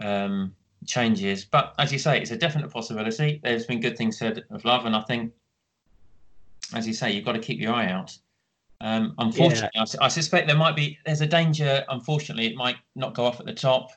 um, 0.00 0.54
changes. 0.86 1.44
But 1.44 1.74
as 1.78 1.92
you 1.92 1.98
say, 1.98 2.20
it's 2.20 2.30
a 2.30 2.36
definite 2.36 2.70
possibility. 2.70 3.40
There's 3.42 3.66
been 3.66 3.80
good 3.80 3.96
things 3.96 4.18
said 4.18 4.44
of 4.50 4.64
Love, 4.64 4.86
and 4.86 4.94
I 4.94 5.02
think, 5.02 5.32
as 6.74 6.86
you 6.86 6.92
say, 6.92 7.10
you've 7.10 7.24
got 7.24 7.32
to 7.32 7.40
keep 7.40 7.60
your 7.60 7.74
eye 7.74 7.88
out. 7.88 8.16
Um, 8.80 9.14
unfortunately, 9.18 9.70
yeah. 9.74 9.84
I, 10.00 10.06
I 10.06 10.08
suspect 10.08 10.48
there 10.48 10.56
might 10.56 10.76
be 10.76 10.98
there's 11.06 11.20
a 11.20 11.26
danger. 11.26 11.84
Unfortunately, 11.88 12.46
it 12.46 12.56
might 12.56 12.76
not 12.96 13.14
go 13.14 13.24
off 13.24 13.40
at 13.40 13.46
the 13.46 13.54
top. 13.54 13.90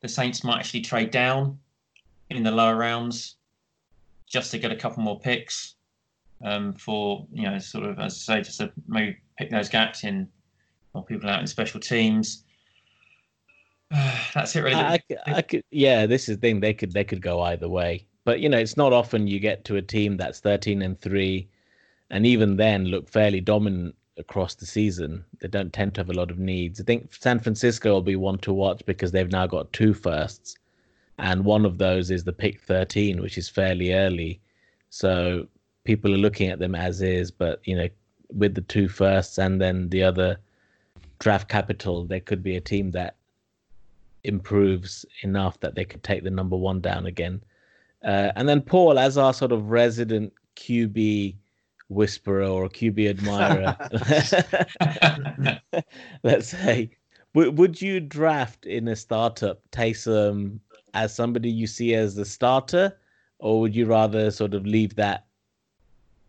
The 0.00 0.08
Saints 0.08 0.44
might 0.44 0.58
actually 0.58 0.82
trade 0.82 1.10
down 1.10 1.58
in 2.30 2.42
the 2.44 2.50
lower 2.50 2.76
rounds 2.76 3.37
just 4.28 4.50
to 4.50 4.58
get 4.58 4.72
a 4.72 4.76
couple 4.76 5.02
more 5.02 5.18
picks 5.18 5.74
um, 6.44 6.72
for 6.74 7.26
you 7.32 7.42
know 7.42 7.58
sort 7.58 7.84
of 7.84 7.98
as 7.98 8.14
I 8.28 8.36
say 8.36 8.42
just 8.42 8.58
to 8.60 8.72
maybe 8.86 9.16
pick 9.38 9.50
those 9.50 9.68
gaps 9.68 10.04
in 10.04 10.28
or 10.94 11.04
people 11.04 11.28
out 11.28 11.40
in 11.40 11.46
special 11.46 11.80
teams. 11.80 12.44
that's 14.34 14.54
it 14.54 14.60
really. 14.60 14.76
I, 14.76 15.00
I, 15.26 15.42
could, 15.42 15.64
yeah, 15.70 16.06
this 16.06 16.28
is 16.28 16.36
the 16.36 16.40
thing. 16.40 16.60
They 16.60 16.74
could 16.74 16.92
they 16.92 17.04
could 17.04 17.22
go 17.22 17.42
either 17.42 17.68
way, 17.68 18.06
but 18.24 18.40
you 18.40 18.48
know 18.48 18.58
it's 18.58 18.76
not 18.76 18.92
often 18.92 19.26
you 19.26 19.40
get 19.40 19.64
to 19.66 19.76
a 19.76 19.82
team 19.82 20.16
that's 20.16 20.40
thirteen 20.40 20.82
and 20.82 20.98
three, 21.00 21.48
and 22.10 22.26
even 22.26 22.56
then 22.56 22.84
look 22.86 23.08
fairly 23.08 23.40
dominant 23.40 23.94
across 24.18 24.54
the 24.54 24.66
season. 24.66 25.24
They 25.40 25.48
don't 25.48 25.72
tend 25.72 25.94
to 25.94 26.00
have 26.00 26.10
a 26.10 26.14
lot 26.14 26.30
of 26.30 26.38
needs. 26.38 26.80
I 26.80 26.84
think 26.84 27.14
San 27.14 27.38
Francisco 27.38 27.92
will 27.92 28.02
be 28.02 28.16
one 28.16 28.38
to 28.38 28.52
watch 28.52 28.82
because 28.84 29.12
they've 29.12 29.30
now 29.30 29.46
got 29.46 29.72
two 29.72 29.94
firsts 29.94 30.56
and 31.18 31.44
one 31.44 31.64
of 31.64 31.78
those 31.78 32.10
is 32.10 32.24
the 32.24 32.32
pick 32.32 32.60
13 32.60 33.20
which 33.20 33.38
is 33.38 33.48
fairly 33.48 33.92
early. 33.92 34.40
So 34.90 35.46
people 35.84 36.14
are 36.14 36.18
looking 36.18 36.48
at 36.48 36.58
them 36.58 36.74
as 36.74 37.02
is 37.02 37.30
but 37.30 37.60
you 37.64 37.76
know 37.76 37.88
with 38.32 38.54
the 38.54 38.60
two 38.62 38.88
firsts 38.88 39.38
and 39.38 39.60
then 39.60 39.88
the 39.88 40.02
other 40.02 40.38
draft 41.18 41.48
capital 41.48 42.04
there 42.04 42.20
could 42.20 42.42
be 42.42 42.56
a 42.56 42.60
team 42.60 42.90
that 42.90 43.16
improves 44.24 45.06
enough 45.22 45.58
that 45.60 45.74
they 45.74 45.84
could 45.84 46.02
take 46.02 46.22
the 46.22 46.30
number 46.30 46.56
one 46.56 46.80
down 46.80 47.06
again. 47.06 47.42
Uh, 48.04 48.30
and 48.36 48.48
then 48.48 48.60
paul 48.60 48.98
as 48.98 49.18
our 49.18 49.34
sort 49.34 49.50
of 49.50 49.70
resident 49.70 50.32
qb 50.54 51.34
whisperer 51.88 52.44
or 52.44 52.68
qb 52.68 53.08
admirer 53.08 53.76
let's 56.22 56.48
say 56.48 56.90
would 57.34 57.58
would 57.58 57.80
you 57.80 57.98
draft 57.98 58.66
in 58.66 58.88
a 58.88 58.96
startup 58.96 59.60
Taysom 59.72 60.60
as 60.94 61.14
somebody 61.14 61.50
you 61.50 61.66
see 61.66 61.94
as 61.94 62.14
the 62.14 62.24
starter, 62.24 62.96
or 63.38 63.60
would 63.60 63.74
you 63.74 63.86
rather 63.86 64.30
sort 64.30 64.54
of 64.54 64.66
leave 64.66 64.94
that 64.96 65.26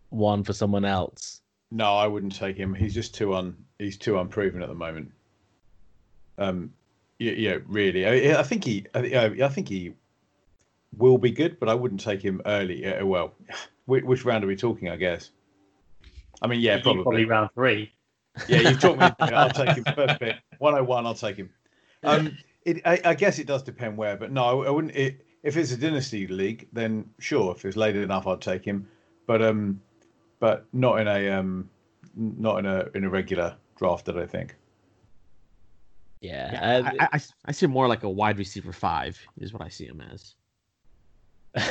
one 0.09 0.43
for 0.43 0.53
someone 0.53 0.85
else? 0.85 1.41
No, 1.71 1.95
I 1.95 2.07
wouldn't 2.07 2.35
take 2.35 2.57
him. 2.57 2.73
He's 2.73 2.93
just 2.93 3.13
too 3.13 3.35
un. 3.35 3.55
He's 3.77 3.97
too 3.97 4.19
unproven 4.19 4.61
at 4.61 4.69
the 4.69 4.75
moment. 4.75 5.11
Um, 6.37 6.73
yeah, 7.19 7.33
yeah 7.33 7.57
really. 7.67 8.05
I, 8.05 8.39
I 8.39 8.43
think 8.43 8.63
he. 8.63 8.85
I, 8.95 9.25
I 9.43 9.49
think 9.49 9.69
he 9.69 9.93
will 10.97 11.17
be 11.17 11.31
good, 11.31 11.59
but 11.59 11.69
I 11.69 11.75
wouldn't 11.75 12.01
take 12.01 12.21
him 12.21 12.41
early. 12.45 12.85
Uh, 12.85 13.05
well, 13.05 13.33
which, 13.85 14.03
which 14.03 14.25
round 14.25 14.43
are 14.43 14.47
we 14.47 14.55
talking? 14.55 14.89
I 14.89 14.95
guess. 14.95 15.31
I 16.41 16.47
mean, 16.47 16.61
yeah, 16.61 16.81
probably. 16.81 17.03
probably 17.03 17.25
round 17.25 17.49
three. 17.53 17.91
Yeah, 18.47 18.61
you've 18.61 18.79
talked 18.79 18.99
me. 18.99 19.09
I'll 19.19 19.49
take 19.49 19.75
him 19.75 19.83
first 19.95 20.19
bit. 20.19 20.37
101, 20.59 21.05
I'll 21.05 21.13
take 21.13 21.35
him. 21.35 21.49
Um, 22.03 22.37
it, 22.77 22.81
I, 22.85 23.01
I 23.05 23.13
guess 23.13 23.39
it 23.39 23.47
does 23.47 23.63
depend 23.63 23.97
where, 23.97 24.15
but 24.17 24.31
no, 24.31 24.63
I 24.63 24.69
wouldn't. 24.69 24.95
It, 24.95 25.25
if 25.43 25.55
it's 25.57 25.71
a 25.71 25.77
dynasty 25.77 26.27
league, 26.27 26.67
then 26.73 27.09
sure. 27.19 27.53
If 27.55 27.63
it's 27.65 27.77
late 27.77 27.95
enough, 27.95 28.27
I'd 28.27 28.41
take 28.41 28.65
him. 28.65 28.87
But 29.25 29.41
um, 29.41 29.81
but 30.39 30.65
not 30.73 30.99
in 30.99 31.07
a 31.07 31.29
um, 31.29 31.69
not 32.15 32.59
in 32.59 32.65
a 32.65 32.85
in 32.95 33.03
a 33.05 33.09
regular 33.09 33.55
draft. 33.77 34.05
that 34.05 34.17
I 34.17 34.25
think. 34.25 34.55
Yeah, 36.21 36.51
Yeah, 36.51 36.77
uh, 36.79 36.91
I, 36.99 37.07
I, 37.13 37.19
I 37.45 37.51
see 37.53 37.65
him 37.65 37.71
more 37.71 37.87
like 37.87 38.03
a 38.03 38.09
wide 38.09 38.37
receiver 38.37 38.73
five 38.73 39.17
is 39.37 39.53
what 39.53 39.61
I 39.61 39.69
see 39.69 39.85
him 39.85 40.01
as. 40.11 40.35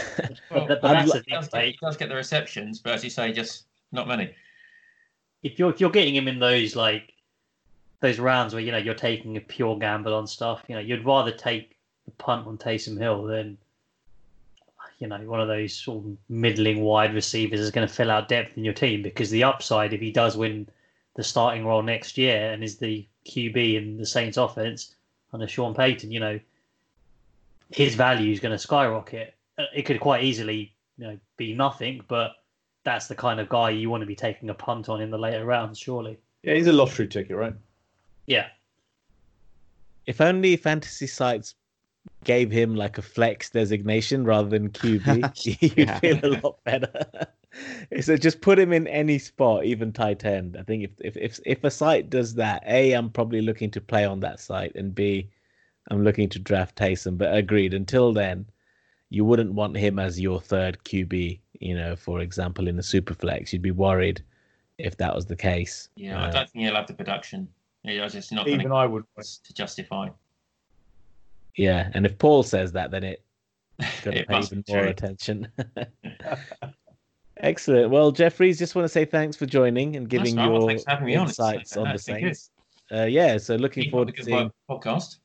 Well, 0.50 0.66
But 0.66 0.84
I'd 0.84 0.96
that's 1.06 1.14
li- 1.14 1.20
the 1.20 1.24
he, 1.26 1.34
does 1.34 1.48
thing, 1.48 1.60
get, 1.60 1.68
he 1.68 1.78
does 1.82 1.96
get 1.98 2.08
the 2.08 2.14
receptions, 2.14 2.78
but 2.80 2.94
as 2.94 3.04
you 3.04 3.10
say, 3.10 3.32
just 3.32 3.66
not 3.92 4.08
many. 4.08 4.34
If 5.42 5.58
you're 5.58 5.70
if 5.70 5.80
you're 5.80 5.90
getting 5.90 6.14
him 6.16 6.28
in 6.28 6.38
those 6.38 6.74
like 6.74 7.12
those 8.00 8.18
rounds 8.18 8.54
where 8.54 8.62
you 8.62 8.72
know 8.72 8.78
you're 8.78 8.94
taking 8.94 9.36
a 9.36 9.40
pure 9.40 9.78
gamble 9.78 10.14
on 10.14 10.26
stuff, 10.26 10.62
you 10.68 10.74
know, 10.74 10.80
you'd 10.80 11.04
rather 11.04 11.32
take 11.32 11.76
the 12.04 12.12
punt 12.12 12.46
on 12.46 12.58
Taysom 12.58 12.98
Hill 12.98 13.24
than 13.24 13.58
you 14.98 15.06
know 15.06 15.18
one 15.18 15.40
of 15.40 15.48
those 15.48 15.74
sort 15.74 16.04
of 16.04 16.16
middling 16.28 16.80
wide 16.80 17.14
receivers 17.14 17.60
is 17.60 17.70
going 17.70 17.86
to 17.86 17.92
fill 17.92 18.10
out 18.10 18.28
depth 18.28 18.56
in 18.56 18.64
your 18.64 18.74
team 18.74 19.02
because 19.02 19.30
the 19.30 19.44
upside 19.44 19.92
if 19.92 20.00
he 20.00 20.10
does 20.10 20.36
win 20.36 20.68
the 21.14 21.24
starting 21.24 21.66
role 21.66 21.82
next 21.82 22.16
year 22.16 22.52
and 22.52 22.62
is 22.62 22.78
the 22.78 23.06
QB 23.26 23.76
in 23.76 23.96
the 23.96 24.06
Saints 24.06 24.36
offense 24.36 24.94
under 25.32 25.48
Sean 25.48 25.74
Payton, 25.74 26.10
you 26.10 26.20
know, 26.20 26.40
his 27.70 27.94
value 27.94 28.32
is 28.32 28.40
going 28.40 28.52
to 28.52 28.58
skyrocket. 28.58 29.34
Uh, 29.58 29.64
It 29.74 29.82
could 29.82 30.00
quite 30.00 30.24
easily, 30.24 30.72
you 30.96 31.06
know, 31.06 31.18
be 31.36 31.54
nothing, 31.54 32.02
but 32.08 32.36
that's 32.84 33.08
the 33.08 33.14
kind 33.14 33.40
of 33.40 33.48
guy 33.48 33.70
you 33.70 33.90
want 33.90 34.02
to 34.02 34.06
be 34.06 34.14
taking 34.14 34.48
a 34.48 34.54
punt 34.54 34.88
on 34.88 35.00
in 35.00 35.10
the 35.10 35.18
later 35.18 35.44
rounds, 35.44 35.78
surely. 35.78 36.18
Yeah, 36.42 36.54
he's 36.54 36.68
a 36.68 36.72
lottery 36.72 37.08
ticket, 37.08 37.36
right? 37.36 37.54
Yeah. 38.28 38.46
if 40.06 40.20
only 40.20 40.56
fantasy 40.56 41.06
sites 41.06 41.54
gave 42.24 42.50
him 42.50 42.74
like 42.74 42.96
a 42.98 43.02
flex 43.02 43.50
designation 43.50 44.24
rather 44.24 44.48
than 44.48 44.70
QB, 44.70 45.46
you'd 45.62 45.72
Yeah. 45.78 45.98
feel 46.00 46.20
a 46.24 46.40
lot 46.42 46.62
better. 46.64 47.26
so 48.00 48.16
just 48.16 48.40
put 48.40 48.58
him 48.58 48.72
in 48.72 48.86
any 48.86 49.18
spot, 49.18 49.64
even 49.64 49.92
tight 49.92 50.24
end. 50.24 50.56
I 50.58 50.62
think 50.62 50.84
if 50.84 50.90
if 51.00 51.16
if 51.16 51.40
if 51.46 51.64
a 51.64 51.70
site 51.70 52.08
does 52.10 52.34
that, 52.34 52.62
a 52.66 52.92
I'm 52.92 53.10
probably 53.10 53.40
looking 53.42 53.70
to 53.72 53.80
play 53.80 54.04
on 54.04 54.20
that 54.20 54.40
site, 54.40 54.74
and 54.74 54.94
b 54.94 55.28
I'm 55.90 56.04
looking 56.04 56.28
to 56.30 56.38
draft 56.38 56.76
Taysom. 56.76 57.16
But 57.18 57.34
agreed. 57.34 57.72
Until 57.74 58.12
then, 58.12 58.46
you 59.10 59.24
wouldn't 59.24 59.52
want 59.54 59.76
him 59.76 59.98
as 59.98 60.20
your 60.20 60.40
third 60.40 60.78
QB. 60.84 61.40
You 61.60 61.74
know, 61.76 61.96
for 61.96 62.20
example, 62.20 62.68
in 62.68 62.76
the 62.76 62.82
super 62.82 63.14
flex, 63.14 63.52
you'd 63.52 63.62
be 63.62 63.70
worried 63.70 64.22
if 64.78 64.96
that 64.98 65.14
was 65.14 65.26
the 65.26 65.36
case. 65.36 65.88
Yeah, 65.96 66.22
I 66.22 66.28
Uh, 66.28 66.30
don't 66.30 66.50
think 66.50 66.64
he'll 66.64 66.74
have 66.76 66.86
the 66.86 66.94
production. 66.94 67.48
Yeah, 67.84 68.04
I 68.12 68.34
not 68.34 68.48
Even 68.48 68.72
I 68.72 68.86
would. 68.86 69.04
to 69.16 69.54
justify. 69.54 70.08
Yeah, 71.56 71.90
and 71.94 72.04
if 72.06 72.18
Paul 72.18 72.42
says 72.42 72.72
that, 72.72 72.90
then 72.90 73.04
it 73.04 73.24
got 73.78 74.12
to 74.12 74.18
It 74.18 74.28
pay 74.28 74.34
must 74.34 74.52
even 74.52 74.64
be 74.66 74.72
more 74.72 74.82
true. 74.82 74.90
attention. 74.90 75.48
Excellent. 77.40 77.90
Well, 77.90 78.10
Jeffries, 78.10 78.58
just 78.58 78.74
want 78.74 78.84
to 78.84 78.88
say 78.88 79.04
thanks 79.04 79.36
for 79.36 79.46
joining 79.46 79.96
and 79.96 80.08
giving 80.08 80.36
right. 80.36 80.48
Well, 80.50 80.60
your 80.62 80.68
thanks 80.68 80.84
for 80.84 80.90
having 80.90 81.06
me 81.06 81.16
on. 81.16 81.26
Uh, 81.26 81.28
insights 81.28 81.76
on 81.76 81.84
the 81.88 81.94
it's 81.94 82.04
been 82.04 82.20
good. 82.20 82.36
Saints. 82.36 82.50
Uh, 82.92 83.04
yeah, 83.04 83.36
so 83.38 83.54
looking 83.56 83.84
Keep 83.84 83.92
forward 83.92 84.08
to 84.08 84.14
good 84.14 84.24
seeing. 84.24 84.50
podcast. 84.68 85.18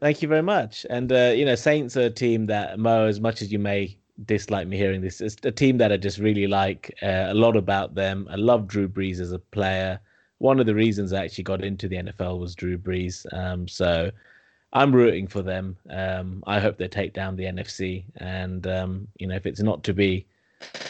Thank 0.00 0.22
you 0.22 0.28
very 0.28 0.42
much. 0.42 0.86
And 0.88 1.12
uh, 1.12 1.32
you 1.36 1.44
know, 1.44 1.54
Saints 1.56 1.96
are 1.96 2.02
a 2.02 2.10
team 2.10 2.46
that 2.46 2.78
Mo, 2.78 3.06
as 3.06 3.20
much 3.20 3.42
as 3.42 3.52
you 3.52 3.58
may 3.58 3.98
dislike 4.24 4.66
me 4.66 4.76
hearing 4.76 5.00
this, 5.02 5.20
is 5.20 5.36
a 5.44 5.50
team 5.50 5.76
that 5.78 5.92
I 5.92 5.96
just 5.98 6.18
really 6.18 6.46
like 6.46 6.94
uh, 7.02 7.26
a 7.28 7.34
lot 7.34 7.56
about 7.56 7.94
them. 7.94 8.26
I 8.30 8.36
love 8.36 8.66
Drew 8.66 8.88
Brees 8.88 9.20
as 9.20 9.32
a 9.32 9.38
player. 9.38 10.00
One 10.40 10.58
of 10.58 10.66
the 10.66 10.74
reasons 10.74 11.12
I 11.12 11.24
actually 11.24 11.44
got 11.44 11.62
into 11.62 11.86
the 11.86 11.96
NFL 11.96 12.38
was 12.40 12.54
Drew 12.54 12.76
Brees. 12.78 13.26
Um, 13.32 13.68
so 13.68 14.10
I'm 14.72 14.94
rooting 14.94 15.26
for 15.28 15.42
them. 15.42 15.76
Um, 15.90 16.42
I 16.46 16.58
hope 16.60 16.78
they 16.78 16.88
take 16.88 17.12
down 17.12 17.36
the 17.36 17.44
NFC. 17.44 18.04
And 18.16 18.66
um, 18.66 19.06
you 19.18 19.26
know, 19.26 19.34
if 19.36 19.46
it's 19.46 19.60
not 19.60 19.84
to 19.84 19.92
be 19.94 20.26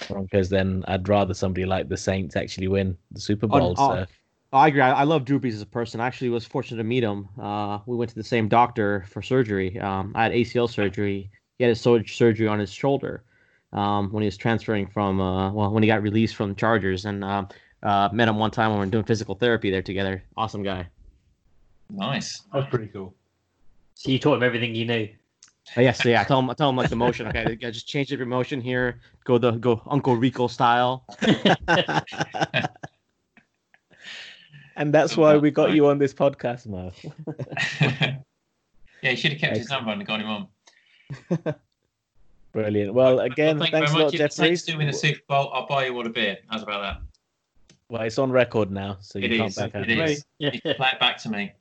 Broncos, 0.08 0.48
then 0.48 0.84
I'd 0.88 1.08
rather 1.08 1.34
somebody 1.34 1.66
like 1.66 1.88
the 1.88 1.96
Saints 1.96 2.36
actually 2.36 2.68
win 2.68 2.96
the 3.10 3.20
Super 3.20 3.46
Bowl. 3.46 3.74
on- 3.80 4.06
so 4.06 4.12
I 4.52 4.68
agree. 4.68 4.80
I, 4.80 5.00
I 5.00 5.02
love 5.04 5.24
Drew 5.24 5.38
Brees 5.40 5.54
as 5.54 5.62
a 5.62 5.66
person. 5.66 6.00
I 6.00 6.06
actually 6.06 6.30
was 6.30 6.44
fortunate 6.46 6.78
to 6.78 6.84
meet 6.84 7.02
him. 7.04 7.28
Uh, 7.40 7.78
we 7.86 7.96
went 7.96 8.08
to 8.10 8.16
the 8.16 8.24
same 8.24 8.48
doctor 8.48 9.04
for 9.08 9.22
surgery. 9.22 9.78
Um, 9.78 10.12
I 10.14 10.24
had 10.24 10.32
ACL 10.32 10.68
surgery. 10.68 11.30
He 11.58 11.64
had 11.64 11.76
sur- 11.76 12.06
surgery 12.06 12.48
on 12.48 12.58
his 12.58 12.72
shoulder 12.72 13.22
um, 13.72 14.10
when 14.12 14.22
he 14.22 14.26
was 14.26 14.36
transferring 14.36 14.86
from, 14.88 15.20
uh, 15.20 15.52
well, 15.52 15.70
when 15.72 15.82
he 15.82 15.86
got 15.88 16.02
released 16.02 16.34
from 16.36 16.56
Chargers. 16.56 17.04
And 17.04 17.24
uh, 17.82 18.08
met 18.12 18.28
him 18.28 18.36
one 18.36 18.50
time 18.50 18.70
when 18.70 18.80
we 18.80 18.86
were 18.86 18.90
doing 18.90 19.04
physical 19.04 19.34
therapy 19.34 19.70
there 19.70 19.82
together. 19.82 20.22
Awesome 20.36 20.62
guy. 20.62 20.86
Nice. 21.90 22.42
That's 22.52 22.68
pretty 22.68 22.88
cool. 22.88 23.14
So 23.94 24.10
you 24.10 24.18
taught 24.18 24.36
him 24.36 24.42
everything 24.42 24.74
you 24.74 24.86
knew. 24.86 25.08
Uh, 25.76 25.82
yes, 25.82 26.04
yeah. 26.04 26.20
I 26.20 26.24
tell 26.24 26.38
him, 26.38 26.50
I 26.50 26.54
tell 26.54 26.70
him 26.70 26.76
like 26.76 26.90
the 26.90 26.96
motion. 26.96 27.26
Okay, 27.28 27.56
yeah, 27.60 27.70
just 27.70 27.86
change 27.86 28.08
the 28.08 28.24
motion 28.24 28.60
here. 28.60 29.00
Go 29.24 29.38
the 29.38 29.52
go 29.52 29.82
Uncle 29.86 30.16
Rico 30.16 30.46
style. 30.46 31.04
and 34.76 34.92
that's 34.92 35.16
why 35.16 35.36
we 35.36 35.50
got 35.50 35.72
you 35.72 35.86
on 35.86 35.98
this 35.98 36.12
podcast, 36.12 36.66
Mo. 36.66 36.92
yeah, 37.80 38.16
he 39.02 39.16
should 39.16 39.32
have 39.32 39.40
kept 39.40 39.56
his 39.56 39.68
number 39.68 39.92
and 39.92 40.04
got 40.06 40.20
him 40.20 40.28
on. 40.28 40.48
Brilliant. 42.52 42.94
Well, 42.94 43.20
again, 43.20 43.58
Well, 43.58 43.64
thank 43.64 43.72
thanks 43.72 43.90
a 43.90 43.92
very 43.92 44.04
lot, 44.04 44.12
much. 44.12 44.14
If 44.14 44.30
the 44.30 44.34
Saints 44.34 44.62
Jeffries. 44.62 44.64
do 44.64 44.78
win 44.78 44.86
the 44.88 44.92
Super 44.92 45.20
Bowl, 45.28 45.52
I'll 45.52 45.66
buy 45.68 45.86
you 45.86 45.94
all 45.94 46.04
a 46.04 46.10
beer. 46.10 46.38
How's 46.48 46.62
about 46.64 46.80
that? 46.82 47.09
Well, 47.90 48.02
it's 48.02 48.18
on 48.18 48.30
record 48.30 48.70
now, 48.70 48.98
so 49.00 49.18
you 49.18 49.26
It 49.26 49.36
can't 49.36 49.48
is. 49.50 49.56
back 49.56 49.74
out. 49.74 49.90
It 49.90 49.98
is. 49.98 50.24
Yeah. 50.38 50.50
You 50.52 50.60
can 50.60 50.74
play 50.76 50.88
it 50.92 51.00
back 51.00 51.18
to 51.18 51.28
me. 51.28 51.52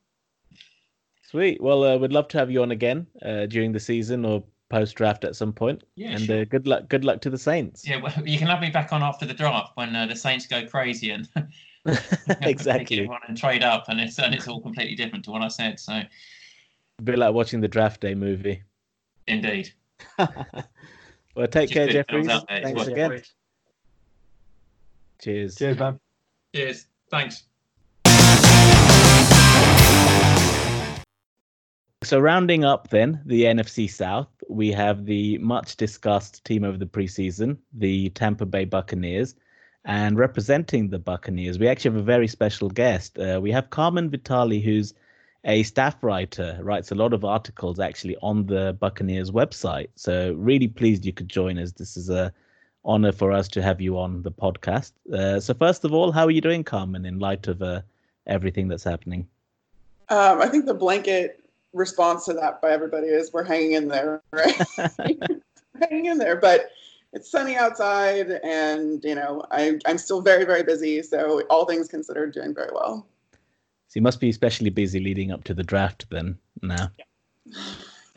Sweet. 1.24 1.60
Well, 1.62 1.84
uh, 1.84 1.98
we'd 1.98 2.14
love 2.14 2.28
to 2.30 2.38
have 2.38 2.50
you 2.52 2.62
on 2.62 2.72
again 2.72 3.08
uh, 3.24 3.48
during 3.48 3.72
the 3.72 3.80
season 3.80 4.24
or 4.26 4.44
post 4.70 4.96
draft 4.96 5.24
at 5.24 5.36
some 5.36 5.52
point. 5.52 5.84
Yeah, 5.96 6.12
and 6.12 6.22
sure. 6.22 6.42
uh, 6.42 6.46
good 6.46 6.68
luck. 6.68 6.88
Good 6.88 7.04
luck 7.04 7.22
to 7.22 7.30
the 7.32 7.38
Saints. 7.38 7.88
Yeah, 7.88 7.98
well, 8.02 8.14
you 8.24 8.38
can 8.38 8.48
have 8.48 8.62
me 8.62 8.70
back 8.70 8.94
on 8.94 9.02
after 9.04 9.26
the 9.26 9.34
draft 9.34 9.72
when 9.76 9.96
uh, 9.96 10.06
the 10.06 10.16
Saints 10.16 10.46
go 10.48 10.66
crazy 10.68 11.10
and 11.12 11.28
exactly. 12.42 12.98
everyone 12.98 13.22
and 13.28 13.36
trade 13.38 13.64
up, 13.64 13.86
and 13.90 14.00
it's 14.00 14.20
and 14.20 14.34
it's 14.36 14.48
all 14.48 14.62
completely 14.62 14.96
different 14.96 15.26
to 15.26 15.32
what 15.32 15.42
I 15.42 15.48
said. 15.48 15.80
So, 15.80 15.94
A 15.94 17.02
bit 17.04 17.18
like 17.18 17.34
watching 17.34 17.62
the 17.62 17.68
draft 17.68 18.02
day 18.02 18.14
movie. 18.16 18.62
indeed. 19.28 19.72
Well, 21.36 21.48
take 21.48 21.70
Just 21.70 21.74
care, 21.74 21.88
good 21.88 22.06
films 22.10 22.28
Jeffries. 22.28 22.30
out 22.42 22.48
there. 22.50 22.58
It's 22.58 22.66
Thanks 22.66 22.88
again. 22.88 23.22
Cheers. 25.22 25.56
Cheers, 25.56 25.78
man. 25.78 26.00
Cheers. 26.54 26.88
Thanks. 27.12 27.44
So 32.04 32.20
rounding 32.20 32.64
up 32.64 32.90
then 32.90 33.22
the 33.26 33.44
NFC 33.44 33.90
South, 33.90 34.30
we 34.48 34.72
have 34.72 35.06
the 35.06 35.38
much 35.38 35.76
discussed 35.76 36.44
team 36.46 36.64
of 36.64 36.80
the 36.80 36.86
preseason, 36.86 37.58
the 37.74 38.10
Tampa 38.10 38.46
Bay 38.46 38.66
Buccaneers, 38.66 39.36
and 39.86 40.18
representing 40.18 40.90
the 40.90 40.98
Buccaneers, 40.98 41.60
we 41.60 41.68
actually 41.68 41.92
have 41.92 42.00
a 42.00 42.04
very 42.04 42.28
special 42.28 42.70
guest. 42.70 43.20
Uh, 43.20 43.40
we 43.42 43.52
have 43.52 43.70
Carmen 43.70 44.10
Vitali, 44.10 44.60
who's 44.60 44.94
a 45.46 45.64
staff 45.64 46.04
writer, 46.04 46.58
writes 46.62 46.92
a 46.92 46.96
lot 46.96 47.14
of 47.14 47.24
articles 47.24 47.80
actually 47.80 48.18
on 48.22 48.46
the 48.46 48.76
Buccaneers 48.80 49.32
website. 49.32 49.90
So 49.96 50.34
really 50.34 50.68
pleased 50.68 51.06
you 51.06 51.14
could 51.14 51.30
join 51.30 51.58
us. 51.60 51.74
This 51.74 51.96
is 51.96 52.10
a 52.10 52.34
honor 52.90 53.12
for 53.12 53.32
us 53.32 53.48
to 53.50 53.62
have 53.62 53.80
you 53.80 54.00
on 54.00 54.24
the 54.24 54.32
podcast. 54.32 54.94
Uh, 55.14 55.40
so 55.40 55.54
first 55.54 55.86
of 55.86 55.94
all, 55.94 56.12
how 56.12 56.26
are 56.26 56.32
you 56.32 56.42
doing, 56.42 56.64
Carmen, 56.64 57.06
in 57.06 57.20
light 57.20 57.48
of 57.48 57.62
uh, 57.62 57.82
everything 58.26 58.68
that's 58.68 58.84
happening? 58.84 59.28
Um, 60.10 60.42
I 60.42 60.48
think 60.48 60.66
the 60.66 60.74
blanket 60.74 61.44
response 61.72 62.26
to 62.26 62.34
that 62.34 62.62
by 62.64 62.72
everybody 62.72 63.08
is 63.08 63.32
we're 63.32 63.44
hanging 63.44 63.74
in 63.74 63.88
there, 63.90 64.24
right? 64.34 64.60
hanging 65.80 66.06
in 66.08 66.18
there, 66.18 66.36
but 66.36 66.72
it's 67.14 67.30
sunny 67.30 67.56
outside, 67.56 68.40
and 68.44 69.04
you 69.04 69.16
know 69.16 69.44
I 69.52 69.80
I'm 69.86 70.00
still 70.00 70.22
very 70.22 70.46
very 70.46 70.64
busy. 70.64 71.04
So 71.04 71.42
all 71.50 71.66
things 71.66 71.88
considered, 71.88 72.34
doing 72.34 72.56
very 72.56 72.72
well. 72.74 73.08
So 73.88 73.94
you 73.96 74.02
must 74.02 74.20
be 74.20 74.30
especially 74.30 74.72
busy 74.72 75.00
leading 75.00 75.32
up 75.32 75.44
to 75.46 75.54
the 75.54 75.64
draft 75.64 76.08
then 76.10 76.40
now. 76.62 76.92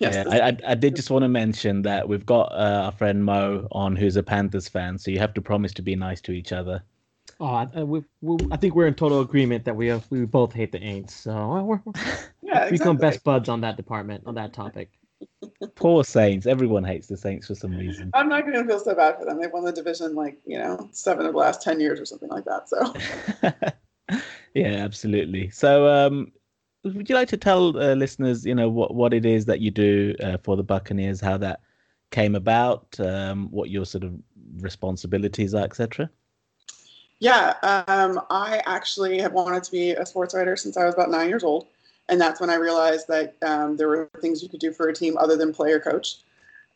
Yes, 0.02 0.26
yeah, 0.26 0.32
I, 0.32 0.48
I, 0.48 0.58
I 0.72 0.74
did 0.74 0.96
just 0.96 1.10
want 1.10 1.22
to 1.22 1.28
mention 1.28 1.82
that 1.82 2.08
we've 2.08 2.26
got 2.26 2.52
uh, 2.52 2.82
our 2.86 2.92
friend 2.92 3.24
Mo 3.24 3.68
on 3.70 3.94
who's 3.94 4.16
a 4.16 4.22
Panthers 4.22 4.68
fan, 4.68 4.98
so 4.98 5.12
you 5.12 5.20
have 5.20 5.32
to 5.34 5.40
promise 5.40 5.72
to 5.74 5.82
be 5.82 5.94
nice 5.94 6.20
to 6.22 6.32
each 6.32 6.52
other. 6.52 6.82
Oh, 7.38 7.46
I, 7.46 7.64
we, 7.84 8.02
we, 8.20 8.36
I 8.50 8.56
think 8.56 8.74
we're 8.74 8.88
in 8.88 8.94
total 8.94 9.20
agreement 9.20 9.64
that 9.64 9.76
we 9.76 9.86
have, 9.86 10.04
we 10.10 10.24
both 10.24 10.52
hate 10.52 10.72
the 10.72 10.80
Aints. 10.80 11.10
So 11.10 11.32
we're, 11.48 11.76
we're 11.76 11.92
Yeah, 12.42 12.68
become 12.68 12.96
best 12.96 13.22
buds 13.22 13.48
on 13.48 13.60
that 13.60 13.76
department 13.76 14.24
on 14.26 14.34
that 14.34 14.52
topic. 14.52 14.90
Poor 15.76 16.02
Saints. 16.02 16.46
Everyone 16.46 16.82
hates 16.82 17.06
the 17.06 17.16
Saints 17.16 17.46
for 17.46 17.54
some 17.54 17.76
reason. 17.76 18.10
I'm 18.12 18.28
not 18.28 18.42
going 18.42 18.54
to 18.54 18.64
feel 18.64 18.80
so 18.80 18.96
bad 18.96 19.18
for 19.18 19.24
them. 19.24 19.40
They've 19.40 19.52
won 19.52 19.64
the 19.64 19.72
division 19.72 20.16
like 20.16 20.38
you 20.44 20.58
know 20.58 20.88
seven 20.90 21.26
of 21.26 21.32
the 21.32 21.38
last 21.38 21.62
ten 21.62 21.78
years 21.78 22.00
or 22.00 22.04
something 22.04 22.28
like 22.28 22.44
that. 22.46 22.68
So 22.68 24.18
yeah, 24.54 24.84
absolutely. 24.84 25.50
So, 25.50 25.86
um, 25.86 26.32
would 26.84 27.08
you 27.08 27.14
like 27.14 27.28
to 27.28 27.36
tell 27.36 27.76
uh, 27.78 27.94
listeners, 27.94 28.44
you 28.44 28.54
know, 28.54 28.68
what 28.68 28.94
what 28.94 29.14
it 29.14 29.24
is 29.24 29.44
that 29.46 29.60
you 29.60 29.70
do 29.70 30.14
uh, 30.22 30.36
for 30.42 30.56
the 30.56 30.62
Buccaneers, 30.62 31.20
how 31.20 31.36
that 31.38 31.60
came 32.10 32.34
about, 32.34 32.98
um, 33.00 33.50
what 33.50 33.70
your 33.70 33.86
sort 33.86 34.04
of 34.04 34.14
responsibilities 34.58 35.54
are, 35.54 35.64
etc. 35.64 36.10
yeah, 37.20 37.54
um, 37.62 38.20
I 38.30 38.62
actually 38.66 39.20
have 39.20 39.32
wanted 39.32 39.62
to 39.64 39.70
be 39.70 39.92
a 39.92 40.04
sports 40.04 40.34
writer 40.34 40.56
since 40.56 40.76
I 40.76 40.84
was 40.84 40.94
about 40.94 41.10
nine 41.10 41.28
years 41.28 41.44
old, 41.44 41.68
and 42.08 42.20
that's 42.20 42.40
when 42.40 42.50
I 42.50 42.56
realized 42.56 43.06
that 43.08 43.36
um, 43.42 43.76
there 43.76 43.88
were 43.88 44.10
things 44.20 44.42
you 44.42 44.48
could 44.48 44.60
do 44.60 44.72
for 44.72 44.88
a 44.88 44.94
team 44.94 45.16
other 45.16 45.36
than 45.36 45.54
player 45.54 45.80
coach. 45.80 46.18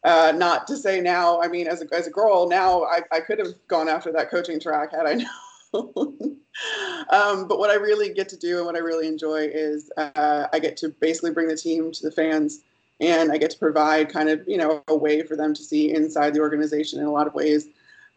Uh, 0.04 0.32
not 0.36 0.68
to 0.68 0.76
say 0.76 1.00
now, 1.00 1.40
I 1.42 1.48
mean, 1.48 1.66
as 1.66 1.82
a, 1.82 1.92
as 1.92 2.06
a 2.06 2.10
girl, 2.10 2.48
now 2.48 2.84
I, 2.84 3.00
I 3.10 3.20
could 3.20 3.40
have 3.40 3.54
gone 3.66 3.88
after 3.88 4.12
that 4.12 4.30
coaching 4.30 4.60
track 4.60 4.92
had 4.92 5.04
I 5.04 5.14
known. 5.14 5.26
um, 5.74 7.48
but 7.48 7.58
what 7.58 7.70
I 7.70 7.74
really 7.74 8.12
get 8.12 8.28
to 8.30 8.36
do 8.36 8.58
and 8.58 8.66
what 8.66 8.76
I 8.76 8.80
really 8.80 9.08
enjoy 9.08 9.48
is 9.52 9.90
uh, 9.96 10.46
I 10.52 10.58
get 10.58 10.76
to 10.78 10.88
basically 10.88 11.32
bring 11.32 11.48
the 11.48 11.56
team 11.56 11.92
to 11.92 12.02
the 12.02 12.10
fans 12.10 12.60
and 13.00 13.30
I 13.30 13.38
get 13.38 13.50
to 13.50 13.58
provide 13.58 14.12
kind 14.12 14.28
of, 14.28 14.46
you 14.48 14.56
know, 14.56 14.82
a 14.88 14.96
way 14.96 15.22
for 15.22 15.36
them 15.36 15.52
to 15.54 15.62
see 15.62 15.94
inside 15.94 16.34
the 16.34 16.40
organization 16.40 17.00
in 17.00 17.06
a 17.06 17.12
lot 17.12 17.26
of 17.26 17.34
ways 17.34 17.68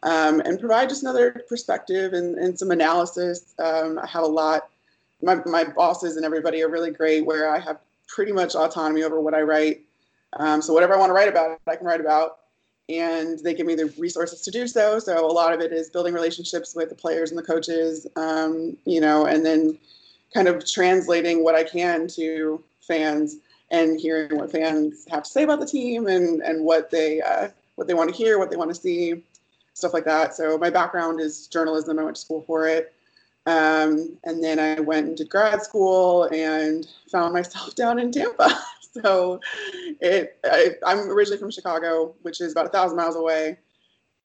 um, 0.02 0.40
and 0.40 0.58
provide 0.58 0.88
just 0.88 1.02
another 1.02 1.44
perspective 1.48 2.14
and, 2.14 2.36
and 2.36 2.58
some 2.58 2.70
analysis. 2.70 3.54
Um, 3.58 3.98
I 3.98 4.06
have 4.06 4.22
a 4.22 4.26
lot, 4.26 4.70
my, 5.22 5.36
my 5.44 5.64
bosses 5.64 6.16
and 6.16 6.24
everybody 6.24 6.62
are 6.62 6.70
really 6.70 6.90
great 6.90 7.26
where 7.26 7.54
I 7.54 7.58
have 7.58 7.78
pretty 8.08 8.32
much 8.32 8.54
autonomy 8.54 9.02
over 9.02 9.20
what 9.20 9.34
I 9.34 9.42
write. 9.42 9.82
Um, 10.34 10.62
so 10.62 10.72
whatever 10.72 10.94
I 10.94 10.98
want 10.98 11.10
to 11.10 11.14
write 11.14 11.28
about, 11.28 11.60
I 11.66 11.76
can 11.76 11.86
write 11.86 12.00
about. 12.00 12.39
And 12.90 13.38
they 13.38 13.54
give 13.54 13.66
me 13.66 13.74
the 13.74 13.92
resources 13.98 14.40
to 14.42 14.50
do 14.50 14.66
so. 14.66 14.98
So 14.98 15.24
a 15.24 15.30
lot 15.30 15.52
of 15.52 15.60
it 15.60 15.72
is 15.72 15.90
building 15.90 16.12
relationships 16.12 16.74
with 16.74 16.88
the 16.88 16.94
players 16.94 17.30
and 17.30 17.38
the 17.38 17.42
coaches, 17.42 18.06
um, 18.16 18.76
you 18.84 19.00
know, 19.00 19.26
and 19.26 19.46
then 19.46 19.78
kind 20.34 20.48
of 20.48 20.68
translating 20.68 21.44
what 21.44 21.54
I 21.54 21.62
can 21.64 22.08
to 22.08 22.62
fans 22.80 23.36
and 23.70 24.00
hearing 24.00 24.36
what 24.36 24.50
fans 24.50 25.06
have 25.10 25.22
to 25.22 25.30
say 25.30 25.44
about 25.44 25.60
the 25.60 25.66
team 25.66 26.08
and, 26.08 26.42
and 26.42 26.64
what 26.64 26.90
they 26.90 27.20
uh, 27.20 27.48
what 27.76 27.86
they 27.86 27.94
want 27.94 28.10
to 28.10 28.16
hear, 28.16 28.38
what 28.38 28.50
they 28.50 28.56
want 28.56 28.70
to 28.70 28.74
see, 28.74 29.22
stuff 29.74 29.94
like 29.94 30.04
that. 30.04 30.34
So 30.34 30.58
my 30.58 30.70
background 30.70 31.20
is 31.20 31.46
journalism. 31.46 31.98
I 31.98 32.02
went 32.02 32.16
to 32.16 32.22
school 32.22 32.42
for 32.42 32.66
it. 32.66 32.92
Um, 33.46 34.18
and 34.24 34.44
then 34.44 34.58
I 34.58 34.80
went 34.80 35.06
and 35.06 35.16
did 35.16 35.30
grad 35.30 35.62
school 35.62 36.24
and 36.24 36.86
found 37.10 37.32
myself 37.32 37.74
down 37.76 37.98
in 37.98 38.12
Tampa. 38.12 38.58
so 39.02 39.40
it, 40.00 40.38
I, 40.44 40.70
I'm 40.86 41.08
originally 41.10 41.38
from 41.38 41.50
Chicago, 41.50 42.14
which 42.22 42.40
is 42.40 42.52
about 42.52 42.66
a 42.66 42.70
thousand 42.70 42.96
miles 42.96 43.16
away. 43.16 43.58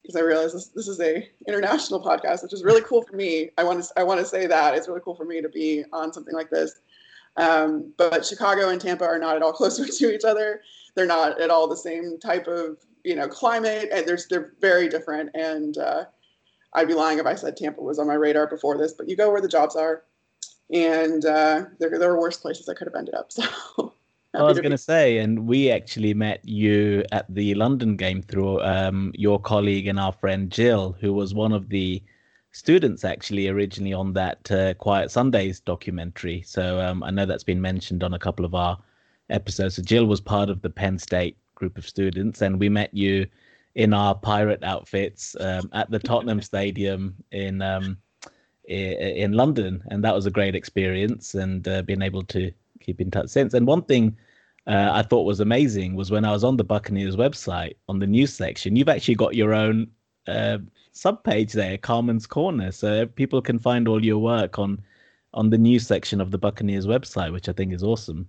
Because 0.01 0.21
I 0.21 0.23
realized 0.23 0.55
this, 0.55 0.67
this 0.67 0.87
is 0.87 1.01
a 1.01 1.27
international 1.47 1.99
podcast, 1.99 2.43
which 2.43 2.53
is 2.53 2.63
really 2.63 2.81
cool 2.81 3.01
for 3.01 3.15
me. 3.15 3.49
I 3.57 3.63
want 3.63 3.83
to 3.83 3.89
I 3.97 4.03
want 4.03 4.19
to 4.19 4.25
say 4.25 4.45
that 4.45 4.75
it's 4.75 4.87
really 4.87 5.01
cool 5.03 5.15
for 5.15 5.25
me 5.25 5.41
to 5.41 5.49
be 5.49 5.83
on 5.91 6.13
something 6.13 6.35
like 6.35 6.51
this. 6.51 6.79
Um, 7.37 7.91
but 7.97 8.25
Chicago 8.25 8.69
and 8.69 8.79
Tampa 8.79 9.03
are 9.03 9.19
not 9.19 9.35
at 9.35 9.41
all 9.41 9.53
close 9.53 9.77
to 9.77 10.13
each 10.13 10.23
other. 10.23 10.61
They're 10.95 11.05
not 11.05 11.41
at 11.41 11.49
all 11.49 11.67
the 11.67 11.75
same 11.75 12.19
type 12.19 12.47
of 12.47 12.77
you 13.03 13.15
know 13.15 13.27
climate, 13.27 13.89
and 13.91 14.07
they're 14.07 14.19
they're 14.29 14.53
very 14.61 14.89
different. 14.89 15.31
And 15.33 15.77
uh, 15.77 16.05
I'd 16.73 16.87
be 16.87 16.93
lying 16.93 17.19
if 17.19 17.25
I 17.25 17.35
said 17.35 17.57
Tampa 17.57 17.81
was 17.81 17.99
on 17.99 18.07
my 18.07 18.13
radar 18.13 18.47
before 18.47 18.77
this. 18.77 18.93
But 18.93 19.09
you 19.09 19.15
go 19.15 19.31
where 19.31 19.41
the 19.41 19.47
jobs 19.47 19.75
are, 19.75 20.03
and 20.71 21.25
uh, 21.25 21.65
there 21.79 21.97
there 21.97 22.09
were 22.09 22.19
worse 22.19 22.37
places 22.37 22.69
I 22.69 22.73
could 22.73 22.87
have 22.87 22.95
ended 22.95 23.15
up. 23.15 23.31
So 23.77 23.93
I 24.37 24.43
was 24.43 24.59
going 24.61 24.71
to 24.71 24.77
say, 24.77 25.17
and 25.17 25.47
we 25.47 25.71
actually 25.71 26.13
met 26.13 26.41
you 26.43 27.03
at 27.11 27.25
the 27.33 27.55
London 27.55 27.95
game 27.95 28.21
through 28.21 28.61
um, 28.61 29.11
your 29.15 29.39
colleague 29.39 29.87
and 29.87 29.99
our 29.99 30.11
friend 30.11 30.51
Jill, 30.51 30.95
who 30.99 31.13
was 31.13 31.33
one 31.33 31.51
of 31.51 31.69
the 31.69 32.01
students 32.51 33.03
actually 33.03 33.49
originally 33.49 33.93
on 33.93 34.13
that 34.13 34.49
uh, 34.51 34.73
Quiet 34.75 35.11
Sundays 35.11 35.59
documentary. 35.59 36.41
So 36.45 36.79
um, 36.79 37.03
I 37.03 37.11
know 37.11 37.25
that's 37.25 37.43
been 37.43 37.61
mentioned 37.61 38.03
on 38.03 38.13
a 38.13 38.19
couple 38.19 38.45
of 38.45 38.55
our 38.55 38.77
episodes. 39.29 39.75
So 39.75 39.81
Jill 39.81 40.05
was 40.05 40.21
part 40.21 40.49
of 40.49 40.61
the 40.61 40.69
Penn 40.69 40.97
State 40.97 41.37
group 41.55 41.77
of 41.77 41.87
students, 41.87 42.41
and 42.41 42.59
we 42.59 42.69
met 42.69 42.93
you 42.93 43.27
in 43.75 43.93
our 43.93 44.15
pirate 44.15 44.63
outfits 44.63 45.35
um, 45.39 45.69
at 45.73 45.91
the 45.91 45.99
Tottenham 45.99 46.41
Stadium 46.51 47.15
in 47.31 47.61
um, 47.61 47.97
in 48.67 49.33
London, 49.33 49.83
and 49.91 50.03
that 50.03 50.15
was 50.15 50.25
a 50.25 50.31
great 50.31 50.55
experience, 50.55 51.35
and 51.35 51.67
uh, 51.67 51.81
being 51.83 52.01
able 52.01 52.23
to 52.23 52.51
keep 52.79 53.01
in 53.01 53.11
touch 53.11 53.29
since. 53.29 53.53
And 53.53 53.67
one 53.67 53.83
thing 53.83 54.15
uh, 54.67 54.89
I 54.91 55.03
thought 55.03 55.23
was 55.23 55.39
amazing 55.39 55.95
was 55.95 56.11
when 56.11 56.25
I 56.25 56.31
was 56.31 56.43
on 56.43 56.57
the 56.57 56.63
Buccaneers 56.63 57.15
website 57.15 57.75
on 57.87 57.99
the 57.99 58.07
news 58.07 58.33
section. 58.33 58.75
You've 58.75 58.89
actually 58.89 59.15
got 59.15 59.35
your 59.35 59.53
own 59.53 59.87
uh, 60.27 60.57
subpage 60.93 61.51
there, 61.51 61.77
Carmen's 61.77 62.25
Corner, 62.25 62.71
so 62.71 63.05
people 63.05 63.41
can 63.41 63.59
find 63.59 63.87
all 63.87 64.03
your 64.03 64.19
work 64.19 64.57
on 64.59 64.81
on 65.33 65.49
the 65.49 65.57
news 65.57 65.85
section 65.85 66.21
of 66.21 66.31
the 66.31 66.37
Buccaneers 66.37 66.87
website, 66.87 67.33
which 67.33 67.49
I 67.49 67.51
think 67.51 67.73
is 67.73 67.83
awesome. 67.83 68.27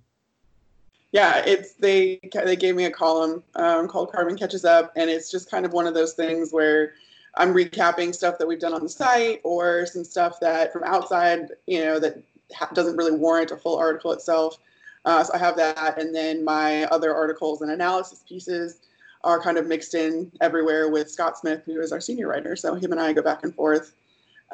yeah 1.13 1.43
it's 1.47 1.75
they 1.75 2.19
they 2.33 2.57
gave 2.57 2.75
me 2.75 2.85
a 2.85 2.91
column 2.91 3.43
um, 3.55 3.87
called 3.89 4.13
Carmen 4.13 4.37
Catches 4.37 4.65
Up, 4.65 4.93
and 4.97 5.09
it's 5.09 5.31
just 5.31 5.51
kind 5.51 5.65
of 5.65 5.73
one 5.73 5.87
of 5.87 5.95
those 5.95 6.15
things 6.15 6.53
where 6.53 6.95
I'm 7.37 7.53
recapping 7.55 8.15
stuff 8.15 8.39
that 8.39 8.49
we've 8.49 8.59
done 8.59 8.75
on 8.75 8.83
the 8.83 8.89
site 8.89 9.41
or 9.45 9.87
some 9.87 10.05
stuff 10.05 10.41
that 10.41 10.73
from 10.73 10.85
outside, 10.85 11.51
you 11.67 11.85
know, 11.85 11.99
that 12.01 12.23
ha- 12.55 12.71
doesn't 12.73 12.97
really 12.97 13.17
warrant 13.17 13.51
a 13.51 13.57
full 13.57 13.77
article 13.77 14.13
itself. 14.13 14.59
Uh, 15.07 15.23
so 15.23 15.33
I 15.35 15.39
have 15.39 15.57
that, 15.57 15.99
and 15.99 16.15
then 16.15 16.45
my 16.45 16.85
other 16.87 17.15
articles 17.15 17.63
and 17.63 17.71
analysis 17.71 18.25
pieces 18.29 18.81
are 19.23 19.41
kind 19.41 19.57
of 19.57 19.67
mixed 19.67 19.95
in 19.95 20.31
everywhere 20.41 20.91
with 20.91 21.11
Scott 21.11 21.39
Smith, 21.39 21.63
who 21.65 21.81
is 21.81 21.93
our 21.93 22.01
senior 22.01 22.29
writer. 22.29 22.57
So 22.57 22.75
him 22.75 22.93
and 22.93 23.01
I 23.01 23.13
go 23.13 23.23
back 23.23 23.45
and 23.45 23.55
forth 23.55 23.95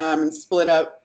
um, 0.01 0.23
and 0.23 0.35
split 0.35 0.69
up 0.69 1.02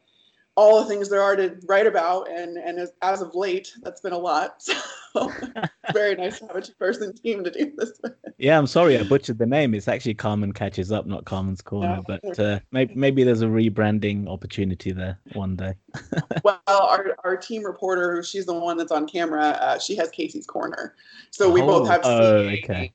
all 0.58 0.82
the 0.82 0.90
things 0.90 1.08
there 1.08 1.22
are 1.22 1.36
to 1.36 1.56
write 1.70 1.88
about. 1.88 2.30
And 2.30 2.58
and 2.58 2.80
as, 2.80 2.92
as 3.02 3.22
of 3.22 3.36
late, 3.36 3.72
that's 3.82 4.02
been 4.02 4.14
a 4.14 4.18
lot. 4.18 4.62
So 5.14 5.32
very 5.94 6.16
nice 6.16 6.38
to 6.40 6.48
have 6.48 6.56
a 6.58 6.62
two-person 6.62 7.16
team 7.16 7.44
to 7.44 7.50
do 7.50 7.72
this 7.76 8.00
with. 8.04 8.14
Yeah, 8.38 8.58
I'm 8.58 8.68
sorry 8.68 9.00
I 9.00 9.04
butchered 9.04 9.40
the 9.40 9.48
name. 9.48 9.74
It's 9.74 9.88
actually 9.88 10.14
Carmen 10.14 10.52
Catches 10.52 10.92
Up, 10.92 11.08
not 11.08 11.26
Carmen's 11.26 11.62
Corner. 11.62 12.04
Yeah. 12.08 12.18
But 12.22 12.40
uh, 12.40 12.60
maybe 12.72 12.94
maybe 12.94 13.24
there's 13.24 13.42
a 13.42 13.48
rebranding 13.48 14.28
opportunity 14.28 14.92
there 14.92 15.20
one 15.34 15.56
day. 15.56 15.74
Well, 16.44 16.62
our, 16.68 17.16
our 17.24 17.36
team 17.36 17.64
reporter, 17.64 18.22
she's 18.22 18.46
the 18.46 18.54
one 18.54 18.78
that's 18.78 18.92
on 18.92 19.08
camera, 19.08 19.58
uh, 19.60 19.80
she 19.80 19.96
has 19.96 20.10
Casey's 20.10 20.46
corner. 20.46 20.94
So 21.32 21.50
we 21.50 21.62
both 21.62 21.88
have. 21.88 22.02
Oh, 22.04 22.38
okay. 22.38 22.94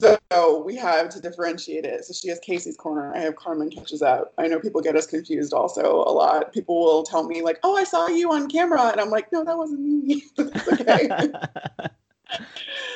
So 0.00 0.62
we 0.64 0.76
have 0.76 1.08
to 1.08 1.20
differentiate 1.20 1.84
it. 1.84 2.04
So 2.04 2.12
she 2.12 2.28
has 2.28 2.38
Casey's 2.38 2.76
corner. 2.76 3.12
I 3.16 3.18
have 3.18 3.34
Carmen 3.34 3.68
catches 3.68 4.00
up. 4.00 4.32
I 4.38 4.46
know 4.46 4.60
people 4.60 4.80
get 4.80 4.94
us 4.94 5.08
confused 5.08 5.52
also 5.52 5.96
a 5.96 6.12
lot. 6.12 6.52
People 6.52 6.78
will 6.78 7.02
tell 7.02 7.24
me 7.24 7.42
like, 7.42 7.58
"Oh, 7.64 7.74
I 7.76 7.82
saw 7.82 8.06
you 8.06 8.32
on 8.32 8.48
camera," 8.48 8.80
and 8.92 9.00
I'm 9.00 9.10
like, 9.10 9.32
"No, 9.32 9.44
that 9.44 9.56
wasn't 9.58 9.80
me." 9.80 10.22
But 10.36 10.54
that's 10.54 10.68
okay. 10.68 11.08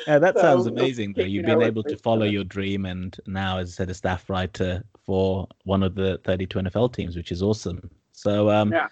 yeah, 0.07 0.17
that 0.17 0.35
So, 0.35 0.41
sounds 0.41 0.65
amazing. 0.65 1.13
Though 1.13 1.23
you 1.23 1.41
you've 1.41 1.45
been 1.45 1.61
able 1.61 1.83
to 1.83 1.97
follow 1.97 2.25
your 2.25 2.45
dream, 2.45 2.85
and 2.85 3.17
now, 3.27 3.57
as 3.57 3.71
I 3.71 3.73
said, 3.73 3.89
a 3.89 3.93
staff 3.93 4.29
writer 4.29 4.81
for 5.05 5.47
one 5.65 5.83
of 5.83 5.95
the 5.95 6.21
32 6.23 6.57
NFL 6.59 6.93
teams, 6.93 7.17
which 7.17 7.33
is 7.33 7.43
awesome. 7.43 7.89
So, 8.13 8.49
um, 8.49 8.71
Yeah. 8.71 8.87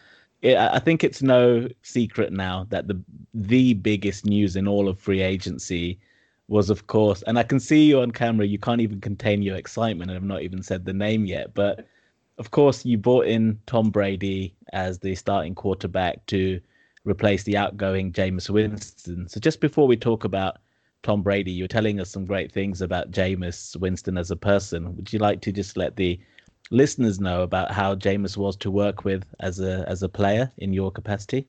I 0.74 0.80
think 0.80 1.06
it's 1.06 1.22
no 1.22 1.70
secret 1.84 2.34
now 2.34 2.66
that 2.72 2.90
the 2.90 3.02
the 3.34 3.76
biggest 3.76 4.26
news 4.26 4.58
in 4.58 4.68
all 4.68 4.90
of 4.90 5.00
free 5.00 5.22
agency 5.22 6.00
was, 6.52 6.69
of 6.69 6.86
course, 6.88 7.22
and 7.23 7.40
I 7.40 7.44
can 7.44 7.61
see 7.61 7.86
you 7.86 8.02
on 8.02 8.11
camera. 8.11 8.45
You 8.45 8.60
can't 8.60 8.82
even 8.82 8.99
contain 8.99 9.41
your 9.41 9.56
excitement, 9.56 10.11
and 10.11 10.18
I've 10.18 10.23
not 10.23 10.41
even 10.41 10.61
said 10.61 10.84
the 10.84 10.94
name 10.94 11.26
yet. 11.26 11.53
But 11.53 11.88
of 12.38 12.52
course, 12.52 12.86
you 12.86 12.98
brought 12.98 13.28
in 13.28 13.57
Tom 13.68 13.90
Brady 13.90 14.53
as 14.73 14.99
the 14.99 15.15
starting 15.15 15.56
quarterback 15.56 16.26
to 16.26 16.60
replace 17.06 17.44
the 17.44 17.56
outgoing 17.56 18.11
Jameis 18.11 18.49
Winston. 18.49 19.30
So 19.30 19.40
just 19.40 19.61
before 19.61 19.88
we 19.88 19.95
talk 19.95 20.26
about 20.26 20.57
Tom 21.03 21.22
Brady, 21.23 21.52
you 21.52 21.64
were 21.64 21.69
telling 21.69 22.02
us 22.02 22.10
some 22.11 22.26
great 22.26 22.52
things 22.52 22.82
about 22.82 23.11
Jameis 23.11 23.78
Winston 23.78 24.18
as 24.18 24.30
a 24.30 24.36
person. 24.36 24.94
Would 24.98 25.14
you 25.14 25.19
like 25.19 25.40
to 25.44 25.53
just 25.53 25.78
let 25.78 25.95
the 25.95 26.19
listeners 26.69 27.22
know 27.22 27.44
about 27.44 27.72
how 27.72 27.95
Jameis 27.95 28.36
was 28.36 28.57
to 28.57 28.69
work 28.69 29.06
with 29.06 29.23
as 29.40 29.61
a 29.61 29.86
as 29.88 30.03
a 30.03 30.10
player 30.10 30.52
in 30.57 30.73
your 30.73 30.91
capacity? 30.91 31.48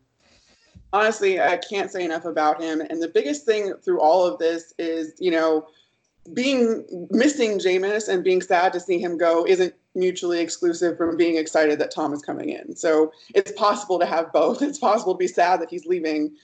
Honestly, 0.93 1.41
I 1.41 1.57
can't 1.57 1.91
say 1.91 2.05
enough 2.05 2.25
about 2.25 2.63
him. 2.63 2.81
And 2.81 3.03
the 3.03 3.09
biggest 3.09 3.45
thing 3.45 3.75
through 3.83 4.01
all 4.01 4.25
of 4.25 4.39
this 4.39 4.75
is, 4.79 5.15
you 5.19 5.31
know, 5.31 5.67
being 6.33 6.85
missing 7.11 7.59
Jameis 7.59 8.09
and 8.09 8.23
being 8.23 8.43
sad 8.43 8.73
to 8.75 8.81
see 8.81 8.99
him 8.99 9.19
go 9.19 9.45
isn't 9.47 9.75
mutually 9.95 10.41
exclusive 10.41 10.97
from 10.97 11.17
being 11.17 11.37
excited 11.37 11.79
that 11.79 11.91
Tom 11.91 12.13
is 12.13 12.23
coming 12.23 12.51
in. 12.51 12.77
So 12.77 13.13
it's 13.35 13.53
possible 13.53 13.99
to 13.99 14.07
have 14.07 14.33
both. 14.33 14.63
It's 14.73 14.79
possible 14.79 15.15
to 15.15 15.19
be 15.19 15.27
sad 15.27 15.61
that 15.61 15.71
he's 15.71 15.87
leaving 15.87 16.35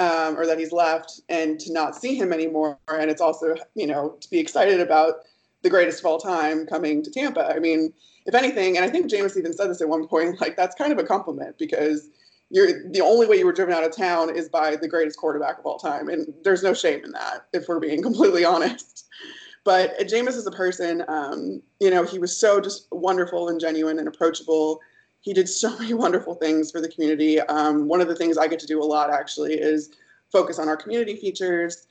um, 0.00 0.36
or 0.36 0.46
that 0.46 0.58
he's 0.58 0.72
left 0.72 1.20
and 1.28 1.58
to 1.60 1.72
not 1.72 1.96
see 1.96 2.14
him 2.14 2.32
anymore. 2.32 2.78
And 2.88 3.10
it's 3.10 3.20
also, 3.20 3.56
you 3.74 3.86
know, 3.86 4.16
to 4.20 4.30
be 4.30 4.38
excited 4.38 4.80
about 4.80 5.14
the 5.62 5.70
greatest 5.70 6.00
of 6.00 6.06
all 6.06 6.18
time 6.18 6.66
coming 6.66 7.02
to 7.02 7.10
Tampa. 7.10 7.52
I 7.54 7.58
mean, 7.58 7.92
if 8.26 8.34
anything, 8.34 8.76
and 8.76 8.84
I 8.84 8.90
think 8.90 9.10
Jameis 9.10 9.36
even 9.36 9.52
said 9.52 9.70
this 9.70 9.80
at 9.80 9.88
one 9.88 10.06
point, 10.06 10.40
like 10.40 10.56
that's 10.56 10.74
kind 10.74 10.92
of 10.92 10.98
a 10.98 11.04
compliment 11.04 11.58
because 11.58 12.10
you're 12.50 12.90
the 12.90 13.00
only 13.00 13.26
way 13.26 13.36
you 13.36 13.46
were 13.46 13.52
driven 13.52 13.74
out 13.74 13.84
of 13.84 13.94
town 13.94 14.34
is 14.34 14.48
by 14.48 14.76
the 14.76 14.88
greatest 14.88 15.18
quarterback 15.18 15.58
of 15.58 15.66
all 15.66 15.78
time, 15.78 16.08
and 16.08 16.32
there's 16.44 16.62
no 16.62 16.74
shame 16.74 17.04
in 17.04 17.12
that 17.12 17.46
if 17.52 17.68
we're 17.68 17.80
being 17.80 18.02
completely 18.08 18.44
honest. 18.44 19.06
But 19.64 19.98
Jameis 20.00 20.36
is 20.36 20.46
a 20.46 20.50
person, 20.50 21.04
um, 21.08 21.62
you 21.80 21.90
know, 21.90 22.02
he 22.02 22.18
was 22.18 22.34
so 22.34 22.60
just 22.60 22.86
wonderful 22.90 23.48
and 23.48 23.60
genuine 23.60 23.98
and 23.98 24.08
approachable. 24.08 24.80
He 25.20 25.34
did 25.34 25.48
so 25.48 25.76
many 25.78 25.94
wonderful 25.94 26.34
things 26.34 26.70
for 26.70 26.80
the 26.80 26.88
community. 26.88 27.40
Um, 27.40 27.86
one 27.86 28.00
of 28.00 28.08
the 28.08 28.16
things 28.16 28.38
I 28.38 28.48
get 28.48 28.60
to 28.60 28.66
do 28.66 28.82
a 28.82 28.84
lot 28.84 29.10
actually 29.10 29.54
is 29.54 29.90
focus 30.32 30.58
on 30.58 30.68
our 30.68 30.76
community 30.76 31.16
features. 31.16 31.86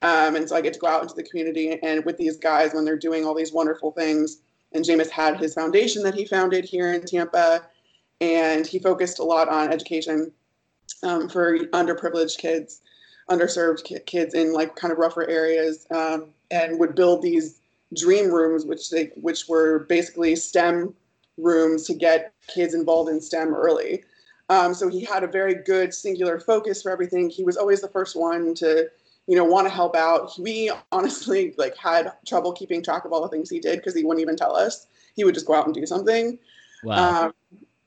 Um, 0.00 0.36
and 0.36 0.48
so 0.48 0.54
I 0.56 0.60
get 0.60 0.72
to 0.74 0.78
go 0.78 0.86
out 0.86 1.02
into 1.02 1.14
the 1.14 1.24
community 1.24 1.78
and 1.82 2.04
with 2.04 2.16
these 2.16 2.36
guys 2.36 2.72
when 2.72 2.84
they're 2.84 2.96
doing 2.96 3.24
all 3.26 3.34
these 3.34 3.52
wonderful 3.52 3.90
things. 3.92 4.38
And 4.72 4.84
Jameis 4.84 5.10
had 5.10 5.38
his 5.38 5.54
foundation 5.54 6.02
that 6.04 6.14
he 6.14 6.24
founded 6.24 6.64
here 6.64 6.92
in 6.92 7.04
Tampa, 7.04 7.62
and 8.20 8.66
he 8.66 8.78
focused 8.78 9.18
a 9.18 9.24
lot 9.24 9.48
on 9.48 9.72
education 9.72 10.32
um, 11.02 11.28
for 11.28 11.58
underprivileged 11.58 12.38
kids, 12.38 12.80
underserved 13.30 13.84
ki- 13.84 14.00
kids 14.06 14.34
in 14.34 14.52
like 14.52 14.76
kind 14.76 14.92
of 14.92 14.98
rougher 14.98 15.28
areas, 15.28 15.86
um, 15.90 16.26
and 16.50 16.78
would 16.78 16.94
build 16.94 17.22
these 17.22 17.60
dream 17.96 18.30
rooms, 18.30 18.64
which 18.64 18.90
they 18.90 19.10
which 19.16 19.48
were 19.48 19.80
basically 19.88 20.34
STEM 20.36 20.94
rooms 21.36 21.86
to 21.86 21.94
get 21.94 22.32
kids 22.48 22.74
involved 22.74 23.10
in 23.10 23.20
STEM 23.20 23.54
early. 23.54 24.02
Um, 24.48 24.74
so 24.74 24.88
he 24.88 25.04
had 25.04 25.22
a 25.22 25.28
very 25.28 25.54
good 25.54 25.92
singular 25.92 26.40
focus 26.40 26.82
for 26.82 26.90
everything. 26.90 27.28
He 27.28 27.44
was 27.44 27.56
always 27.56 27.80
the 27.80 27.88
first 27.88 28.16
one 28.16 28.54
to, 28.54 28.88
you 29.26 29.36
know, 29.36 29.44
want 29.44 29.66
to 29.66 29.72
help 29.72 29.94
out. 29.94 30.32
We 30.38 30.72
honestly 30.92 31.54
like 31.58 31.76
had 31.76 32.12
trouble 32.26 32.52
keeping 32.52 32.82
track 32.82 33.04
of 33.04 33.12
all 33.12 33.22
the 33.22 33.28
things 33.28 33.50
he 33.50 33.60
did 33.60 33.78
because 33.78 33.94
he 33.94 34.04
wouldn't 34.04 34.22
even 34.22 34.36
tell 34.36 34.56
us. 34.56 34.86
He 35.14 35.24
would 35.24 35.34
just 35.34 35.46
go 35.46 35.54
out 35.54 35.66
and 35.66 35.74
do 35.74 35.84
something. 35.86 36.38
Wow. 36.82 37.26
Um, 37.26 37.34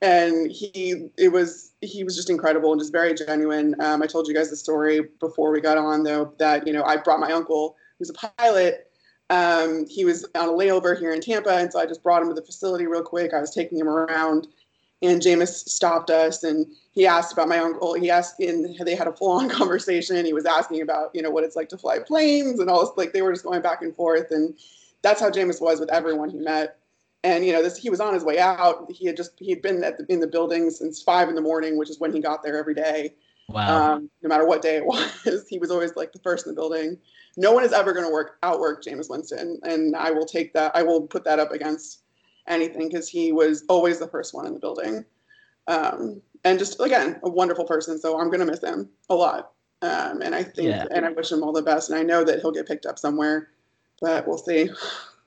and 0.02 0.50
he, 0.50 1.08
it 1.16 1.28
was, 1.28 1.72
he 1.80 2.04
was 2.04 2.16
just 2.16 2.28
incredible 2.28 2.72
and 2.72 2.80
just 2.80 2.92
very 2.92 3.14
genuine. 3.14 3.74
Um, 3.80 4.02
I 4.02 4.06
told 4.06 4.28
you 4.28 4.34
guys 4.34 4.50
the 4.50 4.56
story 4.56 5.00
before 5.20 5.52
we 5.52 5.60
got 5.60 5.78
on 5.78 6.02
though, 6.02 6.34
that, 6.38 6.66
you 6.66 6.72
know, 6.72 6.82
I 6.82 6.96
brought 6.96 7.20
my 7.20 7.32
uncle, 7.32 7.76
who's 7.98 8.10
a 8.10 8.14
pilot. 8.38 8.90
Um, 9.30 9.86
he 9.88 10.04
was 10.04 10.26
on 10.34 10.48
a 10.48 10.52
layover 10.52 10.98
here 10.98 11.12
in 11.12 11.20
Tampa. 11.20 11.56
And 11.56 11.72
so 11.72 11.78
I 11.78 11.86
just 11.86 12.02
brought 12.02 12.20
him 12.20 12.28
to 12.28 12.34
the 12.34 12.42
facility 12.42 12.86
real 12.86 13.02
quick. 13.02 13.32
I 13.32 13.40
was 13.40 13.54
taking 13.54 13.78
him 13.78 13.88
around 13.88 14.48
and 15.02 15.20
Jameis 15.20 15.68
stopped 15.68 16.10
us 16.10 16.44
and 16.44 16.66
he 16.92 17.06
asked 17.06 17.32
about 17.32 17.48
my 17.48 17.58
uncle. 17.58 17.94
He 17.94 18.10
asked, 18.10 18.40
and 18.40 18.76
they 18.84 18.94
had 18.94 19.08
a 19.08 19.12
full-on 19.12 19.48
conversation. 19.58 20.24
He 20.24 20.32
was 20.32 20.46
asking 20.46 20.82
about, 20.82 21.10
you 21.14 21.22
know, 21.22 21.30
what 21.30 21.44
it's 21.44 21.56
like 21.56 21.68
to 21.70 21.78
fly 21.78 21.98
planes 21.98 22.60
and 22.60 22.70
all 22.70 22.80
this. 22.80 22.96
Like 22.96 23.12
they 23.12 23.22
were 23.22 23.32
just 23.32 23.44
going 23.44 23.62
back 23.62 23.82
and 23.82 23.94
forth, 23.94 24.30
and 24.30 24.54
that's 25.02 25.20
how 25.20 25.30
Jameis 25.30 25.60
was 25.60 25.80
with 25.80 25.90
everyone 25.90 26.30
he 26.30 26.38
met. 26.38 26.78
And 27.24 27.44
you 27.46 27.52
know, 27.52 27.62
this 27.62 27.76
he 27.76 27.90
was 27.90 28.00
on 28.00 28.14
his 28.14 28.24
way 28.24 28.38
out. 28.38 28.90
He 28.90 29.06
had 29.06 29.16
just 29.16 29.32
he 29.38 29.50
had 29.50 29.62
been 29.62 29.84
at 29.84 29.98
the, 29.98 30.06
in 30.08 30.20
the 30.20 30.26
building 30.26 30.70
since 30.70 31.02
five 31.02 31.28
in 31.28 31.34
the 31.34 31.40
morning, 31.40 31.78
which 31.78 31.90
is 31.90 32.00
when 32.00 32.12
he 32.12 32.20
got 32.20 32.42
there 32.42 32.56
every 32.56 32.74
day. 32.74 33.14
Wow. 33.48 33.94
Um, 33.94 34.10
no 34.22 34.28
matter 34.28 34.46
what 34.46 34.62
day 34.62 34.76
it 34.76 34.86
was, 34.86 35.46
he 35.48 35.58
was 35.58 35.70
always 35.70 35.94
like 35.94 36.12
the 36.12 36.18
first 36.20 36.46
in 36.46 36.54
the 36.54 36.60
building. 36.60 36.98
No 37.36 37.52
one 37.52 37.64
is 37.64 37.72
ever 37.72 37.92
going 37.92 38.06
to 38.06 38.12
work 38.12 38.38
outwork 38.42 38.84
Jameis 38.84 39.08
Winston, 39.08 39.60
and 39.62 39.94
I 39.96 40.10
will 40.10 40.26
take 40.26 40.52
that. 40.54 40.72
I 40.74 40.82
will 40.82 41.02
put 41.02 41.24
that 41.24 41.38
up 41.38 41.52
against 41.52 42.00
anything 42.48 42.88
because 42.88 43.08
he 43.08 43.32
was 43.32 43.64
always 43.68 43.98
the 43.98 44.08
first 44.08 44.34
one 44.34 44.46
in 44.46 44.54
the 44.54 44.60
building. 44.60 45.04
Um, 45.68 46.20
and 46.44 46.58
just 46.58 46.80
again, 46.80 47.20
a 47.22 47.30
wonderful 47.30 47.64
person. 47.64 47.98
So 47.98 48.18
I'm 48.18 48.30
gonna 48.30 48.46
miss 48.46 48.62
him 48.62 48.88
a 49.08 49.14
lot. 49.14 49.52
Um, 49.80 50.22
and 50.22 50.34
I 50.34 50.42
think, 50.42 50.68
Yeah. 50.68 50.86
and 50.90 51.04
I 51.04 51.10
wish 51.10 51.30
him 51.30 51.42
all 51.42 51.52
the 51.52 51.62
best. 51.62 51.90
And 51.90 51.98
I 51.98 52.02
know 52.02 52.24
that 52.24 52.40
he'll 52.40 52.52
get 52.52 52.66
picked 52.66 52.86
up 52.86 52.98
somewhere, 52.98 53.48
but 54.00 54.26
we'll 54.26 54.38
see. 54.38 54.70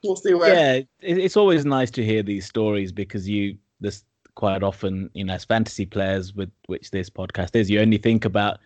We'll 0.06 0.16
see 0.16 0.34
where. 0.34 0.54
yeah, 0.54 0.82
it's 1.02 1.38
always 1.38 1.66
nice 1.66 1.92
to 1.92 2.04
hear 2.06 2.24
these 2.24 2.46
stories 2.46 2.92
because 2.92 3.28
you 3.28 3.58
this 3.80 4.04
quite 4.36 4.64
often, 4.64 5.10
you 5.14 5.24
know, 5.24 5.34
as 5.34 5.46
fantasy 5.46 5.86
players 5.86 6.34
with 6.34 6.52
which 6.68 6.92
this 6.92 7.10
podcast 7.10 7.56
is, 7.56 7.70
you 7.70 7.80
only 7.80 7.98
think 7.98 8.26
about 8.26 8.60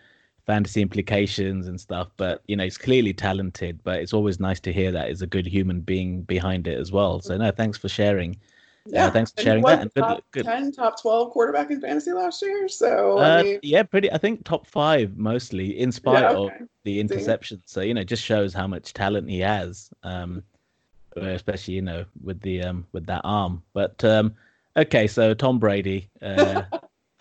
fantasy 0.46 0.82
implications 0.82 1.68
and 1.68 1.80
stuff, 1.80 2.10
but 2.18 2.42
you 2.48 2.56
know, 2.56 2.64
he's 2.64 2.78
clearly 2.78 3.14
talented, 3.14 3.80
but 3.84 4.00
it's 4.00 4.14
always 4.14 4.40
nice 4.40 4.60
to 4.60 4.74
hear 4.74 4.92
that 4.92 5.06
there's 5.06 5.22
a 5.22 5.28
good 5.28 5.46
human 5.46 5.80
being 5.82 6.24
behind 6.24 6.68
it 6.68 6.78
as 6.80 6.92
well. 6.92 7.22
So 7.22 7.38
no, 7.38 7.52
thanks 7.52 7.78
for 7.78 7.88
sharing. 7.88 8.36
Yeah, 8.86 9.12
thanks 9.12 9.32
for 9.32 9.42
and 9.42 9.46
sharing 9.46 9.64
that, 9.66 9.82
and 9.82 9.94
good- 9.94 10.02
top 10.02 10.24
good. 10.32 10.46
ten, 10.46 10.72
top 10.72 11.00
twelve 11.00 11.32
quarterback 11.32 11.70
in 11.70 11.80
fantasy 11.82 12.12
last 12.12 12.42
year. 12.42 12.68
So 12.68 13.20
Uh, 13.20 13.22
I 13.22 13.44
mean, 13.44 13.60
yeah, 13.62 13.84
pretty. 13.84 14.12
I 14.12 14.18
think 14.18 14.44
top 14.46 14.66
five 14.66 15.16
mostly, 15.18 15.78
in 15.80 15.92
spite 15.92 16.24
yeah, 16.24 16.32
of 16.32 16.38
okay. 16.48 16.58
the 16.84 17.04
interceptions. 17.04 17.62
So 17.66 17.82
you 17.82 17.94
know, 17.94 18.04
just 18.04 18.24
shows 18.24 18.52
how 18.52 18.66
much 18.66 18.94
talent 18.94 19.30
he 19.30 19.40
has. 19.42 19.92
Um, 20.02 20.38
uh, 20.38 20.49
especially 21.28 21.76
you 21.76 21.82
know 21.82 22.06
with 22.24 22.42
the 22.42 22.64
um 22.64 22.86
with 22.92 23.06
that 23.08 23.22
arm. 23.24 23.64
But 23.74 24.04
um, 24.04 24.34
okay, 24.78 25.08
so 25.08 25.34
Tom 25.34 25.60
Brady. 25.60 26.10
Uh, 26.22 26.64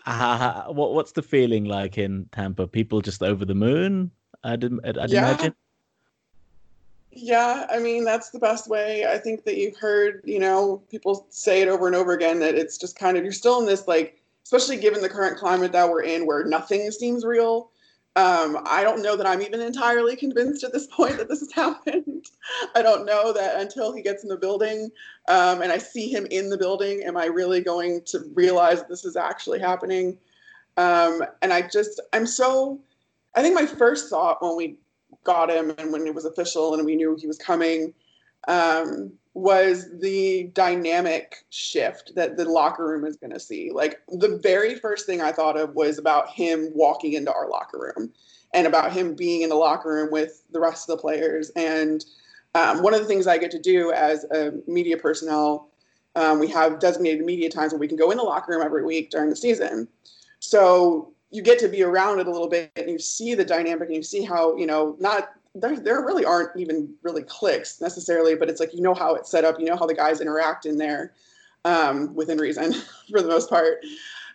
ha- 0.01 0.37
ha- 0.37 0.71
what 0.71 0.93
what's 0.93 1.11
the 1.11 1.21
feeling 1.21 1.65
like 1.65 1.97
in 1.97 2.27
Tampa? 2.31 2.67
People 2.67 3.01
just 3.01 3.21
over 3.23 3.45
the 3.45 3.55
moon. 3.55 4.11
I'd 4.43 4.63
I'd 4.63 5.09
Yeah. 5.09 5.29
imagine. 5.29 5.55
Yeah, 7.11 7.65
I 7.69 7.79
mean 7.79 8.03
that's 8.03 8.29
the 8.29 8.39
best 8.39 8.69
way. 8.69 9.05
I 9.05 9.17
think 9.17 9.43
that 9.43 9.57
you've 9.57 9.75
heard, 9.77 10.21
you 10.25 10.39
know, 10.39 10.81
people 10.89 11.25
say 11.29 11.61
it 11.61 11.67
over 11.67 11.87
and 11.87 11.95
over 11.95 12.13
again 12.13 12.39
that 12.39 12.55
it's 12.55 12.77
just 12.77 12.97
kind 12.97 13.17
of 13.17 13.23
you're 13.23 13.33
still 13.33 13.59
in 13.59 13.65
this 13.65 13.87
like, 13.87 14.21
especially 14.43 14.77
given 14.77 15.01
the 15.01 15.09
current 15.09 15.37
climate 15.37 15.71
that 15.71 15.89
we're 15.89 16.03
in, 16.03 16.25
where 16.25 16.45
nothing 16.45 16.89
seems 16.91 17.25
real. 17.25 17.71
Um, 18.15 18.57
I 18.65 18.83
don't 18.83 19.03
know 19.03 19.15
that 19.15 19.27
I'm 19.27 19.41
even 19.41 19.61
entirely 19.61 20.15
convinced 20.15 20.63
at 20.63 20.73
this 20.73 20.87
point 20.87 21.17
that 21.17 21.29
this 21.29 21.39
has 21.39 21.51
happened. 21.53 22.25
I 22.75 22.81
don't 22.81 23.05
know 23.05 23.31
that 23.33 23.61
until 23.61 23.93
he 23.93 24.01
gets 24.01 24.23
in 24.23 24.29
the 24.29 24.37
building 24.37 24.89
um, 25.27 25.61
and 25.61 25.71
I 25.71 25.77
see 25.77 26.11
him 26.11 26.25
in 26.31 26.49
the 26.49 26.57
building, 26.57 27.03
am 27.03 27.15
I 27.17 27.25
really 27.25 27.61
going 27.61 28.01
to 28.07 28.19
realize 28.33 28.79
that 28.79 28.89
this 28.89 29.05
is 29.05 29.15
actually 29.15 29.59
happening? 29.59 30.17
Um, 30.77 31.23
and 31.41 31.53
I 31.53 31.61
just, 31.61 31.99
I'm 32.13 32.25
so, 32.25 32.79
I 33.35 33.41
think 33.41 33.53
my 33.53 33.65
first 33.65 34.09
thought 34.09 34.41
when 34.41 34.55
we 34.57 34.77
got 35.23 35.49
him 35.49 35.73
and 35.77 35.91
when 35.91 36.07
it 36.07 36.15
was 36.15 36.25
official 36.25 36.73
and 36.73 36.85
we 36.85 36.95
knew 36.95 37.15
he 37.19 37.27
was 37.27 37.37
coming 37.37 37.93
um, 38.47 39.11
was 39.39 39.89
the 39.99 40.51
dynamic 40.53 41.45
shift 41.49 42.13
that 42.15 42.37
the 42.37 42.45
locker 42.45 42.85
room 42.87 43.05
is 43.05 43.15
going 43.15 43.31
to 43.31 43.39
see. 43.39 43.71
Like 43.71 44.01
the 44.09 44.39
very 44.41 44.75
first 44.75 45.05
thing 45.05 45.21
I 45.21 45.31
thought 45.31 45.57
of 45.57 45.75
was 45.75 45.97
about 45.97 46.29
him 46.29 46.69
walking 46.73 47.13
into 47.13 47.33
our 47.33 47.49
locker 47.49 47.79
room 47.79 48.11
and 48.53 48.67
about 48.67 48.91
him 48.91 49.15
being 49.15 49.41
in 49.41 49.49
the 49.49 49.55
locker 49.55 49.89
room 49.89 50.11
with 50.11 50.43
the 50.51 50.59
rest 50.59 50.89
of 50.89 50.97
the 50.97 51.01
players. 51.01 51.51
And 51.55 52.03
um, 52.55 52.83
one 52.83 52.93
of 52.93 52.99
the 52.99 53.05
things 53.05 53.27
I 53.27 53.37
get 53.37 53.51
to 53.51 53.59
do 53.59 53.91
as 53.91 54.25
a 54.25 54.53
media 54.67 54.97
personnel, 54.97 55.69
um, 56.15 56.39
we 56.39 56.47
have 56.49 56.79
designated 56.79 57.25
media 57.25 57.49
times 57.49 57.71
where 57.71 57.79
we 57.79 57.87
can 57.87 57.97
go 57.97 58.11
in 58.11 58.17
the 58.17 58.23
locker 58.23 58.51
room 58.51 58.61
every 58.63 58.83
week 58.83 59.09
during 59.09 59.29
the 59.29 59.35
season. 59.35 59.87
So 60.39 61.13
you 61.31 61.41
get 61.41 61.59
to 61.59 61.67
be 61.67 61.83
around 61.83 62.19
it 62.19 62.27
a 62.27 62.31
little 62.31 62.49
bit 62.49 62.71
and 62.75 62.89
you 62.89 62.99
see 62.99 63.35
the 63.35 63.45
dynamic 63.45 63.87
and 63.87 63.95
you 63.95 64.03
see 64.03 64.23
how, 64.23 64.57
you 64.57 64.65
know, 64.65 64.95
not 64.99 65.29
there, 65.55 65.79
there 65.79 66.05
really 66.05 66.25
aren't 66.25 66.55
even 66.57 66.93
really 67.03 67.23
clicks 67.23 67.81
necessarily, 67.81 68.35
but 68.35 68.49
it's 68.49 68.59
like 68.59 68.73
you 68.73 68.81
know 68.81 68.93
how 68.93 69.15
it's 69.15 69.31
set 69.31 69.45
up, 69.45 69.59
you 69.59 69.65
know 69.65 69.75
how 69.75 69.85
the 69.85 69.93
guys 69.93 70.21
interact 70.21 70.65
in 70.65 70.77
there 70.77 71.13
um, 71.65 72.13
within 72.15 72.37
reason 72.37 72.73
for 73.11 73.21
the 73.21 73.27
most 73.27 73.49
part. 73.49 73.79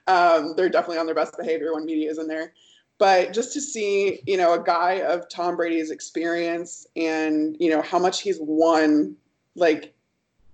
Um, 0.07 0.55
they're 0.57 0.69
definitely 0.69 0.99
on 0.99 1.07
their 1.07 1.15
best 1.15 1.37
behavior 1.37 1.75
when 1.75 1.85
media 1.85 2.11
is 2.11 2.19
in 2.19 2.27
there. 2.27 2.53
But 2.99 3.33
just 3.33 3.53
to 3.55 3.61
see, 3.61 4.21
you 4.27 4.37
know, 4.37 4.55
a 4.55 4.63
guy 4.63 5.01
of 5.01 5.29
Tom 5.29 5.57
Brady's 5.57 5.91
experience 5.91 6.87
and, 6.95 7.57
you 7.59 7.71
know, 7.71 7.83
how 7.83 7.99
much 7.99 8.21
he's 8.21 8.39
won, 8.41 9.17
like 9.57 9.93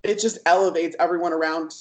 it 0.03 0.19
just 0.19 0.39
elevates 0.45 0.95
everyone 0.99 1.33
around 1.33 1.75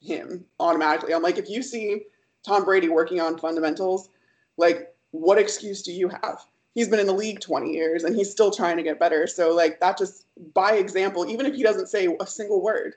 him 0.00 0.44
automatically. 0.60 1.12
I'm 1.12 1.22
like, 1.22 1.36
if 1.36 1.48
you 1.48 1.62
see 1.62 2.02
Tom 2.46 2.64
Brady 2.64 2.88
working 2.88 3.20
on 3.20 3.38
fundamentals, 3.38 4.08
like 4.56 4.94
what 5.10 5.38
excuse 5.38 5.82
do 5.82 5.92
you 5.92 6.08
have? 6.08 6.44
He's 6.74 6.88
been 6.88 7.00
in 7.00 7.06
the 7.06 7.12
league 7.12 7.40
20 7.40 7.72
years 7.72 8.04
and 8.04 8.14
he's 8.14 8.30
still 8.30 8.50
trying 8.50 8.76
to 8.76 8.82
get 8.82 8.98
better. 8.98 9.26
So 9.26 9.54
like 9.54 9.80
that 9.80 9.98
just 9.98 10.26
by 10.54 10.74
example, 10.74 11.28
even 11.28 11.46
if 11.46 11.54
he 11.54 11.62
doesn't 11.62 11.88
say 11.88 12.14
a 12.20 12.26
single 12.26 12.62
word, 12.62 12.94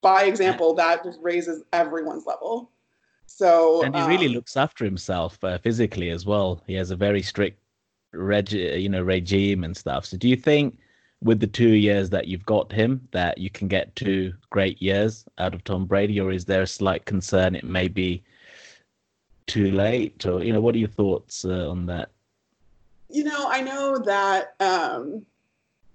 by 0.00 0.24
example, 0.24 0.74
that 0.74 1.04
just 1.04 1.18
raises 1.20 1.62
everyone's 1.72 2.26
level. 2.26 2.70
So 3.26 3.82
and 3.82 3.94
he 3.94 4.02
really 4.02 4.26
um, 4.26 4.32
looks 4.32 4.56
after 4.56 4.84
himself 4.84 5.42
uh, 5.42 5.58
physically 5.58 6.10
as 6.10 6.24
well. 6.24 6.62
He 6.66 6.74
has 6.74 6.90
a 6.90 6.96
very 6.96 7.22
strict 7.22 7.60
reg, 8.12 8.52
you 8.52 8.88
know, 8.88 9.02
regime 9.02 9.64
and 9.64 9.76
stuff. 9.76 10.06
So 10.06 10.16
do 10.16 10.28
you 10.28 10.36
think 10.36 10.78
with 11.22 11.40
the 11.40 11.46
two 11.46 11.70
years 11.70 12.10
that 12.10 12.28
you've 12.28 12.46
got 12.46 12.70
him 12.70 13.06
that 13.10 13.38
you 13.38 13.50
can 13.50 13.68
get 13.68 13.94
two 13.96 14.32
great 14.50 14.80
years 14.80 15.24
out 15.38 15.54
of 15.54 15.64
Tom 15.64 15.86
Brady, 15.86 16.20
or 16.20 16.30
is 16.30 16.44
there 16.44 16.62
a 16.62 16.66
slight 16.66 17.04
concern 17.04 17.54
it 17.54 17.64
may 17.64 17.88
be 17.88 18.22
too 19.46 19.70
late? 19.70 20.24
Or 20.26 20.42
you 20.42 20.52
know, 20.52 20.60
what 20.60 20.74
are 20.74 20.78
your 20.78 20.88
thoughts 20.88 21.44
uh, 21.44 21.68
on 21.68 21.86
that? 21.86 22.10
You 23.08 23.24
know, 23.24 23.48
I 23.48 23.60
know 23.60 23.98
that 23.98 24.54
um, 24.60 25.24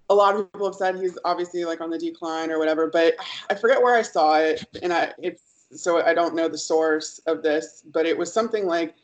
a 0.09 0.15
lot 0.15 0.35
of 0.35 0.51
people 0.51 0.67
have 0.67 0.75
said 0.75 0.95
he's 0.95 1.17
obviously 1.25 1.65
like 1.65 1.81
on 1.81 1.89
the 1.89 1.97
decline 1.97 2.51
or 2.51 2.59
whatever, 2.59 2.89
but 2.91 3.15
I 3.49 3.55
forget 3.55 3.81
where 3.81 3.95
I 3.95 4.01
saw 4.01 4.37
it, 4.39 4.65
and 4.81 4.93
I 4.93 5.13
it's 5.17 5.43
so 5.73 6.03
I 6.03 6.13
don't 6.13 6.35
know 6.35 6.47
the 6.47 6.57
source 6.57 7.19
of 7.27 7.43
this, 7.43 7.83
but 7.93 8.05
it 8.05 8.17
was 8.17 8.31
something 8.31 8.65
like, 8.65 8.95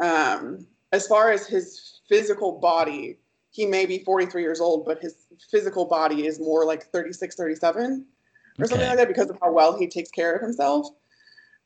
um, 0.00 0.66
as 0.92 1.06
far 1.06 1.30
as 1.30 1.46
his 1.46 2.00
physical 2.08 2.58
body, 2.58 3.18
he 3.52 3.66
may 3.66 3.86
be 3.86 3.98
43 4.00 4.42
years 4.42 4.60
old, 4.60 4.84
but 4.84 5.00
his 5.00 5.26
physical 5.50 5.84
body 5.84 6.26
is 6.26 6.40
more 6.40 6.64
like 6.64 6.84
36, 6.86 7.36
37. 7.36 8.04
or 8.58 8.66
something 8.66 8.88
like 8.88 8.98
that 8.98 9.08
because 9.08 9.30
of 9.30 9.38
how 9.40 9.52
well 9.52 9.78
he 9.78 9.86
takes 9.86 10.10
care 10.10 10.34
of 10.34 10.42
himself. 10.42 10.88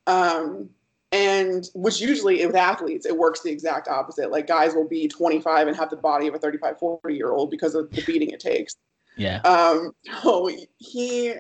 Um, 0.07 0.69
and 1.15 1.71
which 1.75 2.01
usually 2.01 2.45
with 2.45 2.57
athletes, 2.57 3.07
it 3.07 3.17
works 3.17 3.41
the 3.41 3.51
exact 3.51 3.87
opposite. 3.87 4.33
Like 4.33 4.49
guys 4.49 4.75
will 4.75 4.89
be 4.89 5.07
25 5.07 5.69
and 5.69 5.77
have 5.77 5.89
the 5.89 5.97
body 5.97 6.27
of 6.27 6.35
a 6.35 6.41
35, 6.41 6.77
40 6.77 7.15
year 7.15 7.31
old 7.31 7.53
because 7.53 7.77
of 7.77 7.89
the 7.93 8.03
beating 8.03 8.31
it 8.31 8.41
takes. 8.41 8.75
Yeah. 9.17 9.39
Um, 9.43 9.95
so 10.23 10.51
he, 10.79 11.33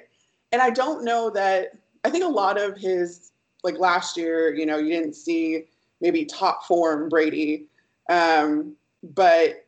and 0.52 0.62
I 0.62 0.70
don't 0.70 1.04
know 1.04 1.28
that, 1.30 1.72
I 2.04 2.10
think 2.10 2.22
a 2.22 2.28
lot 2.28 2.56
of 2.56 2.76
his, 2.76 3.32
like 3.64 3.76
last 3.76 4.16
year, 4.16 4.54
you 4.54 4.64
know, 4.64 4.78
you 4.78 4.90
didn't 4.90 5.14
see 5.14 5.64
maybe 6.00 6.24
top 6.24 6.66
form 6.66 7.08
Brady. 7.08 7.66
Um, 8.08 8.76
but 9.02 9.66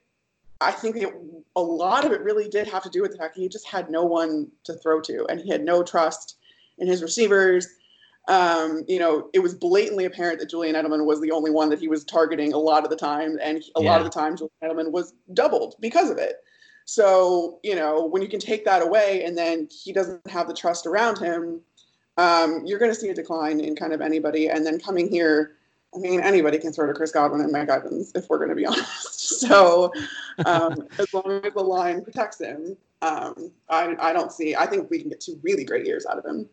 I 0.61 0.70
think 0.70 0.99
it, 0.99 1.12
a 1.57 1.61
lot 1.61 2.05
of 2.05 2.12
it 2.12 2.20
really 2.20 2.49
did 2.49 2.69
have 2.69 2.85
to 2.85 2.91
do 2.91 3.03
with 3.03 3.11
the 3.11 3.19
fact 3.19 3.35
that 3.35 3.41
he 3.41 3.49
just 3.49 3.66
had 3.66 3.91
no 3.91 4.05
one 4.05 4.53
to 4.65 4.74
throw 4.74 5.01
to 5.01 5.27
and 5.28 5.41
he 5.41 5.51
had 5.51 5.65
no 5.65 5.83
trust 5.83 6.37
in 6.78 6.87
his 6.87 7.03
receivers. 7.03 7.66
Um, 8.28 8.82
you 8.89 8.98
know, 8.98 9.31
it 9.32 9.39
was 9.39 9.55
blatantly 9.55 10.05
apparent 10.05 10.40
that 10.40 10.51
Julian 10.51 10.74
Edelman 10.74 11.07
was 11.07 11.20
the 11.20 11.31
only 11.31 11.51
one 11.51 11.70
that 11.70 11.78
he 11.78 11.86
was 11.86 12.05
targeting 12.05 12.53
a 12.53 12.59
lot 12.59 12.82
of 12.82 12.90
the 12.90 12.97
time. 12.97 13.39
And 13.40 13.62
a 13.77 13.81
lot 13.81 14.01
of 14.01 14.05
the 14.05 14.11
time, 14.11 14.36
Julian 14.36 14.51
Edelman 14.62 14.90
was 14.90 15.15
doubled 15.32 15.77
because 15.81 16.11
of 16.11 16.19
it. 16.19 16.36
So, 16.86 17.59
you 17.62 17.74
know, 17.74 18.07
when 18.07 18.23
you 18.23 18.28
can 18.28 18.40
take 18.40 18.65
that 18.65 18.82
away 18.82 19.24
and 19.24 19.36
then 19.36 19.69
he 19.70 19.93
doesn't 19.93 20.27
have 20.28 20.48
the 20.48 20.55
trust 20.55 20.86
around 20.86 21.19
him, 21.19 21.61
um, 22.16 22.62
you're 22.65 22.78
going 22.78 22.93
to 22.93 22.98
see 22.98 23.09
a 23.09 23.15
decline 23.15 23.61
in 23.61 23.77
kind 23.77 23.93
of 23.93 24.01
anybody. 24.01 24.48
And 24.48 24.65
then 24.65 24.78
coming 24.78 25.09
here, 25.09 25.57
I 25.94 25.98
mean, 25.98 26.20
anybody 26.20 26.59
can 26.59 26.73
throw 26.73 26.86
to 26.86 26.94
Chris 26.94 27.11
Godwin 27.11 27.40
and 27.40 27.53
Mike 27.53 27.69
Evans, 27.69 28.12
if 28.15 28.28
we're 28.28 28.39
going 28.39 28.51
to 28.51 28.55
be 28.55 28.66
honest. 28.66 29.40
So, 29.40 29.93
um, 30.44 30.86
as 30.98 31.12
long 31.12 31.40
as 31.44 31.53
the 31.53 31.62
line 31.62 32.03
protects 32.03 32.40
him, 32.40 32.77
um, 33.03 33.51
I, 33.69 33.94
I 34.01 34.12
don't 34.12 34.32
see, 34.32 34.55
I 34.55 34.66
think 34.66 34.90
we 34.90 35.01
can 35.01 35.11
get 35.11 35.20
two 35.20 35.39
really 35.43 35.65
great 35.65 35.86
years 35.86 36.07
out 36.07 36.19
of 36.19 36.24
him. 36.24 36.48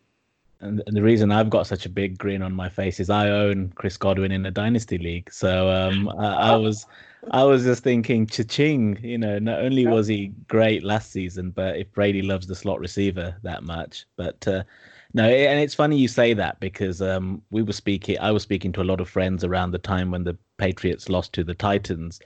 And 0.64 0.82
the 0.88 1.04
reason 1.04 1.32
I've 1.32 1.50
got 1.50 1.68
such 1.68 1.86
a 1.86 1.90
big 1.90 2.18
grin 2.18 2.42
on 2.42 2.54
my 2.54 2.70
face 2.70 3.00
is 3.00 3.10
I 3.10 3.30
own 3.30 3.74
Chris 3.76 3.98
Godwin 3.98 4.32
in 4.32 4.46
a 4.46 4.52
dynasty 4.52 4.98
league. 4.98 5.32
So 5.32 5.70
um, 5.70 6.10
I, 6.18 6.52
I 6.52 6.56
was 6.56 6.86
I 7.32 7.44
was 7.44 7.64
just 7.64 7.84
thinking, 7.84 8.28
cha-ching. 8.28 9.00
You 9.02 9.18
know, 9.18 9.40
not 9.40 9.60
only 9.60 9.86
was 9.86 10.08
he 10.08 10.32
great 10.48 10.84
last 10.84 11.12
season, 11.12 11.52
but 11.52 11.76
if 11.78 11.92
Brady 11.92 12.22
loves 12.22 12.48
the 12.48 12.56
slot 12.56 12.80
receiver 12.80 13.36
that 13.44 13.64
much, 13.64 14.06
but 14.16 14.48
uh, 14.48 14.64
no, 15.14 15.26
and 15.26 15.60
it's 15.60 15.76
funny 15.76 15.98
you 15.98 16.08
say 16.08 16.34
that 16.34 16.60
because 16.60 17.02
um, 17.02 17.42
we 17.52 17.62
were 17.62 17.74
speaking. 17.74 18.18
I 18.20 18.32
was 18.32 18.44
speaking 18.44 18.72
to 18.74 18.82
a 18.82 18.84
lot 18.84 19.00
of 19.00 19.10
friends 19.10 19.44
around 19.44 19.72
the 19.72 19.80
time 19.80 20.12
when 20.12 20.24
the 20.24 20.38
Patriots 20.58 21.10
lost 21.10 21.34
to 21.34 21.44
the 21.44 21.54
Titans, 21.54 22.20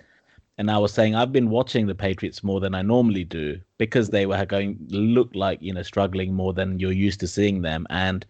and 0.58 0.72
I 0.72 0.78
was 0.78 0.94
saying 0.94 1.16
I've 1.16 1.32
been 1.32 1.50
watching 1.50 1.88
the 1.88 1.96
Patriots 1.96 2.44
more 2.44 2.60
than 2.60 2.74
I 2.74 2.82
normally 2.82 3.24
do 3.24 3.60
because 3.78 4.10
they 4.10 4.26
were 4.26 4.46
going 4.46 4.78
look 4.90 5.30
like 5.34 5.60
you 5.62 5.74
know 5.74 5.84
struggling 5.84 6.34
more 6.34 6.54
than 6.54 6.80
you're 6.80 6.92
used 6.92 7.20
to 7.22 7.28
seeing 7.28 7.62
them, 7.62 7.86
and 7.90 8.26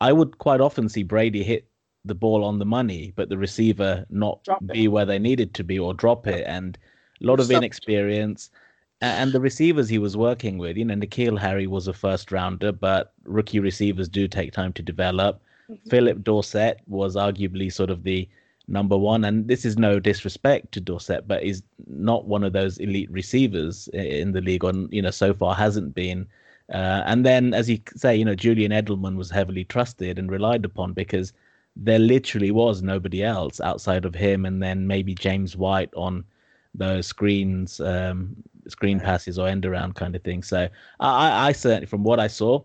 I 0.00 0.12
would 0.12 0.38
quite 0.38 0.60
often 0.60 0.88
see 0.88 1.02
Brady 1.02 1.42
hit 1.42 1.66
the 2.04 2.14
ball 2.14 2.44
on 2.44 2.58
the 2.58 2.64
money, 2.64 3.12
but 3.16 3.28
the 3.28 3.36
receiver 3.36 4.06
not 4.08 4.42
Drop 4.44 4.62
it. 4.62 4.72
be 4.72 4.88
where 4.88 5.04
they 5.04 5.18
needed 5.18 5.52
to 5.54 5.64
be 5.64 5.78
or 5.78 5.92
drop 5.92 6.26
it, 6.26 6.44
and 6.46 6.78
a 7.22 7.26
lot 7.26 7.40
of 7.40 7.50
inexperience. 7.50 8.50
And 9.02 9.32
the 9.32 9.40
receivers 9.40 9.88
he 9.88 9.98
was 9.98 10.14
working 10.14 10.58
with, 10.58 10.76
you 10.76 10.84
know, 10.84 10.94
N'Keal 10.94 11.38
Harry 11.38 11.66
was 11.66 11.88
a 11.88 11.92
first 11.94 12.30
rounder, 12.30 12.70
but 12.70 13.14
rookie 13.24 13.58
receivers 13.60 14.10
do 14.10 14.28
take 14.28 14.52
time 14.52 14.74
to 14.74 14.82
develop. 14.82 15.42
Mhm. 15.70 15.88
Phillip 15.88 16.22
Dorsett 16.22 16.80
was 16.86 17.16
arguably 17.16 17.72
sort 17.72 17.88
of 17.88 18.02
the 18.02 18.28
number 18.68 18.96
one, 18.96 19.24
and 19.24 19.48
this 19.48 19.64
is 19.64 19.76
no 19.78 19.98
disrespect 19.98 20.72
to 20.72 20.80
Dorsett, 20.80 21.26
but 21.26 21.42
he's 21.42 21.62
not 21.88 22.26
one 22.26 22.44
of 22.44 22.52
those 22.52 22.78
elite 22.78 23.10
receivers 23.10 23.88
in 23.92 24.32
the 24.32 24.40
league, 24.40 24.64
or 24.64 24.72
you 24.90 25.02
know, 25.02 25.10
so 25.10 25.34
far 25.34 25.54
hasn't 25.54 25.94
been. 25.94 26.26
Uh, 26.72 27.02
and 27.06 27.26
then, 27.26 27.52
as 27.52 27.68
you 27.68 27.80
say, 27.96 28.14
you 28.14 28.24
know, 28.24 28.34
Julian 28.34 28.70
Edelman 28.70 29.16
was 29.16 29.30
heavily 29.30 29.64
trusted 29.64 30.18
and 30.18 30.30
relied 30.30 30.64
upon 30.64 30.92
because 30.92 31.32
there 31.74 31.98
literally 31.98 32.50
was 32.52 32.82
nobody 32.82 33.24
else 33.24 33.60
outside 33.60 34.04
of 34.04 34.14
him, 34.14 34.44
and 34.46 34.62
then 34.62 34.86
maybe 34.86 35.14
James 35.14 35.56
White 35.56 35.90
on 35.96 36.24
those 36.74 37.06
screens, 37.06 37.80
um, 37.80 38.36
screen 38.68 39.00
passes 39.00 39.38
or 39.38 39.48
end 39.48 39.66
around 39.66 39.96
kind 39.96 40.14
of 40.14 40.22
thing. 40.22 40.42
So 40.42 40.68
I, 41.00 41.08
I- 41.28 41.48
I 41.48 41.52
certainly, 41.52 41.86
from 41.86 42.04
what 42.04 42.20
I 42.20 42.28
saw, 42.28 42.62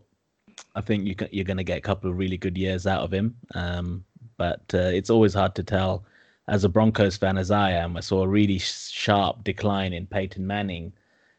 I 0.75 0.81
think 0.81 1.05
you 1.05 1.15
can, 1.15 1.27
you're 1.31 1.45
going 1.45 1.57
to 1.57 1.63
get 1.63 1.77
a 1.79 1.81
couple 1.81 2.09
of 2.09 2.17
really 2.17 2.37
good 2.37 2.57
years 2.57 2.85
out 2.85 3.01
of 3.01 3.11
him. 3.11 3.35
Um, 3.55 4.03
but 4.37 4.61
uh, 4.73 4.91
it's 4.93 5.09
always 5.09 5.33
hard 5.33 5.55
to 5.55 5.63
tell. 5.63 6.05
As 6.47 6.63
a 6.63 6.69
Broncos 6.69 7.17
fan, 7.17 7.37
as 7.37 7.49
I 7.49 7.71
am, 7.71 7.97
I 7.97 8.01
saw 8.01 8.21
a 8.21 8.27
really 8.27 8.59
sharp 8.59 9.43
decline 9.43 9.93
in 9.93 10.05
Peyton 10.05 10.45
Manning 10.45 10.93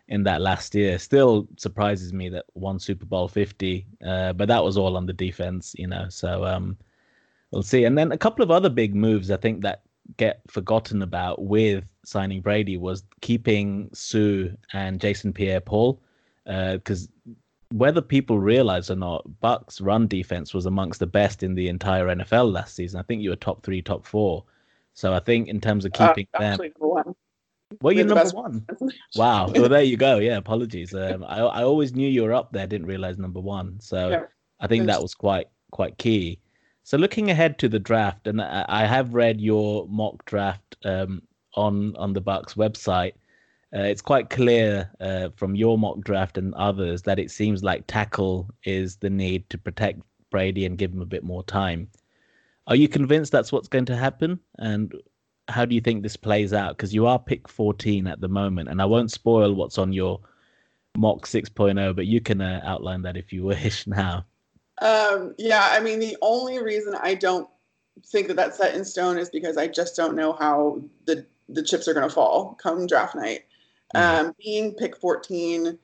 in 0.09 0.23
that 0.25 0.41
last 0.41 0.75
year. 0.75 0.99
Still 0.99 1.47
surprises 1.57 2.13
me 2.13 2.29
that 2.31 2.47
one 2.55 2.79
Super 2.79 3.07
Bowl 3.07 3.29
50, 3.29 3.87
uh, 4.05 4.33
but 4.33 4.49
that 4.49 4.65
was 4.65 4.77
all 4.77 4.97
on 4.97 5.07
the 5.07 5.13
defense, 5.13 5.75
you 5.79 5.87
know. 5.87 6.07
So 6.09 6.45
um, 6.45 6.77
we'll 7.51 7.63
see. 7.63 7.85
And 7.85 7.97
then 7.97 8.13
a 8.13 8.19
couple 8.19 8.43
of 8.43 8.51
other 8.51 8.69
big 8.69 8.95
moves 8.95 9.31
I 9.31 9.37
think 9.37 9.63
that 9.63 9.83
get 10.17 10.41
forgotten 10.49 11.03
about 11.03 11.43
with 11.43 11.85
signing 12.05 12.41
Brady 12.41 12.77
was 12.77 13.03
keeping 13.21 13.91
Suh 13.93 14.49
and 14.73 15.01
Jason 15.01 15.33
Pierre-Paul 15.33 16.01
because 16.45 17.09
whether 17.73 18.01
people 18.01 18.39
realize 18.39 18.91
or 18.91 18.97
not, 18.97 19.25
Bucs 19.43 19.85
run 19.85 20.07
defense 20.07 20.55
was 20.55 20.67
amongst 20.67 21.01
the 21.01 21.07
best 21.07 21.43
in 21.43 21.55
the 21.55 21.69
entire 21.69 22.07
NFL 22.07 22.53
last 22.53 22.77
season. 22.77 23.01
I 23.01 23.03
think 23.03 23.23
you 23.23 23.31
were 23.31 23.37
top 23.37 23.63
three, 23.65 23.83
top 23.83 24.07
four. 24.07 24.45
So 24.95 25.13
I 25.13 25.21
think 25.21 25.49
in 25.49 25.61
terms 25.61 25.85
of 25.85 25.93
Uh, 25.99 26.09
keeping 26.09 26.29
them, 26.33 26.43
actually, 26.43 26.73
number 26.79 26.89
one. 26.95 27.15
well, 27.83 27.93
you're 27.93 28.07
number 28.07 28.31
one. 28.31 28.65
Wow. 29.17 29.49
Well, 29.55 29.69
there 29.69 29.83
you 29.83 29.97
go. 29.97 30.19
Yeah, 30.19 30.37
apologies. 30.37 30.95
Um, 30.95 31.25
I 31.25 31.41
I 31.41 31.63
always 31.65 31.95
knew 31.95 32.09
you 32.09 32.23
were 32.23 32.33
up 32.33 32.53
there. 32.53 32.67
Didn't 32.67 32.87
realize 32.87 33.19
number 33.19 33.41
one. 33.41 33.79
So 33.81 34.11
Yeah. 34.11 34.23
I 34.61 34.67
think 34.67 34.87
that 34.87 35.03
was 35.03 35.15
quite 35.15 35.49
quite 35.73 35.99
key. 35.99 36.39
So 36.85 36.97
looking 36.97 37.31
ahead 37.31 37.59
to 37.59 37.69
the 37.69 37.81
draft, 37.81 38.27
and 38.29 38.41
I, 38.41 38.65
I 38.69 38.87
have 38.87 39.13
read 39.13 39.41
your 39.41 39.87
mock 39.89 40.25
draft 40.25 40.77
um, 40.85 41.21
on 41.55 41.95
on 41.97 42.13
the 42.13 42.23
Bucs 42.23 42.55
website. 42.57 43.13
Uh, 43.77 43.83
it's 43.83 44.01
quite 44.01 44.31
clear 44.31 44.91
uh, 45.01 45.29
from 45.37 45.55
your 45.55 45.77
mock 45.77 46.01
draft 46.01 46.39
and 46.39 46.55
others 46.55 47.03
that 47.03 47.19
it 47.19 47.31
seems 47.31 47.63
like 47.63 47.87
tackle 47.87 48.49
is 48.65 48.97
the 48.97 49.11
need 49.11 49.49
to 49.51 49.59
protect 49.59 50.01
Brady 50.31 50.65
and 50.65 50.79
give 50.79 50.93
him 50.93 51.03
a 51.03 51.07
bit 51.07 51.23
more 51.23 51.43
time. 51.45 51.89
Are 52.69 52.77
you 52.77 52.89
convinced 52.89 53.33
that's 53.33 53.53
what's 53.53 53.69
going 53.69 53.85
to 53.87 53.97
happen? 53.97 54.41
And 54.59 54.95
how 55.49 55.67
do 55.67 55.75
you 55.75 55.83
think 55.83 56.03
this 56.03 56.17
plays 56.17 56.55
out? 56.55 56.77
Because 56.77 56.95
you 56.95 57.07
are 57.07 57.19
pick 57.19 57.49
14 57.49 58.07
at 58.07 58.21
the 58.21 58.29
moment, 58.29 58.71
and 58.71 58.81
I 58.81 58.87
won't 58.87 59.13
spoil 59.13 59.53
what's 59.53 59.79
on 59.79 59.93
your 59.93 60.21
mock 60.97 61.27
6.0, 61.27 61.95
but 61.95 62.07
you 62.07 62.21
can 62.21 62.41
uh, 62.41 62.63
outline 62.65 63.03
that 63.03 63.17
if 63.17 63.33
you 63.33 63.45
wish 63.47 63.87
now. 63.87 64.25
Um, 64.81 65.35
yeah, 65.39 65.69
I 65.71 65.81
mean, 65.81 66.01
the 66.01 66.17
only 66.23 66.63
reason 66.63 66.95
I 66.95 67.15
don't 67.15 67.49
think 68.07 68.29
that 68.29 68.37
that's 68.37 68.57
set 68.57 68.75
in 68.75 68.85
stone 68.85 69.19
is 69.19 69.29
because 69.31 69.57
I 69.57 69.67
just 69.69 69.97
don't 69.97 70.17
know 70.17 70.33
how 70.33 70.83
the 71.05 71.27
the 71.49 71.63
chips 71.63 71.87
are 71.87 71.95
going 71.95 72.09
to 72.09 72.15
fall 72.15 72.55
come 72.61 72.87
draft 72.87 73.15
night. 73.15 73.46
Um, 73.95 74.35
being 74.43 74.75
pick 74.75 74.97
14, 74.97 75.79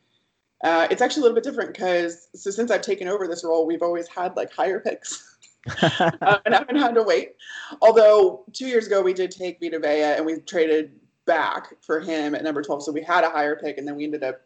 uh, 0.65 0.87
it's 0.91 1.03
actually 1.03 1.21
a 1.21 1.25
little 1.25 1.35
bit 1.35 1.45
different 1.45 1.73
because 1.73 2.29
so 2.35 2.51
since 2.51 2.71
I've 2.71 2.83
taken 2.83 3.09
over 3.09 3.27
this 3.27 3.45
role, 3.45 3.67
we've 3.67 3.83
always 3.83 4.09
had 4.09 4.37
like 4.37 4.53
higher 4.53 4.81
picks. 4.81 5.37
uh, 5.83 6.39
and 6.45 6.55
I 6.55 6.59
haven't 6.59 6.77
had 6.77 6.95
to 6.95 7.03
wait. 7.03 7.37
Although 7.81 8.45
two 8.53 8.67
years 8.67 8.87
ago 8.87 9.03
we 9.03 9.15
did 9.15 9.31
take 9.31 9.61
Vita 9.61 9.79
Vea 9.79 10.17
and 10.17 10.27
we 10.27 10.41
traded 10.41 10.93
back 11.25 11.75
for 11.81 12.01
him 12.01 12.35
at 12.35 12.43
number 12.43 12.63
12. 12.63 12.85
So 12.85 12.93
we 12.93 13.03
had 13.03 13.25
a 13.25 13.31
higher 13.31 13.57
pick 13.57 13.79
and 13.79 13.87
then 13.87 13.97
we 13.97 14.05
ended 14.05 14.25
up 14.25 14.41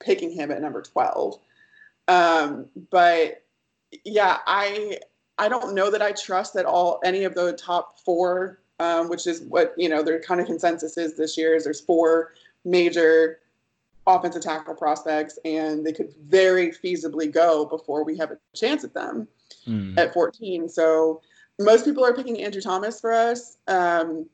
picking 0.00 0.30
him 0.30 0.50
at 0.50 0.60
number 0.60 0.82
12. 0.82 1.38
Um, 2.08 2.66
but 2.90 3.44
yeah, 4.04 4.38
I 4.46 4.98
I 5.38 5.48
don't 5.48 5.74
know 5.74 5.90
that 5.90 6.02
I 6.02 6.12
trust 6.12 6.54
that 6.54 6.66
all 6.66 7.00
any 7.04 7.24
of 7.24 7.34
the 7.34 7.52
top 7.54 8.00
four, 8.00 8.60
um, 8.78 9.08
which 9.08 9.26
is 9.26 9.42
what 9.42 9.74
you 9.76 9.88
know 9.88 10.02
their 10.02 10.20
kind 10.20 10.40
of 10.40 10.46
consensus 10.46 10.96
is 10.96 11.16
this 11.16 11.36
year. 11.36 11.54
Is 11.54 11.64
there's 11.64 11.80
four 11.80 12.32
major 12.64 13.38
offensive 14.06 14.42
tackle 14.42 14.74
prospects, 14.74 15.38
and 15.44 15.86
they 15.86 15.92
could 15.92 16.12
very 16.26 16.72
feasibly 16.72 17.32
go 17.32 17.64
before 17.64 18.04
we 18.04 18.16
have 18.16 18.30
a 18.30 18.38
chance 18.54 18.84
at 18.84 18.94
them 18.94 19.28
Hmm. 19.64 19.96
at 19.96 20.12
14. 20.12 20.68
So 20.68 21.20
most 21.60 21.84
people 21.84 22.04
are 22.04 22.14
picking 22.14 22.42
Andrew 22.42 22.60
Thomas 22.60 23.00
for 23.00 23.12
us. 23.12 23.58
Um, 23.68 24.26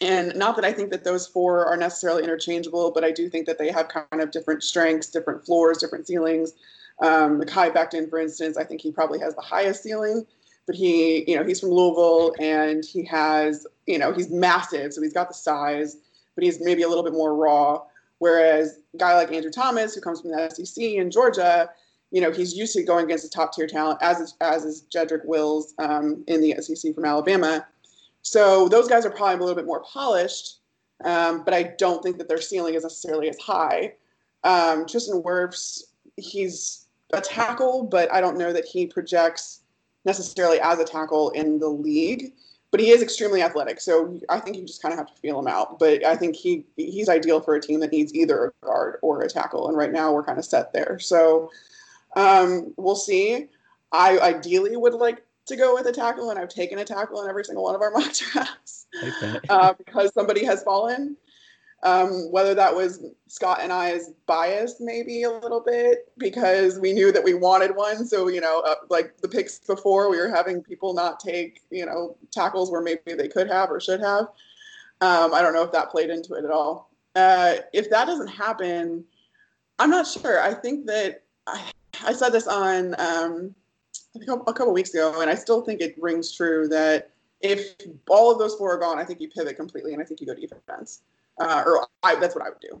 and 0.00 0.34
not 0.34 0.56
that 0.56 0.64
I 0.64 0.72
think 0.72 0.90
that 0.90 1.04
those 1.04 1.26
four 1.26 1.64
are 1.66 1.76
necessarily 1.76 2.24
interchangeable, 2.24 2.90
but 2.90 3.04
I 3.04 3.12
do 3.12 3.28
think 3.28 3.46
that 3.46 3.58
they 3.58 3.70
have 3.70 3.88
kind 3.88 4.20
of 4.20 4.30
different 4.30 4.62
strengths, 4.62 5.08
different 5.08 5.44
floors, 5.44 5.78
different 5.78 6.06
ceilings. 6.06 6.52
Um, 7.00 7.40
Mekhi 7.40 7.72
Becton, 7.72 8.10
for 8.10 8.18
instance, 8.18 8.56
I 8.56 8.64
think 8.64 8.80
he 8.80 8.90
probably 8.90 9.20
has 9.20 9.34
the 9.34 9.42
highest 9.42 9.82
ceiling, 9.82 10.26
but 10.66 10.74
he, 10.74 11.24
you 11.30 11.36
know, 11.36 11.44
he's 11.44 11.60
from 11.60 11.70
Louisville 11.70 12.34
and 12.40 12.84
he 12.84 13.04
has, 13.04 13.66
you 13.86 13.98
know, 13.98 14.12
he's 14.12 14.30
massive, 14.30 14.92
so 14.92 15.00
he's 15.00 15.12
got 15.12 15.28
the 15.28 15.34
size, 15.34 15.98
but 16.36 16.44
he's 16.44 16.60
maybe 16.60 16.82
a 16.82 16.88
little 16.88 17.02
bit 17.02 17.12
more 17.12 17.34
raw. 17.34 17.82
Whereas 18.18 18.78
a 18.94 18.98
guy 18.98 19.14
like 19.16 19.32
Andrew 19.32 19.50
Thomas, 19.50 19.94
who 19.94 20.00
comes 20.00 20.20
from 20.20 20.30
the 20.30 20.48
SEC 20.48 20.82
in 20.82 21.10
Georgia, 21.10 21.68
you 22.12 22.20
know, 22.20 22.30
he's 22.30 22.56
used 22.56 22.72
to 22.74 22.84
going 22.84 23.04
against 23.04 23.24
the 23.24 23.30
top 23.30 23.52
tier 23.52 23.66
talent, 23.66 23.98
as 24.00 24.20
is, 24.20 24.34
as 24.40 24.64
is 24.64 24.86
Jedrick 24.94 25.24
Wills 25.24 25.74
um, 25.78 26.24
in 26.28 26.40
the 26.40 26.54
SEC 26.62 26.94
from 26.94 27.04
Alabama. 27.04 27.66
So 28.22 28.68
those 28.68 28.88
guys 28.88 29.04
are 29.04 29.10
probably 29.10 29.34
a 29.34 29.38
little 29.38 29.54
bit 29.54 29.66
more 29.66 29.82
polished, 29.82 30.58
um, 31.04 31.42
but 31.44 31.52
I 31.52 31.74
don't 31.78 32.02
think 32.02 32.18
that 32.18 32.28
their 32.28 32.40
ceiling 32.40 32.74
is 32.74 32.84
necessarily 32.84 33.28
as 33.28 33.38
high. 33.38 33.94
Um, 34.44 34.86
Tristan 34.86 35.22
Wirfs, 35.22 35.82
he's 36.16 36.86
a 37.12 37.20
tackle, 37.20 37.82
but 37.82 38.12
I 38.12 38.20
don't 38.20 38.38
know 38.38 38.52
that 38.52 38.64
he 38.64 38.86
projects 38.86 39.60
necessarily 40.04 40.60
as 40.60 40.78
a 40.78 40.84
tackle 40.84 41.30
in 41.30 41.58
the 41.58 41.68
league. 41.68 42.32
But 42.70 42.80
he 42.80 42.90
is 42.90 43.00
extremely 43.00 43.42
athletic, 43.42 43.80
so 43.80 44.18
I 44.28 44.40
think 44.40 44.56
you 44.56 44.66
just 44.66 44.82
kind 44.82 44.92
of 44.92 44.98
have 44.98 45.14
to 45.14 45.20
feel 45.20 45.38
him 45.38 45.46
out. 45.46 45.78
But 45.78 46.04
I 46.04 46.16
think 46.16 46.34
he 46.34 46.64
he's 46.76 47.08
ideal 47.08 47.40
for 47.40 47.54
a 47.54 47.60
team 47.60 47.80
that 47.80 47.92
needs 47.92 48.12
either 48.12 48.46
a 48.46 48.66
guard 48.66 48.98
or 49.02 49.22
a 49.22 49.28
tackle, 49.28 49.68
and 49.68 49.76
right 49.76 49.92
now 49.92 50.12
we're 50.12 50.24
kind 50.24 50.38
of 50.38 50.44
set 50.44 50.72
there. 50.72 50.98
So 50.98 51.50
um, 52.16 52.74
we'll 52.76 52.96
see. 52.96 53.48
I 53.92 54.18
ideally 54.18 54.76
would 54.76 54.94
like 54.94 55.22
to 55.46 55.56
go 55.56 55.74
with 55.74 55.86
a 55.86 55.92
tackle, 55.92 56.30
and 56.30 56.38
I've 56.38 56.48
taken 56.48 56.78
a 56.78 56.84
tackle 56.84 57.22
in 57.22 57.28
every 57.28 57.44
single 57.44 57.64
one 57.64 57.74
of 57.74 57.82
our 57.82 57.90
mock 57.92 58.12
drafts 58.12 58.86
uh, 59.48 59.72
because 59.74 60.12
somebody 60.12 60.44
has 60.44 60.62
fallen. 60.62 61.16
Um, 61.82 62.32
whether 62.32 62.54
that 62.54 62.74
was 62.74 63.04
Scott 63.28 63.58
and 63.60 63.72
I's 63.72 64.10
bias, 64.26 64.76
maybe 64.80 65.22
a 65.24 65.30
little 65.30 65.60
bit, 65.60 66.10
because 66.16 66.78
we 66.78 66.92
knew 66.92 67.12
that 67.12 67.22
we 67.22 67.34
wanted 67.34 67.76
one. 67.76 68.06
So, 68.06 68.28
you 68.28 68.40
know, 68.40 68.60
uh, 68.60 68.76
like 68.88 69.16
the 69.18 69.28
picks 69.28 69.58
before, 69.58 70.10
we 70.10 70.16
were 70.16 70.28
having 70.28 70.62
people 70.62 70.94
not 70.94 71.20
take, 71.20 71.62
you 71.70 71.84
know, 71.84 72.16
tackles 72.32 72.70
where 72.70 72.80
maybe 72.80 73.14
they 73.14 73.28
could 73.28 73.48
have 73.48 73.70
or 73.70 73.78
should 73.78 74.00
have. 74.00 74.28
Um, 75.00 75.34
I 75.34 75.42
don't 75.42 75.52
know 75.52 75.62
if 75.62 75.72
that 75.72 75.90
played 75.90 76.10
into 76.10 76.34
it 76.34 76.44
at 76.44 76.50
all. 76.50 76.90
Uh, 77.14 77.56
if 77.72 77.90
that 77.90 78.06
doesn't 78.06 78.28
happen, 78.28 79.04
I'm 79.78 79.90
not 79.90 80.06
sure. 80.06 80.40
I 80.40 80.54
think 80.54 80.86
that 80.86 81.22
I, 81.46 81.62
I 82.04 82.12
said 82.14 82.30
this 82.30 82.46
on 82.46 82.94
um, 82.98 83.54
a 84.46 84.52
couple 84.52 84.72
weeks 84.72 84.94
ago, 84.94 85.20
and 85.20 85.30
I 85.30 85.34
still 85.34 85.60
think 85.62 85.80
it 85.80 85.94
rings 86.00 86.34
true 86.34 86.68
that 86.68 87.10
if 87.42 87.74
all 88.08 88.32
of 88.32 88.38
those 88.38 88.54
four 88.54 88.74
are 88.74 88.78
gone, 88.78 88.98
I 88.98 89.04
think 89.04 89.20
you 89.20 89.28
pivot 89.28 89.56
completely, 89.56 89.92
and 89.92 90.02
I 90.02 90.04
think 90.06 90.20
you 90.20 90.26
go 90.26 90.34
to 90.34 90.40
defense. 90.40 91.02
Uh, 91.40 91.62
or 91.66 91.86
I, 92.02 92.14
that's 92.16 92.34
what 92.34 92.44
I 92.44 92.48
would 92.48 92.60
do. 92.60 92.80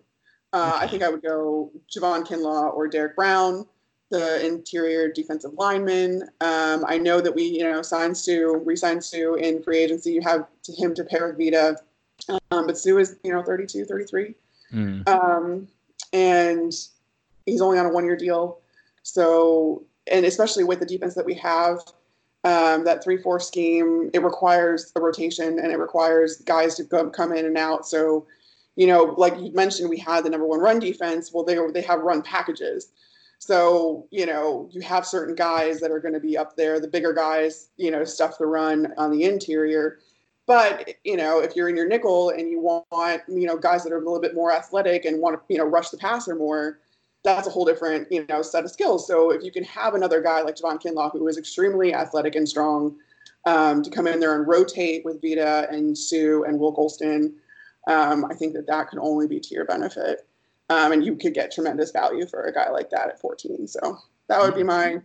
Uh, 0.52 0.78
I 0.80 0.86
think 0.86 1.02
I 1.02 1.08
would 1.08 1.22
go 1.22 1.70
Javon 1.94 2.26
Kinlaw 2.26 2.74
or 2.74 2.88
Derrick 2.88 3.16
Brown, 3.16 3.66
the 4.10 4.46
interior 4.46 5.10
defensive 5.10 5.52
lineman. 5.54 6.22
Um, 6.40 6.84
I 6.86 6.98
know 6.98 7.20
that 7.20 7.34
we, 7.34 7.44
you 7.44 7.64
know, 7.64 7.82
signed 7.82 8.16
Suh, 8.16 8.56
re-signed 8.64 9.04
Suh 9.04 9.34
in 9.34 9.62
free 9.62 9.78
agency. 9.78 10.12
You 10.12 10.22
have 10.22 10.46
to 10.62 10.72
him 10.72 10.94
to 10.94 11.04
pair 11.04 11.26
with 11.26 11.38
Vita, 11.38 11.76
um, 12.50 12.66
but 12.66 12.78
Suh 12.78 12.96
is, 12.96 13.16
you 13.22 13.32
know, 13.32 13.42
32, 13.42 13.84
33. 13.84 14.34
Mm. 14.72 15.08
Um, 15.08 15.68
and 16.12 16.72
he's 17.44 17.60
only 17.60 17.78
on 17.78 17.86
a 17.86 17.92
one-year 17.92 18.16
deal. 18.16 18.58
So, 19.02 19.84
and 20.10 20.24
especially 20.24 20.64
with 20.64 20.80
the 20.80 20.86
defense 20.86 21.14
that 21.14 21.26
we 21.26 21.34
have, 21.34 21.80
um, 22.44 22.84
that 22.84 23.02
three-four 23.02 23.40
scheme, 23.40 24.10
it 24.14 24.22
requires 24.22 24.92
a 24.94 25.00
rotation 25.00 25.58
and 25.58 25.72
it 25.72 25.78
requires 25.78 26.38
guys 26.38 26.76
to 26.76 26.84
go, 26.84 27.10
come 27.10 27.32
in 27.32 27.44
and 27.44 27.58
out. 27.58 27.86
So, 27.86 28.26
you 28.76 28.86
know, 28.86 29.14
like 29.16 29.36
you 29.38 29.52
mentioned, 29.52 29.88
we 29.88 29.98
had 29.98 30.24
the 30.24 30.30
number 30.30 30.46
one 30.46 30.60
run 30.60 30.78
defense. 30.78 31.32
Well, 31.32 31.44
they 31.44 31.58
they 31.72 31.82
have 31.82 32.00
run 32.00 32.22
packages. 32.22 32.92
So, 33.38 34.06
you 34.10 34.24
know, 34.24 34.68
you 34.72 34.80
have 34.80 35.06
certain 35.06 35.34
guys 35.34 35.78
that 35.80 35.90
are 35.90 36.00
going 36.00 36.14
to 36.14 36.20
be 36.20 36.38
up 36.38 36.56
there, 36.56 36.80
the 36.80 36.88
bigger 36.88 37.12
guys, 37.12 37.68
you 37.76 37.90
know, 37.90 38.02
stuff 38.04 38.38
the 38.38 38.46
run 38.46 38.94
on 38.96 39.10
the 39.10 39.24
interior. 39.24 39.98
But, 40.46 40.94
you 41.04 41.16
know, 41.16 41.40
if 41.40 41.54
you're 41.54 41.68
in 41.68 41.76
your 41.76 41.88
nickel 41.88 42.30
and 42.30 42.48
you 42.48 42.60
want, 42.60 43.22
you 43.28 43.46
know, 43.46 43.58
guys 43.58 43.82
that 43.84 43.92
are 43.92 43.96
a 43.96 44.04
little 44.04 44.20
bit 44.20 44.34
more 44.34 44.52
athletic 44.52 45.04
and 45.04 45.20
want 45.20 45.36
to, 45.36 45.52
you 45.52 45.58
know, 45.58 45.66
rush 45.66 45.90
the 45.90 45.98
passer 45.98 46.34
more, 46.34 46.78
that's 47.24 47.46
a 47.46 47.50
whole 47.50 47.64
different, 47.64 48.10
you 48.10 48.24
know, 48.28 48.40
set 48.42 48.64
of 48.64 48.70
skills. 48.70 49.06
So 49.06 49.32
if 49.32 49.42
you 49.42 49.50
can 49.50 49.64
have 49.64 49.94
another 49.94 50.22
guy 50.22 50.40
like 50.42 50.56
Javon 50.56 50.80
Kinlaw, 50.80 51.12
who 51.12 51.26
is 51.26 51.36
extremely 51.36 51.92
athletic 51.92 52.36
and 52.36 52.48
strong, 52.48 52.96
um, 53.44 53.82
to 53.82 53.90
come 53.90 54.06
in 54.06 54.20
there 54.20 54.36
and 54.36 54.46
rotate 54.46 55.04
with 55.04 55.20
Vita 55.20 55.68
and 55.70 55.96
Suh 55.96 56.44
and 56.44 56.58
Will 56.58 56.74
Gholston, 56.74 57.34
um, 57.86 58.24
I 58.24 58.34
think 58.34 58.54
that 58.54 58.66
that 58.66 58.88
can 58.88 58.98
only 58.98 59.26
be 59.26 59.40
to 59.40 59.54
your 59.54 59.64
benefit. 59.64 60.26
Um, 60.68 60.92
and 60.92 61.04
you 61.04 61.16
could 61.16 61.34
get 61.34 61.52
tremendous 61.52 61.92
value 61.92 62.26
for 62.26 62.42
a 62.42 62.52
guy 62.52 62.70
like 62.70 62.90
that 62.90 63.08
at 63.08 63.20
14. 63.20 63.68
So 63.68 63.98
that 64.28 64.40
would 64.40 64.54
be 64.54 64.64
my 64.64 65.00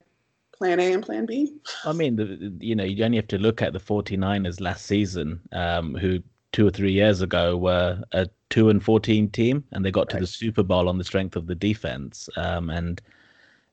plan 0.52 0.80
A 0.80 0.94
and 0.94 1.04
plan 1.04 1.26
B. 1.26 1.54
I 1.86 1.94
mean, 1.94 2.16
the, 2.16 2.54
you 2.60 2.76
know, 2.76 2.84
you 2.84 3.04
only 3.06 3.18
have 3.18 3.28
to 3.28 3.38
look 3.38 3.62
at 3.62 3.74
the 3.74 3.80
49ers 3.80 4.60
last 4.60 4.86
season, 4.86 5.40
um, 5.52 5.96
who 5.96 6.20
two 6.52 6.68
or 6.68 6.72
three 6.72 6.92
years 6.92 7.22
ago 7.22 7.56
were 7.58 8.02
a 8.12 8.28
two 8.50 8.70
and 8.70 8.84
14 8.84 9.30
team, 9.30 9.64
and 9.72 9.86
they 9.86 9.92
got 9.92 10.10
to 10.10 10.18
the 10.18 10.28
Super 10.28 10.64
Bowl 10.64 10.90
on 10.90 10.98
the 10.98 11.04
strength 11.04 11.36
of 11.36 11.48
the 11.48 11.56
defense. 11.56 12.28
Um, 12.36 12.70
and 12.70 13.02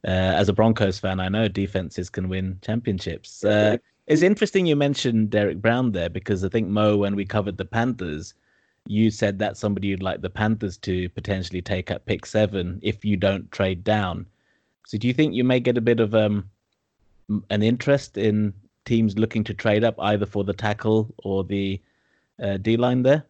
uh, 0.07 0.11
as 0.11 0.49
a 0.49 0.53
Broncos 0.53 0.99
fan, 0.99 1.21
I 1.21 1.29
know 1.29 1.49
defenses 1.49 2.09
can 2.11 2.29
win 2.29 2.59
championships. 2.63 3.45
Uh, 3.45 3.79
it's 4.07 4.23
interesting 4.23 4.67
you 4.67 4.77
mentioned 4.77 5.31
Derrick 5.31 5.59
Brown 5.59 5.93
there 5.93 6.09
because 6.09 6.45
I 6.45 6.49
think 6.49 6.69
Mo, 6.69 6.97
when 6.97 7.17
we 7.17 7.25
covered 7.25 7.57
the 7.57 7.65
Panthers, 7.65 8.35
you 8.89 9.11
said 9.11 9.39
that's 9.39 9.61
somebody 9.61 9.89
you'd 9.89 10.03
like 10.03 10.23
the 10.23 10.31
Panthers 10.31 10.79
to 10.79 11.11
potentially 11.11 11.61
take 11.61 11.91
at 11.91 12.07
pick 12.07 12.25
seven 12.25 12.81
if 12.83 13.05
you 13.05 13.19
don't 13.19 13.51
trade 13.53 13.85
down. 13.85 14.27
So 14.87 14.97
do 14.97 15.07
you 15.07 15.13
think 15.13 15.35
you 15.35 15.45
may 15.45 15.61
get 15.61 15.77
a 15.77 15.83
bit 15.83 16.01
of 16.01 16.15
um, 16.15 16.49
an 17.51 17.63
interest 17.63 18.17
in 18.17 18.55
teams 18.87 19.19
looking 19.19 19.45
to 19.45 19.53
trade 19.53 19.85
up 19.85 19.95
either 20.01 20.25
for 20.25 20.43
the 20.43 20.55
tackle 20.55 21.15
or 21.19 21.45
the 21.45 21.81
uh, 22.43 22.57
D 22.57 22.79
line 22.79 23.03
there? 23.03 23.25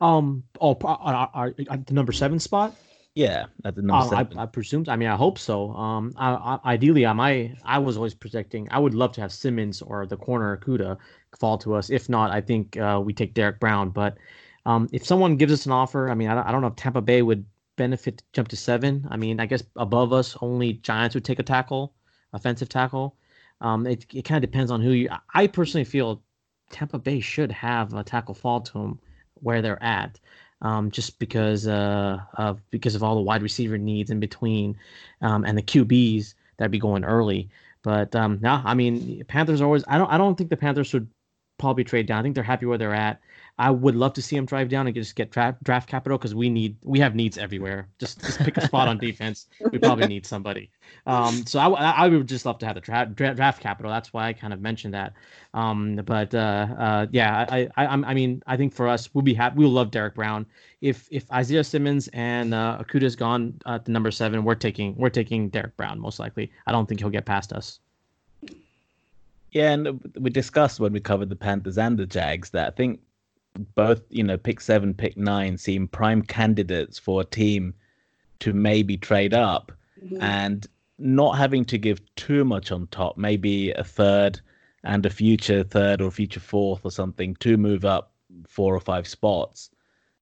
Um. 0.00 0.42
Oh, 0.60 0.74
pro- 0.74 0.92
uh, 0.92 1.28
uh, 1.34 1.50
uh, 1.68 1.76
the 1.86 1.92
number 1.92 2.12
seven 2.12 2.38
spot. 2.38 2.74
Yeah, 3.16 3.46
at 3.64 3.74
the 3.74 3.80
number 3.80 4.14
I, 4.14 4.18
seven. 4.18 4.38
I 4.38 4.44
presumed. 4.44 4.90
I 4.90 4.96
mean, 4.96 5.08
I 5.08 5.16
hope 5.16 5.38
so. 5.38 5.70
Um, 5.70 6.12
I, 6.18 6.32
I, 6.32 6.72
ideally, 6.74 7.06
I 7.06 7.14
might. 7.14 7.56
I 7.64 7.78
was 7.78 7.96
always 7.96 8.12
projecting. 8.12 8.68
I 8.70 8.78
would 8.78 8.92
love 8.92 9.12
to 9.12 9.22
have 9.22 9.32
Simmons 9.32 9.80
or 9.80 10.04
the 10.04 10.18
corner 10.18 10.58
Kuda 10.58 10.98
fall 11.40 11.56
to 11.58 11.74
us. 11.74 11.88
If 11.88 12.10
not, 12.10 12.30
I 12.30 12.42
think 12.42 12.76
uh, 12.76 13.00
we 13.02 13.14
take 13.14 13.32
Derrick 13.32 13.58
Brown. 13.58 13.88
But 13.88 14.18
um, 14.66 14.86
if 14.92 15.02
someone 15.02 15.36
gives 15.36 15.50
us 15.50 15.64
an 15.64 15.72
offer, 15.72 16.10
I 16.10 16.14
mean, 16.14 16.28
I 16.28 16.34
don't, 16.34 16.46
I 16.46 16.52
don't 16.52 16.60
know 16.60 16.66
if 16.66 16.76
Tampa 16.76 17.00
Bay 17.00 17.22
would 17.22 17.46
benefit 17.76 18.18
to 18.18 18.24
jump 18.34 18.48
to 18.48 18.56
seven. 18.56 19.08
I 19.10 19.16
mean, 19.16 19.40
I 19.40 19.46
guess 19.46 19.62
above 19.76 20.12
us, 20.12 20.36
only 20.42 20.74
Giants 20.74 21.14
would 21.14 21.24
take 21.24 21.38
a 21.38 21.42
tackle, 21.42 21.94
offensive 22.34 22.68
tackle. 22.68 23.16
Um, 23.62 23.86
it 23.86 24.04
it 24.12 24.26
kind 24.26 24.44
of 24.44 24.50
depends 24.50 24.70
on 24.70 24.82
who 24.82 24.90
you. 24.90 25.08
I 25.32 25.46
personally 25.46 25.84
feel 25.84 26.22
Tampa 26.70 26.98
Bay 26.98 27.20
should 27.20 27.50
have 27.50 27.94
a 27.94 28.04
tackle 28.04 28.34
fall 28.34 28.60
to 28.60 28.72
them 28.74 29.00
where 29.40 29.62
they're 29.62 29.82
at 29.82 30.20
um, 30.62 30.90
just 30.90 31.18
because 31.18 31.66
uh, 31.66 32.18
of 32.34 32.60
because 32.70 32.94
of 32.94 33.02
all 33.02 33.14
the 33.14 33.20
wide 33.20 33.42
receiver 33.42 33.78
needs 33.78 34.10
in 34.10 34.20
between, 34.20 34.76
um, 35.22 35.44
and 35.44 35.56
the 35.56 35.62
QBs 35.62 36.34
that'd 36.56 36.70
be 36.70 36.78
going 36.78 37.04
early. 37.04 37.48
But 37.82 38.14
um, 38.16 38.38
no, 38.40 38.60
I 38.64 38.74
mean 38.74 39.24
Panthers 39.28 39.60
always. 39.60 39.84
I 39.88 39.98
don't. 39.98 40.10
I 40.10 40.18
don't 40.18 40.36
think 40.36 40.50
the 40.50 40.56
Panthers 40.56 40.92
would 40.92 41.08
probably 41.58 41.84
trade 41.84 42.06
down. 42.06 42.20
I 42.20 42.22
think 42.22 42.34
they're 42.34 42.44
happy 42.44 42.66
where 42.66 42.78
they're 42.78 42.94
at. 42.94 43.20
I 43.58 43.70
would 43.70 43.96
love 43.96 44.12
to 44.14 44.22
see 44.22 44.36
them 44.36 44.44
drive 44.44 44.68
down 44.68 44.86
and 44.86 44.94
just 44.94 45.16
get 45.16 45.30
draft 45.30 45.62
draft 45.64 45.88
capital 45.88 46.18
because 46.18 46.34
we 46.34 46.50
need 46.50 46.76
we 46.84 46.98
have 46.98 47.14
needs 47.14 47.38
everywhere. 47.38 47.88
Just 47.98 48.20
just 48.20 48.38
pick 48.40 48.56
a 48.58 48.60
spot 48.66 48.86
on 48.86 48.98
defense. 48.98 49.46
We 49.72 49.78
probably 49.78 50.06
need 50.06 50.26
somebody. 50.26 50.70
Um, 51.06 51.46
so 51.46 51.58
I, 51.58 51.68
I 51.68 52.08
would 52.08 52.28
just 52.28 52.44
love 52.44 52.58
to 52.58 52.66
have 52.66 52.74
the 52.74 52.82
dra- 52.82 53.06
dra- 53.06 53.34
draft 53.34 53.62
capital. 53.62 53.90
That's 53.90 54.12
why 54.12 54.28
I 54.28 54.32
kind 54.34 54.52
of 54.52 54.60
mentioned 54.60 54.92
that. 54.92 55.14
Um, 55.54 55.96
but 55.96 56.34
uh, 56.34 56.66
uh, 56.78 57.06
yeah, 57.12 57.46
I, 57.48 57.68
I 57.76 57.86
I 57.86 57.92
I 57.92 58.14
mean 58.14 58.42
I 58.46 58.58
think 58.58 58.74
for 58.74 58.88
us 58.88 59.08
we'll 59.14 59.22
be 59.22 59.34
happy. 59.34 59.56
We'll 59.56 59.70
love 59.70 59.90
Derrick 59.90 60.14
Brown. 60.14 60.44
If 60.82 61.08
if 61.10 61.30
Isaiah 61.32 61.64
Simmons 61.64 62.08
and 62.12 62.52
uh, 62.52 62.82
Okudah's 62.82 63.16
gone 63.16 63.54
at 63.64 63.86
the 63.86 63.92
number 63.92 64.10
seven, 64.10 64.44
we're 64.44 64.54
taking 64.54 64.94
we're 64.96 65.08
taking 65.08 65.48
Derrick 65.48 65.76
Brown 65.78 65.98
most 65.98 66.18
likely. 66.18 66.52
I 66.66 66.72
don't 66.72 66.86
think 66.86 67.00
he'll 67.00 67.08
get 67.08 67.24
past 67.24 67.54
us. 67.54 67.80
Yeah, 69.52 69.70
and 69.70 69.98
we 70.20 70.28
discussed 70.28 70.78
when 70.78 70.92
we 70.92 71.00
covered 71.00 71.30
the 71.30 71.36
Panthers 71.36 71.78
and 71.78 71.98
the 71.98 72.04
Jags 72.04 72.50
that 72.50 72.66
I 72.66 72.70
think 72.72 73.00
both, 73.74 74.02
you 74.10 74.22
know, 74.22 74.36
pick 74.36 74.60
seven, 74.60 74.94
pick 74.94 75.16
nine 75.16 75.56
seem 75.56 75.88
prime 75.88 76.22
candidates 76.22 76.98
for 76.98 77.20
a 77.20 77.24
team 77.24 77.74
to 78.40 78.52
maybe 78.52 78.96
trade 78.96 79.34
up 79.34 79.72
Mhm. 80.02 80.22
and 80.22 80.66
not 80.98 81.36
having 81.36 81.64
to 81.66 81.78
give 81.78 82.00
too 82.16 82.44
much 82.44 82.70
on 82.72 82.86
top, 82.88 83.16
maybe 83.16 83.70
a 83.72 83.84
third 83.84 84.40
and 84.84 85.04
a 85.04 85.10
future 85.10 85.62
third 85.62 86.00
or 86.00 86.10
future 86.10 86.40
fourth 86.40 86.84
or 86.84 86.90
something 86.90 87.34
to 87.36 87.56
move 87.56 87.84
up 87.84 88.12
four 88.46 88.74
or 88.74 88.80
five 88.80 89.06
spots. 89.06 89.70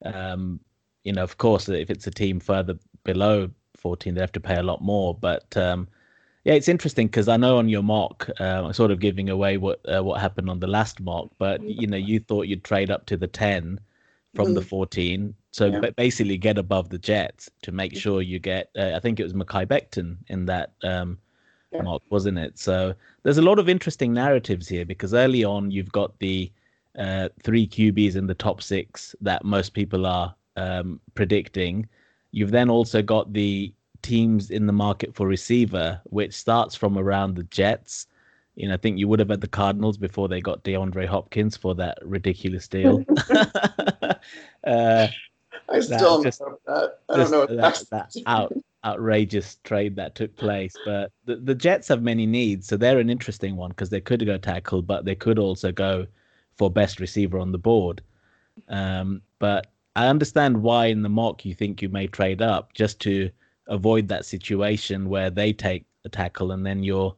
Um, 0.05 0.61
you 1.05 1.13
know, 1.13 1.23
of 1.23 1.39
course, 1.39 1.69
if 1.69 1.91
it's 1.91 2.07
a 2.07 2.11
team 2.11 2.41
further 2.41 2.79
below 3.05 3.51
14, 3.77 4.15
they 4.15 4.21
have 4.21 4.33
to 4.33 4.41
pay 4.41 4.57
a 4.57 4.63
lot 4.63 4.81
more. 4.83 5.15
But 5.15 5.57
um, 5.57 5.89
yeah, 6.45 6.55
it's 6.55 6.69
interesting 6.69 7.07
because 7.07 7.29
I 7.29 7.37
know 7.37 7.57
on 7.59 7.69
your 7.69 7.83
mock, 7.83 8.29
uh, 8.41 8.63
I'm 8.65 8.73
sort 8.73 8.91
of 8.91 9.01
giving 9.01 9.31
away 9.31 9.57
what 9.57 9.81
uh, 9.89 10.03
what 10.03 10.21
happened 10.21 10.51
on 10.51 10.61
the 10.61 10.67
last 10.67 11.01
mock, 11.01 11.31
but 11.39 11.63
you 11.63 11.87
know, 11.87 11.97
you 11.97 12.21
thought 12.21 12.47
you'd 12.49 12.65
trade 12.65 12.91
up 12.91 13.07
to 13.07 13.17
the 13.17 13.27
10 13.27 13.81
from 14.35 14.53
the 14.55 14.61
14, 14.61 15.33
so 15.53 15.67
Yeah. 15.67 15.81
ba- 15.81 15.93
basically 15.93 16.37
get 16.37 16.59
above 16.59 16.89
the 16.91 16.99
Jets 16.99 17.51
to 17.63 17.71
make 17.73 17.97
sure 17.97 18.21
you 18.21 18.39
get. 18.41 18.71
Uh, 18.77 18.93
I 18.95 19.01
think 19.01 19.21
it 19.21 19.23
was 19.25 19.33
Mekhi 19.33 19.65
Becton 19.67 20.17
in 20.29 20.45
that 20.47 20.73
um, 20.83 21.19
Yeah. 21.73 21.83
mock, 21.83 22.03
wasn't 22.11 22.39
it? 22.39 22.59
So 22.59 22.95
there's 23.23 23.39
a 23.39 23.43
lot 23.43 23.59
of 23.59 23.69
interesting 23.69 24.13
narratives 24.13 24.69
here 24.69 24.85
because 24.85 25.15
early 25.15 25.45
on 25.45 25.71
you've 25.71 25.93
got 25.93 26.19
the 26.19 26.51
uh, 26.99 27.29
three 27.43 27.67
QBs 27.67 28.17
in 28.17 28.27
the 28.27 28.35
top 28.35 28.61
six 28.63 29.15
that 29.21 29.45
most 29.45 29.73
people 29.73 30.05
are 30.05 30.35
um, 30.57 31.01
predicting. 31.15 31.89
You've 32.33 32.51
then 32.51 32.69
also 32.71 33.03
got 33.03 33.33
the 33.33 33.73
teams 34.05 34.51
in 34.51 34.67
the 34.67 34.73
market 34.73 35.15
for 35.15 35.27
receiver, 35.27 36.01
which 36.05 36.35
starts 36.35 36.77
from 36.77 36.97
around 36.97 37.35
the 37.35 37.43
Jets. 37.45 38.07
You 38.55 38.69
know, 38.69 38.75
I 38.75 38.77
think 38.77 38.99
you 38.99 39.09
would 39.09 39.19
have 39.19 39.31
had 39.31 39.41
the 39.41 39.49
Cardinals 39.49 39.97
before 39.97 40.29
they 40.29 40.41
got 40.41 40.63
DeAndre 40.63 41.07
Hopkins 41.07 41.57
for 41.57 41.75
that 41.75 41.99
ridiculous 42.03 42.69
deal. 42.69 43.05
uh, 44.65 45.09
I 45.69 45.81
still 45.81 46.23
just- 46.23 46.41
over 46.41 46.59
that. 46.67 46.99
I 47.09 47.17
don't 47.17 47.31
know 47.31 47.47
that, 47.47 47.57
that's 47.57 47.85
that 47.87 48.15
out 48.27 48.53
outrageous 48.85 49.57
trade 49.65 49.97
that 49.97 50.15
took 50.15 50.37
place. 50.37 50.75
But 50.85 51.11
the, 51.25 51.37
the 51.37 51.55
Jets 51.55 51.89
have 51.89 52.03
many 52.03 52.27
needs, 52.27 52.69
so 52.69 52.77
they're 52.77 52.99
an 52.99 53.11
interesting 53.11 53.57
one 53.57 53.71
because 53.71 53.91
they 53.91 54.01
could 54.01 54.25
go 54.27 54.37
tackle, 54.37 54.83
but 54.83 55.05
they 55.05 55.15
could 55.15 55.39
also 55.39 55.73
go 55.73 56.07
for 56.57 56.71
best 56.71 57.01
receiver 57.01 57.39
on 57.39 57.51
the 57.51 57.59
board. 57.59 58.03
Um, 58.69 59.23
but 59.39 59.69
I 59.97 60.07
understand 60.09 60.63
why 60.63 60.87
in 60.87 61.03
the 61.03 61.09
mock 61.09 61.45
you 61.45 61.55
think 61.55 61.81
you 61.81 61.89
may 61.89 62.07
trade 62.07 62.43
up 62.43 62.75
just 62.75 63.01
to 63.01 63.31
avoid 63.69 64.09
that 64.09 64.25
situation 64.25 65.09
where 65.09 65.31
they 65.31 65.53
take 65.53 65.85
a 66.05 66.09
tackle 66.09 66.53
and 66.53 66.65
then 66.67 66.83
you're 66.83 67.15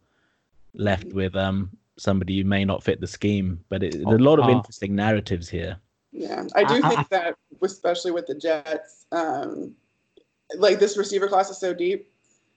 left 0.75 1.07
with 1.13 1.35
um 1.37 1.71
somebody 1.99 2.39
who 2.39 2.45
may 2.45 2.65
not 2.65 2.83
fit 2.85 3.01
the 3.01 3.07
scheme. 3.07 3.59
But 3.69 3.83
it, 3.83 3.93
there's 3.93 4.21
a 4.21 4.23
lot 4.23 4.39
of 4.39 4.47
Oh. 4.47 4.51
interesting 4.51 4.95
narratives 4.95 5.49
here. 5.49 5.79
Yeah, 6.13 6.45
I 6.55 6.65
do 6.65 6.75
I- 6.75 6.87
I- 6.87 6.95
think 6.95 7.09
that, 7.09 7.37
especially 7.63 8.11
with 8.11 8.27
the 8.27 8.35
Jets, 8.35 9.07
um, 9.13 9.75
like 10.57 10.79
this 10.79 10.97
receiver 10.97 11.27
class 11.29 11.51
is 11.51 11.59
so 11.59 11.73
deep 11.75 12.13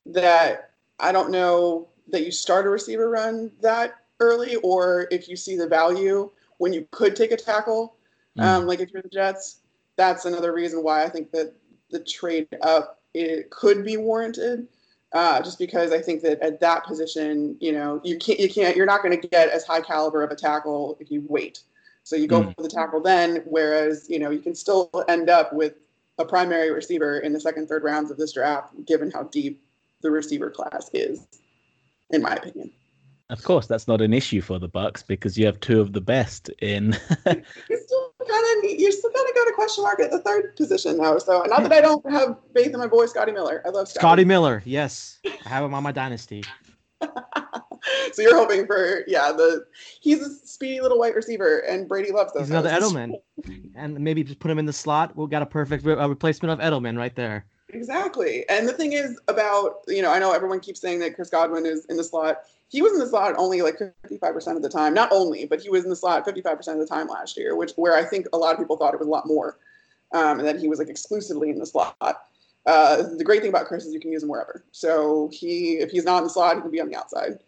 that 0.06 0.72
I 1.00 1.12
don't 1.12 1.32
know 1.32 1.88
that 2.10 2.26
you 2.26 2.32
start 2.32 2.66
a 2.68 2.70
receiver 2.70 3.10
run 3.10 3.52
that 3.62 3.96
early, 4.20 4.56
or 4.58 5.08
if 5.12 5.30
you 5.30 5.36
see 5.38 5.56
the 5.56 5.68
value 5.68 6.30
when 6.58 6.74
you 6.74 6.86
could 6.92 7.16
take 7.16 7.32
a 7.32 7.38
tackle, 7.38 7.96
um, 8.38 8.68
like 8.68 8.80
if 8.82 8.92
you're 8.92 9.02
the 9.02 9.10
Jets, 9.10 9.60
that's 9.96 10.26
another 10.26 10.54
reason 10.54 10.84
why 10.84 11.04
I 11.04 11.10
think 11.10 11.32
that 11.32 11.54
the 11.92 12.00
trade 12.04 12.48
up 12.62 12.99
it 13.14 13.50
could 13.50 13.84
be 13.84 13.98
warranted. 13.98 14.68
Uh, 15.12 15.42
just 15.42 15.58
because 15.58 15.92
I 15.92 16.00
think 16.00 16.22
that 16.22 16.40
at 16.42 16.60
that 16.60 16.86
position, 16.86 17.58
you 17.60 17.72
know, 17.72 18.00
you 18.04 18.18
can't, 18.20 18.40
you 18.40 18.48
can't, 18.48 18.76
you're 18.78 18.86
not 18.86 19.02
going 19.02 19.20
to 19.20 19.28
get 19.28 19.50
as 19.50 19.66
high 19.66 19.82
caliber 19.82 20.22
of 20.22 20.30
a 20.30 20.36
tackle 20.36 20.98
if 21.00 21.10
you 21.10 21.26
wait. 21.28 21.64
So 22.04 22.16
you 22.16 22.28
go 22.28 22.44
Mm. 22.44 22.56
for 22.56 22.62
the 22.64 22.70
tackle 22.70 23.02
then, 23.02 23.44
whereas 23.46 24.08
you 24.10 24.20
know 24.20 24.30
you 24.30 24.40
can 24.40 24.56
still 24.56 24.90
end 25.08 25.30
up 25.30 25.52
with 25.52 25.74
a 26.20 26.26
primary 26.26 26.72
receiver 26.72 27.20
in 27.20 27.34
the 27.34 27.40
second, 27.40 27.68
third 27.68 27.84
rounds 27.84 28.12
of 28.12 28.18
this 28.18 28.34
draft, 28.34 28.74
given 28.86 29.10
how 29.10 29.24
deep 29.24 29.64
the 30.02 30.12
receiver 30.12 30.50
class 30.50 30.90
is, 30.94 31.28
in 32.12 32.22
my 32.22 32.34
opinion. 32.34 32.72
Of 33.30 33.44
course, 33.44 33.68
that's 33.68 33.88
not 33.88 34.02
an 34.02 34.12
issue 34.12 34.42
for 34.42 34.58
the 34.58 34.68
Bucs 34.68 35.06
because 35.06 35.38
you 35.38 35.46
have 35.46 35.60
two 35.60 35.80
of 35.80 35.94
the 35.94 36.02
best 36.02 36.50
in. 36.60 36.98
you're 37.28 37.80
still 37.80 38.14
kind 38.28 38.64
of 38.64 38.72
you're 38.72 38.92
still 38.92 39.12
kind 39.12 39.30
of 39.30 39.36
got 39.36 39.48
a 39.48 39.54
question 39.54 39.84
mark 39.84 40.00
at 40.00 40.10
the 40.10 40.20
third 40.20 40.56
position 40.56 40.98
though. 40.98 41.20
So 41.20 41.44
not 41.44 41.62
that 41.62 41.72
I 41.72 41.82
don't 41.82 42.10
have 42.12 42.38
faith 42.56 42.74
in 42.74 42.80
my 42.80 42.88
boy 42.88 43.06
Scotty 43.06 43.32
Miller. 43.32 43.62
I 43.66 43.70
love 43.70 43.88
Scotty. 43.88 44.02
Scotty 44.02 44.26
Miller, 44.26 44.64
yes, 44.66 45.20
I 45.46 45.50
have 45.50 45.64
him 45.64 45.76
on 45.76 45.84
my 45.84 45.92
dynasty. 45.92 46.44
so 48.12 48.22
you're 48.22 48.36
hoping 48.36 48.66
for 48.66 49.04
yeah 49.08 49.32
the 49.32 49.64
he's 50.02 50.22
a 50.22 50.30
speedy 50.48 50.82
little 50.82 50.98
white 50.98 51.14
receiver 51.14 51.60
and 51.60 51.88
Brady 51.88 52.12
loves 52.12 52.34
those. 52.34 52.48
He's 52.48 52.50
another 52.50 52.72
Edelman, 52.72 53.14
and 53.76 54.00
maybe 54.00 54.24
just 54.24 54.40
put 54.40 54.50
him 54.50 54.58
in 54.58 54.66
the 54.66 54.74
slot. 54.74 55.16
We've 55.16 55.30
got 55.30 55.44
a 55.44 55.46
perfect 55.46 55.86
re- 55.86 55.94
uh, 55.94 56.08
replacement 56.08 56.52
of 56.52 56.66
Edelman 56.66 56.98
right 56.98 57.16
there. 57.16 57.46
Exactly. 57.72 58.48
And 58.50 58.68
the 58.68 58.74
thing 58.74 58.94
is 58.94 59.20
about, 59.28 59.82
you 59.88 60.02
know, 60.02 60.12
I 60.12 60.20
know 60.20 60.34
everyone 60.34 60.60
keeps 60.60 60.82
saying 60.82 61.00
that 61.00 61.16
Chris 61.16 61.30
Godwin 61.30 61.66
is 61.66 61.86
in 61.86 61.98
the 61.98 62.04
slot. 62.04 62.40
He 62.70 62.82
was 62.82 62.94
in 62.94 63.00
the 63.00 63.08
slot 63.08 63.36
only 63.38 63.62
like 63.62 63.80
55% 64.08 64.56
of 64.56 64.62
the 64.62 64.70
time. 64.70 64.94
Not 64.94 65.12
only, 65.12 65.46
but 65.46 65.60
he 65.60 65.70
was 65.70 65.84
in 65.84 65.90
the 65.90 65.96
slot 65.96 66.26
55% 66.26 66.68
of 66.74 66.80
the 66.80 66.86
time 66.86 67.08
last 67.08 67.36
year, 67.36 67.56
which 67.56 67.72
where 67.76 67.96
I 67.96 68.04
think 68.04 68.28
a 68.32 68.38
lot 68.38 68.54
of 68.54 68.60
people 68.60 68.78
thought 68.78 68.94
it 68.94 69.00
was 69.00 69.08
a 69.08 69.12
lot 69.12 69.28
more. 69.28 69.58
Um, 70.12 70.40
and 70.40 70.48
that 70.48 70.60
he 70.60 70.68
was 70.68 70.80
like 70.80 70.90
exclusively 70.90 71.50
in 71.50 71.60
the 71.60 71.66
slot. 71.66 71.96
Uh, 72.66 73.04
the 73.18 73.24
great 73.24 73.42
thing 73.42 73.50
about 73.50 73.68
Chris 73.68 73.86
is 73.86 73.94
you 73.94 74.00
can 74.00 74.12
use 74.12 74.24
him 74.24 74.30
wherever. 74.30 74.64
So 74.72 75.30
he, 75.32 75.74
if 75.74 75.92
he's 75.92 76.04
not 76.04 76.20
in 76.20 76.24
the 76.26 76.30
slot, 76.30 76.56
he 76.56 76.62
can 76.62 76.72
be 76.72 76.82
on 76.82 76.90
the 76.90 76.96
outside. 76.96 77.40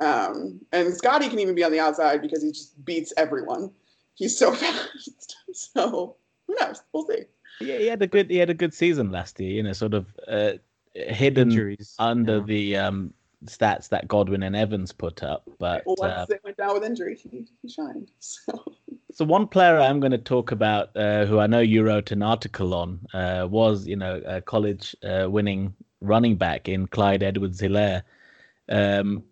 Um, 0.00 0.60
and 0.72 0.92
Scotty 0.92 1.28
can 1.28 1.38
even 1.38 1.54
be 1.54 1.64
on 1.64 1.72
the 1.72 1.80
outside 1.80 2.20
because 2.20 2.42
he 2.42 2.50
just 2.50 2.84
beats 2.84 3.12
everyone. 3.16 3.70
He's 4.14 4.36
so 4.36 4.52
fast. 4.54 5.36
so 5.52 6.16
who 6.46 6.56
knows? 6.60 6.82
We'll 6.92 7.06
see. 7.06 7.24
yeah, 7.60 7.78
he 7.78 7.86
had 7.86 8.02
a 8.02 8.06
good 8.06 8.30
he 8.30 8.38
had 8.38 8.50
a 8.50 8.54
good 8.54 8.74
season 8.74 9.10
last 9.10 9.38
year. 9.38 9.50
You 9.50 9.62
know, 9.62 9.72
sort 9.72 9.94
of 9.94 10.06
uh, 10.26 10.52
hidden 10.94 11.50
Injuries 11.50 11.94
under 11.98 12.38
yeah. 12.38 12.44
the 12.44 12.76
um, 12.76 13.14
stats 13.46 13.88
that 13.90 14.08
Godwin 14.08 14.42
and 14.42 14.56
Evans 14.56 14.92
put 14.92 15.22
up. 15.22 15.48
But 15.58 15.82
Well, 15.86 15.96
uh, 16.00 16.16
once 16.18 16.30
it 16.30 16.40
went 16.44 16.56
down 16.56 16.74
with 16.74 16.84
injury, 16.84 17.16
he, 17.16 17.46
he 17.62 17.68
shined. 17.68 18.10
So 18.20 18.74
so 19.14 19.24
one 19.24 19.46
player 19.46 19.78
I'm 19.78 20.00
going 20.00 20.10
to 20.10 20.18
talk 20.18 20.50
about, 20.50 20.90
uh, 20.96 21.24
who 21.24 21.38
I 21.38 21.46
know 21.46 21.60
you 21.60 21.84
wrote 21.84 22.10
an 22.10 22.20
article 22.20 22.74
on, 22.74 22.98
uh, 23.14 23.46
was 23.48 23.86
you 23.86 23.94
know 23.94 24.20
a 24.26 24.40
college 24.40 24.96
uh, 25.04 25.30
winning 25.30 25.72
running 26.00 26.34
back 26.36 26.68
in 26.68 26.88
Clyde 26.88 27.22
Edwards-Hilaire. 27.22 28.02
Um, 28.68 29.22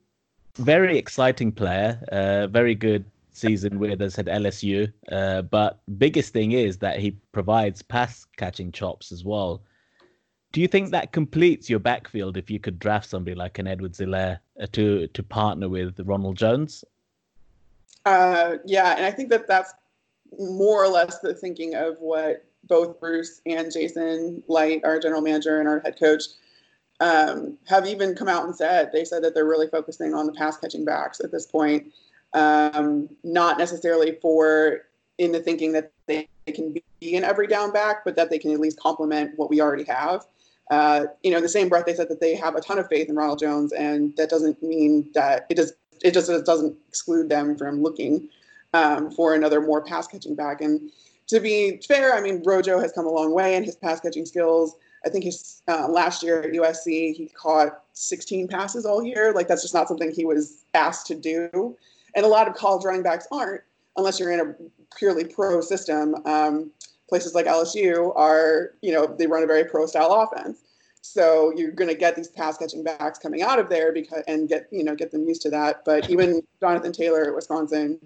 very 0.55 0.97
exciting 0.97 1.51
player, 1.51 2.01
uh, 2.13 2.47
very 2.47 2.75
good 2.77 3.05
season 3.33 3.79
with 3.79 4.01
us 4.01 4.19
at 4.19 4.27
LSU. 4.27 4.93
Uh, 5.11 5.43
but 5.43 5.81
biggest 5.99 6.33
thing 6.33 6.53
is 6.53 6.79
that 6.79 7.01
he 7.01 7.11
provides 7.33 7.83
pass 7.83 8.27
catching 8.37 8.71
chops 8.71 9.11
as 9.11 9.25
well. 9.25 9.63
Do 10.53 10.61
you 10.61 10.69
think 10.69 10.91
that 10.91 11.13
completes 11.13 11.71
your 11.71 11.79
backfield 11.79 12.37
if 12.37 12.51
you 12.51 12.61
could 12.61 12.79
draft 12.79 13.09
somebody 13.09 13.35
like 13.35 13.59
an 13.59 13.67
Edwards-Hilaire 13.67 14.41
uh, 14.61 14.67
to 14.73 15.07
to 15.09 15.23
partner 15.23 15.69
with 15.69 15.99
Ronald 16.01 16.37
Jones? 16.37 16.85
Uh, 18.05 18.57
yeah, 18.67 18.95
and 18.97 19.07
I 19.07 19.11
think 19.11 19.31
that 19.31 19.49
that's 19.49 19.73
more 20.39 20.85
or 20.85 20.89
less 20.89 21.19
the 21.21 21.35
thinking 21.35 21.75
of 21.75 21.97
what 22.01 22.45
both 22.65 23.01
Bruce 23.01 23.41
and 23.47 23.73
Jason 23.73 24.43
Licht, 24.47 24.85
our 24.85 25.01
general 25.01 25.23
manager 25.23 25.59
and 25.59 25.69
our 25.69 25.81
head 25.81 25.99
coach, 25.99 26.25
um, 27.01 27.59
have 27.67 27.87
even 27.87 28.15
come 28.15 28.29
out 28.29 28.45
and 28.45 28.55
said. 28.55 28.91
They 28.93 29.05
said 29.05 29.25
that 29.25 29.35
they're 29.35 29.47
really 29.47 29.69
focusing 29.69 30.15
on 30.15 30.27
the 30.27 30.33
pass 30.33 30.59
catching 30.59 30.85
backs 30.85 31.21
at 31.21 31.33
this 31.33 31.47
point, 31.47 31.93
um, 32.35 33.09
not 33.25 33.59
necessarily 33.59 34.19
for 34.21 34.83
in 35.19 35.33
the 35.33 35.41
thinking 35.41 35.73
that 35.73 35.93
they 36.07 36.29
can 36.47 36.73
be 37.01 37.17
an 37.17 37.25
every 37.25 37.47
down 37.47 37.73
back, 37.73 38.05
but 38.05 38.17
that 38.17 38.31
they 38.31 38.39
can 38.39 38.53
at 38.53 38.61
least 38.61 38.79
complement 38.79 39.33
what 39.37 39.51
we 39.51 39.61
already 39.61 39.85
have. 39.85 40.27
Uh, 40.73 41.05
you 41.23 41.31
know, 41.31 41.37
in 41.37 41.43
the 41.43 41.49
same 41.51 41.69
breath, 41.69 41.85
they 41.85 41.93
said 41.93 42.09
that 42.09 42.19
they 42.19 42.35
have 42.35 42.55
a 42.55 42.61
ton 42.63 42.79
of 42.79 42.89
faith 42.89 43.11
in 43.11 43.15
Ronald 43.15 43.39
Jones, 43.39 43.75
and 43.75 44.17
that 44.17 44.31
doesn't 44.31 44.63
mean 44.63 45.11
that 45.13 45.45
it 45.51 45.57
does. 45.57 45.75
It 46.03 46.15
just 46.15 46.31
doesn't 46.47 46.75
exclude 46.89 47.29
them 47.29 47.59
from 47.59 47.83
looking 47.83 48.31
um, 48.73 49.11
for 49.11 49.35
another 49.35 49.61
more 49.61 49.85
pass 49.85 50.07
catching 50.07 50.35
back. 50.35 50.63
And 50.63 50.91
to 51.27 51.41
be 51.41 51.79
fair, 51.87 52.15
I 52.15 52.23
mean, 52.23 52.43
Rojo 52.43 52.81
has 52.81 52.91
come 52.91 53.05
a 53.05 53.11
long 53.11 53.35
way 53.35 53.55
in 53.55 53.65
his 53.65 53.77
pass 53.77 54.01
catching 54.01 54.25
skills. 54.25 54.75
I 55.05 55.11
think 55.11 55.25
his 55.25 55.61
uh, 55.69 55.89
last 55.89 56.23
year 56.23 56.43
at 56.43 56.53
USC, 56.53 57.15
he 57.15 57.31
caught 57.37 57.83
16 57.93 58.49
passes 58.49 58.87
all 58.87 59.05
year. 59.05 59.35
Like 59.35 59.49
that's 59.49 59.63
just 59.63 59.75
not 59.75 59.89
something 59.89 60.11
he 60.11 60.25
was 60.25 60.65
asked 60.73 61.07
to 61.09 61.15
do. 61.15 61.77
And 62.15 62.25
a 62.25 62.29
lot 62.29 62.49
of 62.49 62.55
college 62.55 62.87
running 62.87 63.03
backs 63.03 63.29
aren't, 63.31 63.61
unless 63.99 64.19
you're 64.19 64.33
in 64.33 64.41
a 64.41 64.55
purely 64.97 65.25
pro 65.25 65.61
system. 65.61 66.15
Um, 66.25 66.71
places 67.13 67.35
like 67.35 67.45
LSU 67.45 68.11
are, 68.17 68.73
you 68.81 68.91
know, 68.91 69.05
they 69.07 69.27
run 69.27 69.43
a 69.43 69.47
very 69.47 69.67
pro 69.67 69.85
style 69.85 70.13
offense. 70.13 70.63
So 71.03 71.53
you're 71.55 71.71
going 71.71 71.91
to 71.91 71.95
get 71.95 72.17
these 72.17 72.29
pass 72.29 72.57
catching 72.57 72.83
backs 72.83 73.19
coming 73.19 73.43
out 73.43 73.59
of 73.59 73.69
there 73.69 73.93
because 73.93 74.23
and 74.27 74.49
get 74.49 74.67
you 74.71 74.83
know 74.83 74.95
get 74.95 75.11
them 75.11 75.29
used 75.29 75.43
to 75.43 75.51
that. 75.51 75.85
But 75.85 76.09
even 76.09 76.41
Jonathan 76.59 76.91
Taylor 76.91 77.25
at 77.25 77.35
Wisconsin, 77.35 78.01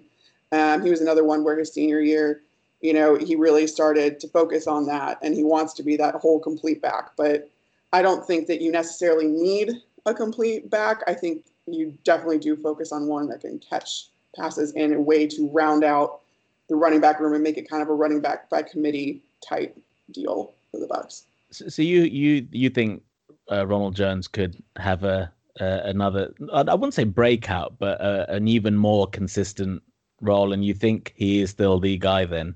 um, 0.51 0.83
he 0.83 0.89
was 0.89 0.99
another 0.99 1.23
one 1.23 1.45
where 1.45 1.57
his 1.57 1.71
senior 1.71 2.01
year, 2.01 2.41
you 2.81 2.91
know, 2.91 3.15
he 3.15 3.37
really 3.37 3.65
started 3.65 4.19
to 4.19 4.27
focus 4.27 4.67
on 4.67 4.85
that, 4.87 5.19
and 5.21 5.33
he 5.33 5.43
wants 5.45 5.73
to 5.75 5.83
be 5.83 5.95
that 5.95 6.15
whole 6.15 6.41
complete 6.41 6.81
back. 6.81 7.11
But 7.15 7.49
I 7.93 8.01
don't 8.01 8.27
think 8.27 8.47
that 8.47 8.59
you 8.59 8.73
necessarily 8.73 9.27
need 9.27 9.71
a 10.05 10.13
complete 10.13 10.69
back. 10.69 11.01
I 11.07 11.13
think 11.13 11.45
you 11.65 11.97
definitely 12.03 12.39
do 12.39 12.57
focus 12.57 12.91
on 12.91 13.07
one 13.07 13.29
that 13.29 13.39
can 13.39 13.59
catch 13.59 14.09
passes 14.35 14.73
in 14.73 14.91
a 14.91 14.99
way 14.99 15.27
to 15.27 15.49
round 15.53 15.85
out 15.85 16.23
the 16.69 16.75
running 16.75 17.01
back 17.01 17.19
room 17.19 17.33
and 17.33 17.43
make 17.43 17.57
it 17.57 17.69
kind 17.69 17.81
of 17.81 17.89
a 17.89 17.93
running 17.93 18.21
back 18.21 18.49
by 18.49 18.61
committee 18.61 19.23
type 19.47 19.77
deal 20.11 20.53
for 20.71 20.79
the 20.79 20.87
Bucs. 20.87 21.23
So, 21.51 21.67
so 21.69 21.81
you 21.81 22.03
you 22.03 22.47
you 22.51 22.69
think 22.69 23.03
uh, 23.51 23.65
Ronald 23.65 23.95
Jones 23.95 24.27
could 24.27 24.61
have 24.77 25.03
a 25.03 25.31
uh, 25.59 25.81
another 25.83 26.33
I 26.53 26.73
wouldn't 26.73 26.93
say 26.93 27.03
breakout, 27.03 27.79
but 27.79 27.99
uh, 28.01 28.25
an 28.29 28.47
even 28.47 28.75
more 28.75 29.07
consistent 29.07 29.81
role, 30.21 30.53
and 30.53 30.63
you 30.63 30.73
think 30.73 31.13
he 31.15 31.41
is 31.41 31.49
still 31.49 31.79
the 31.79 31.97
guy 31.97 32.25
then 32.25 32.55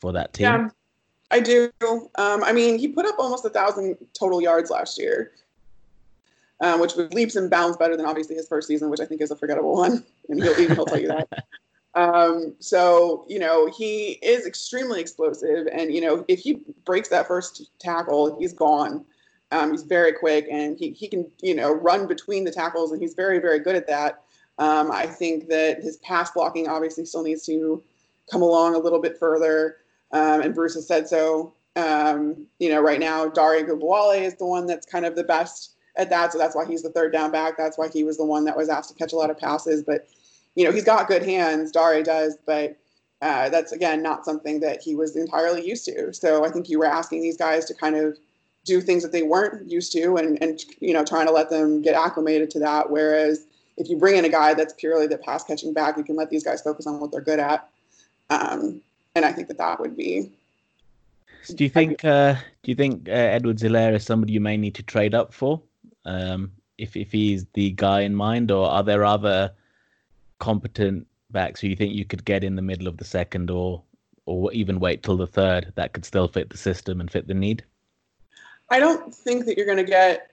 for 0.00 0.12
that 0.12 0.32
team? 0.32 0.44
Yeah, 0.44 0.68
I 1.30 1.40
do. 1.40 1.70
Um, 1.82 2.42
I 2.44 2.52
mean, 2.52 2.78
he 2.78 2.88
put 2.88 3.06
up 3.06 3.16
almost 3.18 3.44
a 3.44 3.50
thousand 3.50 3.96
total 4.18 4.40
yards 4.40 4.70
last 4.70 4.98
year, 4.98 5.32
um, 6.60 6.80
which 6.80 6.94
was 6.94 7.12
leaps 7.12 7.36
and 7.36 7.50
bounds 7.50 7.76
better 7.76 7.96
than 7.96 8.06
obviously 8.06 8.36
his 8.36 8.48
first 8.48 8.68
season, 8.68 8.90
which 8.90 9.00
I 9.00 9.06
think 9.06 9.20
is 9.20 9.30
a 9.30 9.36
forgettable 9.36 9.74
one, 9.74 10.04
and 10.28 10.42
he'll 10.42 10.54
he'll 10.54 10.86
tell 10.86 11.00
you 11.00 11.08
that. 11.08 11.28
Um, 11.94 12.54
so 12.60 13.24
you 13.28 13.38
know 13.38 13.66
he 13.66 14.18
is 14.22 14.46
extremely 14.46 15.00
explosive, 15.00 15.66
and 15.72 15.92
you 15.92 16.00
know 16.00 16.24
if 16.28 16.40
he 16.40 16.60
breaks 16.84 17.08
that 17.08 17.26
first 17.26 17.70
tackle, 17.78 18.38
he's 18.38 18.52
gone. 18.52 19.04
Um, 19.52 19.72
he's 19.72 19.82
very 19.82 20.12
quick, 20.12 20.46
and 20.50 20.78
he 20.78 20.90
he 20.90 21.08
can 21.08 21.30
you 21.42 21.54
know 21.54 21.72
run 21.72 22.06
between 22.06 22.44
the 22.44 22.52
tackles, 22.52 22.92
and 22.92 23.02
he's 23.02 23.14
very 23.14 23.38
very 23.40 23.58
good 23.58 23.74
at 23.74 23.88
that. 23.88 24.22
Um, 24.58 24.90
I 24.92 25.06
think 25.06 25.48
that 25.48 25.82
his 25.82 25.96
pass 25.98 26.30
blocking 26.30 26.68
obviously 26.68 27.04
still 27.06 27.24
needs 27.24 27.44
to 27.46 27.82
come 28.30 28.42
along 28.42 28.76
a 28.76 28.78
little 28.78 29.00
bit 29.00 29.18
further, 29.18 29.78
um, 30.12 30.42
and 30.42 30.54
Bruce 30.54 30.74
has 30.74 30.86
said 30.86 31.08
so. 31.08 31.54
Um, 31.76 32.46
you 32.58 32.68
know, 32.68 32.80
right 32.80 33.00
now 33.00 33.28
Dare 33.28 33.64
Ogunbowale 33.64 34.20
is 34.20 34.34
the 34.34 34.46
one 34.46 34.66
that's 34.66 34.86
kind 34.86 35.06
of 35.06 35.16
the 35.16 35.24
best 35.24 35.74
at 35.96 36.10
that, 36.10 36.32
so 36.32 36.38
that's 36.38 36.54
why 36.54 36.66
he's 36.66 36.82
the 36.82 36.90
third 36.90 37.12
down 37.12 37.32
back. 37.32 37.56
That's 37.56 37.76
why 37.76 37.88
he 37.88 38.04
was 38.04 38.16
the 38.16 38.24
one 38.24 38.44
that 38.44 38.56
was 38.56 38.68
asked 38.68 38.90
to 38.90 38.94
catch 38.94 39.12
a 39.12 39.16
lot 39.16 39.30
of 39.30 39.38
passes, 39.38 39.82
but 39.82 40.06
you 40.54 40.64
know, 40.64 40.72
he's 40.72 40.84
got 40.84 41.08
good 41.08 41.22
hands. 41.22 41.72
Dare 41.72 42.02
does, 42.02 42.36
but 42.46 42.76
uh, 43.22 43.48
that's 43.48 43.72
again 43.72 44.02
not 44.02 44.24
something 44.24 44.60
that 44.60 44.82
he 44.82 44.94
was 44.94 45.16
entirely 45.16 45.66
used 45.66 45.84
to. 45.86 46.12
So 46.12 46.44
I 46.44 46.50
think 46.50 46.68
you 46.68 46.78
were 46.78 46.86
asking 46.86 47.22
these 47.22 47.36
guys 47.36 47.64
to 47.66 47.74
kind 47.74 47.96
of 47.96 48.16
do 48.64 48.80
things 48.80 49.02
that 49.02 49.12
they 49.12 49.22
weren't 49.22 49.70
used 49.70 49.92
to 49.92 50.16
and, 50.16 50.40
and 50.42 50.60
you 50.80 50.92
know 50.92 51.04
trying 51.04 51.26
to 51.26 51.32
let 51.32 51.50
them 51.50 51.82
get 51.82 51.94
acclimated 51.94 52.50
to 52.50 52.58
that 52.58 52.90
whereas 52.90 53.46
if 53.76 53.88
you 53.88 53.96
bring 53.96 54.16
in 54.16 54.24
a 54.24 54.28
guy 54.28 54.52
that's 54.54 54.74
purely 54.74 55.06
the 55.06 55.16
pass 55.16 55.42
catching 55.44 55.72
back 55.72 55.96
you 55.96 56.04
can 56.04 56.16
let 56.16 56.30
these 56.30 56.44
guys 56.44 56.60
focus 56.60 56.86
on 56.86 57.00
what 57.00 57.10
they're 57.10 57.20
good 57.20 57.38
at 57.38 57.68
um, 58.28 58.80
and 59.14 59.24
i 59.24 59.32
think 59.32 59.48
that 59.48 59.58
that 59.58 59.80
would 59.80 59.96
be 59.96 60.30
do 61.54 61.64
you 61.64 61.70
think 61.70 62.04
uh, 62.04 62.34
do 62.62 62.70
you 62.70 62.74
think 62.74 63.08
uh, 63.08 63.12
Edwards 63.12 63.62
is 63.62 64.04
somebody 64.04 64.34
you 64.34 64.40
may 64.40 64.58
need 64.58 64.74
to 64.74 64.82
trade 64.82 65.14
up 65.14 65.32
for 65.32 65.62
um, 66.04 66.52
if 66.76 66.96
if 66.96 67.10
he's 67.10 67.46
the 67.54 67.70
guy 67.70 68.02
in 68.02 68.14
mind 68.14 68.50
or 68.50 68.68
are 68.68 68.82
there 68.82 69.04
other 69.06 69.50
competent 70.40 71.06
backs 71.30 71.60
who 71.60 71.68
you 71.68 71.76
think 71.76 71.94
you 71.94 72.04
could 72.04 72.24
get 72.24 72.42
in 72.42 72.56
the 72.56 72.62
middle 72.62 72.88
of 72.88 72.96
the 72.96 73.04
second 73.04 73.50
or 73.50 73.82
or 74.26 74.52
even 74.52 74.80
wait 74.80 75.02
till 75.02 75.16
the 75.16 75.26
third 75.26 75.72
that 75.76 75.92
could 75.92 76.04
still 76.04 76.26
fit 76.26 76.50
the 76.50 76.56
system 76.56 77.00
and 77.00 77.10
fit 77.10 77.28
the 77.28 77.34
need 77.34 77.64
I 78.70 78.78
don't 78.78 79.12
think 79.12 79.46
that 79.46 79.56
you're 79.56 79.66
going 79.66 79.78
to 79.78 79.84
get. 79.84 80.30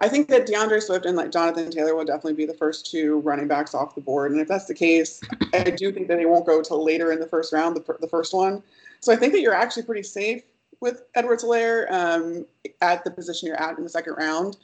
I 0.00 0.08
think 0.08 0.28
that 0.28 0.46
D'Andre 0.46 0.78
Swift 0.78 1.06
and 1.06 1.16
like 1.16 1.32
Jonathan 1.32 1.70
Taylor 1.70 1.96
will 1.96 2.04
definitely 2.04 2.34
be 2.34 2.46
the 2.46 2.54
first 2.54 2.88
two 2.88 3.18
running 3.20 3.48
backs 3.48 3.74
off 3.74 3.94
the 3.94 4.00
board, 4.00 4.30
and 4.30 4.40
if 4.40 4.46
that's 4.46 4.66
the 4.66 4.74
case, 4.74 5.20
I 5.54 5.70
do 5.70 5.90
think 5.90 6.06
that 6.08 6.18
they 6.18 6.26
won't 6.26 6.46
go 6.46 6.62
till 6.62 6.84
later 6.84 7.10
in 7.10 7.18
the 7.18 7.26
first 7.26 7.52
round, 7.52 7.74
the, 7.74 7.96
the 8.00 8.06
first 8.06 8.32
one. 8.32 8.62
So 9.00 9.12
I 9.12 9.16
think 9.16 9.32
that 9.32 9.40
you're 9.40 9.54
actually 9.54 9.84
pretty 9.84 10.02
safe 10.02 10.42
with 10.80 11.02
Edwards-Hilaire 11.14 11.88
um, 11.90 12.46
at 12.80 13.02
the 13.02 13.10
position 13.10 13.48
you're 13.48 13.60
at 13.60 13.76
in 13.76 13.82
the 13.82 13.90
second 13.90 14.14
round, 14.14 14.58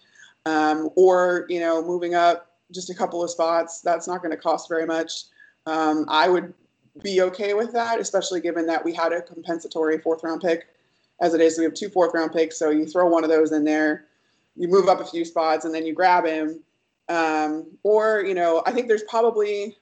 um, 0.46 0.90
or 0.94 1.46
you 1.48 1.58
know 1.58 1.82
moving 1.82 2.14
up 2.14 2.53
just 2.72 2.90
a 2.90 2.94
couple 2.94 3.22
of 3.22 3.30
spots. 3.30 3.80
That's 3.80 4.06
not 4.06 4.22
going 4.22 4.30
to 4.30 4.36
cost 4.36 4.68
very 4.68 4.86
much. 4.86 5.24
Um, 5.66 6.06
I 6.08 6.28
would 6.28 6.52
be 7.02 7.22
okay 7.22 7.54
with 7.54 7.72
that, 7.72 8.00
especially 8.00 8.40
given 8.40 8.66
that 8.66 8.84
we 8.84 8.92
had 8.92 9.12
a 9.12 9.22
compensatory 9.22 9.98
fourth 9.98 10.22
round 10.22 10.40
pick 10.40 10.66
as 11.20 11.34
it 11.34 11.40
is. 11.40 11.58
We 11.58 11.64
have 11.64 11.74
two 11.74 11.88
fourth 11.88 12.14
round 12.14 12.32
picks, 12.32 12.58
so 12.58 12.70
you 12.70 12.86
throw 12.86 13.08
one 13.08 13.24
of 13.24 13.30
those 13.30 13.52
in 13.52 13.64
there, 13.64 14.06
you 14.56 14.68
move 14.68 14.88
up 14.88 15.00
a 15.00 15.04
few 15.04 15.24
spots, 15.24 15.64
and 15.64 15.74
then 15.74 15.86
you 15.86 15.94
grab 15.94 16.26
him. 16.26 16.60
Um, 17.08 17.66
or 17.82 18.22
you 18.22 18.34
know, 18.34 18.62
I 18.66 18.72
think 18.72 18.88
there's 18.88 19.02
probably 19.04 19.76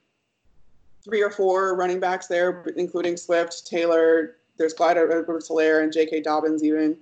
three 1.04 1.22
or 1.22 1.30
four 1.30 1.76
running 1.76 2.00
backs 2.00 2.26
there, 2.26 2.64
including 2.76 3.16
Swift, 3.16 3.66
Taylor. 3.66 4.36
There's 4.56 4.72
Clyde 4.72 4.98
Edwards-Hilaire 4.98 5.82
and 5.82 5.92
J.K. 5.92 6.20
Dobbins 6.20 6.62
even 6.62 6.96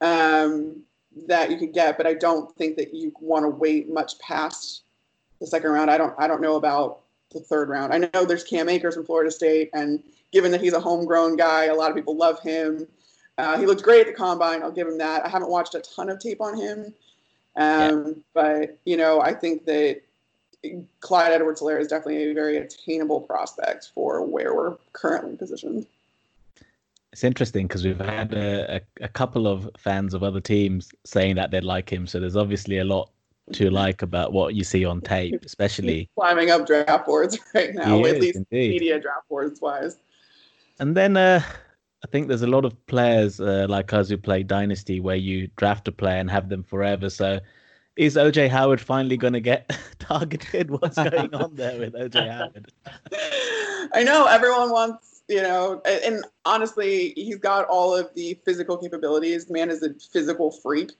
um, 0.00 0.82
that 1.26 1.50
you 1.50 1.58
could 1.58 1.72
get, 1.72 1.96
but 1.96 2.06
I 2.06 2.14
don't 2.14 2.54
think 2.56 2.76
that 2.76 2.94
you 2.94 3.12
want 3.20 3.44
to 3.44 3.48
wait 3.48 3.90
much 3.90 4.18
past 4.18 4.81
the 5.42 5.46
second 5.48 5.70
round. 5.70 5.90
I 5.90 5.98
don't. 5.98 6.14
I 6.18 6.26
don't 6.26 6.40
know 6.40 6.56
about 6.56 7.00
the 7.32 7.40
third 7.40 7.68
round. 7.68 7.92
I 7.92 7.98
know 7.98 8.24
there's 8.24 8.44
Cam 8.44 8.68
Akers 8.68 8.94
from 8.94 9.04
Florida 9.04 9.30
State, 9.30 9.70
and 9.74 10.02
given 10.32 10.52
that 10.52 10.62
he's 10.62 10.72
a 10.72 10.80
homegrown 10.80 11.36
guy, 11.36 11.64
a 11.64 11.74
lot 11.74 11.90
of 11.90 11.96
people 11.96 12.16
love 12.16 12.40
him. 12.40 12.86
Uh, 13.38 13.58
he 13.58 13.66
looked 13.66 13.82
great 13.82 14.02
at 14.02 14.06
the 14.06 14.12
combine. 14.12 14.62
I'll 14.62 14.70
give 14.70 14.86
him 14.86 14.98
that. 14.98 15.26
I 15.26 15.28
haven't 15.28 15.50
watched 15.50 15.74
a 15.74 15.80
ton 15.80 16.08
of 16.08 16.20
tape 16.20 16.40
on 16.40 16.56
him, 16.56 16.94
um, 17.56 18.06
yeah. 18.06 18.12
but 18.34 18.78
you 18.84 18.96
know, 18.96 19.20
I 19.20 19.34
think 19.34 19.64
that 19.66 20.02
Clyde 21.00 21.32
Edwards-Hilaire 21.32 21.80
is 21.80 21.88
definitely 21.88 22.30
a 22.30 22.34
very 22.34 22.58
attainable 22.58 23.20
prospect 23.20 23.90
for 23.94 24.24
where 24.24 24.54
we're 24.54 24.76
currently 24.92 25.36
positioned. 25.36 25.86
It's 27.12 27.24
interesting 27.24 27.66
because 27.66 27.84
we've 27.84 27.98
had 27.98 28.32
a, 28.32 28.76
a, 28.76 28.80
a, 29.02 29.08
couple 29.08 29.46
of 29.46 29.68
fans 29.76 30.14
of 30.14 30.22
other 30.22 30.40
teams 30.40 30.90
saying 31.04 31.34
that 31.34 31.50
they'd 31.50 31.62
like 31.62 31.92
him. 31.92 32.06
So 32.06 32.18
there's 32.18 32.36
obviously 32.36 32.78
a 32.78 32.84
lot 32.84 33.10
to 33.52 33.70
like 33.70 34.02
about 34.02 34.32
what 34.32 34.54
you 34.54 34.64
see 34.64 34.84
on 34.84 35.00
tape, 35.00 35.40
especially 35.44 35.98
He's 35.98 36.08
climbing 36.16 36.50
up 36.50 36.66
draft 36.66 37.06
boards 37.06 37.38
right 37.54 37.74
now, 37.74 37.98
he 37.98 38.04
at 38.04 38.16
is, 38.16 38.20
least 38.20 38.36
indeed. 38.36 38.70
media 38.70 39.00
draft 39.00 39.28
boards 39.28 39.60
wise. 39.60 39.96
And 40.78 40.96
then 40.96 41.16
uh, 41.16 41.42
I 42.04 42.06
think 42.08 42.28
there's 42.28 42.42
a 42.42 42.46
lot 42.46 42.64
of 42.64 42.86
players 42.86 43.40
uh, 43.40 43.66
like 43.68 43.92
us 43.92 44.08
who 44.08 44.16
play 44.16 44.42
Dynasty 44.42 45.00
where 45.00 45.16
you 45.16 45.48
draft 45.56 45.86
a 45.88 45.92
player 45.92 46.18
and 46.18 46.30
have 46.30 46.48
them 46.48 46.62
forever. 46.62 47.10
So 47.10 47.40
is 47.96 48.16
OJ 48.16 48.48
Howard 48.48 48.80
finally 48.80 49.16
going 49.16 49.34
to 49.34 49.40
get 49.40 49.70
targeted? 49.98 50.70
What's 50.70 50.96
going 50.96 51.34
on 51.34 51.54
there 51.54 51.78
with 51.78 51.94
OJ 51.94 52.30
Howard? 52.30 52.72
I 53.94 54.02
know 54.02 54.26
everyone 54.26 54.70
wants, 54.70 55.22
you 55.28 55.42
know, 55.42 55.82
and 55.84 56.24
honestly, 56.44 57.12
he's 57.16 57.36
got 57.36 57.66
all 57.66 57.94
of 57.94 58.12
the 58.14 58.38
physical 58.44 58.76
capabilities. 58.78 59.50
Man 59.50 59.70
is 59.70 59.82
a 59.82 59.94
physical 60.12 60.50
freak. 60.50 60.92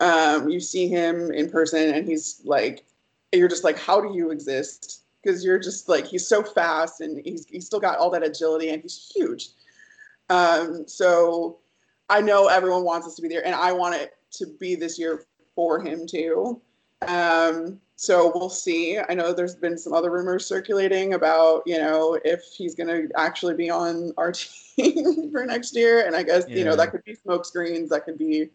Um, 0.00 0.48
you 0.48 0.60
see 0.60 0.88
him 0.88 1.30
in 1.30 1.48
person, 1.50 1.94
and 1.94 2.06
he's 2.06 2.40
like, 2.44 2.84
you're 3.32 3.48
just 3.48 3.64
like, 3.64 3.78
how 3.78 4.00
do 4.00 4.14
you 4.14 4.30
exist? 4.30 5.02
Because 5.22 5.44
you're 5.44 5.58
just 5.58 5.88
like, 5.88 6.06
he's 6.06 6.26
so 6.26 6.42
fast, 6.42 7.00
and 7.00 7.24
he's 7.24 7.46
he's 7.46 7.66
still 7.66 7.80
got 7.80 7.98
all 7.98 8.10
that 8.10 8.22
agility, 8.22 8.70
and 8.70 8.82
he's 8.82 9.12
huge. 9.14 9.50
Um, 10.30 10.86
so 10.86 11.58
I 12.08 12.20
know 12.20 12.48
everyone 12.48 12.84
wants 12.84 13.06
us 13.06 13.14
to 13.16 13.22
be 13.22 13.28
there, 13.28 13.44
and 13.44 13.54
I 13.54 13.72
want 13.72 13.94
it 13.94 14.16
to 14.32 14.46
be 14.46 14.74
this 14.74 14.98
year 14.98 15.26
for 15.54 15.80
him 15.80 16.06
too. 16.06 16.60
Um, 17.06 17.80
so 17.96 18.32
we'll 18.34 18.50
see. 18.50 18.98
I 18.98 19.14
know 19.14 19.32
there's 19.32 19.54
been 19.54 19.78
some 19.78 19.92
other 19.92 20.10
rumors 20.10 20.46
circulating 20.46 21.14
about, 21.14 21.62
you 21.64 21.78
know, 21.78 22.18
if 22.24 22.42
he's 22.42 22.74
going 22.74 22.88
to 22.88 23.08
actually 23.16 23.54
be 23.54 23.70
on 23.70 24.12
our 24.16 24.32
team 24.76 25.30
for 25.30 25.46
next 25.46 25.76
year. 25.76 26.04
And 26.06 26.16
I 26.16 26.22
guess, 26.22 26.44
yeah. 26.48 26.56
you 26.56 26.64
know, 26.64 26.76
that 26.76 26.90
could 26.90 27.04
be 27.04 27.14
smoke 27.14 27.44
screens, 27.44 27.90
that 27.90 28.04
could 28.04 28.18
be 28.18 28.50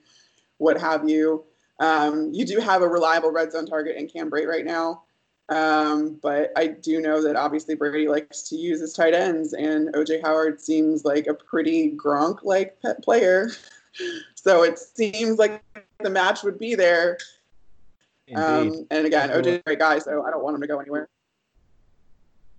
what 0.59 0.79
have 0.79 1.09
you. 1.09 1.43
Um, 1.79 2.31
you 2.31 2.45
do 2.45 2.59
have 2.59 2.81
a 2.81 2.87
reliable 2.87 3.31
red 3.31 3.51
zone 3.51 3.65
target 3.65 3.97
in 3.97 4.07
Cam 4.07 4.29
Brate 4.29 4.47
right 4.47 4.65
now. 4.65 5.03
Um, 5.49 6.19
but 6.21 6.51
I 6.55 6.67
do 6.67 7.01
know 7.01 7.23
that 7.23 7.35
obviously 7.35 7.73
Brady 7.73 8.07
likes 8.07 8.43
to 8.49 8.55
use 8.55 8.79
his 8.81 8.93
tight 8.93 9.15
ends, 9.15 9.53
and 9.53 9.91
OJ 9.95 10.21
Howard 10.23 10.61
seems 10.61 11.03
like 11.03 11.25
a 11.25 11.33
pretty 11.33 11.91
Gronk 11.91 12.43
like 12.43 12.77
player. 13.01 13.49
so 14.35 14.63
it 14.63 14.77
seems 14.77 15.39
like 15.39 15.63
the 15.99 16.09
match 16.09 16.43
would 16.43 16.59
be 16.59 16.75
there. 16.75 17.17
Um, 18.35 18.85
and 18.91 19.07
again, 19.07 19.29
OJ 19.29 19.47
is 19.47 19.57
a 19.57 19.63
great 19.65 19.79
guy, 19.79 19.97
so 19.97 20.23
I 20.23 20.29
don't 20.29 20.43
want 20.43 20.55
him 20.55 20.61
to 20.61 20.67
go 20.67 20.79
anywhere. 20.79 21.09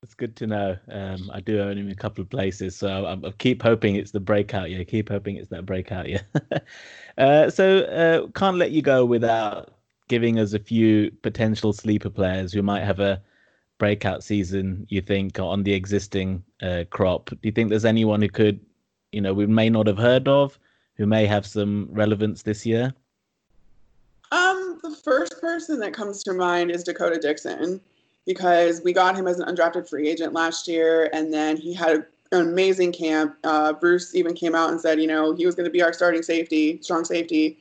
It's 0.02 0.14
good 0.14 0.35
to 0.36 0.47
know. 0.47 0.77
Um, 0.90 1.31
I 1.32 1.40
do 1.40 1.60
own 1.60 1.78
him 1.78 1.86
in 1.86 1.93
a 1.93 1.94
couple 1.94 2.22
of 2.22 2.31
places, 2.31 2.74
so 2.74 3.05
I, 3.05 3.12
I 3.12 3.31
keep 3.32 3.62
hoping 3.62 3.97
it's 3.97 4.10
the 4.10 4.18
breakout 4.18 4.70
year. 4.70 4.85
Keep 4.85 5.10
hoping 5.10 5.36
it's 5.36 5.51
that 5.51 5.66
breakout 5.66 6.09
year. 6.09 6.22
uh, 7.20 7.51
so 7.51 7.80
uh, 7.80 8.26
can't 8.38 8.56
let 8.56 8.70
you 8.70 8.82
go 8.82 9.05
without 9.05 9.74
giving 10.09 10.38
us 10.38 10.55
a 10.55 10.59
few 10.59 11.10
potential 11.22 11.72
sleeper 11.72 12.10
players 12.10 12.52
who 12.52 12.62
might 12.62 12.82
have 12.82 12.98
a 12.98 13.22
breakout 13.78 14.24
season, 14.24 14.86
you 14.88 15.01
think, 15.01 15.38
on 15.38 15.62
the 15.62 15.72
existing 15.72 16.42
uh, 16.62 16.84
crop? 16.90 17.30
Do 17.30 17.38
you 17.42 17.52
think 17.52 17.70
there's 17.70 17.84
anyone 17.84 18.20
who 18.22 18.28
could, 18.28 18.60
you 19.12 19.20
know, 19.20 19.34
we 19.34 19.47
may 19.47 19.70
not 19.70 19.86
have 19.86 19.98
heard 19.98 20.28
of, 20.28 20.59
who 20.97 21.06
may 21.06 21.26
have 21.26 21.47
some 21.47 21.88
relevance 21.92 22.42
this 22.42 22.64
year? 22.64 22.92
Um, 24.32 24.80
the 24.82 24.90
first 24.90 25.40
person 25.40 25.78
that 25.80 25.92
comes 25.92 26.22
to 26.24 26.32
mind 26.32 26.70
is 26.70 26.84
Dakota 26.84 27.18
Dixon 27.18 27.80
because 28.26 28.82
we 28.82 28.92
got 28.92 29.16
him 29.16 29.26
as 29.26 29.40
an 29.40 29.55
undrafted 29.55 29.88
free 29.88 30.09
agent 30.09 30.32
last 30.32 30.68
year, 30.68 31.10
and 31.12 31.32
then 31.32 31.56
he 31.56 31.72
had 31.72 32.06
an 32.32 32.40
amazing 32.43 32.93
camp. 32.93 33.36
Uh, 33.44 33.73
Bruce 33.73 34.15
even 34.15 34.35
came 34.35 34.55
out 34.55 34.70
and 34.70 34.81
said, 34.81 35.01
you 35.01 35.07
know, 35.07 35.35
he 35.35 35.47
was 35.47 35.55
going 35.55 35.65
to 35.65 35.70
be 35.70 35.82
our 35.82 35.93
starting 35.93 36.23
safety, 36.23 36.81
strong 36.82 37.05
safety 37.05 37.59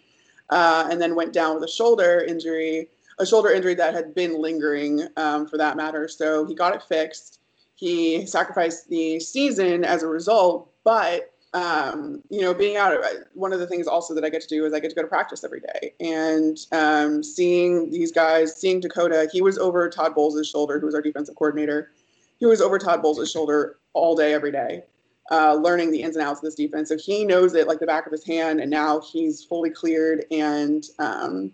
uh, 0.49 0.87
and 0.89 1.01
then 1.01 1.15
went 1.15 1.33
down 1.33 1.55
with 1.55 1.63
a 1.63 1.71
shoulder 1.71 2.21
injury, 2.27 2.89
a 3.19 3.25
shoulder 3.25 3.49
injury 3.51 3.75
that 3.75 3.93
had 3.93 4.15
been 4.15 4.41
lingering 4.41 5.07
um, 5.17 5.47
for 5.47 5.57
that 5.57 5.77
matter. 5.77 6.07
So 6.07 6.45
he 6.45 6.55
got 6.55 6.75
it 6.75 6.83
fixed. 6.83 7.39
He 7.75 8.25
sacrificed 8.25 8.89
the 8.89 9.19
season 9.19 9.85
as 9.85 10.03
a 10.03 10.07
result, 10.07 10.71
but 10.83 11.33
um, 11.53 12.21
you 12.29 12.41
know, 12.41 12.53
being 12.53 12.77
out, 12.77 12.95
one 13.33 13.53
of 13.53 13.59
the 13.59 13.65
things 13.65 13.87
also 13.87 14.13
that 14.13 14.23
I 14.23 14.29
get 14.29 14.41
to 14.41 14.47
do 14.47 14.65
is 14.65 14.73
I 14.73 14.79
get 14.79 14.89
to 14.89 14.95
go 14.95 15.01
to 15.01 15.07
practice 15.07 15.43
every 15.43 15.61
day 15.61 15.93
and 15.99 16.57
um, 16.71 17.23
seeing 17.23 17.89
these 17.89 18.11
guys, 18.11 18.55
seeing 18.55 18.79
Dakota, 18.79 19.27
he 19.31 19.41
was 19.41 19.57
over 19.57 19.89
Todd 19.89 20.13
Bowles' 20.13 20.47
shoulder, 20.47 20.79
who 20.79 20.85
was 20.85 20.93
our 20.93 21.01
defensive 21.01 21.35
coordinator. 21.35 21.91
He 22.39 22.45
was 22.45 22.61
over 22.61 22.79
Todd 22.79 23.01
Bowles' 23.01 23.31
shoulder 23.31 23.77
all 23.93 24.15
day, 24.15 24.33
every 24.33 24.51
day 24.51 24.83
uh, 25.31 25.53
learning 25.53 25.91
the 25.91 26.01
ins 26.01 26.15
and 26.15 26.25
outs 26.25 26.39
of 26.39 26.45
this 26.45 26.55
defense. 26.55 26.89
So 26.89 26.97
he 26.97 27.23
knows 27.23 27.53
it 27.53 27.67
like 27.67 27.79
the 27.79 27.85
back 27.85 28.05
of 28.05 28.11
his 28.11 28.25
hand, 28.25 28.59
and 28.59 28.69
now 28.69 29.01
he's 29.01 29.43
fully 29.43 29.69
cleared 29.69 30.25
and 30.31 30.83
um, 30.97 31.51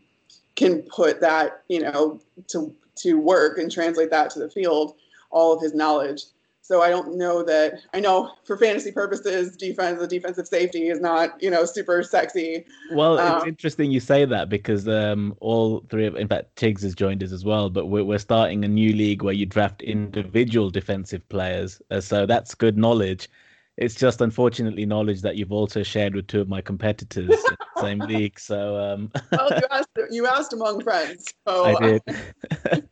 can 0.55 0.81
put 0.83 1.19
that, 1.21 1.63
you 1.67 1.81
know, 1.81 2.21
to 2.47 2.73
to 2.97 3.19
work 3.19 3.57
and 3.57 3.69
translate 3.69 4.09
that 4.11 4.29
to 4.31 4.39
the 4.39 4.49
field, 4.49 4.95
all 5.29 5.53
of 5.53 5.61
his 5.61 5.73
knowledge. 5.73 6.23
So 6.65 6.81
I 6.81 6.89
don't 6.89 7.15
know 7.15 7.43
that 7.43 7.81
I 7.93 7.99
know 7.99 8.31
for 8.43 8.57
fantasy 8.57 8.91
purposes, 8.91 9.55
defense, 9.55 9.99
the 9.99 10.07
defensive 10.07 10.47
safety 10.47 10.87
is 10.87 10.99
not 10.99 11.39
you 11.39 11.51
know 11.51 11.63
super 11.63 12.01
sexy. 12.01 12.65
Well, 12.91 13.19
um, 13.19 13.37
it's 13.37 13.47
interesting 13.47 13.91
you 13.91 13.99
say 13.99 14.25
that 14.25 14.49
because 14.49 14.87
um, 14.87 15.35
all 15.41 15.85
three 15.91 16.07
of, 16.07 16.15
in 16.15 16.27
fact, 16.27 16.55
Tiggs 16.55 16.81
has 16.81 16.95
joined 16.95 17.21
us 17.21 17.31
as 17.31 17.45
well. 17.45 17.69
But 17.69 17.85
we're 17.85 18.03
we're 18.03 18.17
starting 18.17 18.65
a 18.65 18.67
new 18.67 18.93
league 18.93 19.21
where 19.21 19.35
you 19.35 19.45
draft 19.45 19.83
individual 19.83 20.71
defensive 20.71 21.27
players, 21.29 21.83
uh, 21.91 22.01
so 22.01 22.25
that's 22.25 22.55
good 22.55 22.79
knowledge. 22.79 23.29
It's 23.77 23.93
just 23.93 24.21
unfortunately 24.21 24.87
knowledge 24.87 25.21
that 25.21 25.35
you've 25.35 25.51
also 25.51 25.83
shared 25.83 26.15
with 26.15 26.25
two 26.25 26.41
of 26.41 26.49
my 26.49 26.61
competitors 26.61 27.29
in 27.29 27.57
the 27.75 27.81
same 27.81 27.99
league. 28.13 28.39
So, 28.39 28.77
um... 28.77 29.11
well, 29.31 29.49
you 29.51 29.67
asked, 29.71 29.89
you 30.09 30.25
asked 30.25 30.53
among 30.53 30.81
friends. 30.81 31.31
So... 31.45 31.65
I 31.65 31.81
did. 31.81 32.01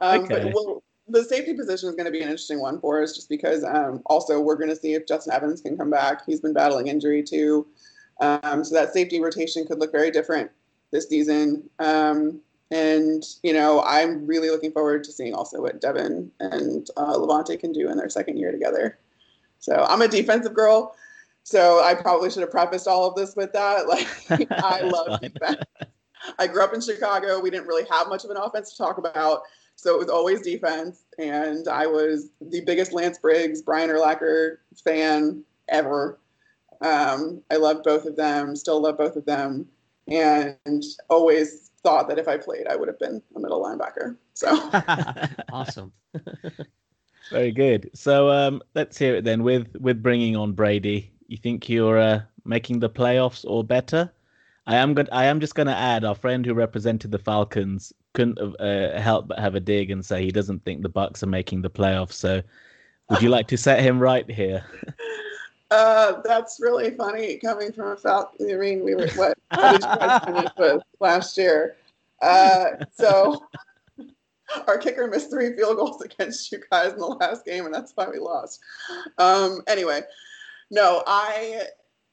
um, 0.00 0.24
okay. 0.24 0.44
But, 0.44 0.52
well, 0.52 0.82
the 1.12 1.24
safety 1.24 1.54
position 1.54 1.88
is 1.88 1.94
going 1.94 2.06
to 2.06 2.10
be 2.10 2.20
an 2.20 2.28
interesting 2.28 2.60
one 2.60 2.80
for 2.80 3.02
us, 3.02 3.14
just 3.14 3.28
because 3.28 3.64
um, 3.64 4.02
also 4.06 4.40
we're 4.40 4.56
going 4.56 4.70
to 4.70 4.76
see 4.76 4.94
if 4.94 5.06
Justin 5.06 5.34
Evans 5.34 5.60
can 5.60 5.76
come 5.76 5.90
back. 5.90 6.24
He's 6.26 6.40
been 6.40 6.54
battling 6.54 6.88
injury 6.88 7.22
too. 7.22 7.66
Um, 8.20 8.64
so 8.64 8.74
that 8.74 8.92
safety 8.92 9.20
rotation 9.20 9.66
could 9.66 9.78
look 9.78 9.92
very 9.92 10.10
different 10.10 10.50
this 10.90 11.08
season. 11.08 11.68
Um, 11.78 12.40
and 12.70 13.22
you 13.42 13.52
know, 13.52 13.82
I'm 13.82 14.26
really 14.26 14.48
looking 14.48 14.72
forward 14.72 15.04
to 15.04 15.12
seeing 15.12 15.34
also 15.34 15.60
what 15.60 15.80
Devin 15.80 16.30
and 16.40 16.88
uh, 16.96 17.14
Lavonte 17.14 17.58
can 17.60 17.72
do 17.72 17.90
in 17.90 17.98
their 17.98 18.08
second 18.08 18.38
year 18.38 18.50
together. 18.50 18.98
So 19.58 19.84
I'm 19.88 20.02
a 20.02 20.08
defensive 20.08 20.54
girl, 20.54 20.96
so 21.42 21.82
I 21.84 21.94
probably 21.94 22.30
should 22.30 22.40
have 22.40 22.50
prefaced 22.50 22.88
all 22.88 23.06
of 23.06 23.14
this 23.14 23.36
with 23.36 23.52
that. 23.52 23.86
Like 24.30 24.50
I 24.50 24.80
love 24.80 25.20
defense. 25.20 25.62
I 26.38 26.46
grew 26.46 26.62
up 26.62 26.72
in 26.72 26.80
Chicago. 26.80 27.40
We 27.40 27.50
didn't 27.50 27.66
really 27.66 27.86
have 27.90 28.08
much 28.08 28.24
of 28.24 28.30
an 28.30 28.36
offense 28.36 28.70
to 28.70 28.78
talk 28.78 28.98
about, 28.98 29.42
so 29.76 29.94
it 29.94 29.98
was 29.98 30.08
always 30.08 30.42
defense. 30.42 31.04
And 31.18 31.68
I 31.68 31.86
was 31.86 32.30
the 32.40 32.60
biggest 32.60 32.92
Lance 32.92 33.18
Briggs, 33.18 33.62
Brian 33.62 33.90
Urlacher 33.90 34.58
fan 34.84 35.44
ever. 35.68 36.18
Um, 36.80 37.42
I 37.50 37.56
love 37.56 37.82
both 37.82 38.06
of 38.06 38.16
them. 38.16 38.56
Still 38.56 38.80
love 38.80 38.98
both 38.98 39.16
of 39.16 39.24
them, 39.24 39.66
and 40.08 40.82
always 41.08 41.70
thought 41.82 42.08
that 42.08 42.18
if 42.18 42.28
I 42.28 42.36
played, 42.36 42.66
I 42.66 42.76
would 42.76 42.88
have 42.88 42.98
been 42.98 43.22
a 43.36 43.40
middle 43.40 43.62
linebacker. 43.62 44.16
So 44.34 44.48
awesome. 45.52 45.92
Very 47.30 47.52
good. 47.52 47.90
So 47.94 48.30
um, 48.30 48.62
let's 48.74 48.98
hear 48.98 49.14
it 49.16 49.24
then. 49.24 49.42
With 49.42 49.76
with 49.76 50.02
bringing 50.02 50.36
on 50.36 50.52
Brady, 50.52 51.12
you 51.28 51.36
think 51.36 51.68
you're 51.68 51.98
uh, 51.98 52.22
making 52.44 52.80
the 52.80 52.90
playoffs 52.90 53.44
or 53.46 53.62
better? 53.62 54.10
I 54.66 54.76
am 54.76 54.94
good. 54.94 55.08
I 55.12 55.24
am 55.24 55.40
just 55.40 55.54
going 55.54 55.66
to 55.66 55.76
add 55.76 56.04
our 56.04 56.14
friend 56.14 56.44
who 56.44 56.54
represented 56.54 57.10
the 57.10 57.18
Falcons 57.18 57.92
couldn't 58.14 58.38
uh, 58.38 59.00
help 59.00 59.28
but 59.28 59.38
have 59.38 59.54
a 59.54 59.60
dig 59.60 59.90
and 59.90 60.04
say 60.04 60.22
he 60.22 60.30
doesn't 60.30 60.64
think 60.64 60.82
the 60.82 60.90
Bucs 60.90 61.22
are 61.22 61.28
making 61.28 61.62
the 61.62 61.70
playoffs. 61.70 62.12
So 62.12 62.42
would 63.08 63.22
you 63.22 63.28
like 63.28 63.48
to 63.48 63.56
set 63.56 63.80
him 63.80 63.98
right 63.98 64.28
here? 64.30 64.64
uh, 65.70 66.20
that's 66.24 66.60
really 66.60 66.90
funny 66.90 67.36
coming 67.36 67.72
from 67.72 67.88
a 67.88 67.96
Falcon. 67.96 68.50
I 68.50 68.56
mean, 68.56 68.84
we 68.84 68.94
were 68.94 69.08
what? 69.16 69.38
What 69.50 69.72
did 69.72 69.82
you 69.82 69.96
guys 69.96 70.24
finish 70.24 70.50
with 70.58 70.82
last 71.00 71.36
year? 71.36 71.76
Uh, 72.20 72.70
so 72.92 73.44
our 74.66 74.78
kicker 74.78 75.08
missed 75.08 75.30
three 75.30 75.54
field 75.56 75.76
goals 75.76 76.00
against 76.02 76.50
you 76.52 76.60
guys 76.70 76.92
in 76.92 76.98
the 76.98 77.06
last 77.06 77.44
game, 77.44 77.64
and 77.66 77.74
that's 77.74 77.92
why 77.94 78.08
we 78.08 78.18
lost. 78.18 78.60
Um, 79.18 79.60
anyway, 79.66 80.02
no, 80.70 81.02
I 81.06 81.64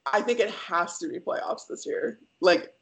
I 0.06 0.22
think 0.22 0.40
it 0.40 0.52
has 0.52 0.98
to 1.00 1.08
be 1.08 1.20
playoffs 1.20 1.68
this 1.68 1.86
year. 1.86 2.20
Like 2.42 2.74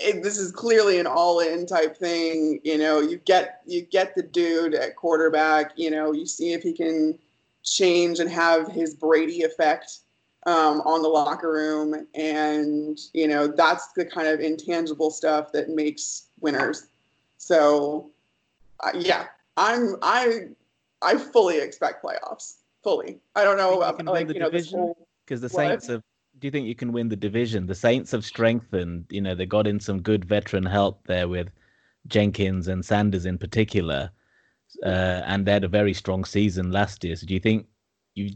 it, 0.00 0.22
this 0.22 0.38
is 0.38 0.50
clearly 0.50 0.98
an 0.98 1.06
all-in 1.06 1.66
type 1.66 1.96
thing. 1.96 2.60
You 2.64 2.78
know, 2.78 3.00
you 3.00 3.18
get 3.18 3.60
you 3.66 3.82
get 3.82 4.14
the 4.14 4.22
dude 4.22 4.74
at 4.74 4.96
quarterback. 4.96 5.72
You 5.76 5.90
know, 5.90 6.12
you 6.12 6.26
see 6.26 6.52
if 6.52 6.62
he 6.62 6.72
can 6.72 7.18
change 7.62 8.18
and 8.18 8.30
have 8.30 8.68
his 8.68 8.94
Brady 8.94 9.42
effect 9.42 9.98
um, 10.46 10.80
on 10.82 11.02
the 11.02 11.08
locker 11.08 11.52
room, 11.52 12.06
and 12.14 12.98
you 13.12 13.28
know 13.28 13.46
that's 13.46 13.88
the 13.92 14.04
kind 14.04 14.26
of 14.28 14.40
intangible 14.40 15.10
stuff 15.10 15.52
that 15.52 15.68
makes 15.68 16.26
winners. 16.40 16.86
So, 17.36 18.10
uh, 18.80 18.92
yeah, 18.94 19.26
I'm 19.56 19.96
I 20.02 20.48
I 21.02 21.16
fully 21.16 21.58
expect 21.58 22.02
playoffs. 22.02 22.56
Fully. 22.82 23.18
I 23.36 23.44
don't 23.44 23.58
know 23.58 23.82
about 23.82 24.06
like 24.06 24.28
the 24.28 24.34
you 24.34 24.40
know 24.40 24.48
this 24.48 24.64
division? 24.64 24.80
whole 24.80 25.08
Because 25.26 25.42
the? 25.42 25.48
Saints 25.50 25.86
have. 25.86 26.02
Do 26.40 26.46
you 26.46 26.50
think 26.50 26.66
you 26.66 26.74
can 26.74 26.92
win 26.92 27.08
the 27.08 27.16
division? 27.16 27.66
The 27.66 27.74
Saints 27.74 28.10
have 28.12 28.24
strengthened. 28.24 29.06
You 29.10 29.20
know, 29.20 29.34
they 29.34 29.46
got 29.46 29.66
in 29.66 29.78
some 29.78 30.00
good 30.00 30.24
veteran 30.24 30.64
help 30.64 31.06
there 31.06 31.28
with 31.28 31.50
Jenkins 32.06 32.66
and 32.68 32.84
Sanders 32.84 33.26
in 33.26 33.38
particular, 33.38 34.10
uh, 34.84 35.22
and 35.26 35.46
they 35.46 35.52
had 35.52 35.64
a 35.64 35.68
very 35.68 35.92
strong 35.92 36.24
season 36.24 36.72
last 36.72 37.04
year. 37.04 37.14
So, 37.16 37.26
do 37.26 37.34
you 37.34 37.40
think 37.40 37.66
you 38.14 38.32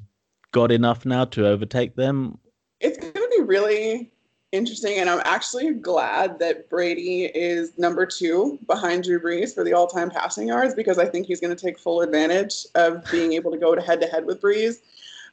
got 0.52 0.70
enough 0.70 1.06
now 1.06 1.24
to 1.26 1.48
overtake 1.48 1.96
them? 1.96 2.38
it's 2.84 2.98
going 2.98 3.12
to 3.14 3.34
be 3.38 3.42
really 3.42 4.12
interesting. 4.52 4.98
And 4.98 5.08
I'm 5.08 5.22
actually 5.24 5.72
glad 5.72 6.38
that 6.38 6.68
Brady 6.68 7.24
is 7.24 7.76
number 7.78 8.06
two 8.06 8.58
behind 8.66 9.04
Drew 9.04 9.20
Brees 9.20 9.54
for 9.54 9.64
the 9.64 9.72
all 9.72 9.86
time 9.86 10.10
passing 10.10 10.48
yards 10.48 10.74
because 10.74 10.98
I 10.98 11.06
think 11.06 11.26
he's 11.26 11.40
going 11.40 11.54
to 11.54 11.60
take 11.60 11.78
full 11.78 12.02
advantage 12.02 12.66
of 12.74 13.02
being 13.10 13.32
able 13.32 13.50
to 13.50 13.58
go 13.58 13.74
to 13.74 13.80
head 13.80 14.00
to 14.02 14.06
head 14.06 14.26
with 14.26 14.40
Brees. 14.40 14.76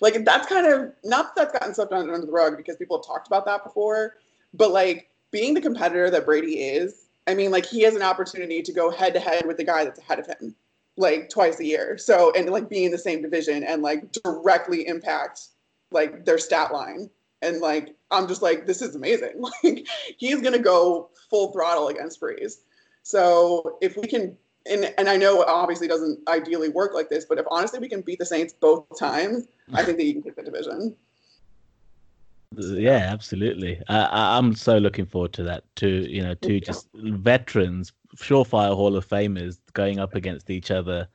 Like, 0.01 0.25
that's 0.25 0.47
kind 0.47 0.67
of 0.67 0.91
not 1.03 1.35
that 1.35 1.53
that's 1.53 1.59
gotten 1.59 1.73
swept 1.73 1.93
under, 1.93 2.19
the 2.19 2.31
rug 2.31 2.57
because 2.57 2.75
people 2.75 2.97
have 2.97 3.05
talked 3.05 3.27
about 3.27 3.45
that 3.45 3.63
before, 3.63 4.15
but 4.53 4.71
like 4.71 5.09
being 5.31 5.53
the 5.53 5.61
competitor 5.61 6.09
that 6.09 6.25
Brady 6.25 6.55
is, 6.55 7.07
I 7.27 7.35
mean, 7.35 7.51
like, 7.51 7.65
he 7.65 7.81
has 7.83 7.95
an 7.95 8.01
opportunity 8.01 8.61
to 8.61 8.73
go 8.73 8.91
head 8.91 9.13
to 9.13 9.19
head 9.19 9.45
with 9.45 9.57
the 9.57 9.63
guy 9.63 9.85
that's 9.85 9.99
ahead 9.99 10.19
of 10.19 10.27
him 10.27 10.55
like 10.97 11.29
twice 11.29 11.59
a 11.59 11.65
year. 11.65 11.97
So, 11.97 12.33
and 12.35 12.49
like 12.49 12.69
be 12.69 12.83
in 12.83 12.91
the 12.91 12.97
same 12.97 13.21
division 13.21 13.63
and 13.63 13.81
like 13.81 14.11
directly 14.11 14.87
impact 14.87 15.47
like 15.91 16.25
their 16.25 16.37
stat 16.37 16.73
line 16.73 17.09
and 17.41 17.59
like 17.59 17.95
I'm 18.11 18.27
just 18.27 18.41
like 18.41 18.65
this 18.65 18.81
is 18.81 18.95
amazing. 18.95 19.33
Like 19.63 19.87
he's 20.17 20.41
gonna 20.41 20.59
go 20.59 21.09
full 21.29 21.51
throttle 21.51 21.87
against 21.89 22.21
Brees. 22.21 22.57
So 23.03 23.77
if 23.81 23.97
we 23.97 24.07
can, 24.07 24.37
and 24.69 24.93
and 24.97 25.09
I 25.09 25.17
know 25.17 25.41
it 25.41 25.47
obviously 25.47 25.87
doesn't 25.87 26.19
ideally 26.27 26.69
work 26.69 26.93
like 26.93 27.09
this, 27.09 27.25
but 27.25 27.37
if 27.37 27.45
honestly 27.49 27.79
we 27.79 27.89
can 27.89 28.01
beat 28.01 28.19
the 28.19 28.25
Saints 28.25 28.53
both 28.53 28.85
times, 28.97 29.47
I 29.73 29.83
think 29.83 29.97
that 29.97 30.05
you 30.05 30.13
can 30.13 30.23
take 30.23 30.35
the 30.35 30.43
division. 30.43 30.95
Yeah, 32.57 33.07
absolutely. 33.09 33.81
I'm 33.87 34.53
so 34.55 34.77
looking 34.77 35.05
forward 35.05 35.33
to 35.33 35.43
that. 35.43 35.63
To 35.77 35.87
you 35.87 36.21
know, 36.21 36.33
two 36.35 36.55
Yeah. 36.55 36.59
just 36.65 36.87
veterans, 36.93 37.93
surefire 38.15 38.75
Hall 38.75 38.95
of 38.97 39.07
Famers 39.07 39.59
going 39.73 39.99
up 39.99 40.15
against 40.15 40.49
each 40.49 40.69
other. 40.69 41.07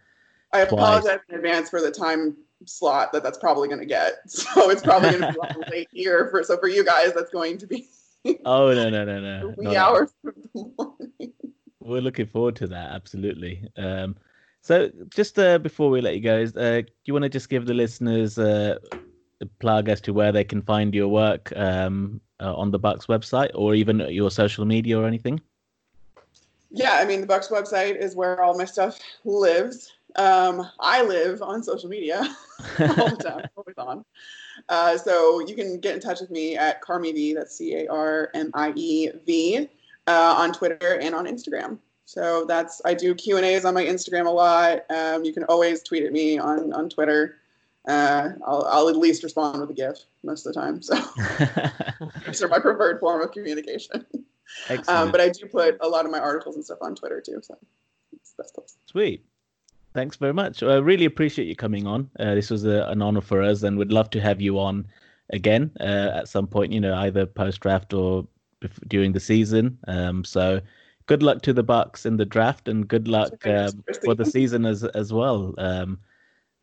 I 0.52 0.64
Twice. 0.64 0.72
apologize 0.72 1.18
in 1.28 1.34
advance 1.34 1.68
for 1.68 1.82
the 1.82 1.90
time 1.90 2.36
slot 2.64 3.12
that 3.12 3.22
that's 3.22 3.36
probably 3.36 3.68
going 3.68 3.80
to 3.80 3.86
get. 3.86 4.14
So 4.28 4.70
it's 4.70 4.82
probably 4.82 5.10
going 5.10 5.22
to 5.22 5.32
be 5.32 5.70
late 5.70 5.88
here 5.92 6.28
for 6.30 6.42
so 6.42 6.56
for 6.56 6.68
you 6.68 6.84
guys 6.84 7.12
that's 7.14 7.30
going 7.30 7.58
to 7.58 7.66
be 7.66 7.86
Oh 8.44 8.72
no, 8.72 8.88
no, 8.90 9.04
no, 9.04 9.20
no. 9.20 9.54
wee 9.58 9.76
hours 9.76 10.10
of 10.24 10.34
the 10.34 10.72
morning. 10.78 11.32
We're 11.86 12.00
looking 12.00 12.26
forward 12.26 12.56
to 12.56 12.66
that. 12.68 12.90
Absolutely. 12.92 13.68
Um, 13.76 14.16
so 14.60 14.90
just 15.10 15.38
uh, 15.38 15.58
before 15.58 15.90
we 15.90 16.00
let 16.00 16.16
you 16.16 16.20
go, 16.20 16.42
uh, 16.42 16.80
do 16.80 16.86
you 17.04 17.12
want 17.12 17.22
to 17.22 17.28
just 17.28 17.48
give 17.48 17.66
the 17.66 17.74
listeners 17.74 18.38
uh, 18.38 18.78
a 19.40 19.46
plug 19.60 19.88
as 19.88 20.00
to 20.02 20.12
where 20.12 20.32
they 20.32 20.44
can 20.44 20.62
find 20.62 20.94
your 20.94 21.08
work 21.08 21.52
um, 21.56 22.20
uh, 22.40 22.54
on 22.54 22.70
the 22.70 22.80
Bucs 22.80 23.06
website 23.06 23.50
or 23.54 23.74
even 23.74 24.00
your 24.10 24.30
social 24.30 24.64
media 24.64 24.98
or 24.98 25.06
anything? 25.06 25.40
Yeah, 26.70 26.94
I 26.94 27.04
mean 27.04 27.20
the 27.20 27.26
Bucs 27.26 27.50
website 27.50 27.96
is 27.96 28.16
where 28.16 28.42
all 28.42 28.58
my 28.58 28.64
stuff 28.64 28.98
lives. 29.24 29.92
Um, 30.16 30.68
I 30.80 31.02
live 31.02 31.42
on 31.42 31.62
social 31.62 31.88
media 31.88 32.18
all 32.80 33.16
the 33.16 33.22
time, 33.22 33.48
always 33.56 33.76
on. 33.78 34.04
Uh, 34.68 34.96
so 34.96 35.40
you 35.46 35.54
can 35.54 35.78
get 35.78 35.94
in 35.94 36.00
touch 36.00 36.20
with 36.20 36.30
me 36.30 36.56
at 36.56 36.82
Carmiev, 36.82 37.34
that's 37.36 37.56
C 37.56 37.74
A 37.74 37.88
R 37.88 38.30
M 38.34 38.50
I 38.54 38.72
E 38.74 39.10
V, 39.26 39.68
uh, 40.06 40.34
on 40.36 40.52
Twitter 40.52 40.98
and 41.00 41.14
on 41.14 41.26
Instagram. 41.26 41.78
So 42.04 42.44
that's 42.44 42.80
I 42.84 42.94
do 42.94 43.14
Q 43.14 43.36
and 43.36 43.44
A's 43.44 43.64
on 43.64 43.74
my 43.74 43.84
Instagram 43.84 44.26
a 44.26 44.30
lot. 44.30 44.84
Um, 44.90 45.24
you 45.24 45.32
can 45.32 45.44
always 45.44 45.82
tweet 45.82 46.04
at 46.04 46.12
me 46.12 46.38
on 46.38 46.72
on 46.72 46.88
Twitter. 46.88 47.38
Uh, 47.88 48.30
I'll, 48.46 48.64
I'll 48.64 48.88
at 48.88 48.96
least 48.96 49.22
respond 49.22 49.60
with 49.60 49.70
a 49.70 49.74
GIF 49.74 49.98
most 50.24 50.44
of 50.44 50.52
the 50.52 50.60
time. 50.60 50.82
So 50.82 50.94
those 52.26 52.42
are 52.42 52.48
my 52.48 52.58
preferred 52.58 52.98
form 52.98 53.22
of 53.22 53.30
communication. 53.30 54.04
Um, 54.88 55.12
but 55.12 55.20
I 55.20 55.28
do 55.28 55.46
put 55.46 55.76
a 55.80 55.88
lot 55.88 56.04
of 56.04 56.10
my 56.10 56.18
articles 56.18 56.56
and 56.56 56.64
stuff 56.64 56.78
on 56.80 56.94
Twitter 56.94 57.20
too. 57.20 57.40
So 57.42 57.56
best 58.36 58.54
place. 58.54 58.76
Sweet. 58.86 59.24
Thanks 59.94 60.16
very 60.16 60.34
much. 60.34 60.62
I 60.62 60.76
really 60.76 61.06
appreciate 61.06 61.48
you 61.48 61.56
coming 61.56 61.86
on. 61.86 62.10
Uh, 62.20 62.34
this 62.34 62.50
was 62.50 62.64
a, 62.64 62.86
an 62.88 63.00
honor 63.00 63.22
for 63.22 63.42
us, 63.42 63.62
and 63.62 63.78
we'd 63.78 63.92
love 63.92 64.10
to 64.10 64.20
have 64.20 64.40
you 64.40 64.58
on 64.58 64.86
again 65.30 65.70
uh, 65.80 66.10
at 66.14 66.28
some 66.28 66.46
point. 66.46 66.72
You 66.72 66.80
know, 66.80 66.94
either 66.94 67.24
post 67.24 67.60
draft 67.60 67.94
or 67.94 68.26
bef- 68.60 68.88
during 68.88 69.12
the 69.12 69.20
season. 69.20 69.78
Um, 69.86 70.24
so, 70.24 70.60
good 71.06 71.22
luck 71.22 71.42
to 71.42 71.52
the 71.52 71.64
Bucs 71.64 72.06
in 72.06 72.16
the 72.16 72.24
draft, 72.24 72.68
and 72.68 72.86
good 72.86 73.08
luck 73.08 73.32
um, 73.46 73.84
for 74.04 74.14
the 74.14 74.24
season 74.24 74.66
as 74.66 74.84
as 74.84 75.12
well. 75.12 75.54
Um, 75.58 75.98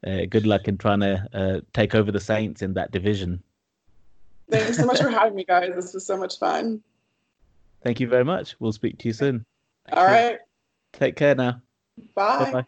uh, 0.06 0.26
good 0.30 0.45
luck 0.45 0.68
in 0.68 0.78
trying 0.78 0.99
to 0.99 1.28
uh, 1.34 1.61
take 1.74 1.95
over 1.95 2.11
the 2.11 2.20
Saints 2.20 2.61
in 2.61 2.74
that 2.74 2.91
division. 2.91 3.41
Thanks 4.49 4.78
so 4.78 4.86
much 4.86 5.02
for 5.02 5.10
having 5.20 5.36
me, 5.36 5.45
guys. 5.45 5.72
This 5.76 5.94
was 5.94 6.06
so 6.06 6.18
much 6.18 6.40
fun. 6.40 6.82
Thank 7.84 7.99
you 7.99 8.07
very 8.07 8.26
much. 8.26 8.56
We'll 8.60 8.74
speak 8.74 8.98
to 8.99 9.07
you 9.07 9.14
soon. 9.14 9.45
All 9.91 10.06
right. 10.06 10.40
Take 10.94 11.15
care 11.15 11.36
now. 11.36 11.61
Bye. 12.15 12.45
Bye 12.45 12.52
bye. 12.52 12.65